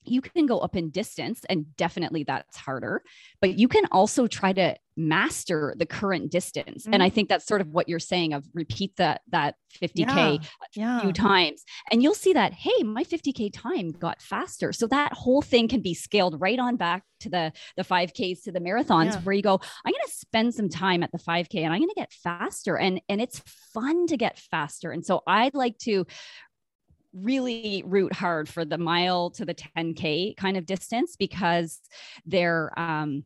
you 0.03 0.21
can 0.21 0.45
go 0.45 0.59
up 0.59 0.75
in 0.75 0.89
distance 0.89 1.41
and 1.49 1.75
definitely 1.75 2.23
that's 2.23 2.57
harder 2.57 3.01
but 3.41 3.57
you 3.57 3.67
can 3.67 3.85
also 3.91 4.27
try 4.27 4.53
to 4.53 4.75
master 4.99 5.73
the 5.77 5.85
current 5.85 6.29
distance. 6.29 6.85
And 6.85 7.01
i 7.01 7.07
mm-hmm. 7.07 7.15
think 7.15 7.29
that's 7.29 7.45
sort 7.45 7.61
of 7.61 7.69
what 7.69 7.87
you're 7.87 7.99
saying 7.99 8.33
of 8.33 8.45
repeat 8.53 8.95
that 8.97 9.21
that 9.29 9.55
50k 9.81 10.45
Yeah. 10.75 10.97
a 10.97 11.01
few 11.01 11.13
times. 11.13 11.63
And 11.89 12.03
you'll 12.03 12.13
see 12.13 12.33
that 12.33 12.53
hey 12.53 12.83
my 12.83 13.03
50k 13.03 13.51
time 13.53 13.91
got 13.91 14.21
faster. 14.21 14.73
So 14.73 14.87
that 14.87 15.13
whole 15.13 15.41
thing 15.41 15.67
can 15.69 15.81
be 15.81 15.93
scaled 15.93 16.39
right 16.41 16.59
on 16.59 16.75
back 16.75 17.03
to 17.21 17.29
the 17.29 17.53
the 17.77 17.83
5ks 17.83 18.43
to 18.43 18.51
the 18.51 18.59
marathons 18.59 19.13
Yeah. 19.13 19.21
where 19.21 19.35
you 19.35 19.41
go 19.41 19.59
i'm 19.85 19.91
going 19.91 20.05
to 20.05 20.11
spend 20.11 20.53
some 20.53 20.69
time 20.69 21.01
at 21.01 21.11
the 21.11 21.17
5k 21.17 21.55
and 21.63 21.73
i'm 21.73 21.79
going 21.79 21.89
to 21.89 21.95
get 21.95 22.11
faster. 22.11 22.77
And 22.77 23.01
and 23.07 23.21
it's 23.21 23.39
fun 23.73 24.07
to 24.07 24.17
get 24.17 24.37
faster. 24.37 24.91
And 24.91 25.05
so 25.05 25.21
I'd 25.25 25.55
like 25.55 25.77
to 25.79 26.05
really 27.13 27.83
root 27.85 28.13
hard 28.13 28.47
for 28.47 28.65
the 28.65 28.77
mile 28.77 29.31
to 29.31 29.45
the 29.45 29.55
10k 29.55 30.37
kind 30.37 30.57
of 30.57 30.65
distance 30.65 31.15
because 31.15 31.79
they're 32.25 32.71
um 32.77 33.23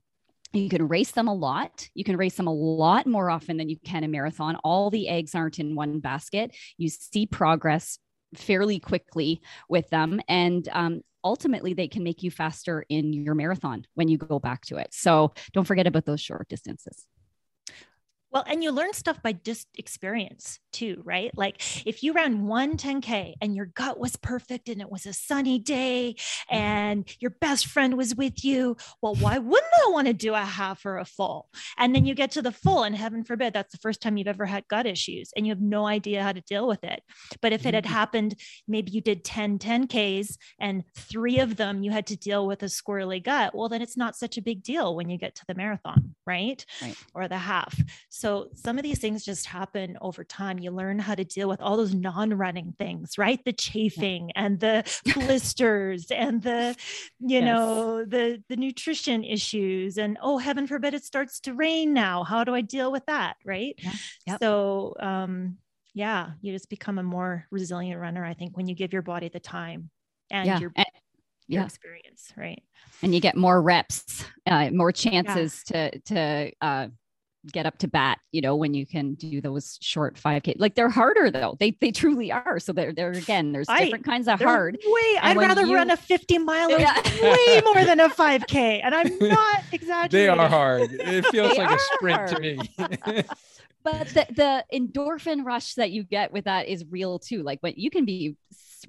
you 0.53 0.69
can 0.69 0.87
race 0.87 1.11
them 1.11 1.27
a 1.27 1.33
lot. 1.33 1.89
You 1.95 2.03
can 2.03 2.15
race 2.15 2.35
them 2.35 2.47
a 2.47 2.53
lot 2.53 3.07
more 3.07 3.31
often 3.31 3.57
than 3.57 3.69
you 3.69 3.77
can 3.83 4.03
a 4.03 4.07
marathon. 4.07 4.55
All 4.63 4.91
the 4.91 5.09
eggs 5.09 5.33
aren't 5.33 5.59
in 5.59 5.75
one 5.75 5.99
basket. 5.99 6.55
You 6.77 6.89
see 6.89 7.25
progress 7.25 7.97
fairly 8.35 8.79
quickly 8.79 9.41
with 9.67 9.89
them. 9.89 10.21
And 10.27 10.67
um, 10.71 11.01
ultimately, 11.23 11.73
they 11.73 11.87
can 11.87 12.03
make 12.03 12.21
you 12.21 12.29
faster 12.29 12.85
in 12.87 13.13
your 13.13 13.33
marathon 13.33 13.85
when 13.95 14.07
you 14.07 14.17
go 14.17 14.39
back 14.39 14.63
to 14.65 14.77
it. 14.77 14.93
So 14.93 15.33
don't 15.53 15.65
forget 15.65 15.87
about 15.87 16.05
those 16.05 16.21
short 16.21 16.47
distances. 16.49 17.05
Well, 18.33 18.43
and 18.47 18.63
you 18.63 18.71
learn 18.71 18.93
stuff 18.93 19.21
by 19.21 19.33
just 19.33 19.67
experience 19.77 20.59
too, 20.71 21.03
right? 21.05 21.29
Like 21.37 21.61
if 21.85 22.01
you 22.01 22.13
ran 22.13 22.47
one 22.47 22.77
10K 22.77 23.35
and 23.39 23.55
your 23.55 23.67
gut 23.67 23.99
was 23.99 24.15
perfect 24.15 24.69
and 24.69 24.81
it 24.81 24.89
was 24.89 25.05
a 25.05 25.13
sunny 25.13 25.59
day 25.59 26.15
and 26.49 27.07
your 27.19 27.29
best 27.29 27.67
friend 27.67 27.95
was 27.95 28.15
with 28.15 28.43
you, 28.43 28.75
well, 29.03 29.13
why 29.13 29.37
wouldn't 29.37 29.71
I 29.85 29.91
want 29.91 30.07
to 30.07 30.13
do 30.13 30.33
a 30.33 30.39
half 30.39 30.83
or 30.83 30.97
a 30.97 31.05
full? 31.05 31.47
And 31.77 31.93
then 31.93 32.07
you 32.07 32.15
get 32.15 32.31
to 32.31 32.41
the 32.41 32.51
full, 32.51 32.81
and 32.83 32.95
heaven 32.95 33.23
forbid, 33.23 33.53
that's 33.53 33.71
the 33.71 33.77
first 33.77 34.01
time 34.01 34.17
you've 34.17 34.27
ever 34.27 34.47
had 34.47 34.67
gut 34.67 34.87
issues 34.87 35.31
and 35.35 35.45
you 35.45 35.51
have 35.51 35.61
no 35.61 35.85
idea 35.85 36.23
how 36.23 36.31
to 36.31 36.41
deal 36.41 36.67
with 36.67 36.83
it. 36.83 37.03
But 37.39 37.53
if 37.53 37.67
it 37.67 37.75
had 37.75 37.85
Mhm. 37.85 37.89
happened, 37.89 38.35
maybe 38.67 38.91
you 38.91 39.01
did 39.01 39.23
10 39.23 39.59
10Ks 39.59 40.37
and 40.59 40.83
three 40.95 41.37
of 41.37 41.57
them 41.57 41.83
you 41.83 41.91
had 41.91 42.07
to 42.07 42.17
deal 42.17 42.47
with 42.47 42.63
a 42.63 42.67
squirrely 42.67 43.23
gut, 43.23 43.53
well, 43.53 43.69
then 43.69 43.83
it's 43.83 43.95
not 43.97 44.15
such 44.15 44.39
a 44.39 44.41
big 44.41 44.63
deal 44.63 44.95
when 44.95 45.09
you 45.09 45.19
get 45.19 45.35
to 45.35 45.45
the 45.47 45.53
marathon, 45.53 46.15
right? 46.25 46.65
Right. 46.81 46.97
Or 47.13 47.27
the 47.27 47.37
half. 47.37 47.79
So 48.09 48.22
some 48.55 48.77
of 48.77 48.83
these 48.83 48.99
things 48.99 49.25
just 49.25 49.45
happen 49.45 49.97
over 50.01 50.23
time. 50.23 50.59
You 50.59 50.71
learn 50.71 50.99
how 50.99 51.15
to 51.15 51.23
deal 51.23 51.49
with 51.49 51.61
all 51.61 51.77
those 51.77 51.93
non-running 51.93 52.73
things, 52.77 53.17
right? 53.17 53.43
The 53.43 53.53
chafing 53.53 54.31
and 54.35 54.59
the 54.59 54.83
blisters 55.15 56.07
and 56.11 56.41
the, 56.41 56.75
you 57.19 57.39
Yes. 57.39 57.43
know, 57.45 58.05
the 58.05 58.43
the 58.49 58.55
nutrition 58.55 59.23
issues 59.23 59.97
and 59.97 60.17
oh 60.21 60.37
heaven 60.37 60.67
forbid 60.67 60.93
it 60.93 61.03
starts 61.03 61.39
to 61.41 61.53
rain 61.53 61.93
now. 61.93 62.23
How 62.23 62.43
do 62.43 62.53
I 62.55 62.61
deal 62.61 62.91
with 62.91 63.05
that? 63.07 63.35
Right. 63.45 63.75
Yeah. 63.77 63.93
Yep. 64.27 64.39
So 64.41 64.95
um 64.99 65.57
yeah, 65.93 66.31
you 66.41 66.51
just 66.53 66.69
become 66.69 66.97
a 66.97 67.03
more 67.03 67.45
resilient 67.51 68.01
runner, 68.01 68.25
I 68.25 68.33
think, 68.33 68.57
when 68.57 68.67
you 68.67 68.73
give 68.75 68.93
your 68.93 69.03
body 69.03 69.29
the 69.29 69.39
time 69.39 69.91
and 70.31 70.47
yeah. 70.47 70.59
your, 70.59 70.71
And, 70.75 70.87
your 71.47 71.61
yeah. 71.61 71.65
experience, 71.65 72.33
right? 72.35 72.63
and 73.03 73.13
you 73.13 73.19
get 73.21 73.35
more 73.35 73.61
reps, 73.61 74.25
uh, 74.47 74.69
more 74.71 74.91
chances 74.91 75.61
to 75.65 75.99
to 75.99 76.51
uh, 76.61 76.87
get 77.51 77.65
up 77.65 77.77
to 77.79 77.87
bat. 77.87 78.19
You 78.31 78.41
know, 78.41 78.55
when 78.55 78.73
you 78.73 78.85
can 78.85 79.15
do 79.15 79.41
those 79.41 79.77
short 79.81 80.15
5K. 80.15 80.55
Like 80.57 80.75
they're 80.75 80.89
harder 80.89 81.29
though. 81.31 81.57
They 81.59 81.77
they 81.79 81.91
truly 81.91 82.31
are. 82.31 82.59
So 82.59 82.73
they're 82.73 82.93
they're 82.93 83.11
again, 83.11 83.51
there's 83.51 83.69
I- 83.69 83.85
different 83.85 84.05
kinds 84.05 84.27
of 84.27 84.39
hard. 84.39 84.77
Way, 84.85 85.17
I'd 85.21 85.37
rather 85.37 85.65
you- 85.65 85.75
run 85.75 85.89
a 85.91 85.97
50 85.97 86.37
mile 86.39 86.71
Yeah. 86.71 87.01
way 87.21 87.61
more 87.65 87.83
than 87.85 87.99
a 87.99 88.09
5K. 88.09 88.81
And 88.83 88.95
I'm 88.95 89.17
not 89.29 89.63
exaggerating. 89.71 90.09
They 90.11 90.29
are 90.29 90.49
hard. 90.49 90.89
It 90.93 91.25
feels 91.27 91.57
like 91.57 91.69
a 91.69 91.73
are 91.73 91.79
sprint 91.79 92.27
to 92.29 92.39
me. 92.39 92.59
but 93.83 94.07
the, 94.09 94.25
the 94.29 94.65
endorphin 94.73 95.43
rush 95.45 95.73
that 95.75 95.91
you 95.91 96.03
get 96.03 96.31
with 96.31 96.45
that 96.45 96.67
is 96.67 96.85
real 96.89 97.19
too 97.19 97.43
like 97.43 97.59
when 97.61 97.73
you 97.75 97.89
can 97.89 98.05
be 98.05 98.37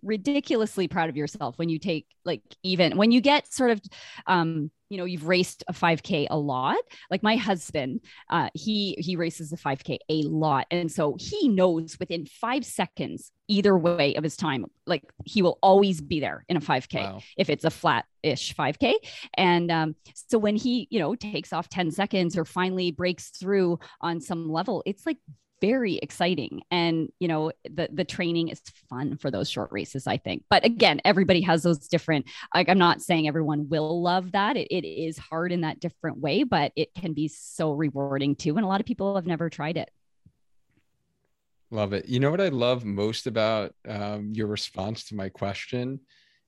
ridiculously 0.02 0.88
proud 0.88 1.08
of 1.08 1.16
yourself 1.16 1.58
when 1.58 1.68
you 1.68 1.78
take 1.78 2.06
like 2.24 2.42
even 2.62 2.96
when 2.96 3.10
you 3.10 3.20
get 3.20 3.52
sort 3.52 3.70
of 3.70 3.80
um 4.26 4.70
you 4.90 4.98
know 4.98 5.04
you've 5.04 5.26
raced 5.26 5.64
a 5.68 5.72
5k 5.72 6.26
a 6.30 6.38
lot. 6.38 6.76
Like 7.10 7.22
my 7.22 7.36
husband 7.36 8.00
uh 8.30 8.48
he 8.54 8.96
he 8.98 9.16
races 9.16 9.52
a 9.52 9.56
5k 9.56 9.98
a 10.08 10.22
lot. 10.22 10.66
And 10.70 10.90
so 10.90 11.16
he 11.18 11.48
knows 11.48 11.98
within 11.98 12.26
5 12.26 12.64
seconds 12.64 13.30
either 13.48 13.76
way 13.76 14.14
of 14.14 14.24
his 14.24 14.36
time 14.38 14.64
like 14.86 15.02
he 15.26 15.42
will 15.42 15.58
always 15.62 16.00
be 16.00 16.18
there 16.18 16.44
in 16.48 16.56
a 16.56 16.60
5k 16.60 16.94
Wow. 16.94 17.20
if 17.36 17.50
it's 17.50 17.64
a 17.64 17.70
flat-ish 17.70 18.54
5k 18.56 18.94
and 19.34 19.70
um, 19.70 19.94
so 20.14 20.38
when 20.38 20.56
he 20.56 20.88
you 20.90 20.98
know 20.98 21.14
takes 21.14 21.52
off 21.52 21.68
10 21.68 21.90
seconds 21.90 22.38
or 22.38 22.46
finally 22.46 22.90
breaks 22.90 23.28
through 23.30 23.78
on 24.00 24.18
some 24.20 24.50
level 24.50 24.82
it's 24.86 25.04
like 25.04 25.18
very 25.66 25.96
exciting 25.96 26.60
and 26.70 27.08
you 27.20 27.26
know 27.26 27.50
the 27.64 27.88
the 27.90 28.04
training 28.04 28.48
is 28.48 28.60
fun 28.90 29.16
for 29.16 29.30
those 29.30 29.48
short 29.48 29.70
races 29.72 30.06
i 30.06 30.18
think 30.18 30.42
but 30.50 30.62
again 30.62 31.00
everybody 31.06 31.40
has 31.40 31.62
those 31.62 31.88
different 31.88 32.26
like 32.54 32.68
i'm 32.68 32.78
not 32.78 33.00
saying 33.00 33.26
everyone 33.26 33.66
will 33.70 34.02
love 34.02 34.32
that 34.32 34.58
it, 34.58 34.68
it 34.70 34.86
is 34.86 35.16
hard 35.16 35.52
in 35.52 35.62
that 35.62 35.80
different 35.80 36.18
way 36.18 36.42
but 36.42 36.70
it 36.76 36.92
can 36.94 37.14
be 37.14 37.28
so 37.28 37.72
rewarding 37.72 38.36
too 38.36 38.56
and 38.56 38.64
a 38.64 38.68
lot 38.68 38.78
of 38.80 38.86
people 38.86 39.14
have 39.14 39.26
never 39.26 39.48
tried 39.48 39.78
it 39.78 39.90
Love 41.70 41.92
it. 41.92 42.06
You 42.06 42.20
know 42.20 42.30
what 42.30 42.40
I 42.40 42.50
love 42.50 42.84
most 42.84 43.26
about 43.26 43.74
um, 43.88 44.30
your 44.32 44.46
response 44.46 45.06
to 45.06 45.16
my 45.16 45.28
question 45.28 45.98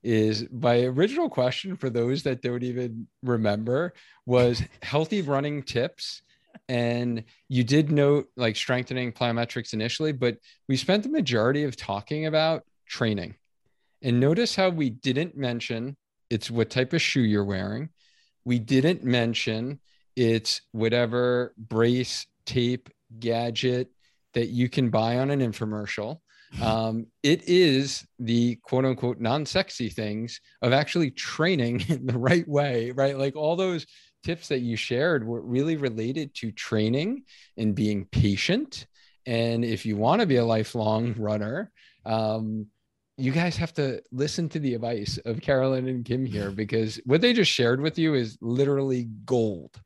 is 0.05 0.47
my 0.53 0.83
original 0.83 1.29
question 1.29 1.77
for 1.77 1.91
those 1.91 2.23
that 2.23 2.43
don't 2.43 2.63
even 2.63 3.09
remember 3.25 3.93
was 4.25 4.63
healthy 4.83 5.23
running 5.23 5.65
tips. 5.65 6.23
And 6.69 7.25
you 7.49 7.63
did 7.65 7.93
note 7.93 8.29
like 8.37 8.57
strengthening 8.57 9.13
plyometrics 9.13 9.73
initially, 9.73 10.13
but 10.13 10.39
we 10.69 10.77
spent 10.77 11.03
the 11.03 11.09
majority 11.09 11.65
of 11.65 11.77
talking 11.77 12.27
about 12.27 12.65
training. 12.87 13.37
And 14.03 14.21
notice 14.21 14.57
how 14.57 14.71
we 14.71 14.91
didn't 14.91 15.37
mention 15.37 15.97
it's 16.29 16.51
what 16.51 16.71
type 16.71 16.93
of 16.93 17.01
shoe 17.01 17.21
you're 17.21 17.45
wearing. 17.45 17.91
We 18.45 18.59
didn't 18.59 19.05
mention 19.05 19.81
it's 20.17 20.61
whatever 20.73 21.55
brace, 21.57 22.27
tape, 22.47 22.89
gadget, 23.19 23.91
that 24.35 24.49
you 24.49 24.69
can 24.69 24.91
buy 24.91 25.19
on 25.19 25.31
an 25.31 25.41
infomercial. 25.41 26.21
Um, 26.63 27.07
it 27.23 27.49
is 27.49 28.07
the 28.19 28.57
quote 28.57 28.85
unquote 28.85 29.21
non 29.21 29.45
sexy 29.47 29.89
things 29.89 30.41
of 30.63 30.73
actually 30.73 31.11
training 31.11 31.85
in 31.89 32.07
the 32.07 32.19
right 32.19 32.47
way, 32.49 32.93
right? 32.93 33.19
Like 33.19 33.37
all 33.37 33.57
those 33.57 33.87
tips 34.27 34.49
that 34.49 34.59
you 34.59 34.77
shared 34.77 35.25
were 35.25 35.41
really 35.41 35.77
related 35.77 36.35
to 36.35 36.51
training 36.51 37.23
and 37.57 37.77
being 37.77 38.05
patient. 38.07 38.89
And 39.25 39.65
if 39.65 39.87
you 39.87 39.97
want 39.97 40.21
to 40.21 40.27
be 40.27 40.37
a 40.37 40.45
lifelong 40.45 41.15
runner, 41.19 41.71
um, 42.05 42.67
you 43.17 43.31
guys 43.31 43.57
have 43.57 43.73
to 43.75 44.03
listen 44.11 44.49
to 44.49 44.59
the 44.59 44.75
advice 44.75 45.17
of 45.25 45.41
Carolyn 45.41 45.87
and 45.87 46.05
Kim 46.05 46.27
here 46.27 46.51
because 46.51 47.01
what 47.07 47.21
they 47.21 47.33
just 47.33 47.51
shared 47.51 47.81
with 47.81 47.99
you 47.99 48.15
is 48.15 48.37
literally 48.41 49.09
gold. 49.25 49.81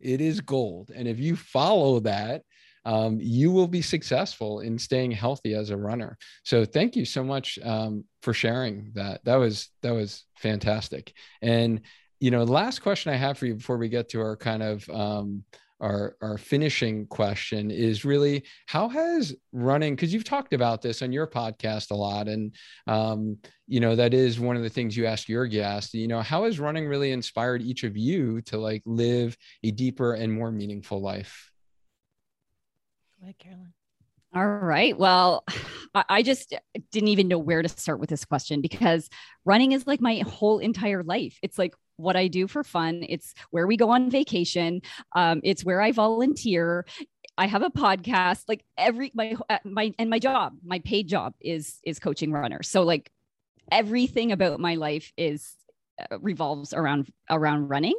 It 0.00 0.20
is 0.20 0.40
gold. 0.40 0.90
And 0.94 1.06
if 1.06 1.20
you 1.20 1.36
follow 1.36 2.00
that, 2.00 2.42
um, 2.84 3.18
you 3.20 3.52
will 3.52 3.68
be 3.68 3.80
successful 3.80 4.60
in 4.60 4.76
staying 4.76 5.12
healthy 5.12 5.54
as 5.54 5.70
a 5.70 5.76
runner. 5.76 6.18
So 6.42 6.64
thank 6.64 6.96
you 6.96 7.04
so 7.04 7.24
much 7.24 7.58
um, 7.62 8.04
for 8.22 8.34
sharing 8.34 8.90
that. 8.94 9.24
That 9.24 9.36
was 9.36 9.70
that 9.82 9.94
was 9.94 10.24
fantastic. 10.36 11.14
And 11.40 11.80
you 12.24 12.30
know, 12.30 12.46
the 12.46 12.52
last 12.52 12.80
question 12.80 13.12
I 13.12 13.16
have 13.16 13.36
for 13.36 13.44
you 13.44 13.54
before 13.54 13.76
we 13.76 13.90
get 13.90 14.08
to 14.08 14.20
our 14.22 14.34
kind 14.34 14.62
of 14.62 14.88
um, 14.88 15.44
our 15.78 16.16
our 16.22 16.38
finishing 16.38 17.06
question 17.06 17.70
is 17.70 18.06
really 18.06 18.44
how 18.64 18.88
has 18.88 19.36
running 19.52 19.94
because 19.94 20.10
you've 20.10 20.24
talked 20.24 20.54
about 20.54 20.80
this 20.80 21.02
on 21.02 21.12
your 21.12 21.26
podcast 21.26 21.90
a 21.90 21.94
lot 21.94 22.26
and 22.26 22.54
um, 22.86 23.36
you 23.66 23.78
know 23.78 23.94
that 23.94 24.14
is 24.14 24.40
one 24.40 24.56
of 24.56 24.62
the 24.62 24.70
things 24.70 24.96
you 24.96 25.04
ask 25.04 25.28
your 25.28 25.46
guests 25.46 25.92
you 25.92 26.08
know 26.08 26.22
how 26.22 26.44
has 26.44 26.58
running 26.58 26.86
really 26.86 27.12
inspired 27.12 27.60
each 27.60 27.84
of 27.84 27.94
you 27.94 28.40
to 28.40 28.56
like 28.56 28.82
live 28.86 29.36
a 29.62 29.70
deeper 29.70 30.14
and 30.14 30.32
more 30.32 30.50
meaningful 30.50 31.02
life 31.02 31.50
Go 33.20 33.24
ahead, 33.24 33.38
Carolyn. 33.38 33.72
All 34.34 34.46
right. 34.46 34.98
Well, 34.98 35.44
I, 35.94 36.04
I 36.08 36.22
just 36.22 36.54
didn't 36.90 37.08
even 37.08 37.28
know 37.28 37.38
where 37.38 37.62
to 37.62 37.68
start 37.68 38.00
with 38.00 38.10
this 38.10 38.24
question 38.24 38.60
because 38.60 39.08
running 39.44 39.72
is 39.72 39.86
like 39.86 40.00
my 40.00 40.24
whole 40.26 40.58
entire 40.58 41.02
life. 41.04 41.38
It's 41.42 41.58
like 41.58 41.74
what 41.96 42.16
I 42.16 42.28
do 42.28 42.46
for 42.46 42.64
fun. 42.64 43.04
It's 43.08 43.34
where 43.50 43.66
we 43.66 43.76
go 43.76 43.90
on 43.90 44.10
vacation. 44.10 44.82
Um, 45.14 45.40
it's 45.44 45.64
where 45.64 45.80
I 45.80 45.92
volunteer. 45.92 46.86
I 47.36 47.46
have 47.46 47.62
a 47.62 47.70
podcast. 47.70 48.44
Like 48.48 48.64
every 48.76 49.10
my 49.14 49.36
uh, 49.48 49.58
my 49.64 49.92
and 49.98 50.10
my 50.10 50.18
job, 50.18 50.54
my 50.64 50.78
paid 50.80 51.08
job 51.08 51.34
is 51.40 51.78
is 51.84 51.98
coaching 51.98 52.32
runners. 52.32 52.68
So 52.68 52.82
like 52.82 53.10
everything 53.70 54.32
about 54.32 54.60
my 54.60 54.74
life 54.74 55.12
is 55.16 55.54
uh, 55.98 56.18
revolves 56.20 56.72
around 56.72 57.08
around 57.30 57.68
running 57.68 57.94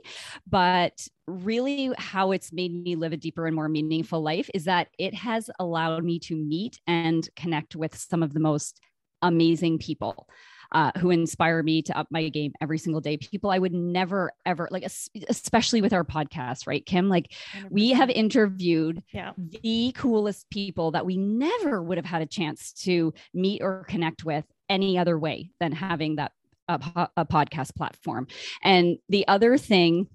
but 0.49 1.07
really 1.27 1.93
how 1.97 2.31
it's 2.31 2.51
made 2.51 2.83
me 2.83 2.93
live 2.95 3.13
a 3.13 3.17
deeper 3.17 3.47
and 3.47 3.55
more 3.55 3.69
meaningful 3.69 4.21
life 4.21 4.49
is 4.53 4.65
that 4.65 4.89
it 4.99 5.13
has 5.13 5.49
allowed 5.59 6.03
me 6.03 6.19
to 6.19 6.35
meet 6.35 6.77
and 6.87 7.29
connect 7.37 7.73
with 7.73 7.95
some 7.95 8.21
of 8.21 8.33
the 8.33 8.39
most 8.39 8.81
amazing 9.21 9.77
people 9.77 10.27
uh, 10.71 10.91
who 10.97 11.09
inspire 11.11 11.61
me 11.63 11.81
to 11.83 11.97
up 11.97 12.07
my 12.09 12.27
game 12.29 12.53
every 12.61 12.77
single 12.77 13.01
day. 13.01 13.17
People 13.17 13.49
I 13.49 13.59
would 13.59 13.73
never 13.73 14.31
ever 14.45 14.67
like, 14.71 14.85
especially 15.29 15.81
with 15.81 15.93
our 15.93 16.03
podcast, 16.03 16.67
right, 16.67 16.85
Kim? 16.85 17.09
Like 17.09 17.31
100%. 17.53 17.71
we 17.71 17.89
have 17.89 18.09
interviewed 18.09 19.03
yeah. 19.11 19.31
the 19.37 19.93
coolest 19.95 20.49
people 20.49 20.91
that 20.91 21.05
we 21.05 21.17
never 21.17 21.81
would 21.81 21.97
have 21.97 22.05
had 22.05 22.21
a 22.21 22.27
chance 22.27 22.73
to 22.83 23.13
meet 23.33 23.61
or 23.61 23.85
connect 23.87 24.23
with 24.23 24.45
any 24.69 24.97
other 24.97 25.17
way 25.17 25.51
than 25.59 25.71
having 25.71 26.15
that 26.15 26.31
a, 26.67 27.09
a 27.17 27.25
podcast 27.25 27.75
platform. 27.75 28.27
And 28.63 28.97
the 29.09 29.27
other 29.27 29.57
thing 29.57 30.07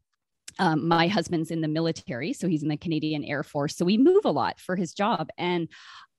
um, 0.58 0.86
my 0.86 1.06
husband's 1.06 1.50
in 1.50 1.60
the 1.60 1.68
military, 1.68 2.32
so 2.32 2.48
he's 2.48 2.62
in 2.62 2.68
the 2.68 2.76
Canadian 2.76 3.24
Air 3.24 3.42
Force. 3.42 3.76
So 3.76 3.84
we 3.84 3.96
move 3.96 4.24
a 4.24 4.30
lot 4.30 4.58
for 4.60 4.76
his 4.76 4.92
job. 4.92 5.28
And 5.38 5.68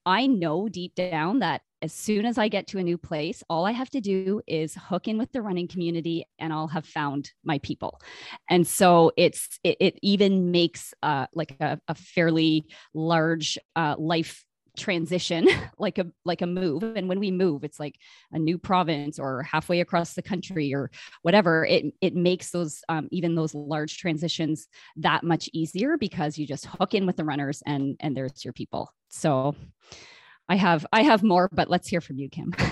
I 0.06 0.26
know 0.26 0.68
deep 0.68 0.96
down 0.96 1.40
that 1.40 1.62
as 1.82 1.94
soon 1.94 2.26
as 2.26 2.38
I 2.38 2.48
get 2.48 2.68
to 2.68 2.78
a 2.78 2.84
new 2.84 2.98
place, 2.98 3.44
all 3.50 3.66
I 3.66 3.72
have 3.72 3.90
to 3.92 4.02
do 4.02 4.42
is 4.48 4.76
hook 4.76 5.08
in 5.08 5.18
with 5.18 5.32
the 5.32 5.42
running 5.42 5.68
community 5.68 6.26
and 6.40 6.54
I'll 6.54 6.68
have 6.68 6.86
found 6.86 7.32
my 7.44 7.58
people. 7.60 8.00
And 8.50 8.68
so 8.68 9.12
it's, 9.18 9.60
it, 9.64 9.78
it 9.80 10.00
even 10.02 10.52
makes 10.52 10.94
uh, 11.02 11.28
like 11.34 11.56
a, 11.60 11.80
a 11.88 11.96
fairly 11.96 12.68
large 12.94 13.58
uh, 13.76 13.96
life 13.98 14.44
transition 14.78 15.46
like 15.78 15.98
a 15.98 16.06
like 16.24 16.42
a 16.42 16.48
move. 16.48 16.84
And 16.84 17.10
when 17.10 17.20
we 17.20 17.30
move 17.30 17.66
it's 17.66 17.80
like 17.80 17.98
a 18.32 18.40
new 18.40 18.58
province 18.58 19.20
or 19.20 19.44
halfway 19.44 19.82
across 19.82 20.14
the 20.14 20.22
country 20.22 20.74
or 20.74 20.92
whatever. 21.24 21.66
It 21.66 21.94
it 22.00 22.16
makes 22.16 22.52
those 22.52 22.82
um, 22.88 23.10
even 23.12 23.36
those 23.36 23.54
large 23.54 23.98
transitions 23.98 24.68
that 24.96 25.24
much 25.24 25.50
easier 25.52 25.98
because 25.98 26.38
you 26.38 26.48
just 26.48 26.66
hook 26.66 26.94
in 26.94 27.06
with 27.06 27.18
the 27.18 27.26
runners 27.26 27.62
and 27.66 27.98
and 28.00 28.16
there's 28.16 28.46
your 28.46 28.54
people. 28.54 28.94
So 29.10 29.56
I 30.52 30.56
have 30.56 30.86
I 30.92 31.04
have 31.04 31.24
more, 31.24 31.48
but 31.54 31.70
let's 31.70 31.88
hear 31.88 32.02
from 32.02 32.18
you, 32.18 32.30
Kim. 32.30 32.54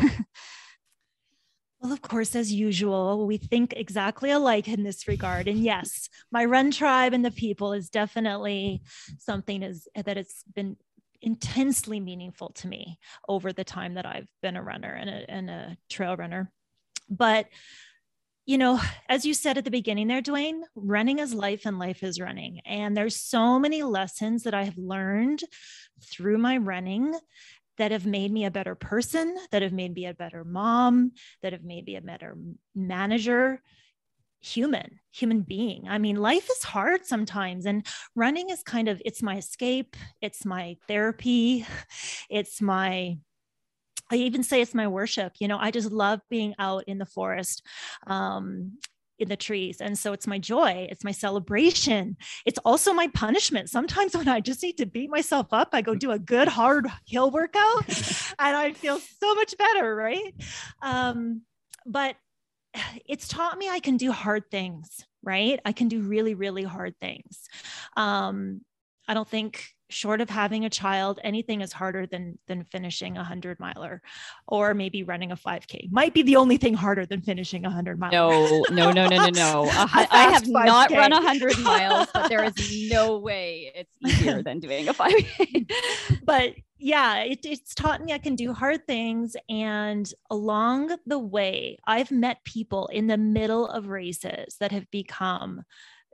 Well, 1.82 1.94
of 1.94 2.02
course, 2.02 2.36
as 2.36 2.52
usual, 2.52 3.26
we 3.26 3.38
think 3.38 3.74
exactly 3.78 4.32
alike 4.32 4.68
in 4.68 4.84
this 4.84 5.08
regard. 5.08 5.48
And 5.48 5.60
yes, 5.60 6.10
my 6.30 6.44
run 6.44 6.72
tribe 6.72 7.14
and 7.14 7.24
the 7.24 7.32
people 7.32 7.72
is 7.72 7.90
definitely 7.90 8.82
something 9.18 9.64
is 9.64 9.88
that 9.96 10.18
it's 10.18 10.44
been 10.54 10.76
intensely 11.22 12.02
meaningful 12.02 12.50
to 12.56 12.68
me 12.68 13.00
over 13.30 13.54
the 13.54 13.64
time 13.64 13.94
that 13.94 14.06
I've 14.06 14.28
been 14.42 14.58
a 14.58 14.62
runner 14.62 14.92
and 14.92 15.10
a, 15.10 15.32
and 15.32 15.50
a 15.50 15.78
trail 15.90 16.18
runner. 16.18 16.52
But 17.10 17.48
you 18.50 18.58
know, 18.58 18.82
as 19.08 19.28
you 19.28 19.36
said 19.36 19.60
at 19.60 19.64
the 19.64 19.70
beginning 19.70 20.08
there, 20.08 20.22
Duane, 20.22 20.64
running 20.76 21.20
is 21.20 21.36
life 21.36 21.68
and 21.68 21.78
life 21.78 22.02
is 22.02 22.20
running. 22.20 22.62
And 22.66 22.98
there's 22.98 23.16
so 23.16 23.60
many 23.60 23.84
lessons 23.84 24.42
that 24.42 24.56
I 24.56 24.64
have 24.64 24.76
learned 24.76 25.44
through 26.04 26.40
my 26.40 26.58
running 26.58 27.14
that 27.80 27.92
have 27.92 28.06
made 28.06 28.32
me 28.32 28.46
a 28.46 28.52
better 28.52 28.76
person, 28.76 29.36
that 29.52 29.62
have 29.62 29.74
made 29.74 29.96
me 29.96 30.06
a 30.06 30.14
better 30.14 30.44
mom, 30.44 31.14
that 31.42 31.54
have 31.54 31.64
made 31.64 31.86
me 31.86 31.96
a 31.96 32.02
better 32.02 32.38
manager, 32.76 33.62
human, 34.40 35.00
human 35.12 35.42
being. 35.42 35.88
I 35.88 35.98
mean, 35.98 36.18
life 36.18 36.48
is 36.50 36.64
hard 36.64 37.06
sometimes, 37.06 37.66
and 37.66 37.86
running 38.16 38.50
is 38.50 38.62
kind 38.64 38.88
of 38.88 39.02
it's 39.06 39.24
my 39.24 39.38
escape, 39.38 39.96
it's 40.22 40.46
my 40.46 40.78
therapy, 40.88 41.66
it's 42.30 42.62
my 42.62 43.18
I 44.12 44.16
even 44.16 44.44
say 44.44 44.62
it's 44.62 44.74
my 44.74 44.88
worship. 44.88 45.34
You 45.40 45.48
know, 45.48 45.60
I 45.60 45.72
just 45.72 45.92
love 45.92 46.20
being 46.30 46.56
out 46.58 46.86
in 46.88 46.98
the 46.98 47.06
forest. 47.06 47.64
Um, 48.08 48.80
in 49.20 49.30
the 49.30 49.36
trees. 49.36 49.82
And 49.82 49.98
so 49.98 50.14
it's 50.14 50.28
my 50.28 50.40
joy, 50.40 50.88
it's 50.90 51.04
my 51.04 51.12
celebration. 51.12 52.18
It's 52.46 52.60
also 52.66 52.94
my 52.94 53.08
punishment. 53.08 53.70
Sometimes 53.70 54.16
when 54.16 54.28
I 54.28 54.40
just 54.40 54.64
need 54.64 54.78
to 54.78 54.86
beat 54.86 55.10
myself 55.10 55.48
up, 55.52 55.70
I 55.74 55.82
go 55.82 55.96
do 55.96 56.12
a 56.12 56.20
good 56.20 56.48
hard 56.48 56.88
hill 57.06 57.32
workout 57.32 57.88
and 58.40 58.56
I 58.56 58.74
feel 58.74 59.00
so 59.00 59.36
much 59.36 59.58
better, 59.58 59.96
right? 59.96 60.34
Um, 60.82 61.42
but 61.86 62.16
it's 63.06 63.28
taught 63.28 63.58
me 63.58 63.70
I 63.70 63.80
can 63.80 63.98
do 63.98 64.12
hard 64.12 64.50
things, 64.52 65.06
right? 65.24 65.60
I 65.66 65.72
can 65.72 65.88
do 65.88 66.02
really, 66.02 66.36
really 66.36 66.64
hard 66.64 66.96
things. 67.00 67.48
Um, 67.98 68.62
I 69.08 69.14
don't 69.14 69.28
think 69.28 69.64
short 69.90 70.22
of 70.22 70.30
having 70.30 70.66
a 70.66 70.70
child, 70.70 71.20
anything 71.24 71.62
is 71.62 71.74
harder 71.74 72.06
than 72.06 72.38
than 72.48 72.64
finishing 72.64 73.18
a 73.18 73.24
hundred 73.24 73.60
miler, 73.60 74.02
or 74.48 74.74
maybe 74.74 75.04
running 75.04 75.32
a 75.32 75.36
5K. 75.36 75.92
Might 75.92 76.14
be 76.14 76.22
the 76.22 76.36
only 76.36 76.58
thing 76.58 76.74
harder 76.74 77.06
than 77.06 77.22
finishing 77.22 77.66
a 77.66 77.70
hundred 77.70 78.00
miles. 78.00 78.14
No, 78.14 78.64
no, 78.70 78.92
no, 78.92 79.08
no, 79.08 79.18
no, 79.18 79.30
no. 79.30 79.70
I 79.74 80.30
have 80.32 80.44
5K. 80.44 80.66
not 80.66 80.92
run 80.92 81.12
a 81.12 81.22
hundred 81.22 81.60
miles, 81.64 82.08
but 82.14 82.30
there 82.30 82.44
is 82.44 82.90
no 82.92 83.18
way 83.18 83.72
it's 83.76 83.96
easier 84.06 84.42
than 84.42 84.60
doing 84.60 84.88
a 84.88 84.94
5K. 84.94 85.70
but 86.24 86.54
yeah, 86.78 87.24
it, 87.24 87.40
it's 87.44 87.74
taught 87.74 88.04
me 88.04 88.14
I 88.14 88.20
can 88.20 88.36
do 88.36 88.54
hard 88.54 88.88
things. 88.88 89.36
And 89.50 90.12
along 90.30 90.96
the 91.06 91.20
way, 91.20 91.78
I've 91.86 92.12
met 92.12 92.44
people 92.46 92.88
in 92.88 93.08
the 93.08 93.18
middle 93.18 93.68
of 93.68 93.88
races 93.88 94.56
that 94.60 94.72
have 94.72 94.90
become 94.92 95.64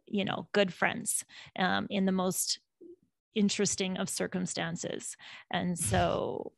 you 0.07 0.23
know 0.23 0.47
good 0.53 0.71
friends 0.71 1.25
um, 1.57 1.87
in 1.89 2.05
the 2.05 2.11
most 2.11 2.59
interesting 3.35 3.97
of 3.97 4.09
circumstances. 4.09 5.15
And 5.51 5.77
so, 5.77 6.53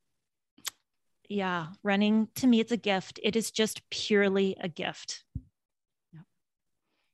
yeah, 1.27 1.67
running 1.83 2.29
to 2.35 2.47
me, 2.47 2.59
it's 2.59 2.71
a 2.71 2.77
gift. 2.77 3.19
It 3.23 3.35
is 3.35 3.51
just 3.51 3.81
purely 3.89 4.55
a 4.61 4.69
gift. 4.69 5.23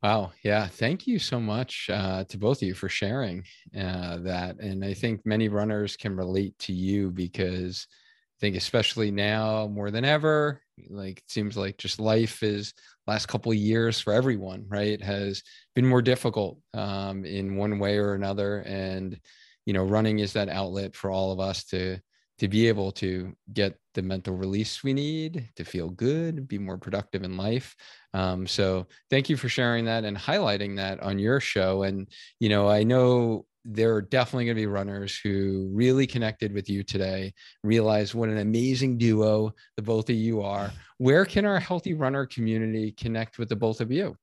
Wow. 0.04 0.34
Yeah. 0.44 0.68
Thank 0.68 1.08
you 1.08 1.18
so 1.18 1.40
much 1.40 1.90
uh, 1.90 2.26
to 2.26 2.38
both 2.38 2.58
of 2.58 2.68
you 2.68 2.74
for 2.74 2.90
sharing 2.90 3.46
uh, 3.74 4.18
that. 4.18 4.60
And 4.60 4.84
I 4.84 4.94
think 4.94 5.22
many 5.26 5.48
runners 5.48 5.96
can 5.96 6.18
relate 6.18 6.60
to 6.60 6.74
you 6.74 7.10
because 7.10 7.88
I 7.90 8.40
think, 8.42 8.58
especially 8.58 9.12
now 9.12 9.68
more 9.68 9.92
than 9.92 10.04
ever, 10.04 10.62
like 10.90 11.20
it 11.20 11.32
seems 11.32 11.56
like 11.56 11.78
just 11.78 12.02
life 12.02 12.44
is 12.44 12.74
last 13.08 13.28
couple 13.28 13.54
of 13.54 13.58
years 13.58 14.02
for 14.02 14.12
everyone, 14.12 14.66
right? 14.68 15.02
Has 15.02 15.42
been 15.74 15.86
more 15.86 16.02
difficult 16.02 16.60
um, 16.74 17.24
in 17.24 17.56
one 17.56 17.80
way 17.80 17.98
or 17.98 18.14
another. 18.14 18.60
And 18.60 19.18
you 19.66 19.74
know 19.74 19.84
running 19.84 20.20
is 20.20 20.34
that 20.34 20.50
outlet 20.50 20.96
for 20.96 21.12
all 21.12 21.32
of 21.32 21.40
us 21.40 21.64
to 21.66 21.98
to 22.40 22.48
be 22.48 22.68
able 22.68 22.92
to 22.92 23.34
get 23.54 23.78
the 23.94 24.02
mental 24.02 24.36
release 24.36 24.84
we 24.84 24.94
need 24.94 25.50
to 25.56 25.64
feel 25.64 25.90
good 25.90 26.48
be 26.48 26.58
more 26.58 26.78
productive 26.78 27.24
in 27.24 27.38
life. 27.38 27.76
Um, 28.14 28.48
so 28.48 28.88
thank 29.10 29.30
you 29.30 29.38
for 29.38 29.50
sharing 29.50 29.86
that 29.86 30.04
and 30.04 30.18
highlighting 30.18 30.76
that 30.78 31.00
on 31.02 31.20
your 31.20 31.40
show. 31.40 31.84
And 31.84 32.08
you 32.40 32.50
know 32.50 32.68
i 32.68 32.84
know 32.84 33.46
there 33.66 33.94
are 33.94 34.02
definitely 34.02 34.46
going 34.46 34.58
to 34.58 34.62
be 34.62 34.68
runners 34.68 35.18
who 35.24 35.70
really 35.72 36.06
connected 36.06 36.54
with 36.54 36.70
you 36.70 36.84
today 36.84 37.34
realize 37.64 38.14
what 38.14 38.30
an 38.30 38.40
amazing 38.40 38.98
duo 38.98 39.54
the 39.78 39.82
both 39.82 40.10
of 40.10 40.16
you 40.16 40.42
are. 40.42 40.72
Where 40.98 41.26
can 41.26 41.46
our 41.46 41.60
healthy 41.60 41.94
runner 41.94 42.26
community 42.26 42.92
connect 42.92 43.38
with 43.38 43.50
the 43.50 43.56
both 43.56 43.80
of 43.80 43.92
you 43.92 44.18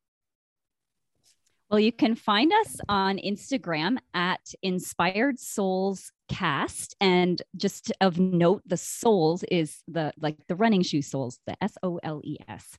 well, 1.71 1.81
you 1.81 1.93
can 1.93 2.17
find 2.17 2.53
us 2.53 2.79
on 2.89 3.19
Instagram 3.19 3.99
at 4.13 4.41
Inspired 4.63 5.39
Soles 5.39 6.11
Cast. 6.29 6.97
And 7.01 7.41
just 7.57 7.93
of 8.01 8.19
note, 8.19 8.63
the 8.67 8.77
soles 8.77 9.45
is 9.45 9.79
the 9.87 10.13
like 10.21 10.37
the 10.49 10.57
running 10.57 10.83
shoe 10.83 11.03
soles, 11.03 11.39
the 11.47 11.57
S 11.63 11.75
O 11.83 12.01
L 12.03 12.21
E 12.25 12.39
S. 12.49 12.77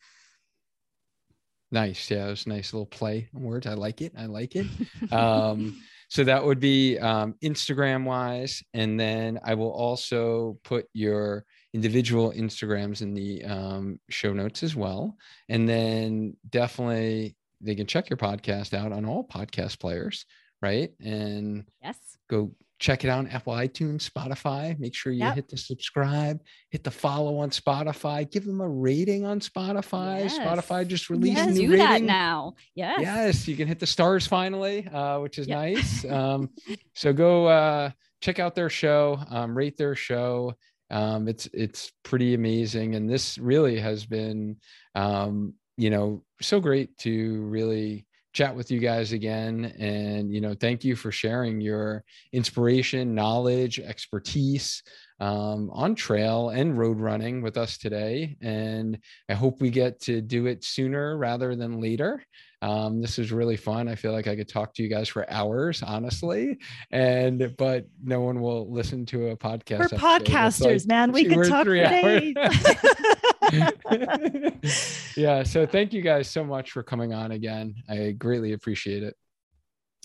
Nice. 1.71 2.11
Yeah, 2.11 2.27
it 2.27 2.31
was 2.31 2.45
a 2.45 2.49
nice 2.49 2.73
little 2.73 2.85
play 2.85 3.29
on 3.33 3.43
words. 3.43 3.65
I 3.65 3.75
like 3.75 4.01
it. 4.01 4.11
I 4.17 4.25
like 4.25 4.57
it. 4.57 4.67
um, 5.13 5.81
so 6.09 6.25
that 6.25 6.43
would 6.43 6.59
be 6.59 6.99
um, 6.99 7.35
Instagram 7.41 8.03
wise. 8.03 8.61
And 8.73 8.99
then 8.99 9.39
I 9.45 9.53
will 9.53 9.71
also 9.71 10.57
put 10.65 10.87
your 10.91 11.45
individual 11.73 12.33
Instagrams 12.33 13.01
in 13.01 13.13
the 13.13 13.45
um, 13.45 14.01
show 14.09 14.33
notes 14.33 14.63
as 14.63 14.75
well. 14.75 15.15
And 15.47 15.69
then 15.69 16.35
definitely 16.49 17.37
they 17.61 17.75
can 17.75 17.87
check 17.87 18.09
your 18.09 18.17
podcast 18.17 18.73
out 18.73 18.91
on 18.91 19.05
all 19.05 19.27
podcast 19.27 19.79
players, 19.79 20.25
right? 20.61 20.91
And 20.99 21.65
yes, 21.81 21.97
go 22.29 22.51
check 22.81 23.05
it 23.05 23.09
out 23.09 23.19
on 23.19 23.27
Apple 23.27 23.53
iTunes, 23.53 24.09
Spotify. 24.09 24.77
Make 24.79 24.95
sure 24.95 25.13
you 25.13 25.19
yep. 25.19 25.35
hit 25.35 25.47
the 25.47 25.55
subscribe, 25.55 26.41
hit 26.71 26.83
the 26.83 26.91
follow 26.91 27.37
on 27.37 27.51
Spotify, 27.51 28.29
give 28.29 28.43
them 28.43 28.59
a 28.59 28.67
rating 28.67 29.23
on 29.23 29.39
Spotify. 29.39 30.23
Yes. 30.23 30.39
Spotify 30.39 30.85
just 30.87 31.09
released 31.09 31.37
yes, 31.37 31.55
new 31.55 31.67
do 31.67 31.71
rating. 31.73 31.77
that 31.77 32.01
now. 32.01 32.55
Yes. 32.73 32.99
Yes, 32.99 33.47
you 33.47 33.55
can 33.55 33.67
hit 33.67 33.79
the 33.79 33.85
stars 33.85 34.25
finally, 34.25 34.87
uh, 34.87 35.19
which 35.19 35.37
is 35.37 35.47
yep. 35.47 35.57
nice. 35.57 36.05
Um, 36.11 36.49
so 36.93 37.13
go 37.13 37.45
uh, 37.45 37.91
check 38.21 38.39
out 38.39 38.53
their 38.55 38.69
show, 38.69 39.19
um, 39.29 39.55
rate 39.55 39.77
their 39.77 39.95
show. 39.95 40.55
Um, 40.89 41.27
it's 41.27 41.47
it's 41.53 41.91
pretty 42.03 42.33
amazing, 42.33 42.95
and 42.95 43.09
this 43.09 43.37
really 43.37 43.79
has 43.79 44.05
been 44.05 44.57
um, 44.93 45.53
you 45.77 45.89
know, 45.89 46.23
so 46.41 46.59
great 46.59 46.97
to 46.99 47.41
really 47.43 48.05
chat 48.33 48.55
with 48.55 48.71
you 48.71 48.79
guys 48.79 49.11
again. 49.11 49.73
And, 49.77 50.33
you 50.33 50.41
know, 50.41 50.53
thank 50.53 50.83
you 50.83 50.95
for 50.95 51.11
sharing 51.11 51.59
your 51.59 52.03
inspiration, 52.31 53.13
knowledge, 53.13 53.79
expertise 53.79 54.83
um, 55.19 55.69
on 55.73 55.95
trail 55.95 56.49
and 56.49 56.77
road 56.77 56.99
running 56.99 57.41
with 57.41 57.57
us 57.57 57.77
today. 57.77 58.37
And 58.41 58.99
I 59.29 59.33
hope 59.33 59.61
we 59.61 59.69
get 59.69 59.99
to 60.01 60.21
do 60.21 60.47
it 60.47 60.63
sooner 60.63 61.17
rather 61.17 61.55
than 61.55 61.81
later. 61.81 62.23
Um, 62.63 63.01
this 63.01 63.17
was 63.17 63.31
really 63.31 63.57
fun. 63.57 63.87
I 63.87 63.95
feel 63.95 64.11
like 64.11 64.27
I 64.27 64.35
could 64.35 64.47
talk 64.47 64.73
to 64.75 64.83
you 64.83 64.89
guys 64.89 65.09
for 65.09 65.29
hours, 65.29 65.81
honestly. 65.81 66.59
And 66.91 67.55
but 67.57 67.87
no 68.03 68.21
one 68.21 68.39
will 68.39 68.71
listen 68.71 69.05
to 69.07 69.29
a 69.29 69.37
podcast. 69.37 69.79
We're 69.91 69.97
podcasters, 69.97 70.81
like 70.81 70.87
man. 70.87 71.11
We 71.11 71.25
could 71.25 71.47
talk 71.47 71.65
for 71.65 71.75
days. 71.75 72.35
yeah. 75.17 75.43
So 75.43 75.65
thank 75.65 75.93
you 75.93 76.01
guys 76.01 76.29
so 76.29 76.43
much 76.43 76.71
for 76.71 76.83
coming 76.83 77.13
on 77.13 77.31
again. 77.31 77.75
I 77.89 78.11
greatly 78.11 78.53
appreciate 78.53 79.03
it. 79.03 79.15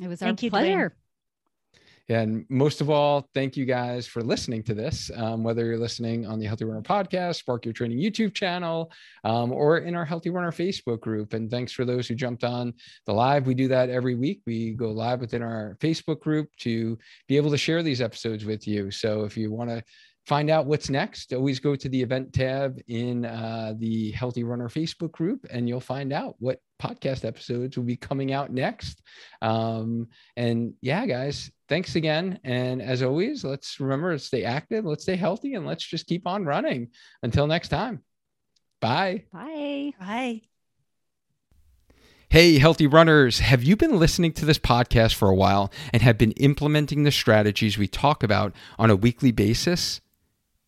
It 0.03 0.09
was 0.09 0.21
thank 0.21 0.43
our 0.43 0.51
pleasure. 0.51 0.97
And 2.09 2.45
most 2.49 2.81
of 2.81 2.89
all, 2.89 3.29
thank 3.35 3.57
you 3.57 3.65
guys 3.65 4.07
for 4.07 4.23
listening 4.23 4.63
to 4.65 4.75
this. 4.75 5.11
Um, 5.17 5.43
whether 5.43 5.65
you're 5.65 5.79
listening 5.79 6.25
on 6.25 6.39
the 6.39 6.47
Healthy 6.47 6.65
Runner 6.65 6.83
podcast, 6.83 7.37
Spark 7.37 7.65
Your 7.65 7.73
Training 7.73 7.99
YouTube 7.99 8.33
channel, 8.33 8.93
um, 9.25 9.53
or 9.53 9.79
in 9.79 9.97
our 9.97 10.05
Healthy 10.05 10.31
Runner 10.31 10.53
Facebook 10.53 11.01
group. 11.01 11.33
And 11.33 11.51
thanks 11.51 11.73
for 11.73 11.85
those 11.85 12.07
who 12.07 12.15
jumped 12.15 12.45
on 12.45 12.75
the 13.07 13.13
live. 13.13 13.47
We 13.47 13.55
do 13.55 13.67
that 13.69 13.91
every 13.91 14.15
week. 14.15 14.43
We 14.47 14.73
go 14.73 14.93
live 14.93 15.21
within 15.21 15.43
our 15.43 15.77
Facebook 15.81 16.21
group 16.21 16.49
to 16.59 16.97
be 17.27 17.37
able 17.37 17.51
to 17.51 17.59
share 17.59 17.83
these 17.83 18.01
episodes 18.01 18.45
with 18.45 18.69
you. 18.69 18.93
So 18.93 19.25
if 19.25 19.37
you 19.37 19.51
want 19.51 19.71
to 19.71 19.83
find 20.27 20.51
out 20.51 20.67
what's 20.67 20.91
next, 20.91 21.33
always 21.33 21.61
go 21.61 21.77
to 21.77 21.89
the 21.89 22.03
event 22.03 22.33
tab 22.33 22.81
in 22.89 23.25
uh, 23.25 23.75
the 23.79 24.11
Healthy 24.11 24.43
Runner 24.43 24.69
Facebook 24.69 25.13
group 25.13 25.47
and 25.51 25.69
you'll 25.69 25.81
find 25.81 26.13
out 26.13 26.35
what 26.41 26.61
podcast 26.83 27.25
episodes 27.25 27.77
will 27.77 27.85
be 27.85 27.97
coming 27.97 28.33
out 28.33 28.53
next. 28.53 29.03
Um, 29.41 30.09
and 30.37 30.75
yeah, 30.81 31.07
guys, 31.07 31.51
thanks 31.69 31.95
again. 31.95 32.41
And 32.43 32.83
as 32.83 33.03
always, 33.03 33.45
let's 33.45 33.79
remember 33.79 34.13
to 34.13 34.19
stay 34.19 34.43
active, 34.43 34.85
let's 34.85 35.05
stay 35.05 35.17
healthy, 35.17 35.55
and 35.55 35.65
let's 35.65 35.87
just 35.87 36.07
keep 36.07 36.27
on 36.27 36.45
running. 36.45 36.89
Until 37.23 37.47
next 37.47 37.69
time, 37.69 38.03
bye. 38.81 39.23
Bye. 39.33 39.93
Bye. 39.99 40.43
Hey, 42.29 42.59
healthy 42.59 42.89
runners, 42.89 43.39
have 43.39 43.63
you 43.63 43.77
been 43.77 44.01
listening 44.01 44.33
to 44.33 44.45
this 44.45 44.59
podcast 44.59 45.15
for 45.15 45.29
a 45.29 45.35
while 45.35 45.73
and 45.93 46.03
have 46.03 46.19
been 46.19 46.33
implementing 46.33 47.05
the 47.05 47.13
strategies 47.13 47.79
we 47.79 47.87
talk 47.87 48.25
about 48.25 48.53
on 48.77 48.91
a 48.91 48.97
weekly 48.97 49.31
basis? 49.31 50.01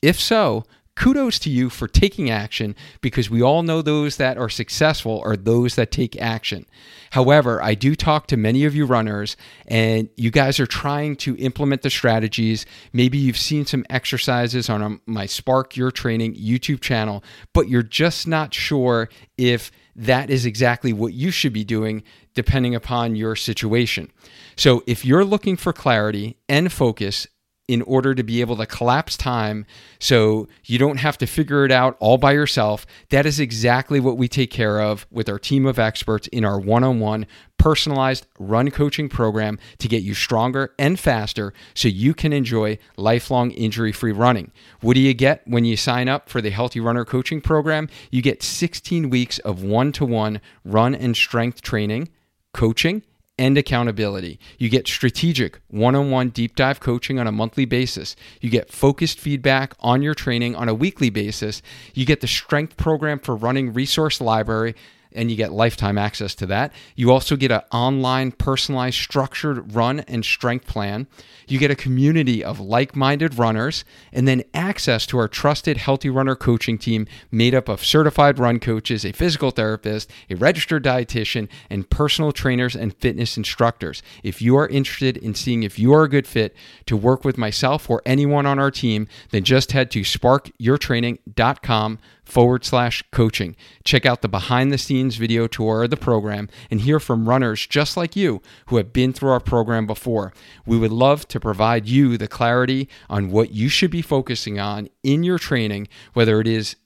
If 0.03 0.19
so, 0.19 0.65
kudos 0.99 1.39
to 1.39 1.51
you 1.51 1.71
for 1.71 1.87
taking 1.87 2.29
action 2.29 2.75
because 3.01 3.31
we 3.31 3.41
all 3.41 3.63
know 3.63 3.81
those 3.81 4.17
that 4.17 4.37
are 4.37 4.49
successful 4.49 5.23
are 5.25 5.37
those 5.37 5.77
that 5.77 5.93
take 5.93 6.21
action. 6.21 6.67
However, 7.13 7.63
I 7.63 7.75
do 7.75 7.95
talk 7.95 8.27
to 8.29 8.37
many 8.37 8.65
of 8.65 8.75
you 8.75 8.85
runners 8.85 9.37
and 9.69 10.09
you 10.17 10.33
guys 10.33 10.59
are 10.59 10.67
trying 10.67 11.15
to 11.17 11.37
implement 11.37 11.83
the 11.83 11.91
strategies. 11.91 12.67
Maybe 12.93 13.17
you've 13.17 13.39
seen 13.39 13.65
some 13.65 13.85
exercises 13.89 14.69
on 14.69 14.83
um, 14.83 15.01
my 15.07 15.27
Spark 15.27 15.77
Your 15.77 15.93
Training 15.93 16.35
YouTube 16.35 16.81
channel, 16.81 17.23
but 17.53 17.69
you're 17.69 17.83
just 17.85 18.27
not 18.27 18.53
sure 18.53 19.09
if 19.37 19.71
that 19.95 20.31
is 20.31 20.47
exactly 20.47 20.93
what 20.93 21.13
you 21.13 21.31
should 21.31 21.53
be 21.53 21.65
doing 21.65 22.03
depending 22.35 22.75
upon 22.75 23.15
your 23.15 23.37
situation. 23.37 24.11
So, 24.57 24.83
if 24.87 25.05
you're 25.05 25.25
looking 25.25 25.57
for 25.57 25.73
clarity 25.73 26.37
and 26.49 26.73
focus 26.73 27.27
in 27.69 27.83
order 27.83 28.15
to 28.15 28.23
be 28.23 28.41
able 28.41 28.57
to 28.57 28.67
collapse 28.67 29.17
time 29.17 29.67
so 30.01 30.49
you 30.65 30.79
don't 30.79 30.97
have 30.97 31.19
to 31.19 31.27
figure 31.27 31.65
it 31.67 31.71
out 31.71 31.97
all 32.01 32.17
by 32.17 32.33
yourself. 32.33 32.87
That 33.11 33.27
is 33.27 33.39
exactly 33.39 34.01
what 34.01 34.17
we 34.17 34.27
take 34.27 34.51
care 34.51 34.81
of 34.81 35.07
with 35.11 35.29
our 35.29 35.39
team 35.39 35.67
of 35.67 35.79
experts 35.79 36.27
in 36.29 36.45
our 36.45 36.59
one 36.59 36.83
on 36.83 36.99
one 36.99 37.27
personalized 37.59 38.27
run 38.39 38.71
coaching 38.71 39.09
program 39.09 39.59
to 39.79 39.89
get 39.89 40.03
you 40.03 40.15
stronger 40.15 40.73
and 40.79 40.99
faster 40.99 41.53
so 41.75 41.89
you 41.89 42.15
can 42.15 42.33
enjoy 42.33 42.79
lifelong 42.97 43.51
injury 43.51 43.93
free 43.93 44.13
running. 44.13 44.51
What 44.81 44.95
do 44.95 45.01
you 45.01 45.13
get 45.13 45.43
when 45.47 45.65
you 45.65 45.77
sign 45.77 46.09
up 46.09 46.29
for 46.29 46.41
the 46.41 46.51
Healthy 46.51 46.81
Runner 46.81 47.05
Coaching 47.05 47.41
Program? 47.41 47.89
You 48.11 48.23
get 48.23 48.43
16 48.43 49.11
weeks 49.11 49.39
of 49.41 49.63
one 49.63 49.93
to 49.93 50.07
one 50.07 50.41
run 50.65 50.95
and 50.95 51.17
strength 51.17 51.61
training, 51.61 52.09
coaching, 52.55 53.03
and 53.39 53.57
accountability. 53.57 54.39
You 54.59 54.69
get 54.69 54.89
strategic 54.89 55.61
one 55.69 55.95
on 55.95 56.11
one 56.11 56.31
deep 56.31 56.57
dive 56.57 56.81
coaching 56.81 57.19
on 57.19 57.27
a 57.27 57.33
monthly 57.33 57.65
basis. 57.65 58.17
You 58.41 58.51
get 58.51 58.71
focused 58.71 59.21
feedback 59.21 59.75
on 59.81 60.03
your 60.03 60.15
training 60.15 60.57
on 60.57 60.69
a 60.69 60.75
weekly 60.75 61.11
basis. 61.11 61.63
You 61.95 62.05
get 62.05 62.21
the 62.21 62.27
strength 62.27 62.77
program 62.77 63.19
for 63.19 63.37
running 63.37 63.73
resource 63.73 64.21
library 64.21 64.75
and 65.13 65.31
you 65.31 65.37
get 65.37 65.53
lifetime 65.53 65.99
access 65.99 66.35
to 66.37 66.47
that. 66.47 66.73
You 66.97 67.11
also 67.11 67.37
get 67.37 67.51
an 67.51 67.63
online, 67.73 68.33
personalized, 68.33 68.97
structured 68.97 69.75
run 69.75 70.01
and 70.01 70.25
strength 70.25 70.67
plan. 70.67 71.07
You 71.47 71.59
get 71.59 71.71
a 71.71 71.77
community 71.77 72.45
of 72.45 72.61
like 72.61 72.95
minded 72.95 73.39
runners, 73.39 73.85
and 74.13 74.29
then 74.29 74.45
access 74.53 75.07
to 75.07 75.19
our 75.19 75.29
trusted 75.29 75.79
Healthy 75.79 76.11
Runner 76.11 76.37
coaching 76.37 76.79
team 76.79 77.07
made 77.31 77.55
up 77.55 77.69
of 77.69 77.85
certified 77.85 78.39
run 78.39 78.61
coaches, 78.61 79.05
a 79.05 79.13
physical 79.13 79.51
therapist, 79.51 80.11
a 80.29 80.35
registered 80.35 80.85
dietitian, 80.85 81.49
and 81.71 81.89
personal 81.89 82.33
trainers 82.33 82.77
and 82.77 82.95
fitness 82.95 83.37
instructors. 83.37 84.03
If 84.23 84.43
you 84.43 84.57
are 84.57 84.69
interested 84.69 85.17
in 85.17 85.35
seeing 85.35 85.63
if 85.63 85.79
you 85.79 85.93
are 85.95 86.05
a 86.05 86.09
good 86.09 86.27
fit 86.27 86.55
to 86.87 86.97
work 86.97 87.25
with 87.25 87.39
myself 87.39 87.89
or 87.89 88.03
anyone 88.05 88.45
on 88.47 88.59
our 88.59 88.71
team, 88.71 89.09
then 89.31 89.45
just 89.45 89.73
head 89.73 89.91
to 89.93 90.01
sparkyourtraining.com 90.03 91.99
forward 92.29 92.65
slash 92.65 93.03
coaching. 93.11 93.57
Check 93.85 94.05
out 94.05 94.23
the 94.23 94.29
behind 94.29 94.71
the 94.71 94.79
scenes 94.79 95.17
video 95.17 95.47
tour 95.47 95.85
of 95.85 95.91
the 95.91 95.97
program 95.97 96.49
and 96.71 96.83
hear 96.83 97.01
from 97.01 97.29
runners 97.29 97.67
just 97.67 97.97
like 97.97 98.15
you 98.15 98.43
who 98.67 98.77
have 98.77 98.93
been 98.93 99.13
through 99.13 99.31
our 99.31 99.41
program 99.41 99.87
before. 99.87 100.33
We 100.67 100.79
would 100.79 100.93
love 100.93 101.27
to 101.29 101.41
provide 101.41 101.89
you 101.89 102.17
the 102.17 102.29
clarity 102.29 102.89
on 103.09 103.31
what 103.31 103.51
you 103.51 103.69
should 103.69 103.91
be 103.91 104.03
focusing 104.03 104.59
on 104.59 104.89
in 105.03 105.23
your 105.23 105.39
training, 105.39 105.89
whether 106.13 106.41
it 106.41 106.47
is 106.47 106.77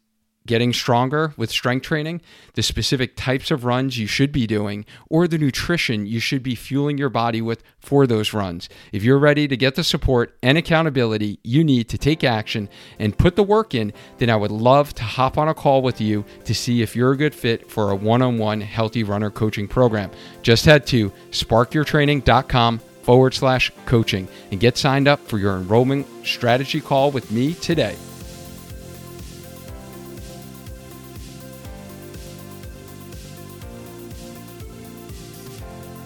getting 0.46 0.72
stronger 0.72 1.32
with 1.36 1.50
strength 1.50 1.84
training, 1.84 2.20
the 2.54 2.62
specific 2.62 3.16
types 3.16 3.50
of 3.50 3.64
runs 3.64 3.98
you 3.98 4.06
should 4.06 4.32
be 4.32 4.46
doing, 4.46 4.84
or 5.08 5.28
the 5.28 5.38
nutrition 5.38 6.06
you 6.06 6.20
should 6.20 6.42
be 6.42 6.54
fueling 6.54 6.98
your 6.98 7.08
body 7.08 7.40
with 7.40 7.62
for 7.80 8.06
those 8.06 8.32
runs. 8.32 8.68
If 8.92 9.02
you're 9.02 9.18
ready 9.18 9.48
to 9.48 9.56
get 9.56 9.74
the 9.74 9.84
support 9.84 10.36
and 10.42 10.58
accountability 10.58 11.38
you 11.42 11.64
need 11.64 11.88
to 11.90 11.98
take 11.98 12.24
action 12.24 12.68
and 12.98 13.16
put 13.16 13.36
the 13.36 13.42
work 13.42 13.74
in, 13.74 13.92
then 14.18 14.30
I 14.30 14.36
would 14.36 14.50
love 14.50 14.94
to 14.94 15.02
hop 15.02 15.38
on 15.38 15.48
a 15.48 15.54
call 15.54 15.82
with 15.82 16.00
you 16.00 16.24
to 16.44 16.54
see 16.54 16.82
if 16.82 16.96
you're 16.96 17.12
a 17.12 17.16
good 17.16 17.34
fit 17.34 17.70
for 17.70 17.90
a 17.90 17.96
one 17.96 18.22
on 18.22 18.38
one 18.38 18.60
healthy 18.60 19.02
runner 19.04 19.30
coaching 19.30 19.68
program. 19.68 20.10
Just 20.42 20.64
head 20.64 20.86
to 20.88 21.10
sparkyourtraining.com 21.30 22.80
forward 23.02 23.34
slash 23.34 23.72
coaching 23.86 24.28
and 24.50 24.60
get 24.60 24.76
signed 24.76 25.08
up 25.08 25.20
for 25.26 25.38
your 25.38 25.56
enrollment 25.56 26.06
strategy 26.24 26.80
call 26.80 27.10
with 27.10 27.30
me 27.30 27.54
today. 27.54 27.96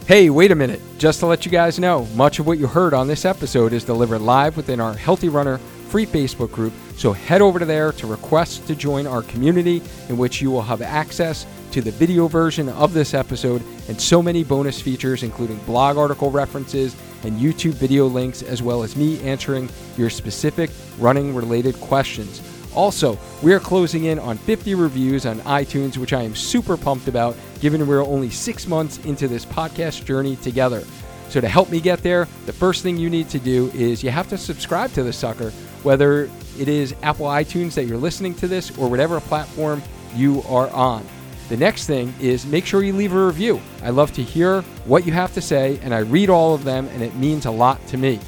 Hey, 0.07 0.31
wait 0.31 0.53
a 0.53 0.55
minute. 0.55 0.81
Just 0.99 1.19
to 1.19 1.27
let 1.27 1.45
you 1.45 1.51
guys 1.51 1.81
know, 1.81 2.07
much 2.15 2.39
of 2.39 2.47
what 2.47 2.59
you 2.59 2.69
heard 2.69 2.95
on 2.95 3.09
this 3.09 3.25
episode 3.25 3.73
is 3.73 3.83
delivered 3.83 4.21
live 4.21 4.57
within 4.57 4.81
our 4.81 4.95
Healthy 4.95 5.31
Runner 5.31 5.59
free 5.89 6.07
Facebook 6.07 6.53
group. 6.53 6.73
So 6.97 7.13
head 7.13 7.43
over 7.43 7.59
to 7.59 7.65
there 7.65 7.91
to 7.91 8.07
request 8.07 8.69
to 8.69 8.77
join 8.77 9.09
our 9.09 9.23
community, 9.23 9.83
in 10.09 10.17
which 10.17 10.41
you 10.41 10.53
will 10.53 10.63
have 10.63 10.81
access 10.81 11.45
to 11.73 11.81
the 11.81 11.91
video 11.91 12.29
version 12.29 12.69
of 12.69 12.93
this 12.93 13.15
episode 13.15 13.65
and 13.89 14.01
so 14.01 14.23
many 14.23 14.45
bonus 14.45 14.81
features, 14.81 15.25
including 15.25 15.57
blog 15.65 15.97
article 15.97 16.31
references 16.31 16.95
and 17.25 17.41
YouTube 17.41 17.73
video 17.73 18.07
links, 18.07 18.43
as 18.43 18.63
well 18.63 18.85
as 18.85 18.95
me 18.95 19.21
answering 19.23 19.69
your 19.97 20.09
specific 20.09 20.71
running 21.01 21.35
related 21.35 21.75
questions. 21.81 22.41
Also, 22.77 23.19
we 23.43 23.55
are 23.55 23.59
closing 23.59 24.05
in 24.05 24.19
on 24.19 24.37
50 24.37 24.75
reviews 24.75 25.25
on 25.25 25.41
iTunes, 25.41 25.97
which 25.97 26.13
I 26.13 26.23
am 26.23 26.37
super 26.37 26.77
pumped 26.77 27.09
about, 27.09 27.35
given 27.61 27.87
we're 27.87 28.05
only 28.05 28.29
six 28.29 28.67
months 28.69 28.99
into 28.99 29.27
this 29.27 29.47
podcast 29.47 30.05
journey 30.05 30.37
together. 30.37 30.85
So, 31.31 31.41
to 31.41 31.49
help 31.49 31.71
me 31.71 31.81
get 31.81 32.03
there, 32.03 32.29
the 32.45 32.53
first 32.53 32.83
thing 32.83 32.99
you 32.99 33.11
need 33.11 33.31
to 33.31 33.39
do 33.39 33.71
is 33.75 34.05
you 34.05 34.11
have 34.11 34.29
to 34.29 34.39
subscribe 34.39 34.93
to 34.93 35.03
the 35.03 35.13
sucker, 35.13 35.51
whether 35.83 36.31
it 36.59 36.69
is 36.69 36.95
Apple 37.03 37.27
iTunes 37.27 37.75
that 37.75 37.87
you're 37.87 37.97
listening 37.97 38.35
to 38.37 38.47
this 38.47 38.77
or 38.79 38.89
whatever 38.89 39.21
platform 39.21 39.83
you 40.15 40.43
are 40.49 40.69
on. 40.71 41.05
The 41.49 41.57
next 41.57 41.87
thing 41.87 42.13
is 42.21 42.45
make 42.45 42.67
sure 42.67 42.83
you 42.83 42.93
leave 42.93 43.15
a 43.15 43.27
review. 43.27 43.61
I 43.83 43.91
love 43.91 44.13
to 44.13 44.23
hear 44.23 44.63
what 44.85 45.07
you 45.07 45.13
have 45.13 45.33
to 45.35 45.41
say, 45.41 45.79
and 45.83 45.95
I 45.95 46.01
read 46.01 46.29
all 46.29 46.55
of 46.55 46.65
them, 46.65 46.89
and 46.89 47.03
it 47.03 47.15
means 47.15 47.47
a 47.47 47.51
lot 47.51 47.85
to 47.89 47.97
me. 47.97 48.21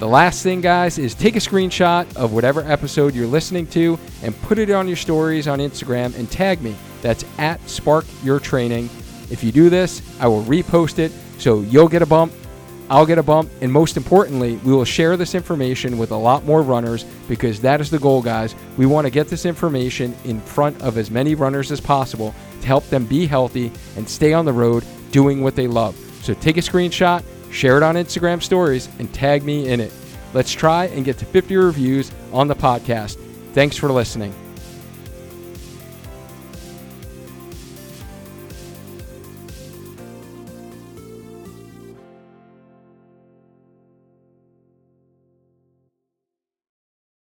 The 0.00 0.08
last 0.08 0.42
thing, 0.42 0.62
guys, 0.62 0.96
is 0.96 1.14
take 1.14 1.36
a 1.36 1.40
screenshot 1.40 2.16
of 2.16 2.32
whatever 2.32 2.62
episode 2.62 3.14
you're 3.14 3.26
listening 3.26 3.66
to 3.66 3.98
and 4.22 4.34
put 4.40 4.56
it 4.56 4.70
on 4.70 4.88
your 4.88 4.96
stories 4.96 5.46
on 5.46 5.58
Instagram 5.58 6.18
and 6.18 6.30
tag 6.30 6.62
me. 6.62 6.74
That's 7.02 7.22
at 7.36 7.60
Spark 7.68 8.06
Your 8.24 8.40
Training. 8.40 8.88
If 9.30 9.44
you 9.44 9.52
do 9.52 9.68
this, 9.68 10.00
I 10.18 10.26
will 10.26 10.42
repost 10.44 10.98
it 10.98 11.12
so 11.36 11.60
you'll 11.60 11.86
get 11.86 12.00
a 12.00 12.06
bump, 12.06 12.32
I'll 12.88 13.04
get 13.04 13.18
a 13.18 13.22
bump, 13.22 13.50
and 13.60 13.70
most 13.70 13.98
importantly, 13.98 14.56
we 14.64 14.72
will 14.72 14.86
share 14.86 15.18
this 15.18 15.34
information 15.34 15.98
with 15.98 16.12
a 16.12 16.16
lot 16.16 16.46
more 16.46 16.62
runners 16.62 17.04
because 17.28 17.60
that 17.60 17.82
is 17.82 17.90
the 17.90 17.98
goal, 17.98 18.22
guys. 18.22 18.54
We 18.78 18.86
want 18.86 19.04
to 19.06 19.10
get 19.10 19.28
this 19.28 19.44
information 19.44 20.16
in 20.24 20.40
front 20.40 20.80
of 20.80 20.96
as 20.96 21.10
many 21.10 21.34
runners 21.34 21.70
as 21.70 21.78
possible 21.78 22.34
to 22.62 22.66
help 22.66 22.86
them 22.86 23.04
be 23.04 23.26
healthy 23.26 23.70
and 23.98 24.08
stay 24.08 24.32
on 24.32 24.46
the 24.46 24.52
road 24.54 24.82
doing 25.10 25.42
what 25.42 25.56
they 25.56 25.66
love. 25.66 25.94
So 26.22 26.32
take 26.32 26.56
a 26.56 26.62
screenshot, 26.62 27.22
share 27.50 27.76
it 27.76 27.82
on 27.82 27.94
Instagram 27.94 28.42
stories, 28.42 28.88
and 28.98 29.12
tag 29.12 29.42
me 29.42 29.68
in 29.68 29.80
it. 29.80 29.92
Let's 30.32 30.52
try 30.52 30.86
and 30.86 31.04
get 31.04 31.18
to 31.18 31.24
50 31.24 31.56
reviews 31.56 32.12
on 32.32 32.48
the 32.48 32.54
podcast. 32.54 33.18
Thanks 33.52 33.76
for 33.76 33.90
listening. 33.90 34.34